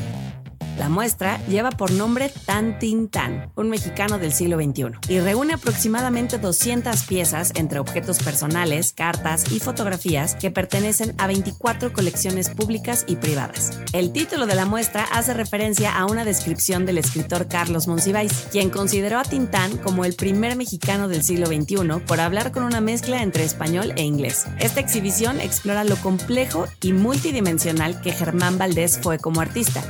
La 0.80 0.88
muestra 0.88 1.38
lleva 1.46 1.72
por 1.72 1.90
nombre 1.90 2.32
Tan 2.46 2.78
Tintán, 2.78 3.52
un 3.54 3.68
mexicano 3.68 4.16
del 4.16 4.32
siglo 4.32 4.56
XXI, 4.56 5.12
y 5.12 5.20
reúne 5.20 5.52
aproximadamente 5.52 6.38
200 6.38 7.02
piezas 7.02 7.52
entre 7.54 7.80
objetos 7.80 8.18
personales, 8.20 8.94
cartas 8.94 9.52
y 9.52 9.60
fotografías 9.60 10.36
que 10.36 10.50
pertenecen 10.50 11.14
a 11.18 11.26
24 11.26 11.92
colecciones 11.92 12.48
públicas 12.48 13.04
y 13.06 13.16
privadas. 13.16 13.78
El 13.92 14.10
título 14.10 14.46
de 14.46 14.54
la 14.54 14.64
muestra 14.64 15.04
hace 15.04 15.34
referencia 15.34 15.94
a 15.94 16.06
una 16.06 16.24
descripción 16.24 16.86
del 16.86 16.96
escritor 16.96 17.46
Carlos 17.46 17.86
Monsiváis, 17.86 18.46
quien 18.50 18.70
consideró 18.70 19.18
a 19.18 19.24
Tintán 19.24 19.76
como 19.76 20.06
el 20.06 20.14
primer 20.14 20.56
mexicano 20.56 21.08
del 21.08 21.22
siglo 21.22 21.48
XXI 21.48 22.00
por 22.06 22.20
hablar 22.20 22.52
con 22.52 22.62
una 22.62 22.80
mezcla 22.80 23.22
entre 23.22 23.44
español 23.44 23.92
e 23.96 24.02
inglés. 24.04 24.46
Esta 24.58 24.80
exhibición 24.80 25.42
explora 25.42 25.84
lo 25.84 25.96
complejo 25.96 26.68
y 26.80 26.94
multidimensional 26.94 28.00
que 28.00 28.12
Germán 28.12 28.56
Valdés 28.56 28.98
fue 29.02 29.18
como 29.18 29.42
artista 29.42 29.84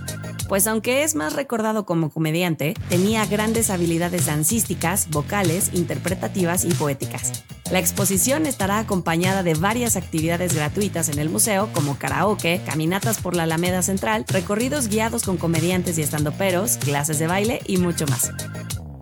pues 0.50 0.66
aunque 0.66 0.79
es 0.88 1.14
más 1.14 1.34
recordado 1.34 1.84
como 1.84 2.10
comediante, 2.10 2.74
tenía 2.88 3.26
grandes 3.26 3.70
habilidades 3.70 4.26
dancísticas, 4.26 5.08
vocales, 5.10 5.70
interpretativas 5.74 6.64
y 6.64 6.72
poéticas. 6.74 7.44
La 7.70 7.78
exposición 7.78 8.46
estará 8.46 8.78
acompañada 8.78 9.42
de 9.42 9.54
varias 9.54 9.96
actividades 9.96 10.54
gratuitas 10.54 11.08
en 11.08 11.18
el 11.18 11.28
museo, 11.28 11.68
como 11.72 11.98
karaoke, 11.98 12.60
caminatas 12.66 13.18
por 13.18 13.36
la 13.36 13.44
Alameda 13.44 13.82
Central, 13.82 14.24
recorridos 14.28 14.88
guiados 14.88 15.22
con 15.22 15.36
comediantes 15.36 15.98
y 15.98 16.02
estandoperos, 16.02 16.78
clases 16.78 17.18
de 17.18 17.26
baile 17.26 17.60
y 17.66 17.76
mucho 17.76 18.06
más. 18.06 18.32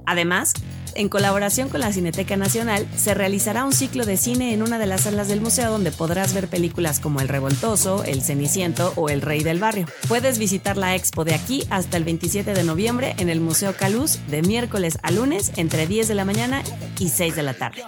Además, 0.05 0.53
en 0.95 1.09
colaboración 1.09 1.69
con 1.69 1.81
la 1.81 1.93
Cineteca 1.93 2.37
Nacional, 2.37 2.87
se 2.97 3.15
realizará 3.15 3.65
un 3.65 3.73
ciclo 3.73 4.07
de 4.07 4.17
cine 4.17 4.53
en 4.53 4.63
una 4.63 4.79
de 4.79 4.87
las 4.87 5.03
salas 5.03 5.29
del 5.29 5.41
museo 5.41 5.71
donde 5.71 5.93
podrás 5.93 6.35
ver 6.35 6.49
películas 6.49 7.01
como 7.01 7.21
El 7.21 7.29
Revoltoso, 7.29 8.05
El 8.05 8.23
Ceniciento 8.23 8.93
o 8.97 9.09
El 9.09 9.23
Rey 9.23 9.43
del 9.43 9.59
Barrio. 9.59 9.87
Puedes 10.09 10.39
visitar 10.39 10.77
la 10.77 10.95
expo 10.95 11.25
de 11.25 11.35
aquí 11.35 11.67
hasta 11.71 11.97
el 11.97 12.05
27 12.05 12.55
de 12.55 12.65
noviembre 12.65 13.15
en 13.19 13.29
el 13.29 13.41
Museo 13.41 13.75
Caluz 13.77 14.19
de 14.29 14.43
miércoles 14.43 14.99
a 15.03 15.11
lunes 15.11 15.53
entre 15.57 15.87
10 15.87 16.09
de 16.09 16.15
la 16.15 16.25
mañana 16.25 16.63
y 16.99 17.09
6 17.09 17.37
de 17.37 17.43
la 17.43 17.55
tarde. 17.55 17.83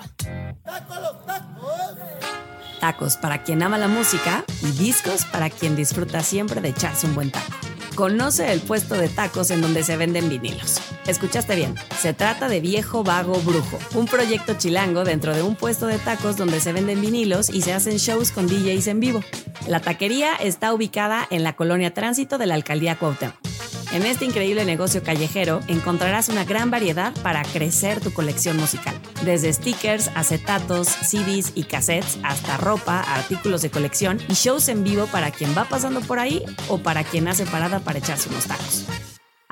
Tacos 2.80 3.16
para 3.16 3.42
quien 3.42 3.62
ama 3.62 3.78
la 3.78 3.88
música 3.88 4.44
y 4.62 4.70
discos 4.72 5.26
para 5.26 5.50
quien 5.50 5.76
disfruta 5.76 6.22
siempre 6.22 6.60
de 6.60 6.70
echarse 6.70 7.06
un 7.06 7.14
buen 7.14 7.30
taco. 7.30 7.52
Conoce 8.00 8.50
el 8.50 8.62
puesto 8.62 8.94
de 8.94 9.10
tacos 9.10 9.50
en 9.50 9.60
donde 9.60 9.82
se 9.82 9.98
venden 9.98 10.30
vinilos. 10.30 10.80
Escuchaste 11.06 11.54
bien, 11.54 11.74
se 11.98 12.14
trata 12.14 12.48
de 12.48 12.58
Viejo 12.60 13.04
Vago 13.04 13.34
Brujo, 13.40 13.78
un 13.94 14.06
proyecto 14.06 14.54
chilango 14.54 15.04
dentro 15.04 15.34
de 15.36 15.42
un 15.42 15.54
puesto 15.54 15.86
de 15.86 15.98
tacos 15.98 16.38
donde 16.38 16.60
se 16.60 16.72
venden 16.72 17.02
vinilos 17.02 17.50
y 17.50 17.60
se 17.60 17.74
hacen 17.74 17.98
shows 17.98 18.30
con 18.32 18.46
DJs 18.46 18.86
en 18.86 19.00
vivo. 19.00 19.22
La 19.68 19.80
taquería 19.80 20.32
está 20.36 20.72
ubicada 20.72 21.28
en 21.30 21.42
la 21.42 21.56
colonia 21.56 21.92
Tránsito 21.92 22.38
de 22.38 22.46
la 22.46 22.54
Alcaldía 22.54 22.98
Cuauhtémoc. 22.98 23.49
En 23.92 24.06
este 24.06 24.24
increíble 24.24 24.64
negocio 24.64 25.02
callejero 25.02 25.60
encontrarás 25.66 26.28
una 26.28 26.44
gran 26.44 26.70
variedad 26.70 27.12
para 27.22 27.42
crecer 27.42 28.00
tu 28.00 28.12
colección 28.12 28.56
musical. 28.56 28.94
Desde 29.24 29.52
stickers, 29.52 30.12
acetatos, 30.14 30.86
CDs 30.86 31.52
y 31.56 31.64
cassettes 31.64 32.18
hasta 32.22 32.56
ropa, 32.56 33.00
artículos 33.00 33.62
de 33.62 33.70
colección 33.70 34.20
y 34.28 34.34
shows 34.34 34.68
en 34.68 34.84
vivo 34.84 35.06
para 35.06 35.32
quien 35.32 35.56
va 35.58 35.64
pasando 35.64 36.00
por 36.02 36.20
ahí 36.20 36.44
o 36.68 36.78
para 36.78 37.02
quien 37.02 37.26
hace 37.26 37.46
parada 37.46 37.80
para 37.80 37.98
echarse 37.98 38.28
unos 38.28 38.46
tacos. 38.46 38.86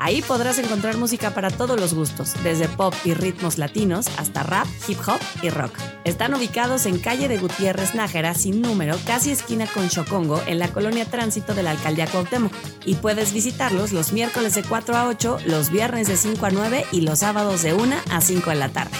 Ahí 0.01 0.21
podrás 0.21 0.57
encontrar 0.59 0.95
música 0.95 1.31
para 1.31 1.51
todos 1.51 1.77
los 1.77 1.93
gustos, 1.93 2.33
desde 2.41 2.69
pop 2.69 2.93
y 3.03 3.13
ritmos 3.13 3.57
latinos 3.57 4.07
hasta 4.17 4.43
rap, 4.43 4.65
hip 4.87 4.97
hop 5.05 5.19
y 5.41 5.49
rock. 5.49 5.73
Están 6.05 6.33
ubicados 6.33 6.85
en 6.85 6.99
calle 6.99 7.27
de 7.27 7.37
Gutiérrez 7.37 7.95
Nájera, 7.95 8.33
sin 8.33 8.61
número, 8.61 8.97
casi 9.05 9.31
esquina 9.31 9.67
con 9.67 9.89
Chocongo, 9.89 10.41
en 10.47 10.57
la 10.57 10.69
colonia 10.69 11.03
Tránsito 11.03 11.53
de 11.53 11.63
la 11.63 11.71
Alcaldía 11.71 12.07
Cuauhtémoc. 12.07 12.53
Y 12.85 12.95
puedes 12.95 13.33
visitarlos 13.33 13.91
los 13.91 14.13
miércoles 14.13 14.55
de 14.55 14.63
4 14.63 14.95
a 14.95 15.07
8, 15.09 15.39
los 15.45 15.69
viernes 15.69 16.07
de 16.07 16.15
5 16.15 16.45
a 16.45 16.49
9 16.49 16.85
y 16.93 17.01
los 17.01 17.19
sábados 17.19 17.61
de 17.61 17.73
1 17.73 17.95
a 18.09 18.21
5 18.21 18.49
de 18.51 18.55
la 18.55 18.69
tarde. 18.69 18.95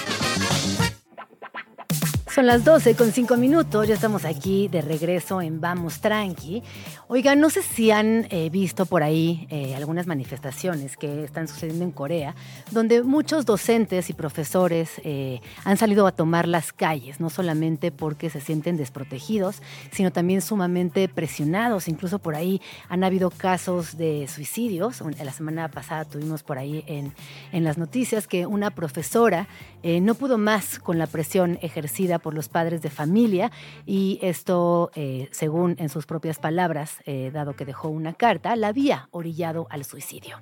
Son 2.32 2.46
las 2.46 2.64
12 2.64 2.94
con 2.94 3.10
5 3.10 3.36
minutos, 3.36 3.88
ya 3.88 3.94
estamos 3.94 4.24
aquí 4.24 4.68
de 4.68 4.82
regreso 4.82 5.42
en 5.42 5.60
Vamos 5.60 6.00
Tranqui. 6.00 6.62
Oigan, 7.08 7.40
no 7.40 7.50
sé 7.50 7.60
si 7.60 7.90
han 7.90 8.28
eh, 8.30 8.50
visto 8.50 8.86
por 8.86 9.02
ahí 9.02 9.48
eh, 9.50 9.74
algunas 9.74 10.06
manifestaciones 10.06 10.96
que 10.96 11.24
están 11.24 11.48
sucediendo 11.48 11.84
en 11.84 11.90
Corea, 11.90 12.36
donde 12.70 13.02
muchos 13.02 13.46
docentes 13.46 14.10
y 14.10 14.12
profesores 14.12 15.00
eh, 15.02 15.40
han 15.64 15.76
salido 15.76 16.06
a 16.06 16.12
tomar 16.12 16.46
las 16.46 16.72
calles, 16.72 17.18
no 17.18 17.30
solamente 17.30 17.90
porque 17.90 18.30
se 18.30 18.40
sienten 18.40 18.76
desprotegidos, 18.76 19.60
sino 19.90 20.12
también 20.12 20.40
sumamente 20.40 21.08
presionados. 21.08 21.88
Incluso 21.88 22.20
por 22.20 22.36
ahí 22.36 22.60
han 22.88 23.02
habido 23.02 23.30
casos 23.30 23.96
de 23.98 24.28
suicidios. 24.28 25.02
La 25.20 25.32
semana 25.32 25.68
pasada 25.68 26.04
tuvimos 26.04 26.44
por 26.44 26.58
ahí 26.58 26.84
en, 26.86 27.12
en 27.50 27.64
las 27.64 27.76
noticias 27.76 28.28
que 28.28 28.46
una 28.46 28.70
profesora 28.70 29.48
no 29.82 30.14
pudo 30.14 30.36
más 30.36 30.78
con 30.78 30.98
la 30.98 31.06
presión 31.06 31.58
ejercida 31.62 32.19
por 32.20 32.34
los 32.34 32.48
padres 32.48 32.82
de 32.82 32.90
familia 32.90 33.50
y 33.86 34.18
esto, 34.22 34.90
según 35.30 35.76
en 35.78 35.88
sus 35.88 36.06
propias 36.06 36.38
palabras, 36.38 36.96
eh, 37.06 37.30
dado 37.32 37.54
que 37.54 37.64
dejó 37.64 37.88
una 37.88 38.12
carta, 38.12 38.54
la 38.56 38.68
había 38.68 39.08
orillado 39.10 39.66
al 39.70 39.84
suicidio. 39.84 40.38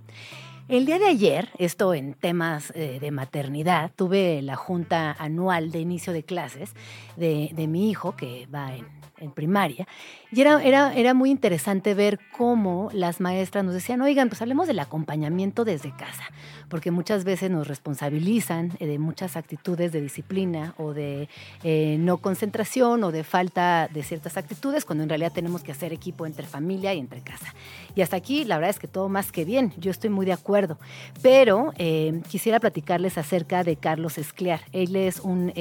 El 0.68 0.85
día 0.85 0.99
de 0.99 1.07
ayer, 1.07 1.49
esto 1.59 1.95
en 1.95 2.12
temas 2.12 2.72
eh, 2.74 2.99
de 3.01 3.11
maternidad, 3.11 3.91
tuve 3.97 4.43
la 4.43 4.57
junta 4.57 5.16
anual 5.18 5.70
de 5.70 5.81
inicio 5.81 6.12
de 6.12 6.24
clases 6.24 6.74
de, 7.16 7.66
mi 7.68 7.91
hijo, 7.91 8.16
que 8.16 8.47
va 8.53 8.74
en 8.74 8.87
en 9.20 9.33
primaria, 9.33 9.87
y 10.31 10.41
era, 10.41 10.62
era, 10.62 10.95
era 10.95 11.14
muy 11.14 11.31
interesante 11.31 11.95
ver 11.95 12.18
cómo 12.37 12.89
las 12.93 13.20
maestras 13.20 13.64
nos 13.64 13.74
decían, 13.74 14.01
oigan, 14.01 14.29
pues 14.29 14.41
hablemos 14.43 14.66
del 14.66 14.79
acompañamiento 14.79 15.64
desde 15.64 15.95
casa, 15.97 16.24
porque 16.69 16.91
muchas 16.91 17.25
veces 17.25 17.51
nos 17.51 17.66
responsabilizan 17.66 18.73
eh, 18.79 18.87
de 18.87 18.99
muchas 18.99 19.37
actitudes 19.37 19.93
de 19.93 20.01
disciplina 20.01 20.75
o 20.77 20.93
de 20.93 21.29
eh, 21.62 21.97
no 21.99 22.19
concentración 22.19 23.03
o 23.05 23.12
de 23.12 23.25
falta 23.25 23.89
de 23.93 24.03
ciertas 24.03 24.37
actitudes, 24.37 24.85
cuando 24.85 25.03
en 25.03 25.09
realidad 25.09 25.33
tenemos 25.33 25.62
que 25.62 25.73
hacer 25.73 25.93
equipo 25.93 26.27
entre 26.27 26.47
familia 26.47 26.95
y 26.95 26.99
entre 26.99 27.21
casa. 27.21 27.55
Y 27.95 28.03
hasta 28.03 28.16
aquí, 28.16 28.45
la 28.45 28.57
verdad 28.57 28.71
es 28.71 28.79
que 28.79 28.89
todo 28.89 29.09
más 29.09 29.33
que 29.33 29.45
bien, 29.45 29.73
yo 29.79 29.91
estoy 29.91 30.11
muy 30.11 30.27
de 30.27 30.33
acuerdo, 30.33 30.79
pero 31.23 31.73
eh, 31.79 32.21
quisiera 32.29 32.61
platicarles 32.61 33.19
acerca 33.19 33.64
de 33.64 33.77
Carlos 33.77 34.19
Escliar. 34.19 34.61
Él 34.73 34.97
es 34.97 35.21
un 35.21 35.53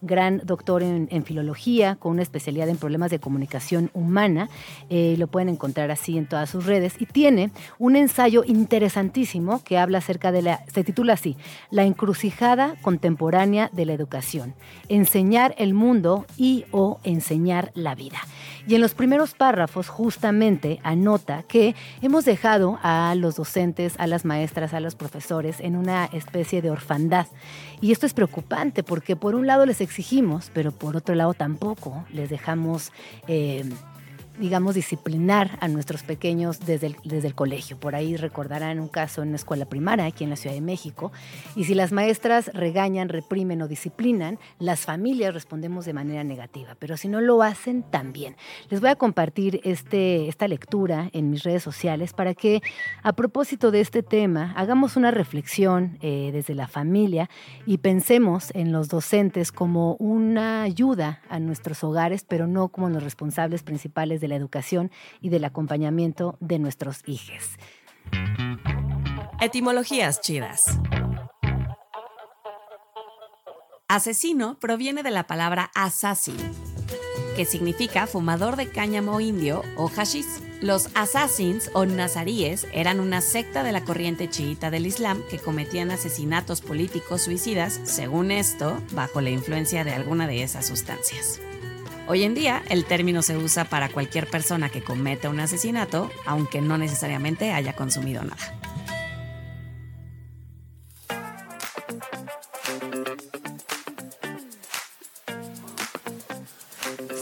gran 0.00 0.40
doctor 0.44 0.82
en, 0.82 1.08
en 1.10 1.24
filología, 1.24 1.96
con 1.96 2.12
una 2.12 2.22
especialidad 2.22 2.68
en 2.68 2.76
problemas 2.76 3.10
de 3.10 3.18
comunicación 3.18 3.90
humana. 3.94 4.48
Lo 4.90 5.26
pueden 5.26 5.48
encontrar 5.48 5.90
así 5.90 6.16
en 6.18 6.26
todas 6.26 6.50
sus 6.50 6.66
redes. 6.66 6.94
Y 6.98 7.06
tiene 7.06 7.50
un 7.78 7.96
ensayo 7.96 8.44
interesantísimo 8.46 9.62
que 9.62 9.78
habla 9.78 9.98
acerca 9.98 10.29
se 10.72 10.84
titula 10.84 11.14
así, 11.14 11.36
La 11.70 11.84
encrucijada 11.84 12.74
contemporánea 12.82 13.70
de 13.72 13.86
la 13.86 13.92
educación. 13.92 14.54
Enseñar 14.88 15.54
el 15.58 15.74
mundo 15.74 16.26
y 16.36 16.64
o 16.70 17.00
enseñar 17.04 17.72
la 17.74 17.94
vida. 17.94 18.18
Y 18.66 18.74
en 18.74 18.80
los 18.80 18.94
primeros 18.94 19.34
párrafos 19.34 19.88
justamente 19.88 20.80
anota 20.82 21.42
que 21.42 21.74
hemos 22.02 22.24
dejado 22.24 22.78
a 22.82 23.14
los 23.16 23.36
docentes, 23.36 23.94
a 23.98 24.06
las 24.06 24.24
maestras, 24.24 24.74
a 24.74 24.80
los 24.80 24.94
profesores 24.94 25.60
en 25.60 25.76
una 25.76 26.06
especie 26.06 26.62
de 26.62 26.70
orfandad. 26.70 27.26
Y 27.80 27.92
esto 27.92 28.06
es 28.06 28.14
preocupante 28.14 28.82
porque 28.82 29.16
por 29.16 29.34
un 29.34 29.46
lado 29.46 29.66
les 29.66 29.80
exigimos, 29.80 30.50
pero 30.52 30.72
por 30.72 30.96
otro 30.96 31.14
lado 31.14 31.34
tampoco 31.34 32.04
les 32.12 32.30
dejamos... 32.30 32.92
Eh, 33.26 33.64
digamos, 34.40 34.74
disciplinar 34.74 35.58
a 35.60 35.68
nuestros 35.68 36.02
pequeños 36.02 36.60
desde 36.60 36.88
el, 36.88 36.96
desde 37.04 37.28
el 37.28 37.34
colegio. 37.34 37.78
Por 37.78 37.94
ahí 37.94 38.16
recordarán 38.16 38.80
un 38.80 38.88
caso 38.88 39.22
en 39.22 39.28
una 39.28 39.36
escuela 39.36 39.66
primaria 39.66 40.06
aquí 40.06 40.24
en 40.24 40.30
la 40.30 40.36
Ciudad 40.36 40.54
de 40.54 40.60
México. 40.60 41.12
Y 41.54 41.64
si 41.64 41.74
las 41.74 41.92
maestras 41.92 42.50
regañan, 42.54 43.08
reprimen 43.08 43.62
o 43.62 43.68
disciplinan, 43.68 44.38
las 44.58 44.80
familias 44.80 45.34
respondemos 45.34 45.84
de 45.84 45.92
manera 45.92 46.24
negativa. 46.24 46.74
Pero 46.78 46.96
si 46.96 47.08
no 47.08 47.20
lo 47.20 47.42
hacen, 47.42 47.82
también. 47.82 48.36
Les 48.70 48.80
voy 48.80 48.90
a 48.90 48.96
compartir 48.96 49.60
este, 49.64 50.28
esta 50.28 50.48
lectura 50.48 51.10
en 51.12 51.30
mis 51.30 51.42
redes 51.42 51.62
sociales 51.62 52.12
para 52.12 52.34
que, 52.34 52.62
a 53.02 53.12
propósito 53.12 53.70
de 53.70 53.80
este 53.80 54.02
tema, 54.02 54.52
hagamos 54.56 54.96
una 54.96 55.10
reflexión 55.10 55.98
eh, 56.00 56.30
desde 56.32 56.54
la 56.54 56.68
familia 56.68 57.28
y 57.66 57.78
pensemos 57.78 58.50
en 58.54 58.72
los 58.72 58.88
docentes 58.88 59.52
como 59.52 59.96
una 59.96 60.62
ayuda 60.62 61.20
a 61.28 61.38
nuestros 61.38 61.84
hogares, 61.84 62.24
pero 62.26 62.46
no 62.46 62.68
como 62.68 62.88
los 62.88 63.02
responsables 63.02 63.62
principales 63.62 64.20
de 64.20 64.28
la 64.30 64.36
educación 64.36 64.90
y 65.20 65.28
del 65.28 65.44
acompañamiento 65.44 66.38
de 66.40 66.58
nuestros 66.58 67.02
hijos. 67.06 67.58
Etimologías 69.40 70.20
chidas. 70.20 70.78
Asesino 73.88 74.58
proviene 74.60 75.02
de 75.02 75.10
la 75.10 75.26
palabra 75.26 75.70
assassin, 75.74 76.36
que 77.34 77.44
significa 77.44 78.06
fumador 78.06 78.56
de 78.56 78.70
cáñamo 78.70 79.20
indio 79.20 79.62
o 79.76 79.88
hashish. 79.88 80.26
Los 80.60 80.90
assassins 80.94 81.70
o 81.72 81.86
nazaríes 81.86 82.68
eran 82.72 83.00
una 83.00 83.22
secta 83.22 83.62
de 83.62 83.72
la 83.72 83.82
corriente 83.82 84.28
chiita 84.28 84.70
del 84.70 84.86
Islam 84.86 85.22
que 85.30 85.38
cometían 85.38 85.90
asesinatos 85.90 86.60
políticos 86.60 87.22
suicidas, 87.22 87.80
según 87.84 88.30
esto, 88.30 88.78
bajo 88.92 89.22
la 89.22 89.30
influencia 89.30 89.84
de 89.84 89.92
alguna 89.92 90.26
de 90.26 90.42
esas 90.42 90.66
sustancias. 90.66 91.40
Hoy 92.12 92.24
en 92.24 92.34
día, 92.34 92.64
el 92.68 92.86
término 92.86 93.22
se 93.22 93.36
usa 93.36 93.66
para 93.66 93.88
cualquier 93.88 94.26
persona 94.26 94.68
que 94.68 94.82
cometa 94.82 95.30
un 95.30 95.38
asesinato, 95.38 96.10
aunque 96.26 96.60
no 96.60 96.76
necesariamente 96.76 97.52
haya 97.52 97.76
consumido 97.76 98.24
nada. 98.24 98.52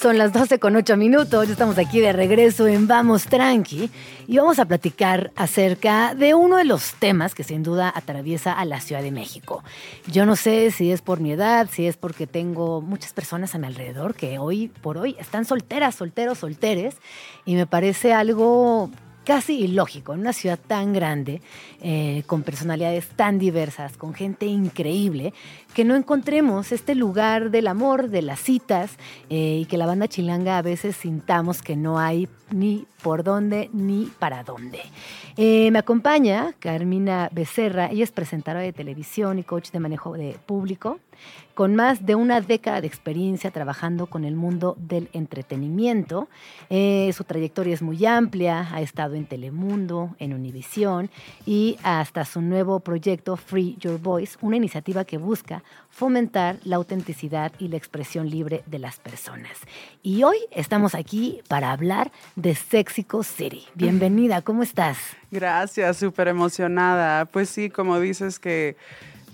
Son 0.01 0.17
las 0.17 0.33
12 0.33 0.61
con 0.61 0.77
8 0.77 0.97
minutos, 0.97 1.49
estamos 1.49 1.77
aquí 1.77 1.99
de 1.99 2.13
regreso 2.13 2.69
en 2.69 2.87
Vamos 2.87 3.25
Tranqui 3.25 3.91
y 4.29 4.37
vamos 4.37 4.61
a 4.61 4.65
platicar 4.65 5.33
acerca 5.35 6.15
de 6.15 6.35
uno 6.35 6.57
de 6.57 6.65
los 6.65 6.95
temas 6.95 7.35
que 7.35 7.43
sin 7.43 7.65
duda 7.65 7.93
atraviesa 7.93 8.53
a 8.53 8.65
la 8.65 8.81
Ciudad 8.81 9.03
de 9.03 9.11
México. 9.11 9.65
Yo 10.07 10.25
no 10.25 10.37
sé 10.37 10.71
si 10.71 10.93
es 10.93 11.03
por 11.03 11.19
mi 11.19 11.33
edad, 11.33 11.69
si 11.69 11.89
es 11.89 11.97
porque 11.97 12.29
tengo 12.29 12.81
muchas 12.81 13.13
personas 13.13 13.57
a 13.57 13.59
mi 13.59 13.67
alrededor 13.67 14.15
que 14.15 14.39
hoy 14.39 14.69
por 14.69 14.99
hoy 14.99 15.17
están 15.19 15.45
solteras, 15.45 15.97
solteros, 15.97 16.39
solteres 16.39 16.97
y 17.45 17.57
me 17.57 17.67
parece 17.67 18.13
algo 18.13 18.91
casi 19.29 19.59
ilógico 19.59 20.15
en 20.15 20.21
una 20.21 20.33
ciudad 20.33 20.59
tan 20.59 20.95
grande, 20.95 21.43
eh, 21.83 22.23
con 22.27 22.43
personalidades 22.43 23.09
tan 23.09 23.39
diversas, 23.39 23.99
con 23.99 24.15
gente 24.15 24.47
increíble, 24.47 25.35
que 25.75 25.85
no 25.85 25.97
encontremos 25.97 26.73
este 26.73 26.95
lugar 26.95 27.51
del 27.51 27.67
amor, 27.67 28.09
de 28.09 28.23
las 28.23 28.41
citas, 28.41 28.97
eh, 29.29 29.59
y 29.61 29.67
que 29.67 29.77
la 29.77 29.85
banda 29.85 30.09
chilanga 30.09 30.57
a 30.57 30.63
veces 30.63 30.97
sintamos 30.97 31.61
que 31.61 31.77
no 31.77 31.99
hay 31.99 32.27
ni 32.51 32.87
por 33.03 33.23
dónde 33.23 33.69
ni 33.75 34.11
para 34.19 34.45
dónde. 34.45 34.81
Eh, 35.37 35.71
me 35.73 35.81
acompaña 35.81 36.55
Carmina 36.59 37.29
Becerra, 37.31 37.91
ella 37.91 38.05
es 38.05 38.13
presentadora 38.13 38.63
de 38.63 38.73
televisión 38.73 39.39
y 39.39 39.43
coach 39.43 39.73
de 39.73 39.81
manejo 39.81 40.15
de 40.15 40.39
público 40.47 41.01
con 41.59 41.75
más 41.75 42.07
de 42.07 42.15
una 42.15 42.41
década 42.41 42.81
de 42.81 42.87
experiencia 42.87 43.51
trabajando 43.51 44.07
con 44.07 44.25
el 44.25 44.37
mundo 44.37 44.77
del 44.79 45.09
entretenimiento. 45.13 46.29
Eh, 46.71 47.11
su 47.13 47.25
trayectoria 47.25 47.75
es 47.75 47.83
muy 47.83 48.07
amplia, 48.07 48.69
ha 48.73 48.81
estado 48.81 49.17
en 49.17 49.27
Telemundo, 49.27 50.15
en 50.21 50.35
Univisión 50.35 51.11
y 51.47 51.77
hasta 51.83 52.25
su 52.25 52.43
nuevo 52.43 52.79
proyecto 52.79 53.37
Free 53.37 53.77
Your 53.81 54.01
Voice, 54.01 54.39
una 54.41 54.57
iniciativa 54.57 55.05
que 55.05 55.19
busca 55.19 55.65
fomentar 55.91 56.59
la 56.63 56.77
autenticidad 56.77 57.51
y 57.59 57.67
la 57.67 57.77
expresión 57.77 58.31
libre 58.31 58.63
de 58.67 58.79
las 58.79 59.01
personas. 59.01 59.59
Y 60.01 60.23
hoy 60.23 60.37
estamos 60.53 60.95
aquí 60.95 61.41
para 61.49 61.73
hablar 61.73 62.13
de 62.37 62.55
Sexico 62.55 63.25
City. 63.25 63.65
Bienvenida, 63.75 64.43
¿cómo 64.43 64.63
estás? 64.63 64.97
Gracias, 65.33 65.97
súper 65.97 66.29
emocionada. 66.29 67.25
Pues 67.25 67.49
sí, 67.49 67.69
como 67.69 67.99
dices 67.99 68.39
que 68.39 68.77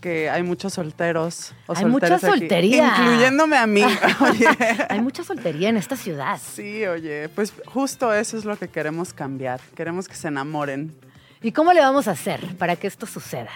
que 0.05 0.29
hay 0.29 0.43
muchos 0.43 0.75
solteros. 0.75 1.55
O 1.67 1.75
hay 1.75 1.87
mucha 1.87 2.19
soltería. 2.19 2.95
incluyéndome 2.99 3.57
a 3.57 3.67
mí. 3.67 3.83
hay 4.91 5.01
mucha 5.01 5.25
soltería 5.25 5.71
en 5.71 5.79
esta 5.79 5.97
ciudad. 5.97 6.39
Sí, 6.39 6.85
oye, 6.85 7.31
pues 7.31 7.55
justo 7.65 8.13
eso 8.13 8.37
es 8.37 8.45
lo 8.45 8.59
que 8.59 8.69
queremos 8.69 9.15
cambiar. 9.15 9.63
Queremos 9.75 10.07
que 10.07 10.15
se 10.15 10.29
enamoren. 10.29 10.95
¿Y 11.41 11.53
cómo 11.53 11.73
le 11.73 11.81
vamos 11.81 12.07
a 12.07 12.11
hacer 12.11 12.55
para 12.59 12.77
que 12.77 12.87
esto 12.87 13.07
suceda? 13.07 13.49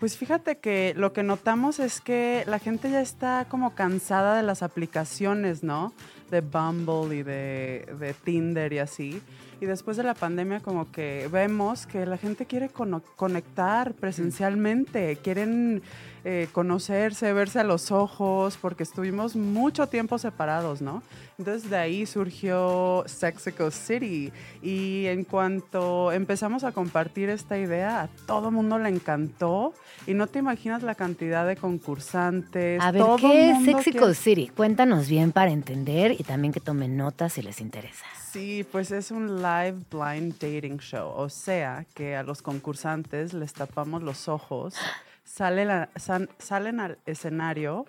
Pues 0.00 0.16
fíjate 0.16 0.58
que 0.58 0.92
lo 0.96 1.12
que 1.12 1.22
notamos 1.22 1.78
es 1.78 2.00
que 2.00 2.42
la 2.48 2.58
gente 2.58 2.90
ya 2.90 3.00
está 3.00 3.46
como 3.48 3.76
cansada 3.76 4.36
de 4.36 4.42
las 4.42 4.64
aplicaciones, 4.64 5.62
¿no? 5.62 5.92
De 6.32 6.40
Bumble 6.40 7.14
y 7.14 7.22
de, 7.22 7.94
de 8.00 8.12
Tinder 8.24 8.72
y 8.72 8.80
así 8.80 9.22
Y 9.62 9.64
después 9.64 9.96
de 9.96 10.02
la 10.02 10.14
pandemia 10.14 10.58
como 10.58 10.90
que 10.90 11.28
vemos 11.30 11.86
que 11.86 12.04
la 12.04 12.18
gente 12.18 12.46
quiere 12.46 12.68
conectar 13.14 13.94
presencialmente, 13.94 15.18
quieren 15.22 15.82
eh, 16.24 16.48
conocerse, 16.52 17.32
verse 17.32 17.60
a 17.60 17.64
los 17.64 17.90
ojos, 17.90 18.56
porque 18.60 18.82
estuvimos 18.82 19.34
mucho 19.36 19.88
tiempo 19.88 20.18
separados, 20.18 20.80
¿no? 20.82 21.02
Entonces 21.38 21.68
de 21.68 21.76
ahí 21.76 22.06
surgió 22.06 23.02
Sexico 23.06 23.70
City 23.70 24.32
y 24.62 25.06
en 25.06 25.24
cuanto 25.24 26.12
empezamos 26.12 26.62
a 26.64 26.72
compartir 26.72 27.28
esta 27.30 27.58
idea, 27.58 28.02
a 28.02 28.08
todo 28.26 28.50
mundo 28.50 28.78
le 28.78 28.88
encantó 28.88 29.72
y 30.06 30.14
no 30.14 30.26
te 30.28 30.38
imaginas 30.38 30.82
la 30.82 30.94
cantidad 30.94 31.46
de 31.46 31.56
concursantes. 31.56 32.80
A 32.80 32.90
ver, 32.92 33.02
todo 33.02 33.16
¿qué 33.16 33.50
es 33.50 33.64
Sexico 33.64 33.98
quiere- 33.98 34.14
City? 34.14 34.48
Cuéntanos 34.48 35.08
bien 35.08 35.32
para 35.32 35.50
entender 35.50 36.12
y 36.12 36.22
también 36.24 36.52
que 36.52 36.60
tomen 36.60 36.96
notas 36.96 37.32
si 37.32 37.42
les 37.42 37.60
interesa. 37.60 38.04
Sí, 38.30 38.64
pues 38.70 38.90
es 38.92 39.10
un 39.10 39.42
live 39.42 39.76
blind 39.90 40.34
dating 40.38 40.78
show, 40.78 41.12
o 41.14 41.28
sea 41.28 41.84
que 41.94 42.16
a 42.16 42.22
los 42.22 42.40
concursantes 42.40 43.34
les 43.34 43.52
tapamos 43.52 44.02
los 44.02 44.26
ojos, 44.28 44.74
sale 45.36 45.64
la- 45.64 45.88
san- 45.96 46.28
salen 46.38 46.78
al 46.78 46.98
escenario 47.06 47.86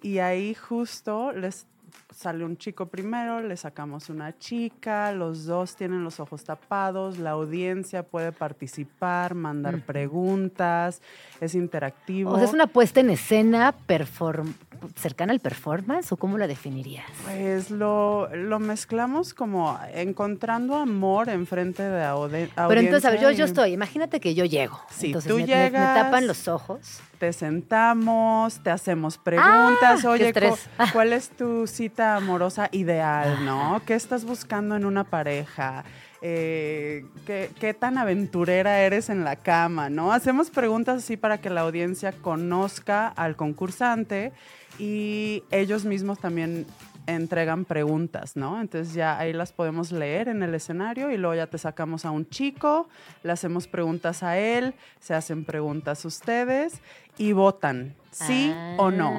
y 0.00 0.18
ahí 0.18 0.54
justo 0.54 1.32
les 1.32 1.66
sale 2.14 2.44
un 2.44 2.56
chico 2.56 2.86
primero, 2.86 3.40
le 3.40 3.56
sacamos 3.56 4.08
una 4.08 4.38
chica, 4.38 5.12
los 5.12 5.44
dos 5.46 5.76
tienen 5.76 6.04
los 6.04 6.20
ojos 6.20 6.44
tapados, 6.44 7.18
la 7.18 7.30
audiencia 7.30 8.02
puede 8.04 8.32
participar, 8.32 9.34
mandar 9.34 9.80
preguntas, 9.80 11.02
es 11.40 11.54
interactivo. 11.54 12.30
O 12.32 12.36
sea, 12.36 12.44
es 12.44 12.52
una 12.54 12.66
puesta 12.68 13.00
en 13.00 13.10
escena 13.10 13.74
perform- 13.88 14.54
cercana 14.96 15.32
al 15.32 15.40
performance 15.40 16.12
o 16.12 16.16
cómo 16.16 16.36
la 16.38 16.46
definirías? 16.46 17.06
Pues 17.24 17.70
lo, 17.70 18.28
lo 18.34 18.58
mezclamos 18.58 19.32
como 19.34 19.78
encontrando 19.94 20.76
amor 20.76 21.28
enfrente 21.28 21.82
de 21.82 22.02
audi- 22.04 22.50
audiencia. 22.56 22.68
Pero 22.68 22.80
entonces, 22.80 23.04
a 23.06 23.10
ver, 23.10 23.20
yo, 23.20 23.30
yo 23.30 23.44
estoy, 23.44 23.72
imagínate 23.72 24.20
que 24.20 24.34
yo 24.34 24.44
llego. 24.44 24.78
Sí, 24.90 25.06
entonces 25.06 25.28
tú 25.30 25.36
me, 25.38 25.46
me- 25.46 25.46
me 25.48 25.54
llegas. 25.64 25.94
tapan 26.04 26.26
los 26.26 26.48
ojos. 26.48 27.00
Te 27.18 27.32
sentamos, 27.32 28.62
te 28.62 28.70
hacemos 28.70 29.16
preguntas. 29.18 29.80
¡Ah! 29.82 29.98
¡Qué 30.00 30.08
Oye, 30.08 30.32
¿cuál 30.92 31.12
es 31.12 31.30
tu 31.30 31.66
cita 31.66 32.03
amorosa 32.04 32.68
ideal, 32.72 33.44
no? 33.44 33.82
¿Qué 33.86 33.94
estás 33.94 34.24
buscando 34.24 34.76
en 34.76 34.84
una 34.84 35.04
pareja? 35.04 35.84
Eh, 36.22 37.04
¿qué, 37.26 37.50
qué 37.60 37.74
tan 37.74 37.98
aventurera 37.98 38.80
eres 38.80 39.10
en 39.10 39.24
la 39.24 39.36
cama, 39.36 39.90
no? 39.90 40.12
Hacemos 40.12 40.50
preguntas 40.50 40.98
así 40.98 41.16
para 41.16 41.38
que 41.38 41.50
la 41.50 41.62
audiencia 41.62 42.12
conozca 42.12 43.08
al 43.08 43.36
concursante 43.36 44.32
y 44.78 45.42
ellos 45.50 45.84
mismos 45.84 46.18
también 46.18 46.66
entregan 47.06 47.64
preguntas, 47.64 48.36
¿no? 48.36 48.60
Entonces 48.60 48.94
ya 48.94 49.18
ahí 49.18 49.32
las 49.32 49.52
podemos 49.52 49.92
leer 49.92 50.28
en 50.28 50.42
el 50.42 50.54
escenario 50.54 51.10
y 51.10 51.16
luego 51.16 51.34
ya 51.34 51.46
te 51.46 51.58
sacamos 51.58 52.04
a 52.04 52.10
un 52.10 52.28
chico, 52.28 52.88
le 53.22 53.32
hacemos 53.32 53.66
preguntas 53.66 54.22
a 54.22 54.38
él, 54.38 54.74
se 55.00 55.14
hacen 55.14 55.44
preguntas 55.44 56.04
ustedes 56.04 56.80
y 57.18 57.32
votan, 57.32 57.94
sí 58.10 58.54
o 58.78 58.90
no. 58.90 59.18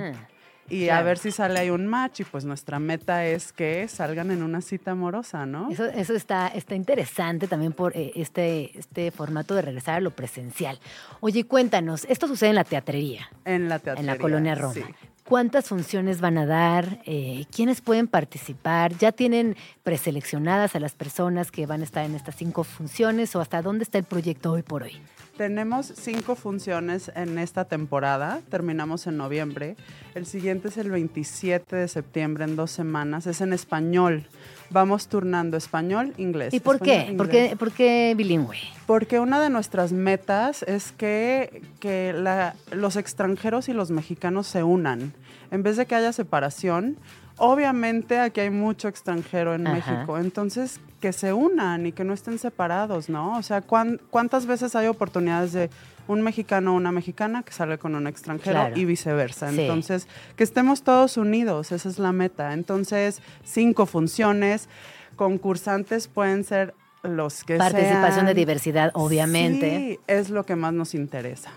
Y 0.69 0.89
a 0.89 1.01
ver 1.03 1.17
si 1.17 1.31
sale 1.31 1.59
ahí 1.59 1.69
un 1.69 1.85
match 1.85 2.21
y 2.21 2.23
pues 2.23 2.43
nuestra 2.45 2.79
meta 2.79 3.25
es 3.25 3.53
que 3.53 3.87
salgan 3.87 4.31
en 4.31 4.41
una 4.41 4.61
cita 4.61 4.91
amorosa, 4.91 5.45
¿no? 5.45 5.69
Eso, 5.69 5.85
eso 5.85 6.13
está, 6.13 6.47
está 6.47 6.73
interesante 6.75 7.47
también 7.47 7.71
por 7.73 7.95
eh, 7.95 8.11
este, 8.15 8.77
este 8.77 9.11
formato 9.11 9.53
de 9.53 9.61
regresar 9.61 9.95
a 9.95 9.99
lo 9.99 10.11
presencial. 10.11 10.79
Oye, 11.19 11.43
cuéntanos, 11.43 12.05
esto 12.09 12.27
sucede 12.27 12.49
en 12.49 12.55
la 12.55 12.63
teatrería, 12.63 13.29
En 13.45 13.69
la 13.69 13.75
en 13.75 13.81
teatrería. 13.81 14.13
la 14.13 14.19
colonia 14.19 14.55
Roma. 14.55 14.73
sí. 14.73 14.83
¿Cuántas 15.23 15.69
funciones 15.69 16.21
van 16.21 16.37
a 16.37 16.45
dar? 16.45 16.99
Eh, 17.05 17.45
¿Quiénes 17.51 17.81
pueden 17.81 18.07
participar? 18.07 18.95
¿Ya 18.99 19.11
tienen 19.11 19.55
preseleccionadas 19.81 20.75
a 20.75 20.79
las 20.79 20.93
personas 20.93 21.49
que 21.49 21.65
van 21.65 21.81
a 21.81 21.83
estar 21.83 22.05
en 22.05 22.13
estas 22.13 22.35
cinco 22.35 22.63
funciones 22.63 23.35
o 23.35 23.41
hasta 23.41 23.63
dónde 23.63 23.83
está 23.83 23.97
el 23.97 24.03
proyecto 24.03 24.51
hoy 24.51 24.61
por 24.61 24.83
hoy? 24.83 25.01
Tenemos 25.37 25.87
cinco 25.97 26.35
funciones 26.35 27.11
en 27.13 27.37
esta 27.37 27.65
temporada, 27.65 28.39
terminamos 28.49 29.05
en 29.05 29.17
noviembre. 29.17 29.75
El 30.13 30.25
siguiente 30.25 30.69
es 30.69 30.77
el 30.77 30.89
27 30.91 31.75
de 31.75 31.87
septiembre, 31.89 32.45
en 32.45 32.55
dos 32.55 32.71
semanas, 32.71 33.27
es 33.27 33.41
en 33.41 33.51
español. 33.51 34.23
Vamos 34.69 35.09
turnando 35.09 35.57
español, 35.57 36.13
inglés. 36.17 36.53
¿Y 36.53 36.61
por 36.61 36.79
qué? 36.79 36.93
español, 36.99 37.17
¿Por 37.17 37.25
inglés. 37.27 37.49
qué, 37.49 37.55
por 37.57 37.71
qué 37.73 38.13
bilingüe? 38.15 38.57
Porque 38.85 39.19
una 39.19 39.41
de 39.41 39.49
nuestras 39.49 39.91
metas 39.91 40.63
es 40.63 40.93
que, 40.93 41.61
que 41.81 42.13
la- 42.13 42.55
los 42.71 42.95
extranjeros 42.95 43.67
y 43.67 43.73
los 43.73 43.91
mexicanos 43.91 44.47
se 44.47 44.63
unan. 44.63 45.11
En 45.51 45.63
vez 45.63 45.75
de 45.75 45.85
que 45.85 45.95
haya 45.95 46.13
separación, 46.13 46.95
obviamente 47.37 48.19
aquí 48.19 48.41
hay 48.41 48.49
mucho 48.49 48.87
extranjero 48.87 49.53
en 49.53 49.67
Ajá. 49.67 49.75
México. 49.93 50.17
Entonces, 50.17 50.79
que 50.99 51.13
se 51.13 51.33
unan 51.33 51.85
y 51.85 51.91
que 51.91 52.03
no 52.03 52.13
estén 52.13 52.39
separados, 52.39 53.09
¿no? 53.09 53.37
O 53.37 53.43
sea, 53.43 53.61
¿cuán- 53.61 53.99
¿cuántas 54.09 54.45
veces 54.45 54.75
hay 54.75 54.87
oportunidades 54.87 55.53
de 55.53 55.69
un 56.07 56.21
mexicano 56.21 56.73
o 56.73 56.75
una 56.75 56.91
mexicana 56.91 57.43
que 57.43 57.51
sale 57.51 57.77
con 57.77 57.93
un 57.95 58.07
extranjero 58.07 58.59
Claro. 58.61 58.77
y 58.77 58.85
viceversa? 58.85 59.51
Sí. 59.51 59.61
Entonces, 59.61 60.07
que 60.35 60.43
estemos 60.43 60.83
todos 60.83 61.17
unidos, 61.17 61.71
esa 61.71 61.89
es 61.89 61.99
la 61.99 62.11
meta. 62.11 62.53
Entonces, 62.53 63.21
cinco 63.43 63.85
funciones, 63.85 64.67
concursantes 65.15 66.07
pueden 66.07 66.43
ser 66.43 66.73
los 67.03 67.43
que 67.43 67.57
Participación 67.57 68.25
de 68.25 68.33
diversidad, 68.33 68.89
obviamente. 68.95 69.77
Sí, 69.77 69.99
es 70.07 70.31
lo 70.31 70.43
que 70.43 70.55
más 70.55 70.73
nos 70.73 70.95
interesa. 70.95 71.51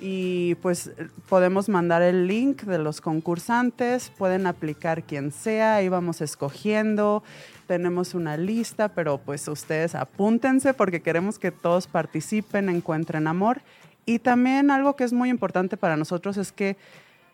Y 0.00 0.56
pues 0.56 0.90
podemos 1.28 1.68
mandar 1.68 2.02
el 2.02 2.26
link 2.26 2.62
de 2.62 2.78
los 2.78 3.00
concursantes, 3.00 4.10
pueden 4.10 4.46
aplicar 4.46 5.04
quien 5.04 5.30
sea, 5.30 5.76
ahí 5.76 5.88
vamos 5.88 6.20
escogiendo, 6.20 7.22
tenemos 7.66 8.14
una 8.14 8.36
lista, 8.36 8.88
pero 8.88 9.18
pues 9.18 9.46
ustedes 9.48 9.94
apúntense 9.94 10.74
porque 10.74 11.00
queremos 11.00 11.38
que 11.38 11.52
todos 11.52 11.86
participen, 11.86 12.68
encuentren 12.68 13.26
amor. 13.26 13.62
Y 14.06 14.18
también 14.18 14.70
algo 14.70 14.96
que 14.96 15.04
es 15.04 15.12
muy 15.12 15.30
importante 15.30 15.76
para 15.76 15.96
nosotros 15.96 16.36
es 16.36 16.52
que 16.52 16.76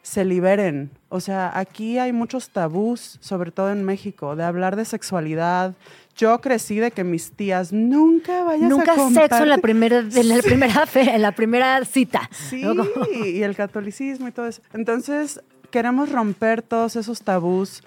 se 0.03 0.25
liberen. 0.25 0.91
O 1.09 1.21
sea, 1.21 1.59
aquí 1.59 1.99
hay 1.99 2.13
muchos 2.13 2.51
tabús, 2.51 3.19
sobre 3.21 3.51
todo 3.51 3.71
en 3.73 3.85
México, 3.85 4.37
de 4.37 4.45
hablar 4.45 4.77
de 4.77 4.85
sexualidad. 4.85 5.75
Yo 6.21 6.39
crecí 6.41 6.79
de 6.79 6.91
que 6.91 7.03
mis 7.03 7.33
tías 7.33 7.73
nunca 7.73 8.45
vayas 8.45 8.69
Nunca 8.69 8.93
a 8.93 9.09
sexo 9.11 9.43
en 9.43 9.49
la 9.49 9.57
primera, 9.59 10.01
en 10.01 10.29
la 10.29 10.43
primera 10.43 10.87
fe- 10.87 11.15
en 11.15 11.23
la 11.23 11.33
primera 11.33 11.83
cita. 11.87 12.29
Sí, 12.31 12.63
y 13.25 13.43
el 13.43 13.57
catolicismo 13.57 14.29
y 14.29 14.33
todo 14.33 14.47
eso. 14.47 14.61
Entonces, 14.75 15.41
queremos 15.71 16.11
romper 16.13 16.61
todos 16.61 16.97
esos 16.97 17.23
tabús, 17.23 17.83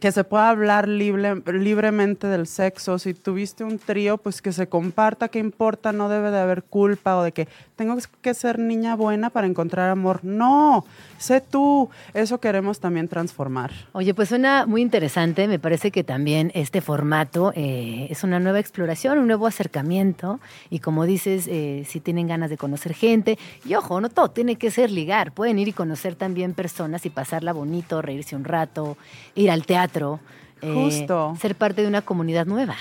que 0.00 0.12
se 0.12 0.24
pueda 0.24 0.50
hablar 0.50 0.88
libre- 0.88 1.42
libremente 1.52 2.26
del 2.26 2.46
sexo. 2.46 2.98
Si 2.98 3.14
tuviste 3.14 3.64
un 3.64 3.78
trío, 3.78 4.18
pues 4.18 4.42
que 4.42 4.52
se 4.52 4.66
comparta, 4.68 5.28
qué 5.28 5.38
importa, 5.38 5.92
no 5.92 6.08
debe 6.08 6.30
de 6.30 6.38
haber 6.40 6.64
culpa 6.64 7.16
o 7.16 7.22
de 7.22 7.32
que 7.32 7.48
tengo 7.76 7.96
que 8.22 8.34
ser 8.34 8.58
niña 8.58 8.96
buena 8.96 9.28
para 9.30 9.46
encontrar 9.46 9.90
amor. 9.90 10.20
No, 10.22 10.84
sé 11.18 11.42
tú. 11.42 11.90
Eso 12.14 12.38
queremos 12.40 12.80
también 12.80 13.06
transformar. 13.06 13.70
Oye, 13.92 14.14
pues 14.14 14.30
suena 14.30 14.64
muy 14.66 14.80
interesante. 14.80 15.46
Me 15.46 15.58
parece 15.58 15.90
que 15.90 16.02
también 16.02 16.50
este 16.54 16.80
formato 16.80 17.52
eh, 17.54 18.08
es 18.10 18.24
una 18.24 18.40
nueva 18.40 18.58
exploración, 18.60 19.18
un 19.18 19.26
nuevo 19.26 19.46
acercamiento. 19.46 20.40
Y 20.70 20.78
como 20.78 21.04
dices, 21.04 21.46
eh, 21.48 21.84
si 21.86 22.00
tienen 22.00 22.26
ganas 22.26 22.48
de 22.48 22.56
conocer 22.56 22.94
gente, 22.94 23.38
y 23.64 23.74
ojo, 23.74 24.00
no 24.00 24.08
todo 24.08 24.30
tiene 24.30 24.56
que 24.56 24.70
ser 24.70 24.90
ligar. 24.90 25.32
Pueden 25.32 25.58
ir 25.58 25.68
y 25.68 25.72
conocer 25.72 26.14
también 26.14 26.54
personas 26.54 27.04
y 27.04 27.10
pasarla 27.10 27.52
bonito, 27.52 28.00
reírse 28.00 28.34
un 28.36 28.44
rato, 28.44 28.96
ir 29.34 29.50
al 29.50 29.66
teatro. 29.66 30.18
eh, 30.62 30.72
Justo. 30.72 31.36
Ser 31.38 31.54
parte 31.54 31.82
de 31.82 31.88
una 31.88 32.00
comunidad 32.00 32.46
nueva. 32.46 32.74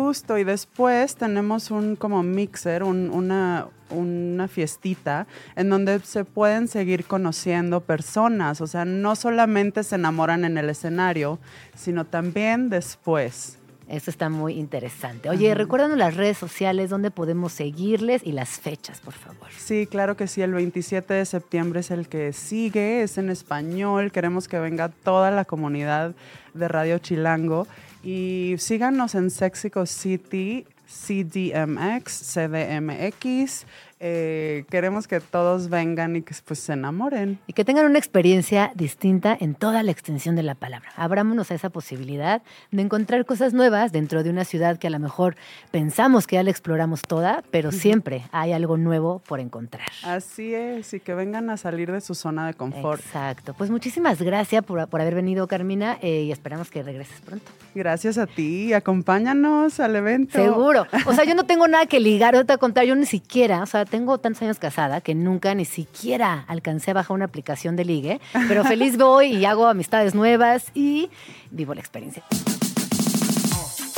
Justo, 0.00 0.36
y 0.36 0.44
después 0.44 1.16
tenemos 1.16 1.70
un 1.70 1.96
como 1.96 2.22
mixer, 2.22 2.82
un- 2.82 3.08
una, 3.08 3.68
una 3.88 4.46
fiestita 4.46 5.26
en 5.54 5.70
donde 5.70 6.00
se 6.00 6.26
pueden 6.26 6.68
seguir 6.68 7.06
conociendo 7.06 7.80
personas. 7.80 8.60
O 8.60 8.66
sea, 8.66 8.84
no 8.84 9.16
solamente 9.16 9.82
se 9.84 9.94
enamoran 9.94 10.44
en 10.44 10.58
el 10.58 10.68
escenario, 10.68 11.38
sino 11.74 12.04
también 12.04 12.68
después. 12.68 13.56
Eso 13.88 14.10
está 14.10 14.28
muy 14.28 14.58
interesante. 14.58 15.30
Oye, 15.30 15.54
recuérdanos 15.54 15.96
las 15.96 16.14
redes 16.14 16.36
sociales, 16.36 16.90
dónde 16.90 17.10
podemos 17.10 17.52
seguirles 17.52 18.20
y 18.22 18.32
las 18.32 18.50
fechas, 18.60 19.00
por 19.00 19.14
favor. 19.14 19.48
Sí, 19.56 19.86
claro 19.86 20.14
que 20.14 20.26
sí, 20.26 20.42
el 20.42 20.52
27 20.52 21.14
de 21.14 21.24
septiembre 21.24 21.80
es 21.80 21.90
el 21.90 22.06
que 22.06 22.34
sigue, 22.34 23.02
es 23.02 23.16
en 23.16 23.30
español, 23.30 24.12
queremos 24.12 24.46
que 24.46 24.58
venga 24.58 24.90
toda 24.90 25.30
la 25.30 25.46
comunidad 25.46 26.14
de 26.52 26.68
Radio 26.68 26.98
Chilango 26.98 27.66
y 28.02 28.54
síganos 28.58 29.14
en 29.14 29.30
Sexico 29.30 29.86
City, 29.86 30.66
CDMX, 30.86 32.34
CDMX, 32.34 33.66
Eh, 33.98 34.64
queremos 34.68 35.08
que 35.08 35.20
todos 35.20 35.70
vengan 35.70 36.16
y 36.16 36.22
que 36.22 36.34
pues, 36.44 36.60
se 36.60 36.74
enamoren. 36.74 37.38
Y 37.46 37.54
que 37.54 37.64
tengan 37.64 37.86
una 37.86 37.98
experiencia 37.98 38.72
distinta 38.74 39.36
en 39.38 39.54
toda 39.54 39.82
la 39.82 39.90
extensión 39.90 40.36
de 40.36 40.42
la 40.42 40.54
palabra. 40.54 40.90
Abrámonos 40.96 41.50
a 41.50 41.54
esa 41.54 41.70
posibilidad 41.70 42.42
de 42.70 42.82
encontrar 42.82 43.24
cosas 43.24 43.54
nuevas 43.54 43.92
dentro 43.92 44.22
de 44.22 44.30
una 44.30 44.44
ciudad 44.44 44.78
que 44.78 44.88
a 44.88 44.90
lo 44.90 44.98
mejor 44.98 45.36
pensamos 45.70 46.26
que 46.26 46.36
ya 46.36 46.42
la 46.42 46.50
exploramos 46.50 47.02
toda, 47.02 47.42
pero 47.50 47.72
siempre 47.72 48.24
hay 48.32 48.52
algo 48.52 48.76
nuevo 48.76 49.22
por 49.26 49.40
encontrar. 49.40 49.88
Así 50.04 50.54
es, 50.54 50.92
y 50.92 51.00
que 51.00 51.14
vengan 51.14 51.48
a 51.48 51.56
salir 51.56 51.90
de 51.90 52.02
su 52.02 52.14
zona 52.14 52.46
de 52.46 52.54
confort. 52.54 53.00
Exacto. 53.00 53.54
Pues 53.54 53.70
muchísimas 53.70 54.20
gracias 54.20 54.62
por, 54.62 54.86
por 54.88 55.00
haber 55.00 55.14
venido, 55.14 55.46
Carmina, 55.48 55.98
eh, 56.02 56.24
y 56.24 56.32
esperamos 56.32 56.70
que 56.70 56.82
regreses 56.82 57.20
pronto. 57.22 57.50
Gracias 57.74 58.18
a 58.18 58.26
ti. 58.26 58.74
Acompáñanos 58.74 59.80
al 59.80 59.96
evento. 59.96 60.38
Seguro. 60.38 60.86
O 61.06 61.14
sea, 61.14 61.24
yo 61.24 61.34
no 61.34 61.44
tengo 61.44 61.66
nada 61.66 61.86
que 61.86 61.98
ligar, 61.98 62.34
ahorita 62.34 62.54
a 62.54 62.58
contar, 62.58 62.84
yo 62.84 62.94
ni 62.94 63.06
siquiera, 63.06 63.62
o 63.62 63.66
sea, 63.66 63.85
tengo 63.86 64.18
tantos 64.18 64.42
años 64.42 64.58
casada 64.58 65.00
que 65.00 65.14
nunca 65.14 65.54
ni 65.54 65.64
siquiera 65.64 66.44
alcancé 66.48 66.90
a 66.90 66.94
bajar 66.94 67.14
una 67.14 67.24
aplicación 67.24 67.76
de 67.76 67.84
ligue, 67.84 68.20
pero 68.48 68.64
feliz 68.64 68.96
voy 68.98 69.36
y 69.36 69.44
hago 69.44 69.66
amistades 69.66 70.14
nuevas 70.14 70.66
y 70.74 71.10
vivo 71.50 71.74
la 71.74 71.80
experiencia. 71.80 72.22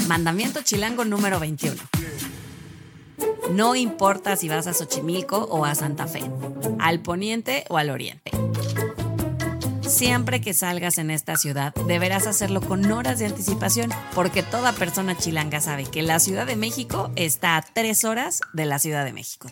Mandamiento 0.06 0.62
chilango 0.62 1.04
número 1.04 1.40
21. 1.40 1.74
No 3.50 3.74
importa 3.74 4.36
si 4.36 4.48
vas 4.48 4.66
a 4.66 4.74
Xochimilco 4.74 5.38
o 5.50 5.64
a 5.64 5.74
Santa 5.74 6.06
Fe, 6.06 6.22
al 6.78 7.00
poniente 7.00 7.64
o 7.68 7.78
al 7.78 7.90
oriente. 7.90 8.30
Siempre 9.88 10.42
que 10.42 10.52
salgas 10.52 10.98
en 10.98 11.10
esta 11.10 11.36
ciudad, 11.36 11.74
deberás 11.86 12.26
hacerlo 12.26 12.60
con 12.60 12.90
horas 12.92 13.18
de 13.18 13.26
anticipación, 13.26 13.90
porque 14.14 14.42
toda 14.42 14.72
persona 14.72 15.16
chilanga 15.16 15.60
sabe 15.62 15.84
que 15.84 16.02
la 16.02 16.20
Ciudad 16.20 16.46
de 16.46 16.56
México 16.56 17.10
está 17.16 17.56
a 17.56 17.62
tres 17.62 18.04
horas 18.04 18.40
de 18.52 18.66
la 18.66 18.78
Ciudad 18.78 19.04
de 19.06 19.14
México. 19.14 19.48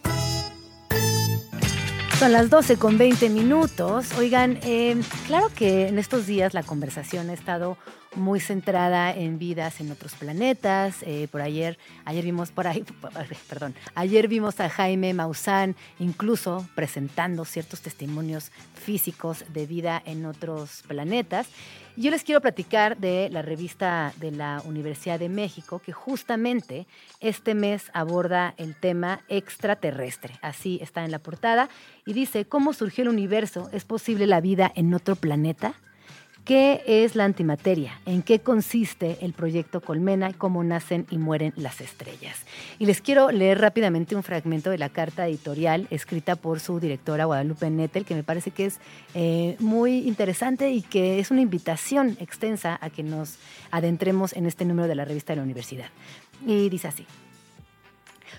Son 2.18 2.32
las 2.32 2.48
12 2.48 2.78
con 2.78 2.96
20 2.96 3.28
minutos. 3.28 4.14
Oigan, 4.16 4.58
eh, 4.62 4.96
claro 5.26 5.50
que 5.54 5.88
en 5.88 5.98
estos 5.98 6.26
días 6.26 6.54
la 6.54 6.62
conversación 6.62 7.28
ha 7.28 7.34
estado 7.34 7.76
muy 8.14 8.40
centrada 8.40 9.14
en 9.14 9.38
vidas 9.38 9.82
en 9.82 9.92
otros 9.92 10.14
planetas. 10.14 10.96
Eh, 11.02 11.28
por 11.30 11.42
ayer, 11.42 11.78
ayer 12.06 12.24
vimos 12.24 12.52
por 12.52 12.66
ahí, 12.66 12.86
perdón, 13.50 13.74
ayer 13.94 14.28
vimos 14.28 14.60
a 14.60 14.70
Jaime 14.70 15.12
Maussan 15.12 15.76
incluso 15.98 16.66
presentando 16.74 17.44
ciertos 17.44 17.82
testimonios 17.82 18.50
físicos 18.74 19.44
de 19.52 19.66
vida 19.66 20.02
en 20.06 20.24
otros 20.24 20.84
planetas. 20.88 21.48
Yo 21.98 22.10
les 22.10 22.24
quiero 22.24 22.42
platicar 22.42 22.98
de 22.98 23.30
la 23.32 23.40
revista 23.40 24.12
de 24.20 24.30
la 24.30 24.60
Universidad 24.66 25.18
de 25.18 25.30
México 25.30 25.78
que 25.78 25.92
justamente 25.92 26.86
este 27.20 27.54
mes 27.54 27.90
aborda 27.94 28.52
el 28.58 28.76
tema 28.76 29.20
extraterrestre. 29.28 30.34
Así 30.42 30.78
está 30.82 31.06
en 31.06 31.10
la 31.10 31.20
portada 31.20 31.70
y 32.04 32.12
dice, 32.12 32.44
¿cómo 32.44 32.74
surgió 32.74 33.00
el 33.00 33.08
universo? 33.08 33.70
¿Es 33.72 33.86
posible 33.86 34.26
la 34.26 34.42
vida 34.42 34.70
en 34.74 34.92
otro 34.92 35.16
planeta? 35.16 35.72
¿Qué 36.46 36.84
es 36.86 37.16
la 37.16 37.24
antimateria? 37.24 37.98
¿En 38.06 38.22
qué 38.22 38.38
consiste 38.38 39.18
el 39.22 39.32
proyecto 39.32 39.80
Colmena? 39.80 40.32
¿Cómo 40.32 40.62
nacen 40.62 41.04
y 41.10 41.18
mueren 41.18 41.52
las 41.56 41.80
estrellas? 41.80 42.36
Y 42.78 42.86
les 42.86 43.00
quiero 43.00 43.32
leer 43.32 43.60
rápidamente 43.60 44.14
un 44.14 44.22
fragmento 44.22 44.70
de 44.70 44.78
la 44.78 44.88
carta 44.88 45.26
editorial 45.26 45.88
escrita 45.90 46.36
por 46.36 46.60
su 46.60 46.78
directora 46.78 47.24
Guadalupe 47.24 47.68
Nettel, 47.68 48.04
que 48.04 48.14
me 48.14 48.22
parece 48.22 48.52
que 48.52 48.66
es 48.66 48.78
eh, 49.14 49.56
muy 49.58 50.06
interesante 50.06 50.70
y 50.70 50.82
que 50.82 51.18
es 51.18 51.32
una 51.32 51.40
invitación 51.40 52.16
extensa 52.20 52.78
a 52.80 52.90
que 52.90 53.02
nos 53.02 53.38
adentremos 53.72 54.32
en 54.32 54.46
este 54.46 54.64
número 54.64 54.86
de 54.86 54.94
la 54.94 55.04
revista 55.04 55.32
de 55.32 55.38
la 55.38 55.42
universidad. 55.42 55.88
Y 56.46 56.68
dice 56.68 56.86
así. 56.86 57.06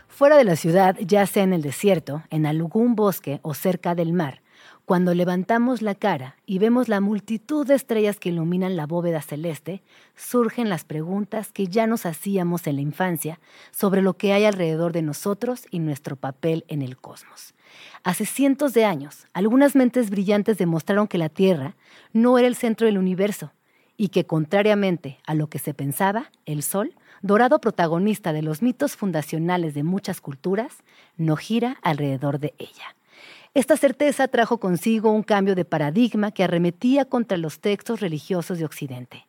Fuera 0.07 0.37
de 0.37 0.45
la 0.45 0.55
ciudad, 0.55 0.95
ya 1.01 1.25
sea 1.25 1.43
en 1.43 1.51
el 1.51 1.61
desierto, 1.61 2.23
en 2.29 2.45
algún 2.45 2.95
bosque 2.95 3.41
o 3.41 3.53
cerca 3.53 3.95
del 3.95 4.13
mar, 4.13 4.39
cuando 4.87 5.13
levantamos 5.13 5.81
la 5.81 5.95
cara 5.95 6.37
y 6.45 6.59
vemos 6.59 6.87
la 6.87 7.01
multitud 7.01 7.67
de 7.67 7.75
estrellas 7.75 8.21
que 8.21 8.29
iluminan 8.29 8.77
la 8.77 8.85
bóveda 8.85 9.21
celeste, 9.21 9.83
surgen 10.15 10.69
las 10.69 10.85
preguntas 10.85 11.51
que 11.51 11.67
ya 11.67 11.87
nos 11.87 12.05
hacíamos 12.05 12.65
en 12.67 12.77
la 12.77 12.83
infancia 12.83 13.37
sobre 13.71 14.01
lo 14.01 14.13
que 14.13 14.31
hay 14.31 14.45
alrededor 14.45 14.93
de 14.93 15.01
nosotros 15.01 15.65
y 15.71 15.79
nuestro 15.79 16.15
papel 16.15 16.63
en 16.69 16.81
el 16.81 16.95
cosmos. 16.95 17.53
Hace 18.05 18.25
cientos 18.25 18.73
de 18.73 18.85
años, 18.85 19.27
algunas 19.33 19.75
mentes 19.75 20.09
brillantes 20.09 20.57
demostraron 20.57 21.09
que 21.09 21.17
la 21.17 21.27
Tierra 21.27 21.75
no 22.13 22.37
era 22.37 22.47
el 22.47 22.55
centro 22.55 22.87
del 22.87 22.97
universo 22.97 23.51
y 23.97 24.07
que, 24.07 24.25
contrariamente 24.25 25.17
a 25.27 25.33
lo 25.33 25.47
que 25.49 25.59
se 25.59 25.73
pensaba, 25.73 26.31
el 26.45 26.63
Sol, 26.63 26.95
dorado 27.21 27.59
protagonista 27.59 28.31
de 28.31 28.41
los 28.41 28.61
mitos 28.61 28.95
fundacionales 28.95 29.73
de 29.73 29.83
muchas 29.83 30.21
culturas, 30.21 30.77
no 31.17 31.35
gira 31.35 31.77
alrededor 31.81 32.39
de 32.39 32.53
ella. 32.57 32.96
Esta 33.57 33.75
certeza 33.75 34.27
trajo 34.27 34.59
consigo 34.59 35.11
un 35.11 35.23
cambio 35.23 35.55
de 35.55 35.65
paradigma 35.65 36.29
que 36.29 36.43
arremetía 36.43 37.05
contra 37.05 37.37
los 37.37 37.59
textos 37.59 38.01
religiosos 38.01 38.59
de 38.59 38.65
Occidente, 38.65 39.25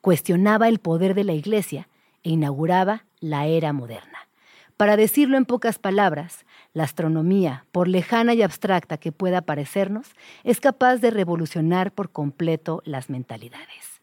cuestionaba 0.00 0.68
el 0.68 0.78
poder 0.78 1.14
de 1.14 1.24
la 1.24 1.32
Iglesia 1.32 1.88
e 2.22 2.30
inauguraba 2.30 3.06
la 3.18 3.46
era 3.46 3.72
moderna. 3.72 4.28
Para 4.76 4.96
decirlo 4.96 5.36
en 5.36 5.46
pocas 5.46 5.80
palabras, 5.80 6.46
la 6.74 6.84
astronomía, 6.84 7.64
por 7.72 7.88
lejana 7.88 8.34
y 8.34 8.42
abstracta 8.42 8.98
que 8.98 9.10
pueda 9.10 9.42
parecernos, 9.42 10.06
es 10.44 10.60
capaz 10.60 10.98
de 10.98 11.10
revolucionar 11.10 11.90
por 11.90 12.12
completo 12.12 12.82
las 12.84 13.10
mentalidades. 13.10 14.00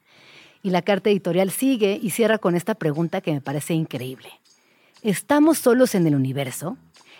Y 0.62 0.72
la 0.72 0.82
carta 0.82 1.10
editorial 1.10 1.52
sigue 1.52 1.98
y 2.04 2.10
cierra 2.10 2.38
con 2.38 2.58
esta 2.58 2.76
pregunta 2.76 3.22
que 3.22 3.32
me 3.32 3.40
parece 3.40 3.76
increíble. 3.76 4.28
¿Estamos 5.04 5.58
solos 5.58 5.96
en 5.96 6.06
el 6.06 6.16
universo? 6.16 6.76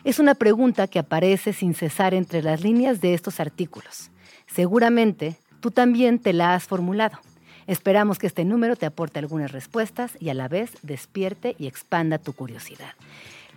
Es 0.06 0.20
una 0.20 0.34
pregunta 0.34 0.88
que 0.88 1.00
aparece 1.00 1.52
sin 1.52 1.74
cesar 1.74 2.14
entre 2.14 2.42
las 2.42 2.64
líneas 2.64 3.02
de 3.02 3.14
estos 3.14 3.42
artículos. 3.42 4.12
Seguramente 4.48 5.36
tú 5.60 5.72
también 5.72 6.20
te 6.20 6.32
la 6.32 6.54
has 6.54 6.64
formulado. 6.64 7.20
Esperamos 7.68 8.18
que 8.18 8.28
este 8.28 8.46
número 8.46 8.78
te 8.78 8.86
aporte 8.86 9.20
algunas 9.20 9.52
respuestas 9.52 10.14
y 10.20 10.30
a 10.30 10.34
la 10.34 10.48
vez 10.48 10.72
despierte 10.84 11.56
y 11.60 11.68
expanda 11.68 12.18
tu 12.18 12.34
curiosidad. 12.34 12.94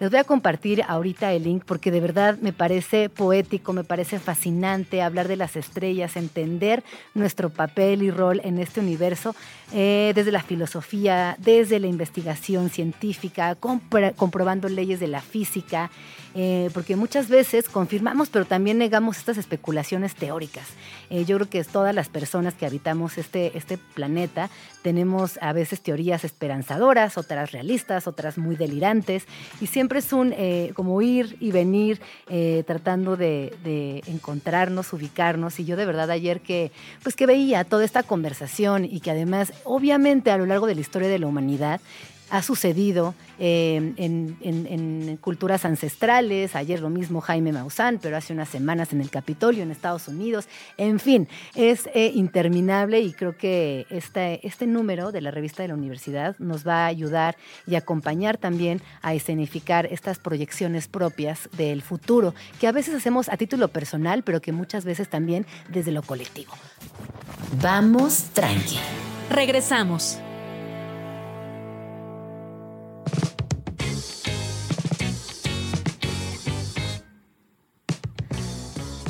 Les 0.01 0.11
voy 0.11 0.19
a 0.19 0.25
compartir 0.25 0.83
ahorita 0.89 1.33
el 1.33 1.45
link 1.45 1.63
porque 1.65 1.93
de 1.93 2.01
verdad 2.01 2.37
me 2.41 2.53
parece 2.53 3.09
poético, 3.09 3.73
me 3.73 3.85
parece 3.85 4.19
fascinante 4.19 5.01
hablar 5.01 5.29
de 5.29 5.37
las 5.37 5.55
estrellas, 5.55 6.17
entender 6.17 6.83
nuestro 7.15 7.51
papel 7.51 8.03
y 8.03 8.11
rol 8.11 8.41
en 8.43 8.59
este 8.59 8.81
universo 8.81 9.37
eh, 9.73 10.11
desde 10.15 10.33
la 10.33 10.43
filosofía, 10.43 11.37
desde 11.39 11.79
la 11.79 11.87
investigación 11.87 12.69
científica, 12.69 13.55
comprobando 13.55 14.69
leyes 14.69 14.99
de 14.99 15.07
la 15.07 15.21
física, 15.21 15.91
eh, 16.35 16.71
porque 16.73 16.97
muchas 16.97 17.29
veces 17.29 17.69
confirmamos 17.69 18.31
pero 18.31 18.45
también 18.45 18.79
negamos 18.79 19.19
estas 19.19 19.39
especulaciones 19.39 20.15
teóricas. 20.15 20.67
Eh, 21.11 21.25
yo 21.25 21.37
creo 21.37 21.49
que 21.49 21.65
todas 21.65 21.95
las 21.95 22.09
personas 22.09 22.55
que 22.55 22.67
habitamos 22.67 23.19
este, 23.19 23.57
este 23.57 23.79
planeta 23.79 24.51
tenemos 24.83 25.39
a 25.41 25.53
veces 25.53 25.81
teorías 25.81 26.25
esperanzadoras, 26.25 27.17
otras 27.17 27.53
realistas, 27.53 28.07
otras 28.07 28.37
muy 28.37 28.57
delirantes, 28.57 29.27
y 29.61 29.67
siempre 29.67 30.01
es 30.01 30.13
un 30.13 30.35
eh, 30.37 30.73
como 30.75 31.01
ir 31.03 31.37
y 31.41 31.53
venir 31.53 32.01
eh, 32.29 32.65
tratando 32.67 33.17
de, 33.17 33.55
de, 33.63 34.03
encontrarnos, 34.07 34.93
ubicarnos. 34.93 35.61
Y 35.61 35.65
yo 35.65 35.77
de 35.77 35.87
verdad 35.87 36.11
ayer 36.11 36.41
que, 36.41 36.73
pues 37.03 37.15
que 37.15 37.27
veía 37.27 37.65
toda 37.65 37.85
esta 37.85 38.03
conversación 38.03 38.85
y 38.85 39.01
que 39.01 39.11
además, 39.11 39.53
obviamente 39.65 40.31
a 40.31 40.39
lo 40.39 40.47
largo 40.47 40.67
de 40.67 40.75
la 40.75 40.81
historia 40.81 41.09
de 41.09 41.19
la 41.19 41.27
humanidad, 41.27 41.81
ha 42.33 42.43
sucedido 42.43 43.15
eh, 43.39 43.93
en, 43.99 45.19
culturas 45.21 45.67
ancestrales, 45.67 46.57
ayer 46.57 46.81
lo 46.81 46.89
mismo 46.89 47.21
Jaime 47.21 47.53
Maussan, 47.53 47.99
pero 48.01 48.17
hace 48.17 48.33
unas 48.33 48.49
semanas 48.49 48.95
en 48.95 49.03
el 49.03 49.11
Capitolio 49.11 49.63
en 49.63 49.71
Estados 49.71 50.09
Unidos, 50.09 50.49
en 50.79 50.99
fin, 50.99 51.29
es 51.55 51.91
eh, 51.93 52.11
interminable 52.15 53.01
y 53.01 53.13
creo 53.13 53.37
que 53.37 53.87
este, 53.91 54.45
este 54.47 54.67
número 54.67 55.13
de 55.13 55.21
la 55.21 55.31
revista 55.31 55.63
de 55.63 55.69
la 55.69 55.75
universidad 55.75 56.35
nos 56.39 56.67
va 56.67 56.85
a 56.85 56.87
ayudar 56.87 57.37
y 57.67 57.75
acompañar 57.75 58.39
también 58.39 58.81
a 59.03 59.13
escenificar 59.13 59.85
estas 59.93 60.19
proyecciones 60.19 60.89
propias 60.89 61.51
del 61.59 61.83
futuro, 61.83 62.35
que 62.59 62.67
a 62.67 62.73
veces 62.73 62.95
hacemos 62.95 63.29
a 63.29 63.37
título 63.37 63.69
personal, 63.69 64.23
pero 64.23 64.41
que 64.41 64.53
muchas 64.53 64.87
veces 64.87 65.11
también 65.11 65.45
desde 65.69 65.93
lo 65.93 66.03
colectivo. 66.03 66.55
Vamos 67.61 68.31
tranqui. 68.33 68.79
Regresamos. 69.29 70.19
you 73.07 73.42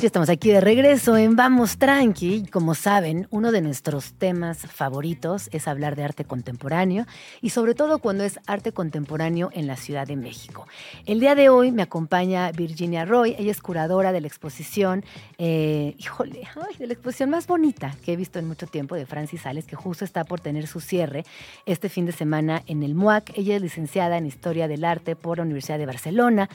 Ya 0.03 0.07
estamos 0.07 0.27
aquí 0.27 0.51
de 0.51 0.59
regreso 0.59 1.15
en 1.15 1.37
Vamos 1.37 1.77
Tranqui. 1.77 2.47
Como 2.47 2.75
saben, 2.75 3.25
uno 3.29 3.53
de 3.53 3.61
nuestros 3.61 4.11
temas 4.11 4.57
favoritos 4.57 5.47
es 5.53 5.65
hablar 5.65 5.95
de 5.95 6.03
arte 6.03 6.25
contemporáneo 6.25 7.05
y 7.41 7.51
sobre 7.51 7.73
todo 7.73 7.99
cuando 7.99 8.25
es 8.25 8.37
arte 8.45 8.73
contemporáneo 8.73 9.49
en 9.53 9.65
la 9.65 9.77
Ciudad 9.77 10.05
de 10.05 10.17
México. 10.17 10.67
El 11.05 11.21
día 11.21 11.35
de 11.35 11.47
hoy 11.47 11.71
me 11.71 11.83
acompaña 11.83 12.51
Virginia 12.51 13.05
Roy. 13.05 13.33
Ella 13.39 13.51
es 13.51 13.61
curadora 13.61 14.11
de 14.11 14.19
la 14.19 14.27
exposición, 14.27 15.05
eh, 15.37 15.95
híjole, 15.97 16.49
de 16.77 16.87
la 16.87 16.91
exposición 16.91 17.29
más 17.29 17.47
bonita 17.47 17.95
que 18.03 18.11
he 18.11 18.17
visto 18.17 18.39
en 18.39 18.47
mucho 18.49 18.67
tiempo 18.67 18.95
de 18.95 19.05
Francis 19.05 19.43
Sales, 19.43 19.63
que 19.63 19.77
justo 19.77 20.03
está 20.03 20.25
por 20.25 20.41
tener 20.41 20.67
su 20.67 20.81
cierre 20.81 21.23
este 21.65 21.87
fin 21.87 22.05
de 22.05 22.11
semana 22.11 22.61
en 22.67 22.83
el 22.83 22.93
MUAC. 22.93 23.37
Ella 23.37 23.55
es 23.55 23.61
licenciada 23.61 24.17
en 24.17 24.25
Historia 24.25 24.67
del 24.67 24.83
Arte 24.83 25.15
por 25.15 25.37
la 25.37 25.43
Universidad 25.43 25.77
de 25.77 25.85
Barcelona. 25.85 26.49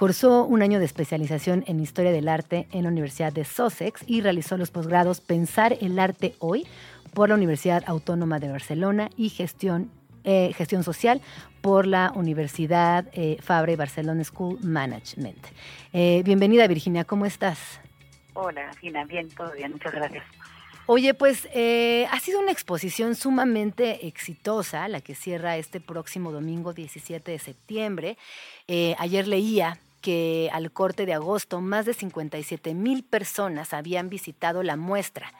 Cursó 0.00 0.44
un 0.46 0.62
año 0.62 0.78
de 0.78 0.86
especialización 0.86 1.62
en 1.66 1.78
Historia 1.78 2.10
del 2.10 2.26
Arte 2.26 2.66
en 2.72 2.84
la 2.84 2.88
Universidad 2.88 3.34
de 3.34 3.44
Sussex 3.44 4.02
y 4.06 4.22
realizó 4.22 4.56
los 4.56 4.70
posgrados 4.70 5.20
Pensar 5.20 5.76
el 5.82 5.98
Arte 5.98 6.36
Hoy 6.38 6.66
por 7.12 7.28
la 7.28 7.34
Universidad 7.34 7.82
Autónoma 7.86 8.38
de 8.38 8.48
Barcelona 8.48 9.10
y 9.18 9.28
Gestión, 9.28 9.90
eh, 10.24 10.54
Gestión 10.56 10.84
Social 10.84 11.20
por 11.60 11.86
la 11.86 12.12
Universidad 12.14 13.08
eh, 13.12 13.36
Fabre 13.42 13.76
Barcelona 13.76 14.24
School 14.24 14.58
Management. 14.62 15.48
Eh, 15.92 16.22
bienvenida 16.24 16.66
Virginia, 16.66 17.04
¿cómo 17.04 17.26
estás? 17.26 17.78
Hola, 18.32 18.72
Gina, 18.80 19.04
bien, 19.04 19.28
todo 19.28 19.52
bien, 19.52 19.72
muchas 19.72 19.92
gracias. 19.92 20.24
Oye, 20.92 21.14
pues 21.14 21.46
eh, 21.52 22.08
ha 22.10 22.18
sido 22.18 22.40
una 22.40 22.50
exposición 22.50 23.14
sumamente 23.14 24.08
exitosa, 24.08 24.88
la 24.88 25.00
que 25.00 25.14
cierra 25.14 25.56
este 25.56 25.78
próximo 25.78 26.32
domingo 26.32 26.72
17 26.72 27.30
de 27.30 27.38
septiembre. 27.38 28.18
Eh, 28.66 28.96
ayer 28.98 29.28
leía 29.28 29.78
que 30.00 30.50
al 30.52 30.72
corte 30.72 31.06
de 31.06 31.14
agosto 31.14 31.60
más 31.60 31.86
de 31.86 31.94
57 31.94 32.74
mil 32.74 33.04
personas 33.04 33.72
habían 33.74 34.08
visitado 34.08 34.62
la 34.62 34.76
muestra. 34.76 35.32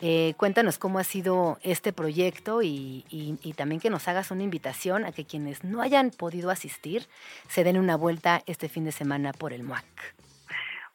Eh, 0.00 0.34
cuéntanos 0.36 0.78
cómo 0.78 0.98
ha 0.98 1.04
sido 1.04 1.58
este 1.62 1.92
proyecto 1.92 2.62
y, 2.62 3.04
y, 3.08 3.38
y, 3.42 3.52
también 3.52 3.80
que 3.80 3.88
nos 3.88 4.08
hagas 4.08 4.32
una 4.32 4.42
invitación 4.42 5.04
a 5.04 5.12
que 5.12 5.24
quienes 5.24 5.62
no 5.62 5.80
hayan 5.80 6.10
podido 6.10 6.50
asistir 6.50 7.06
se 7.48 7.62
den 7.62 7.78
una 7.78 7.96
vuelta 7.96 8.42
este 8.46 8.68
fin 8.68 8.84
de 8.84 8.92
semana 8.92 9.32
por 9.32 9.52
el 9.52 9.62
MUAC. 9.62 9.84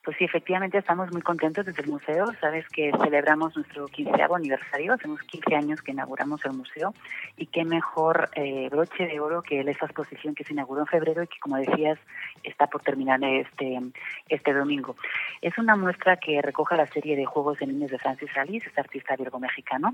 Pues 0.07 0.15
sí, 0.19 0.23
efectivamente 0.23 0.77
estamos 0.77 1.11
muy 1.11 1.21
contentos 1.21 1.65
desde 1.65 1.81
el 1.81 1.89
museo. 1.89 2.27
Sabes 2.39 2.65
que 2.69 2.93
celebramos 3.03 3.57
nuestro 3.57 3.87
15 3.87 4.23
aniversario, 4.33 4.93
hacemos 4.93 5.21
15 5.23 5.53
años 5.53 5.81
que 5.81 5.91
inauguramos 5.91 6.45
el 6.45 6.53
museo 6.53 6.93
y 7.35 7.47
qué 7.47 7.65
mejor 7.65 8.29
eh, 8.35 8.69
broche 8.71 9.05
de 9.05 9.19
oro 9.19 9.41
que 9.41 9.59
esa 9.59 9.85
exposición 9.85 10.33
que 10.33 10.45
se 10.45 10.53
inauguró 10.53 10.83
en 10.83 10.87
febrero 10.87 11.23
y 11.23 11.27
que, 11.27 11.37
como 11.41 11.57
decías, 11.57 11.99
está 12.41 12.67
por 12.67 12.83
terminar 12.83 13.21
este, 13.21 13.81
este 14.29 14.53
domingo. 14.53 14.95
Es 15.41 15.57
una 15.57 15.75
muestra 15.75 16.15
que 16.15 16.41
recoge 16.41 16.77
la 16.77 16.87
serie 16.87 17.17
de 17.17 17.25
juegos 17.25 17.59
de 17.59 17.67
niños 17.67 17.91
de 17.91 17.99
Francis 17.99 18.29
Alice, 18.37 18.65
este 18.65 18.79
artista 18.79 19.17
virgo-mexicano, 19.17 19.93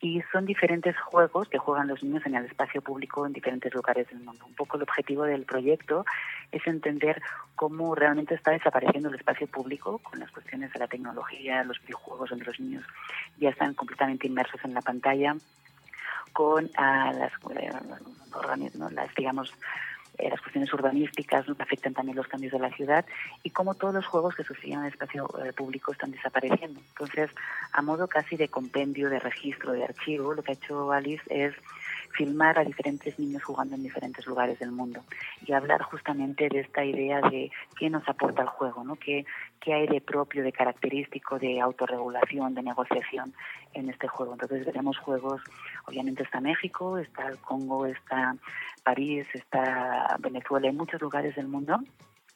y 0.00 0.20
son 0.32 0.46
diferentes 0.46 0.98
juegos 0.98 1.48
que 1.48 1.58
juegan 1.58 1.86
los 1.86 2.02
niños 2.02 2.26
en 2.26 2.34
el 2.34 2.46
espacio 2.46 2.82
público 2.82 3.24
en 3.24 3.32
diferentes 3.32 3.72
lugares 3.72 4.08
del 4.08 4.18
mundo. 4.18 4.46
Un 4.46 4.54
poco 4.54 4.78
el 4.78 4.82
objetivo 4.82 5.22
del 5.22 5.44
proyecto 5.44 6.04
es 6.50 6.66
entender 6.66 7.22
cómo 7.54 7.94
realmente 7.94 8.34
está 8.34 8.50
desapareciendo 8.50 9.08
el 9.08 9.14
espacio 9.14 9.43
público 9.46 9.98
con 9.98 10.18
las 10.20 10.30
cuestiones 10.30 10.72
de 10.72 10.78
la 10.78 10.88
tecnología, 10.88 11.64
los 11.64 11.80
videojuegos 11.82 12.30
donde 12.30 12.44
los 12.44 12.60
niños 12.60 12.84
ya 13.38 13.50
están 13.50 13.74
completamente 13.74 14.26
inmersos 14.26 14.60
en 14.64 14.74
la 14.74 14.80
pantalla, 14.80 15.36
con 16.32 16.64
uh, 16.64 17.18
las, 17.18 17.32
eh, 17.54 17.70
las, 18.90 19.14
digamos, 19.14 19.54
eh, 20.18 20.30
las 20.30 20.40
cuestiones 20.40 20.72
urbanísticas 20.72 21.48
¿no? 21.48 21.56
afectan 21.58 21.92
también 21.92 22.16
los 22.16 22.28
cambios 22.28 22.52
de 22.52 22.60
la 22.60 22.70
ciudad 22.70 23.04
y 23.42 23.50
cómo 23.50 23.74
todos 23.74 23.94
los 23.94 24.06
juegos 24.06 24.34
que 24.36 24.44
sucedían 24.44 24.80
en 24.80 24.86
el 24.86 24.92
espacio 24.92 25.28
eh, 25.44 25.52
público 25.52 25.92
están 25.92 26.12
desapareciendo. 26.12 26.80
Entonces, 26.80 27.30
a 27.72 27.82
modo 27.82 28.06
casi 28.06 28.36
de 28.36 28.48
compendio, 28.48 29.10
de 29.10 29.18
registro, 29.18 29.72
de 29.72 29.84
archivo, 29.84 30.34
lo 30.34 30.42
que 30.42 30.52
ha 30.52 30.54
hecho 30.54 30.92
Alice 30.92 31.22
es 31.30 31.54
filmar 32.14 32.58
a 32.58 32.64
diferentes 32.64 33.18
niños 33.18 33.42
jugando 33.42 33.74
en 33.74 33.82
diferentes 33.82 34.26
lugares 34.26 34.58
del 34.58 34.72
mundo 34.72 35.02
y 35.44 35.52
hablar 35.52 35.82
justamente 35.82 36.48
de 36.48 36.60
esta 36.60 36.84
idea 36.84 37.20
de 37.20 37.50
qué 37.78 37.90
nos 37.90 38.08
aporta 38.08 38.42
el 38.42 38.48
juego, 38.48 38.84
¿no? 38.84 38.96
qué, 38.96 39.26
qué 39.60 39.74
hay 39.74 39.86
de 39.86 40.00
propio, 40.00 40.42
de 40.42 40.52
característico, 40.52 41.38
de 41.38 41.60
autorregulación, 41.60 42.54
de 42.54 42.62
negociación 42.62 43.34
en 43.72 43.90
este 43.90 44.08
juego. 44.08 44.34
Entonces 44.34 44.64
veremos 44.64 44.96
juegos, 44.98 45.42
obviamente 45.86 46.22
está 46.22 46.40
México, 46.40 46.98
está 46.98 47.28
el 47.28 47.38
Congo, 47.38 47.86
está 47.86 48.36
París, 48.82 49.26
está 49.34 50.16
Venezuela, 50.20 50.68
en 50.68 50.76
muchos 50.76 51.00
lugares 51.00 51.34
del 51.34 51.48
mundo 51.48 51.80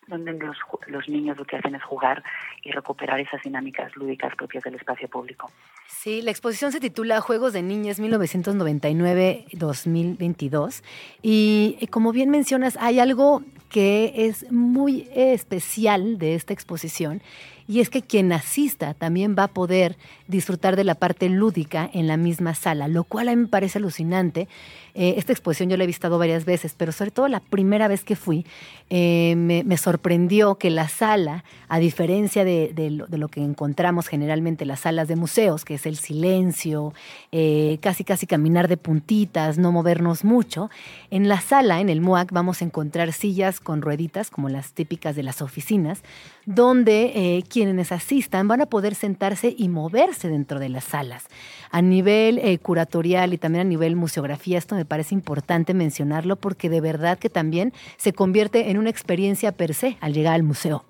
donde 0.08 0.32
los, 0.32 0.56
los, 0.86 1.06
niños 1.08 1.36
lo 1.36 1.44
que 1.44 1.56
hacen 1.56 1.74
es 1.74 1.82
jugar 1.82 2.22
y 2.62 2.70
recuperar 2.72 3.20
esas 3.20 3.42
dinámicas 3.42 3.94
lúdicas 3.96 4.34
propias 4.36 4.64
del 4.64 4.74
espacio 4.74 5.08
público. 5.08 5.50
Sí, 5.86 6.22
la 6.22 6.30
exposición 6.30 6.72
se 6.72 6.80
titula 6.80 7.20
Juegos 7.20 7.52
de 7.52 7.62
Niñas 7.62 8.00
1999-2022 8.00 10.82
y 11.22 11.86
como 11.90 12.12
bien 12.12 12.30
mencionas, 12.30 12.78
hay 12.80 13.00
algo 13.00 13.42
que 13.68 14.26
es 14.26 14.50
muy 14.50 15.08
especial 15.14 16.18
de 16.18 16.34
esta 16.34 16.52
exposición 16.52 17.22
y 17.68 17.80
es 17.80 17.90
que 17.90 18.00
quien 18.00 18.32
asista 18.32 18.94
también 18.94 19.36
va 19.38 19.44
a 19.44 19.48
poder 19.48 19.98
disfrutar 20.26 20.74
de 20.74 20.84
la 20.84 20.94
parte 20.94 21.28
lúdica 21.28 21.88
en 21.92 22.06
la 22.06 22.16
misma 22.16 22.54
sala, 22.54 22.88
lo 22.88 23.04
cual 23.04 23.28
a 23.28 23.36
mí 23.36 23.42
me 23.42 23.48
parece 23.48 23.78
alucinante. 23.78 24.48
Eh, 24.94 25.14
esta 25.16 25.32
exposición 25.32 25.68
yo 25.68 25.76
la 25.76 25.84
he 25.84 25.86
visto 25.86 26.18
varias 26.18 26.44
veces, 26.44 26.74
pero 26.76 26.92
sobre 26.92 27.10
todo 27.10 27.28
la 27.28 27.40
primera 27.40 27.86
vez 27.86 28.04
que 28.04 28.16
fui, 28.16 28.46
eh, 28.90 29.36
me, 29.36 29.76
sorprendió 29.76 30.56
que 30.56 30.70
la 30.70 30.88
sala, 30.88 31.44
a 31.68 31.78
diferencia 31.78 32.44
de, 32.44 32.72
lo, 32.90 33.28
que 33.28 33.42
encontramos 33.42 34.08
generalmente 34.08 34.64
en 34.64 34.68
las 34.68 34.80
salas 34.80 35.06
de 35.06 35.16
museos, 35.16 35.64
que 35.64 35.74
es 35.74 35.86
el 35.86 35.96
silencio, 35.96 36.94
eh, 37.32 37.78
casi 37.82 38.02
casi 38.02 38.26
caminar 38.26 38.66
de 38.66 38.78
puntitas, 38.78 39.58
no 39.58 39.72
movernos 39.72 40.24
mucho, 40.24 40.70
en 41.10 41.28
la 41.28 41.40
sala, 41.40 41.80
en 41.80 41.90
el 41.90 42.00
MOAC, 42.00 42.32
vamos 42.32 42.62
a 42.62 42.64
encontrar 42.64 43.12
sillas 43.12 43.60
con 43.60 43.82
rueditas, 43.82 44.30
como 44.30 44.48
las 44.48 44.72
típicas 44.72 45.14
de 45.14 45.22
las 45.22 45.42
oficinas, 45.42 46.02
donde 46.48 47.12
eh, 47.14 47.44
quienes 47.46 47.92
asistan 47.92 48.48
van 48.48 48.62
a 48.62 48.66
poder 48.66 48.94
sentarse 48.94 49.54
y 49.54 49.68
moverse 49.68 50.28
dentro 50.28 50.58
de 50.58 50.70
las 50.70 50.84
salas. 50.84 51.28
A 51.70 51.82
nivel 51.82 52.38
eh, 52.38 52.58
curatorial 52.58 53.34
y 53.34 53.38
también 53.38 53.66
a 53.66 53.68
nivel 53.68 53.96
museografía, 53.96 54.56
esto 54.56 54.74
me 54.74 54.86
parece 54.86 55.14
importante 55.14 55.74
mencionarlo 55.74 56.36
porque 56.36 56.70
de 56.70 56.80
verdad 56.80 57.18
que 57.18 57.28
también 57.28 57.74
se 57.98 58.14
convierte 58.14 58.70
en 58.70 58.78
una 58.78 58.88
experiencia 58.88 59.52
per 59.52 59.74
se 59.74 59.98
al 60.00 60.14
llegar 60.14 60.32
al 60.32 60.42
museo. 60.42 60.86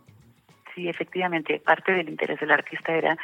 Sí, 0.77 0.89
efectivamente, 0.89 1.59
parte 1.59 1.91
del 1.91 2.09
interés 2.09 2.39
del 2.39 2.53
artista 2.53 2.95
era 2.95 3.19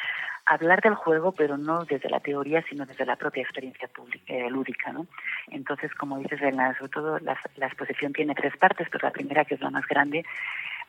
hablar 0.45 0.81
del 0.81 0.97
juego, 0.97 1.31
pero 1.31 1.57
no 1.57 1.85
desde 1.85 2.11
la 2.11 2.19
teoría, 2.19 2.65
sino 2.69 2.85
desde 2.85 3.07
la 3.07 3.15
propia 3.15 3.45
experiencia 3.45 3.87
pública, 3.87 4.35
eh, 4.35 4.51
lúdica, 4.51 4.93
¿no? 4.93 5.07
Entonces, 5.53 5.95
como 5.95 6.19
dices, 6.19 6.41
la, 6.53 6.77
sobre 6.77 6.91
todo 6.91 7.19
la, 7.21 7.39
exposición 7.67 8.13
tiene 8.13 8.35
tres 8.35 8.57
partes, 8.57 8.89
pero 8.91 9.07
la 9.07 9.13
primera, 9.13 9.45
que 9.45 9.55
es 9.55 9.61
la 9.61 9.71
más 9.71 9.87
grande, 9.87 10.25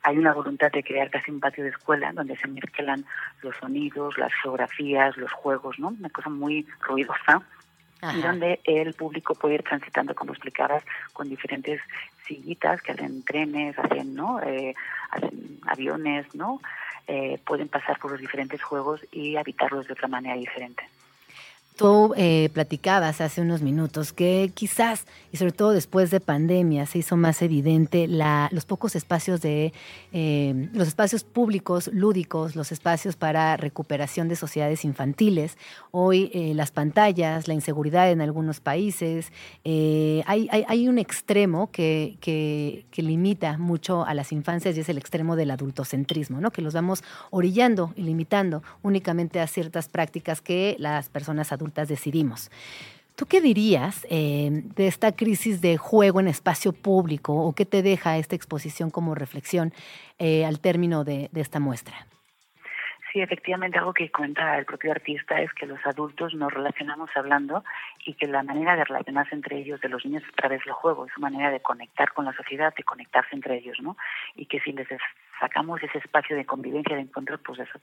hay 0.03 0.17
una 0.17 0.33
voluntad 0.33 0.71
de 0.71 0.83
crear 0.83 1.09
casi 1.09 1.31
un 1.31 1.39
patio 1.39 1.63
de 1.63 1.71
escuela 1.71 2.11
donde 2.13 2.37
se 2.37 2.47
mezclan 2.47 3.05
los 3.41 3.55
sonidos, 3.57 4.17
las 4.17 4.31
geografías, 4.41 5.17
los 5.17 5.31
juegos, 5.31 5.79
¿no? 5.79 5.89
Una 5.89 6.09
cosa 6.09 6.29
muy 6.29 6.67
ruidosa. 6.81 7.41
Ajá. 8.01 8.17
Y 8.17 8.21
donde 8.21 8.59
el 8.65 8.93
público 8.93 9.35
puede 9.35 9.55
ir 9.55 9.63
transitando, 9.63 10.13
como 10.13 10.33
explicabas, 10.33 10.83
con 11.13 11.29
diferentes 11.29 11.81
sillitas 12.27 12.81
que 12.81 12.91
hacen 12.91 13.23
trenes, 13.23 13.77
hacen, 13.79 14.13
¿no? 14.13 14.41
Eh, 14.41 14.75
hacen 15.11 15.59
aviones, 15.65 16.33
¿no? 16.35 16.61
Eh, 17.07 17.39
pueden 17.45 17.67
pasar 17.67 17.99
por 17.99 18.11
los 18.11 18.19
diferentes 18.19 18.61
juegos 18.63 19.01
y 19.11 19.35
habitarlos 19.37 19.87
de 19.87 19.93
otra 19.93 20.07
manera 20.07 20.35
diferente. 20.35 20.83
Tú 21.75 22.13
eh, 22.15 22.49
platicabas 22.53 23.19
hace 23.19 23.41
unos 23.41 23.61
minutos 23.61 24.13
que 24.13 24.49
quizás, 24.53 25.05
y 25.33 25.37
sobre 25.37 25.51
todo 25.51 25.71
después 25.71 26.09
de 26.09 26.21
pandemia, 26.21 26.85
se 26.85 26.99
hizo 26.99 27.17
más 27.17 27.41
evidente 27.41 28.07
la, 28.07 28.47
los 28.53 28.63
pocos 28.63 28.95
espacios 28.95 29.41
de 29.41 29.73
eh, 30.13 30.69
los 30.71 30.87
espacios 30.87 31.25
públicos, 31.25 31.89
lúdicos, 31.91 32.55
los 32.55 32.71
espacios 32.71 33.17
para 33.17 33.57
recuperación 33.57 34.29
de 34.29 34.37
sociedades 34.37 34.85
infantiles. 34.85 35.57
Hoy 35.91 36.31
eh, 36.33 36.53
las 36.53 36.71
pantallas, 36.71 37.49
la 37.49 37.53
inseguridad 37.53 38.09
en 38.09 38.21
algunos 38.21 38.61
países, 38.61 39.33
hay, 39.65 40.23
hay, 40.25 40.63
hay, 40.65 40.87
un 40.87 40.97
extremo 40.97 41.71
que, 41.71 42.15
que, 42.21 42.85
que, 42.89 43.01
limita 43.01 43.57
mucho 43.57 44.05
a 44.05 44.13
las 44.13 44.31
infancias 44.31 44.77
y 44.77 44.79
es 44.79 44.87
el 44.87 44.97
extremo 44.97 45.35
del 45.35 45.51
adultocentrismo, 45.51 46.39
¿no? 46.39 46.51
que 46.51 46.61
los 46.61 46.73
vamos 46.73 47.03
orillando 47.31 47.91
y 47.97 48.03
limitando 48.03 48.63
únicamente 48.81 49.41
a 49.41 49.47
ciertas 49.47 49.89
prácticas 49.89 50.39
que 50.39 50.77
las 50.79 51.09
personas 51.09 51.51
adultas 51.51 51.64
decidimos. 51.73 52.51
¿Tú 53.15 53.27
qué 53.27 53.39
dirías 53.39 54.05
eh, 54.09 54.49
de 54.51 54.87
esta 54.87 55.15
crisis 55.15 55.61
de 55.61 55.77
juego 55.77 56.19
en 56.19 56.27
espacio 56.27 56.73
público 56.73 57.33
o 57.33 57.53
qué 57.53 57.65
te 57.65 57.81
deja 57.81 58.17
esta 58.17 58.35
exposición 58.35 58.91
como 58.91 59.15
reflexión 59.15 59.71
eh, 60.19 60.45
al 60.45 60.59
término 60.59 61.05
de, 61.05 61.29
de, 61.31 61.41
esta 61.41 61.61
muestra? 61.61 61.95
Sí, 63.13 63.21
efectivamente, 63.21 63.77
algo 63.77 63.93
que 63.93 64.11
cuenta 64.11 64.57
el 64.57 64.65
propio 64.65 64.91
artista 64.91 65.39
es 65.39 65.53
que 65.53 65.65
los 65.65 65.79
adultos 65.85 66.33
nos 66.33 66.53
relacionamos 66.53 67.09
hablando 67.15 67.63
y 68.05 68.15
que 68.15 68.27
la 68.27 68.43
manera 68.43 68.75
de 68.75 68.83
relacionarse 68.83 69.33
entre 69.33 69.59
ellos 69.59 69.79
de 69.79 69.87
los 69.87 70.03
niños 70.03 70.23
es 70.23 70.29
a 70.33 70.35
través 70.35 70.65
del 70.65 70.73
juego, 70.73 71.05
es 71.05 71.13
su 71.13 71.21
manera 71.21 71.49
de 71.51 71.61
conectar 71.61 72.11
con 72.11 72.25
la 72.25 72.33
sociedad, 72.33 72.73
de 72.75 72.83
conectarse 72.83 73.33
entre 73.33 73.55
ellos, 73.55 73.77
¿no? 73.79 73.95
Y 74.35 74.47
que 74.47 74.59
si 74.59 74.73
les 74.73 74.89
sacamos 75.39 75.81
ese 75.81 75.99
espacio 75.99 76.35
de 76.35 76.45
convivencia, 76.45 76.97
de 76.97 77.03
encuentro, 77.03 77.37
pues 77.37 77.59
eso, 77.59 77.79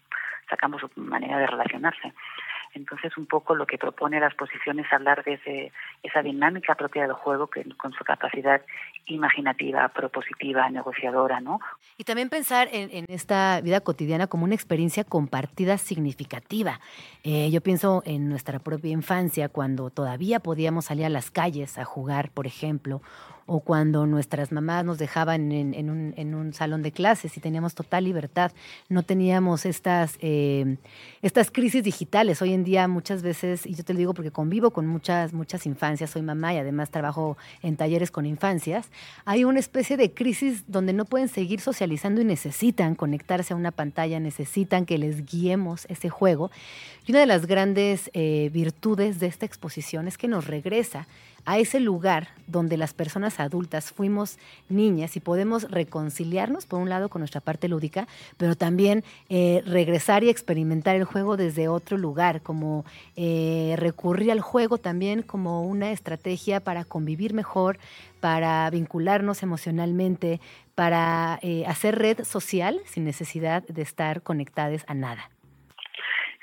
sacamos 0.51 0.83
su 0.83 0.91
manera 1.01 1.39
de 1.39 1.47
relacionarse. 1.47 2.13
Entonces, 2.75 3.17
un 3.17 3.27
poco 3.27 3.55
lo 3.55 3.67
que 3.67 3.79
propone 3.79 4.19
la 4.19 4.27
exposición 4.27 4.79
es 4.79 4.91
hablar 4.93 5.23
de 5.25 5.35
ese, 5.35 5.73
esa 6.03 6.23
dinámica 6.23 6.75
propia 6.75 7.03
del 7.03 7.13
juego 7.13 7.49
que, 7.49 7.65
con 7.77 7.93
su 7.93 8.05
capacidad 8.05 8.63
imaginativa, 9.07 9.89
propositiva, 9.89 10.69
negociadora, 10.71 11.41
¿no? 11.41 11.61
Y 11.99 12.05
también 12.05 12.31
pensar 12.31 12.69
en, 12.73 13.05
esta 13.09 13.61
vida 13.61 13.81
cotidiana 13.81 14.27
como 14.27 14.45
una 14.45 14.55
experiencia 14.55 15.05
compartida 15.05 15.77
significativa. 15.77 16.81
Eh, 17.25 17.51
yo 17.51 17.61
pienso 17.61 18.03
en 18.07 18.29
nuestra 18.29 18.59
propia 18.59 18.93
infancia, 18.93 19.49
cuando 19.49 19.91
todavía 19.91 20.41
podíamos 20.41 20.87
salir 20.87 21.05
a 21.05 21.11
las 21.11 21.31
calles 21.31 21.79
a 21.79 21.85
jugar, 21.85 22.31
por 22.31 22.47
ejemplo, 22.47 23.03
o 23.47 23.61
cuando 23.61 24.07
nuestras 24.07 24.53
mamás 24.53 24.85
nos 24.85 24.99
dejaban 24.99 25.53
en, 25.53 25.91
un, 25.91 26.53
salón 26.53 26.83
de 26.83 26.93
clases 26.93 27.37
y 27.37 27.41
teníamos 27.41 27.75
total 27.75 28.05
libertad. 28.05 28.53
No 28.89 29.03
teníamos 29.03 29.65
estas, 29.67 30.19
eh, 30.21 30.77
estas 31.23 31.51
crisis 31.51 31.83
digitales. 31.83 32.43
Hoy 32.43 32.53
en 32.53 32.65
día 32.65 32.89
muchas 32.89 33.23
veces, 33.23 33.67
y 33.67 33.75
yo 33.75 33.85
te 33.85 33.93
lo 33.93 33.99
digo 33.99 34.15
porque 34.15 34.31
convivo 34.31 34.71
con 34.71 34.87
muchas, 34.87 35.33
muchas 35.33 35.67
infancias, 35.67 36.11
soy 36.11 36.23
mamá 36.23 36.55
y 36.55 36.59
además 36.59 36.91
trabajo 36.91 37.37
en 37.63 37.77
talleres 37.77 38.11
con 38.11 38.27
infancias, 38.27 38.91
hay 39.25 39.45
una 39.45 39.61
especie 39.61 39.97
de 39.97 40.13
crisis 40.13 40.65
donde 40.67 40.93
no 40.93 41.05
pueden 41.05 41.29
seguir 41.29 41.61
socializando 41.61 42.21
y 42.21 42.25
necesitan 42.25 42.95
conectarse 42.95 43.55
a 43.55 43.57
una 43.57 43.71
pantalla, 43.71 44.21
necesitan 44.21 44.87
que 44.87 44.99
les 44.99 45.25
guiemos 45.25 45.87
ese 45.89 46.09
juego. 46.09 46.51
Y 47.07 47.13
una 47.13 47.21
de 47.21 47.27
las 47.27 47.47
grandes 47.47 48.11
eh, 48.13 48.51
virtudes 48.53 49.19
de 49.19 49.27
esta 49.27 49.47
exposición 49.47 50.07
es 50.07 50.19
que 50.19 50.29
nos 50.29 50.47
regresa 50.47 51.07
a 51.45 51.59
ese 51.59 51.81
lugar 51.81 52.29
donde 52.47 52.77
las 52.77 52.95
personas 52.95 53.41
adultas 53.41 53.93
fuimos 53.93 54.39
niñas 54.69 55.17
y 55.17 55.21
podemos 55.21 55.71
reconciliarnos, 55.71 56.67
por 56.67 56.81
un 56.81 56.89
lado, 56.89 57.09
con 57.09 57.21
nuestra 57.21 57.41
parte 57.41 57.69
lúdica, 57.69 58.07
pero 58.37 58.57
también 58.57 59.05
eh, 59.29 59.63
regresar 59.67 60.23
y 60.25 60.29
experimentar 60.29 60.97
el 60.97 61.05
juego 61.05 61.37
desde 61.37 61.69
otro 61.69 61.97
lugar, 61.97 62.43
como 62.43 62.85
eh, 63.17 63.75
recurrir 63.79 64.33
al 64.33 64.41
juego 64.41 64.79
también 64.79 65.23
como 65.23 65.63
una 65.63 65.91
estrategia 65.91 66.61
para 66.61 66.85
convivir 66.85 67.35
mejor, 67.35 67.79
para 68.21 68.69
vincularnos 68.71 69.43
emocionalmente, 69.43 70.41
para 70.75 71.39
eh, 71.43 71.65
hacer 71.67 71.99
red 71.99 72.25
social 72.25 72.81
sin 72.87 73.05
necesidad 73.05 73.63
de 73.67 73.83
estar 73.83 74.23
conectadas 74.23 74.85
a 74.87 74.95
nada. 74.95 75.31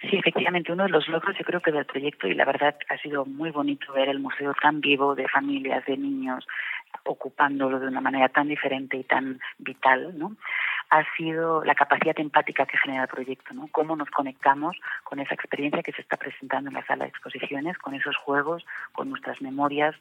Sí, 0.01 0.15
efectivamente, 0.15 0.71
uno 0.71 0.84
de 0.84 0.89
los 0.89 1.07
logros 1.09 1.38
yo 1.38 1.43
creo 1.43 1.61
que 1.61 1.73
del 1.73 1.85
proyecto 1.85 2.27
y 2.27 2.34
la 2.34 2.45
verdad 2.45 2.76
ha 2.89 2.97
sido 2.99 3.26
muy 3.26 3.51
bonito 3.51 3.91
ver 3.91 4.07
el 4.07 4.19
museo 4.19 4.53
tan 4.61 4.80
vivo 4.80 5.13
de 5.13 5.27
familias, 5.27 5.85
de 5.85 5.97
niños, 5.97 6.47
ocupándolo 7.03 7.80
de 7.80 7.88
una 7.88 7.99
manera 7.99 8.30
tan 8.30 8.47
diferente 8.47 8.95
y 8.95 9.03
tan 9.03 9.41
vital, 9.57 10.17
¿no? 10.17 10.35
Ha 10.89 11.03
sido 11.15 11.63
la 11.63 11.75
capacidad 11.75 12.19
empática 12.19 12.65
que 12.65 12.77
genera 12.77 13.03
el 13.03 13.07
proyecto, 13.07 13.53
¿no? 13.53 13.67
Cómo 13.71 13.95
nos 13.95 14.09
conectamos 14.09 14.75
con 15.03 15.19
esa 15.19 15.35
experiencia 15.35 15.83
que 15.83 15.91
se 15.91 16.01
está 16.01 16.17
presentando 16.17 16.69
en 16.69 16.73
la 16.73 16.85
sala 16.85 17.05
de 17.05 17.09
exposiciones, 17.09 17.77
con 17.77 17.93
esos 17.93 18.17
juegos, 18.17 18.65
con 18.91 19.09
nuestras 19.09 19.41
memorias 19.41 19.95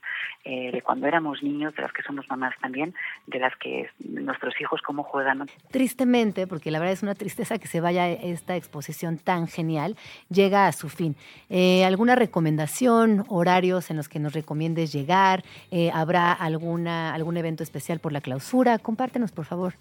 eh, 0.45 0.73
de 0.73 0.81
cuando 0.81 1.07
éramos 1.07 1.43
niños, 1.43 1.75
de 1.75 1.83
las 1.83 1.93
que 1.93 2.03
somos 2.03 2.29
mamás 2.29 2.55
también, 2.61 2.95
de 3.27 3.39
las 3.39 3.55
que 3.57 3.91
nuestros 3.99 4.59
hijos 4.61 4.81
cómo 4.81 5.03
juegan. 5.03 5.47
Tristemente, 5.71 6.47
porque 6.47 6.71
la 6.71 6.79
verdad 6.79 6.95
es 6.95 7.03
una 7.03 7.15
tristeza 7.15 7.59
que 7.59 7.69
se 7.69 7.81
vaya 7.81 8.09
esta 8.09 8.57
exposición 8.57 9.19
tan 9.19 9.47
genial, 9.47 9.97
llega 10.31 10.67
a 10.67 10.73
su 10.73 10.89
fin. 10.89 11.17
Eh, 11.51 11.85
¿Alguna 11.85 12.15
recomendación, 12.15 13.25
horarios 13.29 13.91
en 13.91 13.99
los 13.99 14.09
que 14.09 14.21
nos 14.21 14.33
recomiendes 14.33 14.93
llegar? 14.93 15.43
Eh, 15.71 15.91
¿Habrá 15.93 16.33
alguna, 16.33 17.15
algún 17.15 17.37
evento 17.37 17.63
especial 17.63 17.99
por 18.01 18.13
la 18.13 18.23
clausura? 18.23 18.79
Compártenos, 18.79 19.33
por 19.33 19.45
favor. 19.45 19.75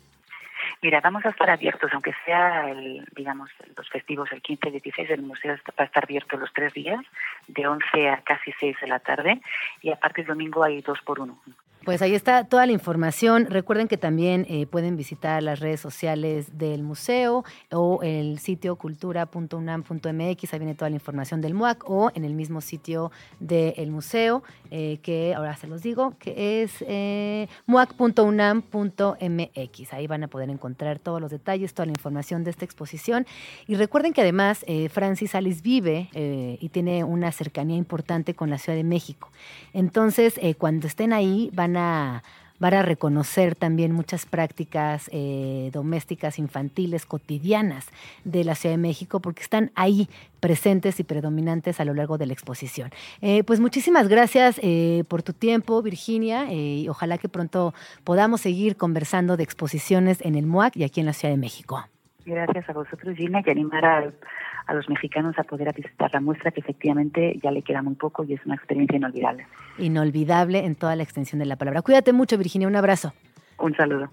Mira, 0.81 1.02
vamos 1.02 1.26
a 1.26 1.30
estar 1.30 1.49
abiertos, 1.49 1.91
aunque 1.94 2.14
sea, 2.26 2.69
el, 2.69 3.07
digamos, 3.15 3.49
los 3.76 3.89
festivos, 3.89 4.31
el 4.31 4.41
15 4.41 4.69
y 4.69 4.72
16, 4.72 5.10
el 5.11 5.22
museo 5.22 5.56
va 5.69 5.84
a 5.84 5.84
estar 5.84 6.03
abierto 6.03 6.38
los 6.38 6.52
tres 6.53 6.73
días, 6.73 6.99
de 7.48 7.68
11 7.68 8.10
a 8.10 8.22
casi 8.22 8.52
6 8.60 8.77
de 8.81 8.88
la 8.88 8.99
tarde, 8.99 9.41
y 9.81 9.91
a 9.91 9.95
partir 9.95 10.26
del 10.26 10.35
domingo 10.35 10.64
hay 10.64 10.81
dos 10.81 11.02
por 11.02 11.19
uno. 11.19 11.39
Pues 11.88 12.01
ahí 12.01 12.15
está 12.15 12.43
toda 12.43 12.65
la 12.65 12.73
información. 12.73 13.45
Recuerden 13.45 13.88
que 13.88 13.95
también 13.95 14.45
eh, 14.49 14.65
pueden 14.65 14.97
visitar 14.97 15.41
las 15.41 15.61
redes 15.61 15.80
sociales 15.80 16.57
del 16.57 16.84
museo 16.84 17.45
o 17.72 18.01
el 18.03 18.39
sitio 18.39 18.76
cultura.unam.mx, 18.76 20.53
ahí 20.53 20.59
viene 20.59 20.76
toda 20.76 20.89
la 20.89 20.97
información 20.97 21.39
del 21.39 21.53
MUAC, 21.53 21.89
o 21.89 22.11
en 22.14 22.26
el 22.26 22.34
mismo 22.34 22.59
sitio 22.59 23.14
del 23.39 23.89
museo, 23.89 24.43
eh, 24.69 24.99
que 25.01 25.34
ahora 25.34 25.55
se 25.55 25.68
los 25.68 25.81
digo, 25.81 26.15
que 26.19 26.61
es 26.61 26.84
eh, 26.85 27.47
muac.unam.mx. 27.68 28.73
Ahí 29.93 30.07
van 30.07 30.26
a 30.26 30.27
poder 30.27 30.49
encontrar 30.49 30.99
todos 30.99 31.22
los 31.22 31.31
detalles, 31.31 31.73
toda 31.73 31.85
la 31.85 31.93
información 31.93 32.43
de 32.43 32.49
esta 32.49 32.65
exposición. 32.65 33.26
Y 33.65 33.76
recuerden 33.76 34.11
que 34.11 34.19
además 34.19 34.65
Francis 34.91 35.35
Alice 35.35 35.61
vive 35.64 36.09
y 36.59 36.68
tiene 36.68 37.05
una 37.05 37.31
cercanía 37.31 37.77
importante 37.77 38.34
con 38.34 38.49
la 38.49 38.57
Ciudad 38.57 38.76
de 38.76 38.84
México. 38.84 39.31
Entonces, 39.72 40.38
cuando 40.57 40.88
estén 40.88 41.14
ahí, 41.14 41.49
van 41.53 41.77
a 41.78 42.24
reconocer 42.82 43.56
también 43.56 43.91
muchas 43.91 44.26
prácticas 44.26 45.10
eh, 45.14 45.70
domésticas 45.74 46.40
infantiles 46.40 47.06
cotidianas 47.06 47.88
de 48.24 48.44
la 48.44 48.56
Ciudad 48.56 48.74
de 48.74 48.82
México 48.82 49.20
porque 49.20 49.41
están 49.41 49.72
ahí 49.76 50.10
presentes 50.40 50.99
y 50.99 51.04
predominantes 51.04 51.80
a 51.80 51.86
lo 51.86 51.94
largo 51.94 52.18
de 52.18 52.26
la 52.26 52.34
exposición. 52.34 52.90
Eh, 53.22 53.44
pues 53.44 53.60
muchísimas 53.60 54.08
gracias 54.08 54.60
eh, 54.64 55.04
por 55.08 55.24
tu 55.24 55.34
tiempo, 55.34 55.82
Virginia, 55.82 56.52
y 56.52 56.90
ojalá 56.90 57.18
que 57.18 57.30
pronto 57.30 57.74
podamos 58.04 58.41
seguir 58.41 58.76
conversando 58.76 59.38
de 59.38 59.44
exposiciones 59.44 60.20
en 60.22 60.36
el 60.36 60.45
MUAC 60.45 60.78
y 60.78 60.84
aquí 60.84 60.99
en 60.99 61.06
la 61.06 61.14
Ciudad 61.14 61.34
de 61.34 61.40
México. 61.40 61.86
Gracias 62.26 62.70
a 62.70 62.74
vosotros, 62.74 63.16
Gina, 63.16 63.41
y 63.45 63.49
animar 63.49 63.86
a, 63.86 64.12
a 64.68 64.73
los 64.73 64.88
mexicanos 64.89 65.38
a 65.39 65.44
poder 65.44 65.73
visitar 65.73 66.11
la 66.14 66.22
muestra, 66.22 66.52
que 66.52 66.61
efectivamente 66.61 67.39
ya 67.41 67.52
le 67.52 67.61
queda 67.61 67.81
muy 67.81 67.95
poco 67.95 68.23
y 68.23 68.34
es 68.34 68.45
una 68.45 68.56
experiencia 68.56 68.98
inolvidable. 68.98 69.48
Inolvidable 69.77 70.65
en 70.65 70.76
toda 70.76 70.95
la 70.95 71.03
extensión 71.03 71.39
de 71.39 71.45
la 71.45 71.56
palabra. 71.56 71.81
Cuídate 71.81 72.14
mucho, 72.14 72.38
Virginia, 72.38 72.68
un 72.68 72.76
abrazo. 72.76 73.14
Un 73.60 73.76
saludo. 73.76 74.11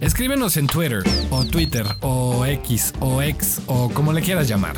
Escríbenos 0.00 0.56
en 0.56 0.66
Twitter, 0.66 1.02
o 1.30 1.44
Twitter, 1.44 1.84
o 2.02 2.44
X, 2.44 2.92
o 3.00 3.22
X, 3.22 3.62
o 3.66 3.90
como 3.90 4.12
le 4.12 4.20
quieras 4.20 4.48
llamar. 4.48 4.76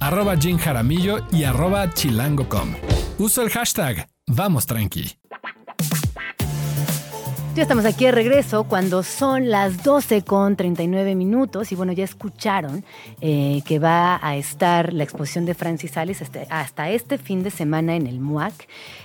Arroba 0.00 0.36
Jim 0.36 0.58
Jaramillo 0.58 1.18
y 1.30 1.44
arroba 1.44 1.88
chilango.com. 1.90 2.74
Uso 3.18 3.42
el 3.42 3.50
hashtag 3.50 4.08
Vamos 4.26 4.66
Tranqui. 4.66 5.21
Ya 7.54 7.64
estamos 7.64 7.84
aquí 7.84 8.06
de 8.06 8.12
regreso 8.12 8.64
cuando 8.64 9.02
son 9.02 9.50
las 9.50 9.82
12 9.82 10.22
con 10.22 10.56
39 10.56 11.14
minutos 11.14 11.70
y 11.70 11.74
bueno, 11.74 11.92
ya 11.92 12.02
escucharon 12.02 12.82
eh, 13.20 13.60
que 13.66 13.78
va 13.78 14.18
a 14.26 14.36
estar 14.36 14.94
la 14.94 15.04
exposición 15.04 15.44
de 15.44 15.52
Francis 15.52 15.98
Alice 15.98 16.24
este, 16.24 16.46
hasta, 16.48 16.88
este 16.88 17.18
fin 17.18 17.42
de 17.42 17.50
semana 17.50 17.94
en 17.94 18.06
el 18.06 18.20
MUAC. 18.20 18.54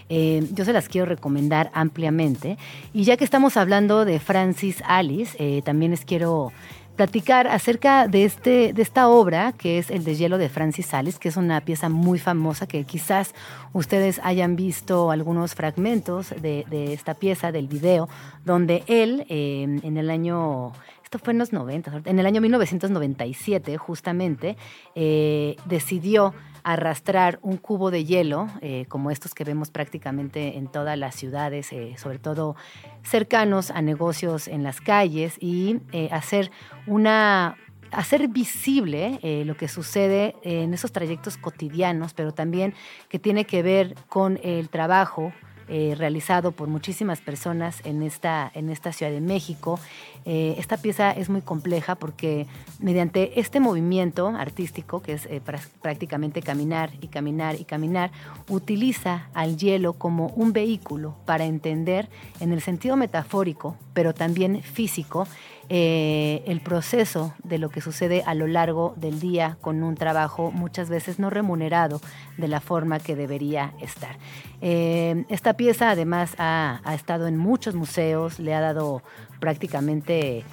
Eh, 0.08 0.48
yo 0.54 0.64
se 0.64 0.72
las 0.72 0.88
quiero 0.88 1.06
recomendar 1.06 1.70
ampliamente 1.74 2.58
y 2.94 3.04
ya 3.04 3.18
que 3.18 3.26
estamos 3.26 3.58
hablando 3.58 4.06
de 4.06 4.18
Francis 4.18 4.82
Alice, 4.88 5.36
eh, 5.40 5.62
también 5.64 5.92
les 5.92 6.06
quiero 6.06 6.54
platicar 6.98 7.48
acerca 7.48 8.08
de, 8.08 8.26
este, 8.26 8.74
de 8.74 8.82
esta 8.82 9.08
obra, 9.08 9.54
que 9.54 9.78
es 9.78 9.92
El 9.92 10.04
deshielo 10.04 10.38
de 10.38 10.50
Francis 10.50 10.88
Sales, 10.88 11.20
que 11.20 11.30
es 11.30 11.38
una 11.38 11.62
pieza 11.62 11.88
muy 11.88 12.20
famosa 12.20 12.68
que 12.68 12.84
quizás 12.84 13.34
ustedes 13.72 14.20
hayan 14.24 14.56
visto 14.56 15.12
algunos 15.12 15.54
fragmentos 15.54 16.34
de, 16.42 16.66
esta 16.94 17.14
pieza, 17.14 17.52
del 17.52 17.68
video, 17.68 18.10
donde 18.44 18.84
él 18.88 19.26
eh, 19.30 19.80
en 19.84 19.98
el 19.98 20.10
año 20.10 20.74
esto 21.18 21.26
fue 21.26 21.34
en 21.34 21.40
los 21.40 21.52
90, 21.52 22.04
en 22.06 22.20
el 22.20 22.26
año 22.26 22.42
1997 22.42 23.78
justamente, 23.78 24.56
eh, 24.94 25.56
decidió 25.66 26.34
arrastrar 26.64 27.40
un 27.42 27.58
cubo 27.58 27.92
de 27.92 28.06
hielo, 28.06 28.48
eh, 28.62 28.86
como 28.88 29.10
estos 29.10 29.34
que 29.34 29.44
vemos 29.44 29.72
prácticamente 29.72 30.58
en 30.58 30.68
todas 30.68 30.98
las 30.98 31.16
ciudades, 31.16 31.72
eh, 31.72 31.96
sobre 31.98 32.20
todo 32.20 32.56
cercanos 33.04 33.72
a 33.72 33.82
negocios 33.82 34.48
en 34.48 34.64
las 34.64 34.80
calles, 34.82 35.38
y 35.40 35.80
hacer 36.12 36.52
una 36.86 37.58
hacer 37.92 38.28
visible 38.28 39.20
lo 39.46 39.56
que 39.56 39.70
sucede 39.70 40.36
en 40.44 40.74
esos 40.74 40.92
trayectos 40.92 41.38
cotidianos, 41.38 42.14
pero 42.14 42.34
también 42.34 42.74
que 43.08 43.18
tiene 43.18 43.46
que 43.46 43.64
ver 43.64 43.96
con 44.10 44.40
el 44.44 44.68
trabajo 44.68 45.32
eh, 45.68 45.96
realizado 45.98 46.52
por 46.52 46.68
muchísimas 46.68 47.22
personas 47.22 47.82
en 47.84 48.02
esta, 48.04 48.52
en 48.54 48.70
esta 48.70 48.92
Ciudad 48.92 49.12
de 49.12 49.22
México. 49.22 49.80
Eh, 50.26 50.56
esta 50.58 50.78
pieza 50.78 51.12
es 51.12 51.30
muy 51.30 51.42
compleja 51.42 51.96
porque 51.96 52.48
mediante 52.80 53.40
este 53.40 53.60
movimiento 53.60 54.28
artístico, 54.30 55.02
que 55.02 55.14
es 55.14 55.26
eh, 55.26 55.42
prá- 55.46 55.68
prácticamente 55.82 56.42
caminar 56.42 56.92
y 57.02 57.08
caminar 57.08 57.56
y 57.60 57.66
caminar, 57.66 58.12
utiliza 58.50 59.30
al 59.34 59.58
hielo 59.58 59.94
como 59.94 60.28
un 60.36 60.54
vehículo 60.54 61.16
para 61.26 61.46
entender 61.46 62.10
en 62.40 62.52
el 62.54 62.62
sentido 62.62 62.96
metafórico, 62.96 63.76
pero 63.94 64.14
también 64.14 64.62
físico, 64.62 65.28
eh, 65.70 66.44
el 66.48 66.62
proceso 66.62 67.34
de 67.44 67.58
lo 67.58 67.70
que 67.70 67.82
sucede 67.82 68.24
a 68.26 68.34
lo 68.34 68.48
largo 68.48 68.94
del 68.96 69.20
día 69.20 69.58
con 69.60 69.84
un 69.84 69.96
trabajo 69.96 70.52
muchas 70.52 70.90
veces 70.90 71.20
no 71.20 71.30
remunerado 71.30 72.00
de 72.38 72.48
la 72.48 72.62
forma 72.62 73.00
que 73.00 73.16
debería 73.16 73.74
estar. 73.82 74.18
Eh, 74.62 75.26
esta 75.30 75.54
pieza 75.54 75.90
además 75.90 76.36
ha, 76.38 76.80
ha 76.84 76.96
estado 76.96 77.28
en 77.28 77.38
muchos 77.38 77.76
museos, 77.76 78.40
le 78.40 78.54
ha 78.54 78.62
dado 78.62 79.04
prácticamente 79.40 80.46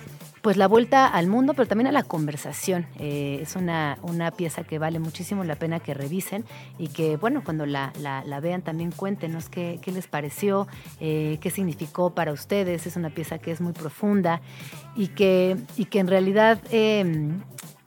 pues 0.45 0.59
la 0.59 0.69
vuelta 0.69 1.07
al 1.07 1.27
mundo, 1.27 1.55
pero 1.55 1.67
también 1.67 1.87
a 1.87 1.93
la 1.93 2.03
conversación. 2.03 2.87
Eh, 2.99 3.39
es 3.41 3.57
una, 3.57 3.97
una 4.03 4.31
pieza 4.31 4.63
que 4.63 4.79
vale 4.79 4.99
muchísimo 4.99 5.43
la 5.43 5.57
pena 5.57 5.81
que 5.81 5.95
revisen 5.95 6.45
y 6.79 6.89
que, 6.89 7.17
bueno, 7.17 7.43
cuando 7.43 7.65
la, 7.65 7.95
la- 7.99 8.41
vean 8.41 8.61
también 8.61 8.91
cuéntenos 8.91 9.49
qué, 9.49 9.79
qué 9.81 9.91
les 9.91 10.07
pareció, 10.07 10.69
eh, 11.01 11.39
qué 11.41 11.49
significó 11.49 12.11
para 12.15 12.31
ustedes. 12.31 12.87
Es 12.87 12.97
una 12.97 13.09
pieza 13.09 13.39
que 13.39 13.53
es 13.53 13.63
muy 13.63 13.73
profunda 13.73 14.43
y 14.95 15.09
que, 15.09 15.57
y 15.79 15.87
que 15.87 15.99
en 16.01 16.09
realidad 16.09 16.59
eh, 16.71 17.31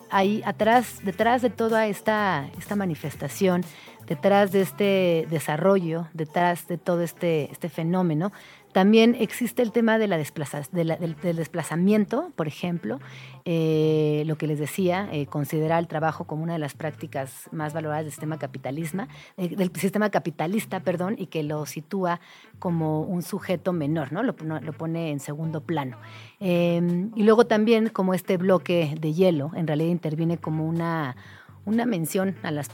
hay 0.09 0.41
atrás, 0.43 1.01
detrás 1.03 1.43
de 1.43 1.51
toda 1.51 1.85
esta, 1.85 2.49
esta 2.57 2.75
manifestación, 2.75 3.63
detrás 4.07 4.51
de 4.51 4.61
este 4.61 5.27
desarrollo, 5.29 6.07
detrás 6.13 6.65
de 6.67 6.77
todo 6.77 7.01
este, 7.01 7.51
este 7.51 7.67
fenómeno, 7.69 8.31
también 8.77 9.15
existe 9.19 9.63
el 9.63 9.71
tema 9.71 9.97
de 9.97 10.07
la 10.07 10.19
desplaza- 10.19 10.69
de 10.71 10.83
la- 10.83 10.97
del, 10.97 11.15
desplazamiento, 11.35 12.31
por 12.35 12.47
ejemplo, 12.47 12.99
eh, 13.43 14.21
lo 14.27 14.37
que 14.37 14.45
les 14.45 14.59
decía, 14.59 15.09
eh, 15.11 15.25
considerar 15.25 15.79
el 15.79 15.87
trabajo 15.87 16.25
como 16.25 16.43
una 16.43 16.53
de 16.53 16.59
las 16.59 16.75
prácticas 16.75 17.49
más 17.51 17.73
valoradas 17.73 18.03
del 18.03 18.11
sistema 18.11 18.37
capitalismo, 18.37 19.07
eh, 19.37 19.55
del 19.55 19.71
sistema 19.75 20.11
capitalista, 20.11 20.81
perdón, 20.81 21.15
y 21.17 21.25
que 21.25 21.41
lo 21.41 21.65
sitúa 21.65 22.19
como 22.59 23.01
un 23.01 23.23
sujeto 23.23 23.73
menor, 23.73 24.13
¿no? 24.13 24.21
Lo, 24.21 24.35
no- 24.43 24.59
lo 24.61 24.73
pone 24.73 25.09
en 25.09 25.19
segundo 25.21 25.61
plano. 25.61 25.97
Eh, 26.39 27.09
y 27.15 27.23
luego 27.23 27.47
también 27.47 27.89
como 27.89 28.13
este 28.13 28.37
bloque 28.37 28.95
de 29.01 29.11
hielo, 29.11 29.49
en 29.55 29.65
realidad 29.65 29.89
interviene 29.89 30.37
como 30.37 30.67
una 30.67 31.15
una 31.67 31.85
mención 31.85 32.35
a 32.43 32.51
las, 32.51 32.69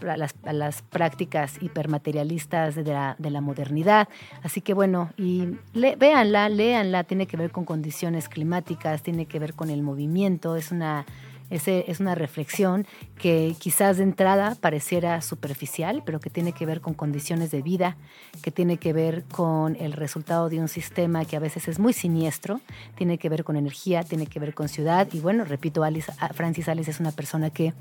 prácticas 0.83 1.57
hipermaterialistas 1.61 2.75
de 2.75 2.83
la, 2.83 3.15
de 3.17 3.31
la 3.31 3.41
modernidad. 3.41 4.07
Así 4.43 4.61
que 4.61 4.75
bueno, 4.75 5.11
y 5.17 5.57
le- 5.73 5.95
véanla, 5.95 6.47
léanla, 6.47 7.03
tiene 7.03 7.25
que 7.25 7.35
ver 7.35 7.49
con 7.49 7.65
condiciones 7.65 8.29
climáticas, 8.29 9.01
tiene 9.01 9.25
que 9.25 9.39
ver 9.39 9.55
con 9.55 9.71
el 9.71 9.81
movimiento, 9.81 10.55
es 10.55 10.71
una, 10.71 11.07
es 11.49 11.99
una 11.99 12.13
reflexión 12.13 12.85
que 13.17 13.55
quizás 13.57 13.97
de 13.97 14.03
entrada 14.03 14.55
pareciera 14.61 15.21
superficial, 15.21 16.03
pero 16.05 16.19
que 16.19 16.29
tiene 16.29 16.51
que 16.51 16.67
ver 16.67 16.79
con 16.79 16.93
condiciones 16.93 17.49
de 17.49 17.63
vida, 17.63 17.97
que 18.43 18.51
tiene 18.51 18.77
que 18.77 18.93
ver 18.93 19.23
con 19.23 19.75
el 19.75 19.93
resultado 19.93 20.49
de 20.49 20.59
un 20.59 20.67
sistema 20.67 21.25
que 21.25 21.35
a 21.35 21.39
veces 21.39 21.67
es 21.67 21.79
muy 21.79 21.93
siniestro, 21.93 22.61
tiene 22.95 23.17
que 23.17 23.27
ver 23.29 23.43
con 23.43 23.55
energía, 23.55 24.03
tiene 24.03 24.27
que 24.27 24.39
ver 24.39 24.53
con 24.53 24.69
ciudad. 24.69 25.07
Y 25.13 25.19
bueno, 25.19 25.45
repito, 25.45 25.83
Alice, 25.83 26.11
Francis 26.33 26.69
Alice 26.69 26.91
es 26.91 26.99
una 26.99 27.11
persona 27.11 27.49
que 27.49 27.73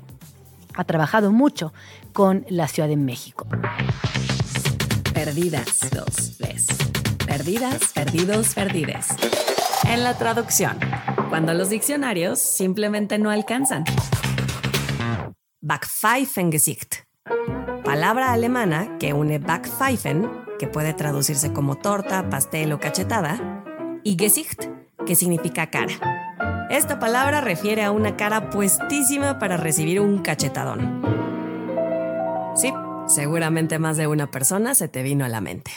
ha 0.75 0.83
trabajado 0.83 1.31
mucho 1.31 1.73
con 2.11 2.45
la 2.49 2.67
Ciudad 2.67 2.89
de 2.89 2.97
México. 2.97 3.47
Perdidas, 5.13 5.89
dos, 5.91 6.37
tres. 6.37 6.67
Perdidas, 7.25 7.91
perdidos, 7.93 8.53
perdides. 8.53 9.07
En 9.89 10.03
la 10.03 10.17
traducción, 10.17 10.77
cuando 11.29 11.53
los 11.53 11.69
diccionarios 11.69 12.39
simplemente 12.39 13.17
no 13.17 13.29
alcanzan. 13.29 13.83
Backpfeifengesicht. 15.61 17.03
Palabra 17.83 18.33
alemana 18.33 18.97
que 18.97 19.13
une 19.13 19.39
Backpfeifen, 19.39 20.29
que 20.59 20.67
puede 20.67 20.93
traducirse 20.93 21.53
como 21.53 21.75
torta, 21.75 22.29
pastel 22.29 22.73
o 22.73 22.79
cachetada, 22.79 23.63
y 24.03 24.17
Gesicht, 24.17 24.65
que 25.05 25.15
significa 25.15 25.67
cara. 25.67 26.67
Esta 26.69 26.99
palabra 26.99 27.41
refiere 27.41 27.83
a 27.83 27.91
una 27.91 28.15
cara 28.17 28.49
puestísima 28.49 29.37
para 29.39 29.57
recibir 29.57 29.99
un 29.99 30.19
cachetadón. 30.19 31.01
Sí, 32.55 32.73
seguramente 33.07 33.79
más 33.79 33.97
de 33.97 34.07
una 34.07 34.31
persona 34.31 34.73
se 34.75 34.87
te 34.87 35.03
vino 35.03 35.25
a 35.25 35.29
la 35.29 35.41
mente. 35.41 35.71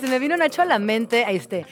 Se 0.00 0.08
me 0.08 0.18
vino 0.18 0.36
Nacho 0.36 0.62
a 0.62 0.64
la 0.64 0.78
mente. 0.78 1.24
Ahí 1.24 1.36
este. 1.36 1.66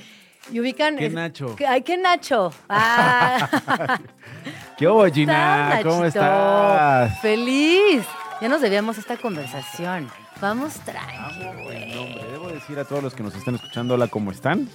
Y 0.50 0.60
ubican. 0.60 0.96
¿Qué 0.96 1.08
Nacho? 1.10 1.54
¿Qué- 1.56 1.66
Ay, 1.66 1.82
¿qué 1.82 1.96
Nacho? 1.98 2.52
Ah, 2.68 3.98
¿Qué 4.76 4.88
hubo, 4.88 5.04
Gina? 5.06 5.74
estás, 5.78 5.84
¿Cómo 5.92 6.04
estás? 6.04 7.20
Feliz. 7.20 8.04
Ya 8.40 8.48
nos 8.48 8.60
debíamos 8.60 8.98
esta 8.98 9.16
conversación. 9.16 10.08
Vamos 10.42 10.74
tranqui, 10.80 11.62
güey. 11.62 11.94
nombre. 11.94 12.24
Debo 12.32 12.48
decir 12.48 12.76
a 12.80 12.84
todos 12.84 13.00
los 13.00 13.14
que 13.14 13.22
nos 13.22 13.32
están 13.36 13.54
escuchando, 13.54 13.94
hola, 13.94 14.08
¿cómo 14.08 14.32
están? 14.32 14.68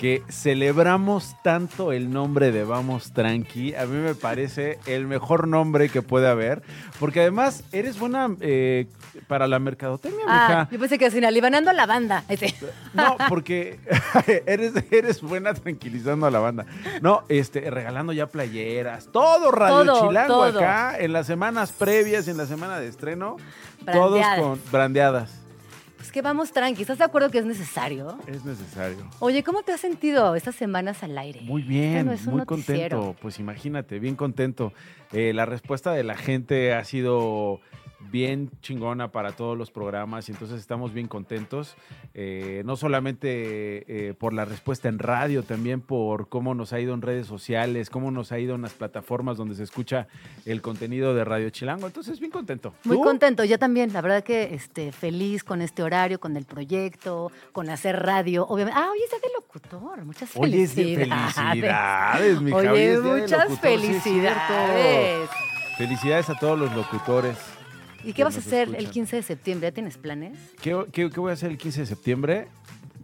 Que 0.00 0.22
celebramos 0.30 1.36
tanto 1.42 1.92
el 1.92 2.10
nombre 2.10 2.52
de 2.52 2.64
Vamos 2.64 3.12
Tranqui. 3.12 3.74
A 3.74 3.84
mí 3.84 3.98
me 3.98 4.14
parece 4.14 4.78
el 4.86 5.06
mejor 5.06 5.46
nombre 5.46 5.90
que 5.90 6.00
puede 6.00 6.26
haber. 6.26 6.62
Porque 6.98 7.20
además 7.20 7.64
eres 7.70 7.98
buena 7.98 8.30
eh, 8.40 8.86
para 9.28 9.46
la 9.46 9.58
mercadotecnia, 9.58 10.24
Ah, 10.26 10.46
mija. 10.48 10.68
yo 10.72 10.78
pensé 10.78 10.96
que 10.98 11.04
así, 11.04 11.22
alivanando 11.22 11.68
a 11.68 11.74
la 11.74 11.84
banda. 11.84 12.24
Ese. 12.30 12.54
No, 12.94 13.16
porque 13.28 13.78
eres, 14.46 14.72
eres 14.90 15.20
buena 15.20 15.52
tranquilizando 15.52 16.24
a 16.24 16.30
la 16.30 16.38
banda. 16.38 16.64
No, 17.02 17.24
este, 17.28 17.70
regalando 17.70 18.14
ya 18.14 18.26
playeras, 18.26 19.08
todo 19.12 19.50
Radio 19.50 19.84
Todo, 19.84 20.08
Chilango 20.08 20.34
todo. 20.46 20.58
acá, 20.60 20.96
en 20.98 21.12
las 21.12 21.26
semanas 21.26 21.72
previas 21.72 22.26
y 22.26 22.30
en 22.30 22.38
la 22.38 22.46
semana 22.46 22.80
de 22.80 22.88
estreno, 22.88 23.36
todos 23.92 24.24
con 24.38 24.58
brandeadas. 24.72 25.39
Pues 26.10 26.14
que 26.16 26.22
vamos 26.22 26.50
tranqui. 26.50 26.82
¿Estás 26.82 26.98
de 26.98 27.04
acuerdo 27.04 27.30
que 27.30 27.38
es 27.38 27.44
necesario? 27.44 28.18
Es 28.26 28.44
necesario. 28.44 29.08
Oye, 29.20 29.44
¿cómo 29.44 29.62
te 29.62 29.70
has 29.70 29.80
sentido 29.80 30.34
estas 30.34 30.56
semanas 30.56 31.04
al 31.04 31.16
aire? 31.16 31.42
Muy 31.42 31.60
Este 31.62 31.72
bien, 31.72 32.06
no 32.06 32.10
es 32.12 32.26
muy 32.26 32.38
noticiero. 32.38 32.96
contento. 32.98 33.20
Pues 33.22 33.38
imagínate, 33.38 34.00
bien 34.00 34.16
contento. 34.16 34.72
Eh, 35.12 35.32
la 35.32 35.46
respuesta 35.46 35.92
de 35.92 36.02
la 36.02 36.16
gente 36.16 36.74
ha 36.74 36.82
sido 36.82 37.60
bien 38.10 38.50
chingona 38.62 39.12
para 39.12 39.32
todos 39.32 39.56
los 39.56 39.70
programas 39.70 40.28
y 40.28 40.32
entonces 40.32 40.60
estamos 40.60 40.92
bien 40.92 41.08
contentos. 41.08 41.76
Eh, 42.14 42.62
no 42.64 42.76
solamente 42.76 44.08
eh, 44.08 44.14
por 44.14 44.32
la 44.32 44.44
respuesta 44.44 44.88
en 44.88 44.98
radio, 44.98 45.42
también 45.42 45.80
por 45.80 46.28
cómo 46.28 46.54
nos 46.54 46.72
ha 46.72 46.80
ido 46.80 46.94
en 46.94 47.02
redes 47.02 47.26
sociales, 47.26 47.90
cómo 47.90 48.10
nos 48.10 48.32
ha 48.32 48.38
ido 48.38 48.54
en 48.54 48.62
las 48.62 48.72
plataformas 48.72 49.36
donde 49.36 49.54
se 49.54 49.62
escucha 49.62 50.08
el 50.46 50.62
contenido 50.62 51.14
de 51.14 51.24
Radio 51.24 51.50
Chilango. 51.50 51.86
Entonces, 51.86 52.18
bien 52.20 52.32
contento. 52.32 52.74
Muy 52.84 52.96
¿Tú? 52.96 53.02
contento, 53.02 53.44
yo 53.44 53.58
también, 53.58 53.92
la 53.92 54.00
verdad 54.00 54.24
que 54.24 54.54
este, 54.54 54.92
feliz 54.92 55.44
con 55.44 55.62
este 55.62 55.82
horario, 55.82 56.18
con 56.18 56.36
el 56.36 56.44
proyecto, 56.44 57.30
con 57.52 57.68
hacer 57.70 58.00
radio. 58.00 58.46
Obviamente, 58.46 58.80
ah, 58.80 58.88
hoy 58.90 58.98
es 59.04 59.10
día 59.10 59.20
de 59.20 59.34
locutor, 59.34 60.04
muchas 60.04 60.30
Oye, 60.36 60.62
es 60.62 60.74
de 60.74 60.96
felicidades. 60.96 61.34
felicidades, 61.34 62.38
Oye, 62.52 62.92
es 62.94 63.02
día 63.02 63.12
de 63.14 63.20
muchas 63.20 63.50
locutor, 63.50 63.50
sí 63.50 63.60
felicidades. 63.60 65.30
Felicidades 65.76 66.30
a 66.30 66.38
todos 66.38 66.58
los 66.58 66.74
locutores. 66.74 67.59
¿Y 68.04 68.12
qué 68.12 68.24
vas 68.24 68.36
a 68.36 68.40
hacer 68.40 68.68
el 68.68 68.74
escuchan. 68.74 68.92
15 68.92 69.16
de 69.16 69.22
septiembre? 69.22 69.68
¿Ya 69.68 69.74
tienes 69.74 69.98
planes? 69.98 70.38
¿Qué, 70.62 70.84
qué, 70.92 71.10
qué 71.10 71.20
voy 71.20 71.30
a 71.30 71.34
hacer 71.34 71.50
el 71.50 71.58
15 71.58 71.80
de 71.80 71.86
septiembre? 71.86 72.48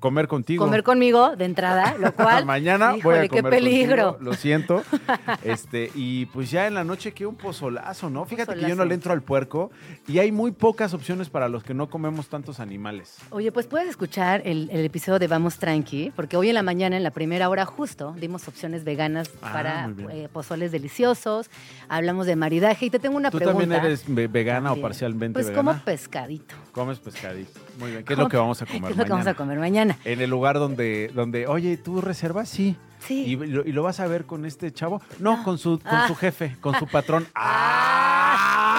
Comer 0.06 0.28
contigo. 0.28 0.64
Comer 0.64 0.82
conmigo 0.82 1.36
de 1.36 1.44
entrada, 1.44 1.94
lo 1.98 2.12
cual. 2.14 2.44
Mañana 2.46 2.90
voy 2.90 2.98
híjole, 2.98 3.18
a 3.18 3.28
comer 3.28 3.44
qué 3.44 3.50
peligro. 3.50 4.12
contigo, 4.12 4.30
lo 4.30 4.36
siento. 4.36 4.82
Este, 5.42 5.90
y 5.94 6.26
pues 6.26 6.50
ya 6.50 6.66
en 6.66 6.74
la 6.74 6.84
noche 6.84 7.12
que 7.12 7.26
un 7.26 7.36
pozolazo, 7.36 8.10
¿no? 8.10 8.24
Fíjate 8.24 8.54
que 8.54 8.68
yo 8.68 8.74
no 8.74 8.84
le 8.84 8.94
entro 8.94 9.12
al 9.12 9.22
puerco 9.22 9.70
y 10.08 10.18
hay 10.18 10.32
muy 10.32 10.50
pocas 10.52 10.94
opciones 10.94 11.28
para 11.30 11.48
los 11.48 11.62
que 11.62 11.74
no 11.74 11.88
comemos 11.88 12.28
tantos 12.28 12.58
animales. 12.60 13.16
Oye, 13.30 13.52
pues 13.52 13.66
puedes 13.66 13.88
escuchar 13.88 14.42
el, 14.44 14.68
el 14.70 14.84
episodio 14.84 15.18
de 15.18 15.26
Vamos 15.28 15.58
Tranqui, 15.58 16.12
porque 16.16 16.36
hoy 16.36 16.48
en 16.48 16.54
la 16.54 16.62
mañana, 16.62 16.96
en 16.96 17.02
la 17.02 17.10
primera 17.10 17.48
hora 17.48 17.64
justo, 17.66 18.14
dimos 18.18 18.46
opciones 18.48 18.84
veganas 18.84 19.30
Ah, 19.42 19.52
para 19.52 19.90
eh, 20.12 20.28
pozoles 20.32 20.72
deliciosos, 20.72 21.50
hablamos 21.88 22.26
de 22.26 22.36
maridaje 22.36 22.86
y 22.86 22.90
te 22.90 22.98
tengo 22.98 23.16
una 23.16 23.30
¿Tú 23.30 23.38
pregunta. 23.38 23.60
también 23.60 23.84
eres 23.84 24.04
ve- 24.06 24.28
vegana 24.28 24.68
También. 24.70 24.84
o 24.84 24.88
parcialmente 24.88 25.34
Pues 25.34 25.46
vegana? 25.48 25.72
como 25.72 25.84
pescadito. 25.84 26.54
Comes 26.72 26.98
pescadito. 26.98 27.60
Muy 27.78 27.90
bien. 27.90 28.04
¿Qué 28.04 28.12
es 28.14 28.18
lo 28.18 28.28
que 28.28 28.36
vamos 28.36 28.60
a 28.62 28.66
comer 28.66 28.82
¿Qué 28.86 28.92
es 28.92 28.96
lo 28.96 29.04
que 29.04 29.10
vamos 29.10 29.26
a 29.26 29.34
comer 29.34 29.58
mañana? 29.58 29.95
En 30.04 30.20
el 30.20 30.30
lugar 30.30 30.58
donde, 30.58 31.10
donde, 31.14 31.46
oye, 31.46 31.76
¿tú 31.76 32.00
reservas? 32.00 32.48
Sí. 32.48 32.76
Sí. 33.00 33.24
¿Y 33.24 33.36
lo, 33.36 33.62
y 33.64 33.72
lo 33.72 33.82
vas 33.82 34.00
a 34.00 34.06
ver 34.06 34.24
con 34.24 34.46
este 34.46 34.72
chavo? 34.72 35.00
No, 35.18 35.42
con 35.44 35.58
su, 35.58 35.78
con 35.78 35.94
Ah. 35.94 36.06
su 36.08 36.14
jefe, 36.16 36.56
con 36.60 36.74
su 36.78 36.86
patrón. 36.88 37.26
¡Ah! 37.34 38.76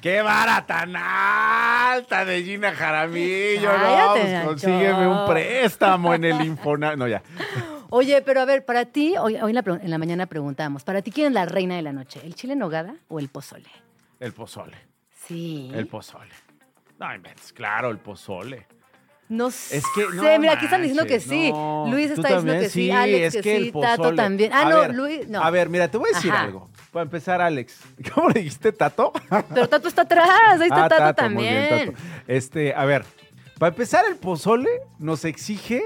¡Qué 0.00 0.20
vara 0.22 0.66
tan 0.66 0.94
alta 0.96 2.24
de 2.24 2.42
Gina 2.42 2.72
Jaramillo! 2.72 3.68
Cállate, 3.70 4.20
Vamos, 4.20 4.30
Nacho. 4.30 4.46
consígueme 4.48 5.06
un 5.06 5.26
préstamo 5.28 6.14
en 6.14 6.24
el 6.24 6.44
Infonavit. 6.44 6.98
No, 6.98 7.06
ya. 7.08 7.22
Oye, 7.90 8.22
pero 8.22 8.40
a 8.40 8.44
ver, 8.46 8.64
para 8.64 8.86
ti, 8.86 9.14
hoy, 9.20 9.36
hoy 9.36 9.50
en, 9.50 9.54
la, 9.54 9.62
pre- 9.62 9.74
en 9.82 9.90
la 9.90 9.98
mañana 9.98 10.26
preguntamos, 10.26 10.82
¿para 10.82 11.02
ti 11.02 11.10
quién 11.12 11.26
es 11.28 11.32
la 11.34 11.44
reina 11.44 11.76
de 11.76 11.82
la 11.82 11.92
noche? 11.92 12.20
¿El 12.24 12.34
chile 12.34 12.54
en 12.54 12.58
nogada 12.60 12.94
o 13.08 13.18
el 13.20 13.28
pozole? 13.28 13.68
El 14.18 14.32
pozole. 14.32 14.76
Sí. 15.26 15.70
El 15.74 15.86
pozole. 15.86 16.30
No, 16.98 17.14
inventes, 17.14 17.52
claro, 17.52 17.90
el 17.90 17.98
pozole. 17.98 18.66
No 19.32 19.48
Es 19.48 19.82
que, 19.94 20.02
no 20.14 20.22
sé, 20.22 20.38
mira, 20.38 20.52
aquí 20.52 20.66
están 20.66 20.82
diciendo 20.82 21.06
que 21.06 21.18
sí. 21.18 21.50
no. 21.50 21.86
Luis 21.88 22.08
¿Tú 22.14 22.20
está 22.20 22.36
diciendo 22.36 22.52
que 22.60 22.68
sí, 22.68 22.82
Sí, 22.82 22.90
Alex 22.90 23.34
es 23.34 23.42
que, 23.42 23.56
el 23.56 23.64
sí, 23.64 23.72
Tato 23.80 24.14
también. 24.14 24.52
Ah, 24.52 24.66
A 24.66 24.68
no, 24.70 24.80
ver, 24.80 24.94
Luis, 24.94 25.26
no. 25.28 25.42
A 25.42 25.50
ver, 25.50 25.70
mira, 25.70 25.88
te 25.90 25.96
voy 25.96 26.10
a 26.12 26.16
decir 26.16 26.30
Ajá. 26.30 26.42
algo. 26.42 26.68
Para 26.92 27.04
empezar, 27.04 27.40
Alex. 27.40 27.78
¿Cómo 28.14 28.28
le 28.28 28.40
dijiste, 28.40 28.72
Tato? 28.72 29.10
Pero 29.54 29.68
Tato 29.70 29.88
está 29.88 30.02
atrás, 30.02 30.60
ahí 30.60 30.68
está 30.68 30.84
Ah, 30.84 30.88
Tato, 30.88 31.30
muy 31.30 31.42
bien, 31.44 31.68
también. 31.68 31.94
Tato. 31.94 32.06
Este, 32.28 32.74
a 32.74 32.84
ver, 32.84 33.04
para 33.58 33.70
empezar, 33.70 34.04
el 34.06 34.16
pozole 34.16 34.68
nos 34.98 35.24
exige 35.24 35.82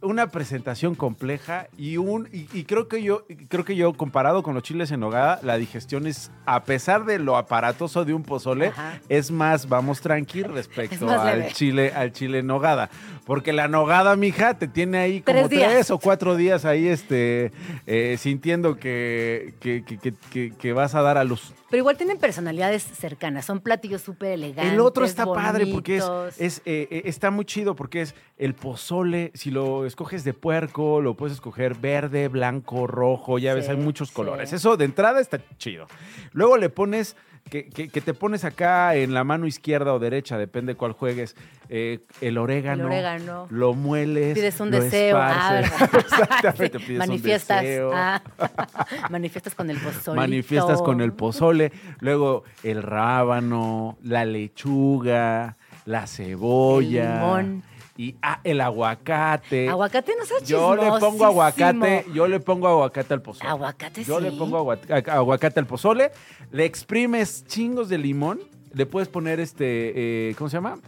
una 0.00 0.28
presentación 0.28 0.94
compleja 0.94 1.66
y 1.76 1.96
un 1.96 2.28
y, 2.32 2.46
y 2.52 2.64
creo 2.64 2.88
que 2.88 3.02
yo 3.02 3.24
creo 3.48 3.64
que 3.64 3.76
yo 3.76 3.92
comparado 3.94 4.42
con 4.42 4.54
los 4.54 4.62
chiles 4.62 4.90
en 4.90 5.00
nogada 5.00 5.40
la 5.42 5.56
digestión 5.58 6.06
es 6.06 6.30
a 6.46 6.64
pesar 6.64 7.04
de 7.04 7.18
lo 7.18 7.36
aparatoso 7.36 8.04
de 8.04 8.14
un 8.14 8.22
pozole 8.22 8.68
Ajá. 8.68 9.00
es 9.08 9.30
más 9.30 9.68
vamos 9.68 10.00
tranqui 10.00 10.42
respecto 10.42 11.08
al 11.10 11.40
leve. 11.40 11.52
chile 11.52 11.92
al 11.94 12.12
chile 12.12 12.38
en 12.40 12.46
nogada 12.46 12.90
porque 13.24 13.52
la 13.52 13.68
nogada 13.68 14.16
mija 14.16 14.54
te 14.58 14.68
tiene 14.68 14.98
ahí 14.98 15.20
como 15.22 15.48
Tres 15.48 15.90
o 15.90 15.98
cuatro 15.98 16.36
días 16.36 16.64
ahí 16.64 16.88
este 16.88 17.52
eh, 17.86 18.16
sintiendo 18.18 18.76
que 18.76 19.54
que, 19.60 19.84
que- 19.84 19.98
que- 20.30 20.52
que- 20.56 20.72
vas 20.72 20.94
a 20.94 21.02
dar 21.02 21.18
a 21.18 21.24
luz 21.24 21.52
Pero 21.70 21.80
igual 21.80 21.96
tienen 21.96 22.18
personalidades 22.18 22.82
cercanas, 22.82 23.44
son 23.44 23.60
platillos 23.60 24.02
súper 24.02 24.32
elegantes. 24.32 24.72
el 24.72 24.80
otro 24.80 25.04
está 25.04 25.24
padre 25.26 25.66
porque 25.66 25.96
es, 25.98 26.04
es, 26.38 26.58
eh, 26.64 26.88
eh, 26.90 27.02
está 27.06 27.30
muy 27.30 27.44
chido 27.44 27.74
porque 27.74 28.02
es 28.02 28.14
el 28.38 28.54
pozole. 28.54 29.30
Si 29.34 29.50
lo 29.50 29.71
escoges 29.86 30.24
de 30.24 30.34
puerco, 30.34 31.00
lo 31.00 31.14
puedes 31.14 31.34
escoger 31.34 31.74
verde, 31.74 32.28
blanco, 32.28 32.86
rojo. 32.86 33.38
Ya 33.38 33.54
ves, 33.54 33.66
Sí, 33.66 33.70
hay 33.72 33.76
muchos 33.76 34.08
sí. 34.08 34.14
colores. 34.14 34.52
Eso 34.52 34.76
de 34.76 34.84
entrada 34.84 35.20
está 35.20 35.40
chido. 35.58 35.86
Luego 36.32 36.56
le 36.56 36.68
pones. 36.70 37.16
Que, 37.50 37.68
que- 37.68 37.88
que 37.88 38.00
te 38.00 38.14
pones 38.14 38.44
acá 38.44 38.94
en 38.94 39.12
la 39.14 39.24
mano 39.24 39.48
izquierda 39.48 39.92
o 39.92 39.98
derecha, 39.98 40.38
depende 40.38 40.76
cuál 40.76 40.92
juegues, 40.92 41.34
eh, 41.68 41.98
el 42.20 42.38
orégano. 42.38 42.82
El 42.84 42.92
orégano. 42.92 43.48
Lo 43.50 43.74
mueles. 43.74 44.34
Pides 44.38 44.60
un 44.60 44.70
lo 44.70 44.80
deseo. 44.80 45.16
Ah. 45.20 45.60
Exactamente, 45.92 46.78
Sí, 46.78 46.84
pides 46.86 46.98
manifiestas. 47.00 47.58
un 47.60 47.66
deseo. 47.66 47.90
ah, 47.92 48.22
manifiestas 49.10 49.56
con 49.56 49.70
el 49.70 49.78
pozole. 49.78 50.16
Manifiestas 50.16 50.82
con 50.82 51.00
el 51.00 51.12
pozole, 51.14 51.72
luego 51.98 52.44
el 52.62 52.80
rábano, 52.80 53.98
la 54.04 54.24
lechuga, 54.24 55.56
la 55.84 56.06
cebolla. 56.06 57.02
El 57.02 57.14
limón. 57.20 57.62
Y 57.96 58.16
ah, 58.22 58.40
el 58.42 58.60
aguacate. 58.60 59.68
Aguacate 59.68 60.14
no 60.18 60.24
seas 60.24 60.44
yo 60.44 60.74
le 60.74 60.88
pongo 60.98 61.26
aguacate, 61.26 62.06
yo 62.14 62.26
le 62.26 62.40
pongo 62.40 62.68
aguacate 62.68 63.12
al 63.12 63.20
pozole. 63.22 63.50
Aguacate 63.50 64.04
Yo 64.04 64.18
sí. 64.18 64.24
le 64.24 64.32
pongo 64.32 64.72
aguacate 65.06 65.60
al 65.60 65.66
pozole, 65.66 66.10
le 66.50 66.64
exprimes 66.64 67.44
chingos 67.46 67.88
de 67.88 67.98
limón, 67.98 68.40
le 68.72 68.86
puedes 68.86 69.08
poner 69.08 69.40
este, 69.40 70.30
eh, 70.30 70.34
¿cómo 70.36 70.48
se 70.48 70.56
llama? 70.56 70.78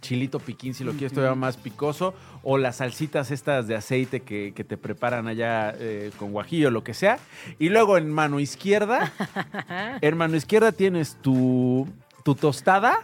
Chilito 0.00 0.40
piquín 0.40 0.74
si 0.74 0.82
lo 0.82 0.92
quieres 0.92 1.12
todavía 1.12 1.36
más 1.36 1.56
picoso, 1.56 2.12
o 2.42 2.58
las 2.58 2.76
salsitas 2.76 3.30
estas 3.30 3.68
de 3.68 3.76
aceite 3.76 4.20
que, 4.20 4.52
que 4.52 4.64
te 4.64 4.76
preparan 4.76 5.28
allá 5.28 5.72
eh, 5.78 6.10
con 6.18 6.32
guajillo, 6.32 6.72
lo 6.72 6.82
que 6.82 6.92
sea. 6.92 7.20
Y 7.60 7.68
luego 7.68 7.96
en 7.98 8.10
mano 8.10 8.40
izquierda, 8.40 9.12
en 10.00 10.16
mano 10.16 10.34
izquierda 10.34 10.72
tienes 10.72 11.16
tu, 11.22 11.86
tu 12.24 12.34
tostada 12.34 12.98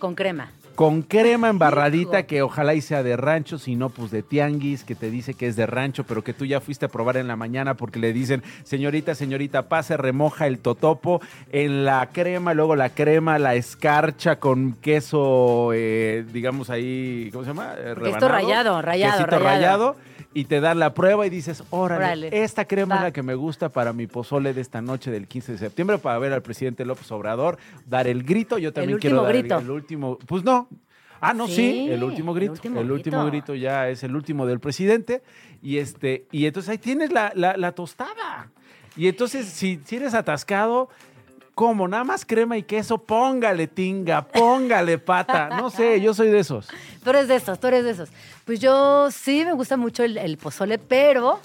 Con 0.00 0.16
crema. 0.16 0.50
Con 0.74 1.02
crema 1.02 1.48
embarradita 1.48 2.24
que 2.24 2.42
ojalá 2.42 2.74
y 2.74 2.80
sea 2.80 3.02
de 3.02 3.16
rancho, 3.16 3.58
si 3.58 3.76
no, 3.76 3.90
pues 3.90 4.10
de 4.10 4.22
tianguis, 4.22 4.84
que 4.84 4.94
te 4.94 5.10
dice 5.10 5.34
que 5.34 5.46
es 5.46 5.56
de 5.56 5.66
rancho, 5.66 6.04
pero 6.04 6.22
que 6.24 6.32
tú 6.32 6.44
ya 6.44 6.60
fuiste 6.60 6.86
a 6.86 6.88
probar 6.88 7.16
en 7.16 7.28
la 7.28 7.36
mañana 7.36 7.74
porque 7.74 7.98
le 7.98 8.12
dicen, 8.12 8.42
señorita, 8.64 9.14
señorita, 9.14 9.68
pase, 9.68 9.96
remoja 9.96 10.46
el 10.46 10.58
totopo 10.58 11.20
en 11.50 11.84
la 11.84 12.08
crema, 12.12 12.54
luego 12.54 12.76
la 12.76 12.90
crema, 12.90 13.38
la 13.38 13.54
escarcha 13.54 14.36
con 14.36 14.72
queso, 14.74 15.70
eh, 15.74 16.24
digamos 16.32 16.70
ahí, 16.70 17.28
¿cómo 17.32 17.44
se 17.44 17.50
llama? 17.50 17.74
Eh, 17.78 17.94
rebanado. 17.94 18.28
rayado, 18.28 18.82
rayado, 18.82 19.12
Quesito 19.18 19.30
rayado. 19.38 19.44
rayado, 19.44 19.96
y 20.34 20.44
te 20.44 20.60
dan 20.60 20.78
la 20.78 20.94
prueba 20.94 21.26
y 21.26 21.30
dices, 21.30 21.62
órale, 21.70 22.04
Órale, 22.04 22.42
esta 22.44 22.64
crema 22.66 22.96
es 22.96 23.02
la 23.02 23.12
que 23.12 23.22
me 23.22 23.34
gusta 23.34 23.68
para 23.68 23.92
mi 23.92 24.06
pozole 24.06 24.54
de 24.54 24.60
esta 24.60 24.80
noche 24.80 25.10
del 25.10 25.28
15 25.28 25.52
de 25.52 25.58
septiembre 25.58 25.98
para 25.98 26.18
ver 26.18 26.32
al 26.32 26.42
presidente 26.42 26.84
López 26.84 27.10
Obrador 27.12 27.58
dar 27.86 28.06
el 28.06 28.22
grito. 28.22 28.58
Yo 28.58 28.72
también 28.72 28.98
quiero 28.98 29.22
dar 29.22 29.34
el- 29.36 29.42
grito. 29.42 29.58
el 29.58 29.70
último. 29.70 30.18
Pues 30.26 30.42
no. 30.44 30.68
Ah, 31.20 31.34
no, 31.34 31.46
sí, 31.46 31.54
Sí, 31.54 31.88
el 31.90 32.02
último 32.02 32.32
el 32.32 32.36
grito. 32.38 32.52
último 32.52 32.80
el 32.80 32.90
último 32.90 33.18
grito. 33.26 33.52
grito 33.52 33.54
ya 33.54 33.88
es 33.88 34.02
el 34.02 34.16
último 34.16 34.46
del 34.46 34.58
presidente. 34.58 35.22
Y 35.62 35.78
este, 35.78 36.26
y 36.32 36.46
entonces 36.46 36.70
ahí 36.70 36.78
tienes 36.78 37.12
la, 37.12 37.32
la- 37.34 37.56
la 37.56 37.72
tostada. 37.72 38.50
Y 38.96 39.08
entonces, 39.08 39.46
si, 39.46 39.80
si 39.84 39.96
eres 39.96 40.14
atascado, 40.14 40.88
como 41.54 41.86
nada 41.86 42.04
más 42.04 42.24
crema 42.24 42.56
y 42.56 42.62
queso, 42.62 42.98
póngale 42.98 43.66
tinga, 43.66 44.22
póngale 44.22 44.98
pata. 44.98 45.48
No 45.50 45.70
sé, 45.70 46.00
yo 46.00 46.14
soy 46.14 46.28
de 46.28 46.38
esos. 46.38 46.68
Tú 47.04 47.10
eres 47.10 47.28
de 47.28 47.36
esos, 47.36 47.60
tú 47.60 47.66
eres 47.66 47.84
de 47.84 47.90
esos. 47.90 48.08
Pues 48.44 48.60
yo 48.60 49.10
sí 49.10 49.44
me 49.44 49.52
gusta 49.52 49.76
mucho 49.76 50.02
el, 50.02 50.16
el 50.18 50.38
pozole, 50.38 50.78
pero, 50.78 51.40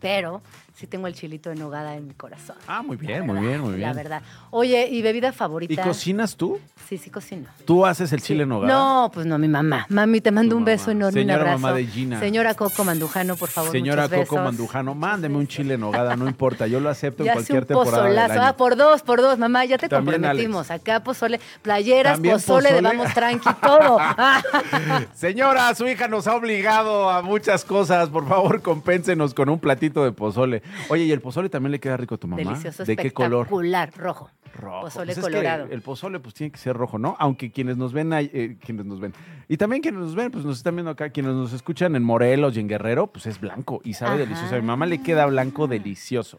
pero 0.00 0.42
sí 0.78 0.86
tengo 0.86 1.06
el 1.06 1.14
chilito 1.14 1.48
de 1.50 1.56
nogada 1.56 1.94
en 1.96 2.06
mi 2.06 2.12
corazón. 2.14 2.54
Ah, 2.68 2.82
muy 2.82 2.96
La 2.98 3.02
bien, 3.06 3.26
muy 3.26 3.40
bien, 3.40 3.60
muy 3.60 3.70
La 3.72 3.76
bien. 3.92 3.96
verdad. 3.96 4.22
Oye, 4.50 4.88
¿y 4.90 5.00
bebida 5.02 5.28
¿Y 5.30 5.32
favorita? 5.32 5.82
cocinas 5.82 6.36
tú? 6.36 6.60
Sí, 6.86 6.98
sí 6.98 7.08
cocino. 7.10 7.48
¿Tú 7.64 7.84
haces 7.86 8.12
el 8.12 8.20
Sí. 8.20 8.26
chile 8.28 8.42
en 8.42 8.50
nogada? 8.50 8.72
No, 8.72 9.10
pues 9.12 9.24
no, 9.26 9.38
mi 9.38 9.48
mamá. 9.48 9.86
Mami, 9.88 10.20
te 10.20 10.30
mando 10.30 10.50
Tu 10.54 10.58
un 10.58 10.64
beso 10.64 10.90
enorme, 10.90 11.18
Señora 11.20 11.34
un 11.36 11.40
abrazo. 11.48 11.58
mamá 11.60 11.74
de 11.74 11.86
Gina. 11.86 12.20
Señora 12.20 12.54
Coco 12.54 12.84
Mandujano, 12.84 13.36
por 13.36 13.48
favor, 13.48 13.72
Señora 13.72 14.02
Coco 14.04 14.18
besos. 14.20 14.38
Mandujano, 14.44 14.94
mándeme 14.94 15.36
un 15.38 15.46
chile 15.48 15.74
en 15.74 15.80
nogada, 15.80 16.14
no 16.14 16.26
importa, 16.28 16.66
yo 16.66 16.78
lo 16.78 16.90
acepto 16.90 17.22
en 17.22 17.26
Ya 17.28 17.32
cualquier 17.32 17.60
un 17.62 17.66
temporada 17.66 18.02
del 18.04 18.12
pozolazo. 18.14 18.32
año. 18.34 18.42
Ah, 18.44 18.56
por 18.56 18.76
dos, 18.76 19.02
por 19.02 19.20
dos, 19.22 19.38
mamá, 19.38 19.64
ya 19.64 19.78
te 19.78 19.88
También, 19.88 20.20
comprometimos. 20.20 20.70
Acá 20.70 21.00
pozole, 21.02 21.40
playeras, 21.62 22.14
También 22.14 22.34
pozole, 22.34 22.72
de 22.72 22.80
pozole. 22.82 22.96
vamos 22.98 23.14
tranqui, 23.14 23.48
todo. 23.62 23.98
Señora, 25.14 25.74
su 25.74 25.86
hija 25.88 26.08
nos 26.08 26.26
ha 26.26 26.34
obligado 26.36 27.10
a 27.10 27.22
muchas 27.22 27.64
cosas. 27.64 28.08
Por 28.10 28.28
favor, 28.28 28.62
compénsenos 28.62 29.34
con 29.34 29.48
un 29.48 29.58
platito 29.58 30.04
de 30.04 30.12
pozole. 30.12 30.62
Oye, 30.88 31.04
¿y 31.04 31.12
el 31.12 31.20
pozole 31.20 31.48
también 31.48 31.72
le 31.72 31.80
queda 31.80 31.96
rico 31.96 32.14
a 32.14 32.18
tu 32.18 32.26
mamá? 32.28 32.42
Delicioso, 32.42 32.84
¿De 32.84 32.96
qué 32.96 33.10
color? 33.12 33.46
rojo. 33.48 34.30
Rojo. 34.54 34.80
Pozole 34.82 35.06
Pues 35.06 35.08
es 35.08 35.14
que 35.16 35.20
colorado. 35.30 35.66
el 35.70 35.82
pozole 35.82 36.18
pues 36.18 36.34
tiene 36.34 36.50
que 36.50 36.56
ser 36.58 36.74
rojo, 36.76 36.98
¿no? 36.98 37.14
Aunque 37.18 37.50
quienes 37.52 37.76
nos 37.76 37.92
ven, 37.92 38.10
eh, 38.14 38.56
quienes 38.64 38.86
nos 38.86 39.00
ven. 39.00 39.12
Y 39.48 39.58
también 39.58 39.82
quienes 39.82 40.00
nos 40.00 40.14
ven, 40.14 40.30
pues 40.30 40.44
nos 40.46 40.56
están 40.56 40.76
viendo 40.76 40.90
acá, 40.90 41.10
quienes 41.10 41.32
nos 41.34 41.52
escuchan 41.52 41.94
en 41.94 42.02
Morelos 42.02 42.56
y 42.56 42.60
en 42.60 42.68
Guerrero, 42.68 43.08
pues 43.08 43.26
es 43.26 43.38
blanco 43.38 43.80
y 43.84 43.92
sabe 43.94 44.12
Ajá. 44.12 44.20
delicioso. 44.20 44.54
A 44.54 44.58
mi 44.60 44.66
mamá 44.66 44.86
le 44.86 45.02
queda 45.02 45.26
blanco 45.26 45.66
delicioso. 45.66 46.38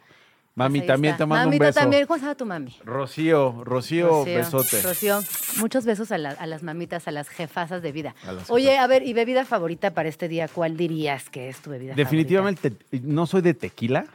Mami, 0.58 0.80
Pues 0.80 0.82
ahí 0.82 0.88
también 0.88 1.12
está. 1.14 1.24
te 1.24 1.28
mando 1.28 1.44
un 1.44 1.50
Mamita 1.52 1.66
beso. 1.68 1.80
también, 1.80 2.08
¿cómo 2.08 2.20
llama 2.20 2.34
tu 2.36 2.46
mami? 2.48 2.76
Rocío, 2.84 3.64
Rocío, 3.64 4.26
besote. 4.26 4.82
Rocío, 4.82 5.20
muchos 5.60 5.86
besos 5.86 6.12
a, 6.12 6.18
la- 6.18 6.32
a 6.32 6.48
las 6.48 6.64
mamitas, 6.64 7.08
a 7.08 7.12
las 7.12 7.30
jefasas 7.30 7.84
de 7.84 7.92
vida. 7.92 8.16
A 8.26 8.36
Oye, 8.52 8.76
a 8.80 8.88
ver, 8.88 9.04
¿y 9.04 9.14
bebida 9.14 9.46
favorita 9.46 9.92
para 9.94 10.10
este 10.10 10.28
día? 10.28 10.48
¿Cuál 10.48 10.76
dirías 10.76 11.30
que 11.30 11.48
es 11.48 11.60
tu 11.60 11.70
bebida 11.70 11.94
Definitivamente 11.94 12.74
no 13.04 13.28
soy 13.28 13.42
de 13.44 13.54
tequila, 13.54 14.08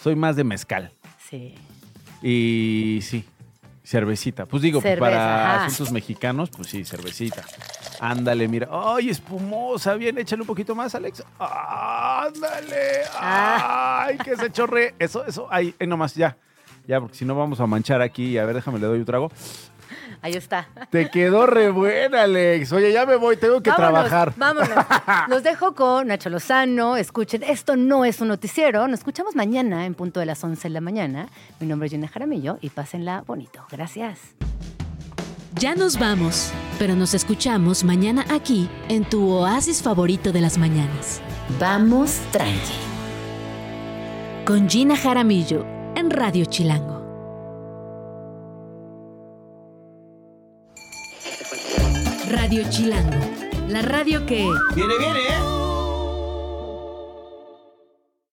soy 0.00 0.14
más 0.14 0.36
de 0.36 0.44
mezcal. 0.44 0.92
favorita? 0.92 1.20
Sí. 1.28 1.54
Y 2.22 3.00
sí, 3.02 3.24
cervecita. 3.90 4.46
Pues 4.46 4.62
digo, 4.62 4.80
pues 4.80 4.92
Cerveza, 4.92 5.10
para 5.10 5.54
ajá. 5.56 5.64
asuntos 5.66 5.92
mexicanos, 5.92 6.48
pues 6.50 6.68
sí, 6.68 6.84
cervecita. 6.84 7.42
Ándale, 7.98 8.46
mira. 8.46 8.68
¡Ay, 8.70 9.10
espumosa! 9.10 9.94
Bien, 9.94 10.16
échale 10.16 10.42
un 10.42 10.46
poquito 10.46 10.76
más, 10.76 10.94
Alex. 10.94 11.24
¡Ándale! 11.40 13.02
Ah. 13.14 14.04
¡Ay, 14.06 14.18
que 14.18 14.36
se 14.36 14.50
chorre! 14.52 14.94
Eso, 14.98 15.26
eso, 15.26 15.48
ahí, 15.50 15.74
ahí 15.80 15.86
nomás, 15.88 16.14
ya. 16.14 16.36
Ya, 16.86 17.00
porque 17.00 17.16
si 17.16 17.24
no 17.24 17.34
vamos 17.34 17.58
a 17.60 17.66
manchar 17.66 18.00
aquí. 18.00 18.38
A 18.38 18.44
ver, 18.44 18.54
déjame, 18.54 18.78
le 18.78 18.86
doy 18.86 19.00
un 19.00 19.04
trago. 19.04 19.30
Ahí 20.22 20.34
está. 20.34 20.68
Te 20.90 21.10
quedó 21.10 21.46
re 21.46 21.70
buena, 21.70 22.22
Alex. 22.22 22.72
Oye, 22.72 22.92
ya 22.92 23.06
me 23.06 23.16
voy, 23.16 23.36
tengo 23.36 23.62
que 23.62 23.70
Vámonos, 23.70 24.08
trabajar. 24.08 24.34
Vámonos. 24.36 24.68
Los 25.28 25.42
dejo 25.42 25.74
con 25.74 26.08
Nacho 26.08 26.28
Lozano. 26.28 26.96
Escuchen, 26.96 27.42
esto 27.42 27.76
no 27.76 28.04
es 28.04 28.20
un 28.20 28.28
noticiero. 28.28 28.86
Nos 28.86 29.00
escuchamos 29.00 29.34
mañana 29.34 29.86
en 29.86 29.94
punto 29.94 30.20
de 30.20 30.26
las 30.26 30.42
11 30.44 30.68
de 30.68 30.74
la 30.74 30.80
mañana. 30.80 31.28
Mi 31.58 31.66
nombre 31.66 31.86
es 31.86 31.92
Gina 31.92 32.08
Jaramillo 32.08 32.58
y 32.60 32.68
pásenla 32.70 33.22
bonito. 33.26 33.64
Gracias. 33.70 34.34
Ya 35.54 35.74
nos 35.74 35.98
vamos, 35.98 36.52
pero 36.78 36.94
nos 36.94 37.12
escuchamos 37.14 37.82
mañana 37.82 38.24
aquí 38.30 38.68
en 38.88 39.04
tu 39.04 39.30
oasis 39.30 39.82
favorito 39.82 40.32
de 40.32 40.40
las 40.40 40.58
mañanas. 40.58 41.20
Vamos 41.58 42.20
tranqui. 42.30 42.74
Con 44.44 44.68
Gina 44.68 44.96
Jaramillo 44.96 45.66
en 45.96 46.10
Radio 46.10 46.44
Chilango. 46.44 46.99
Radio 52.50 52.68
Chilango, 52.68 53.30
la 53.68 53.80
radio 53.80 54.26
que... 54.26 54.44
Viene, 54.74 54.98
viene, 54.98 55.20
¿eh? 55.20 55.59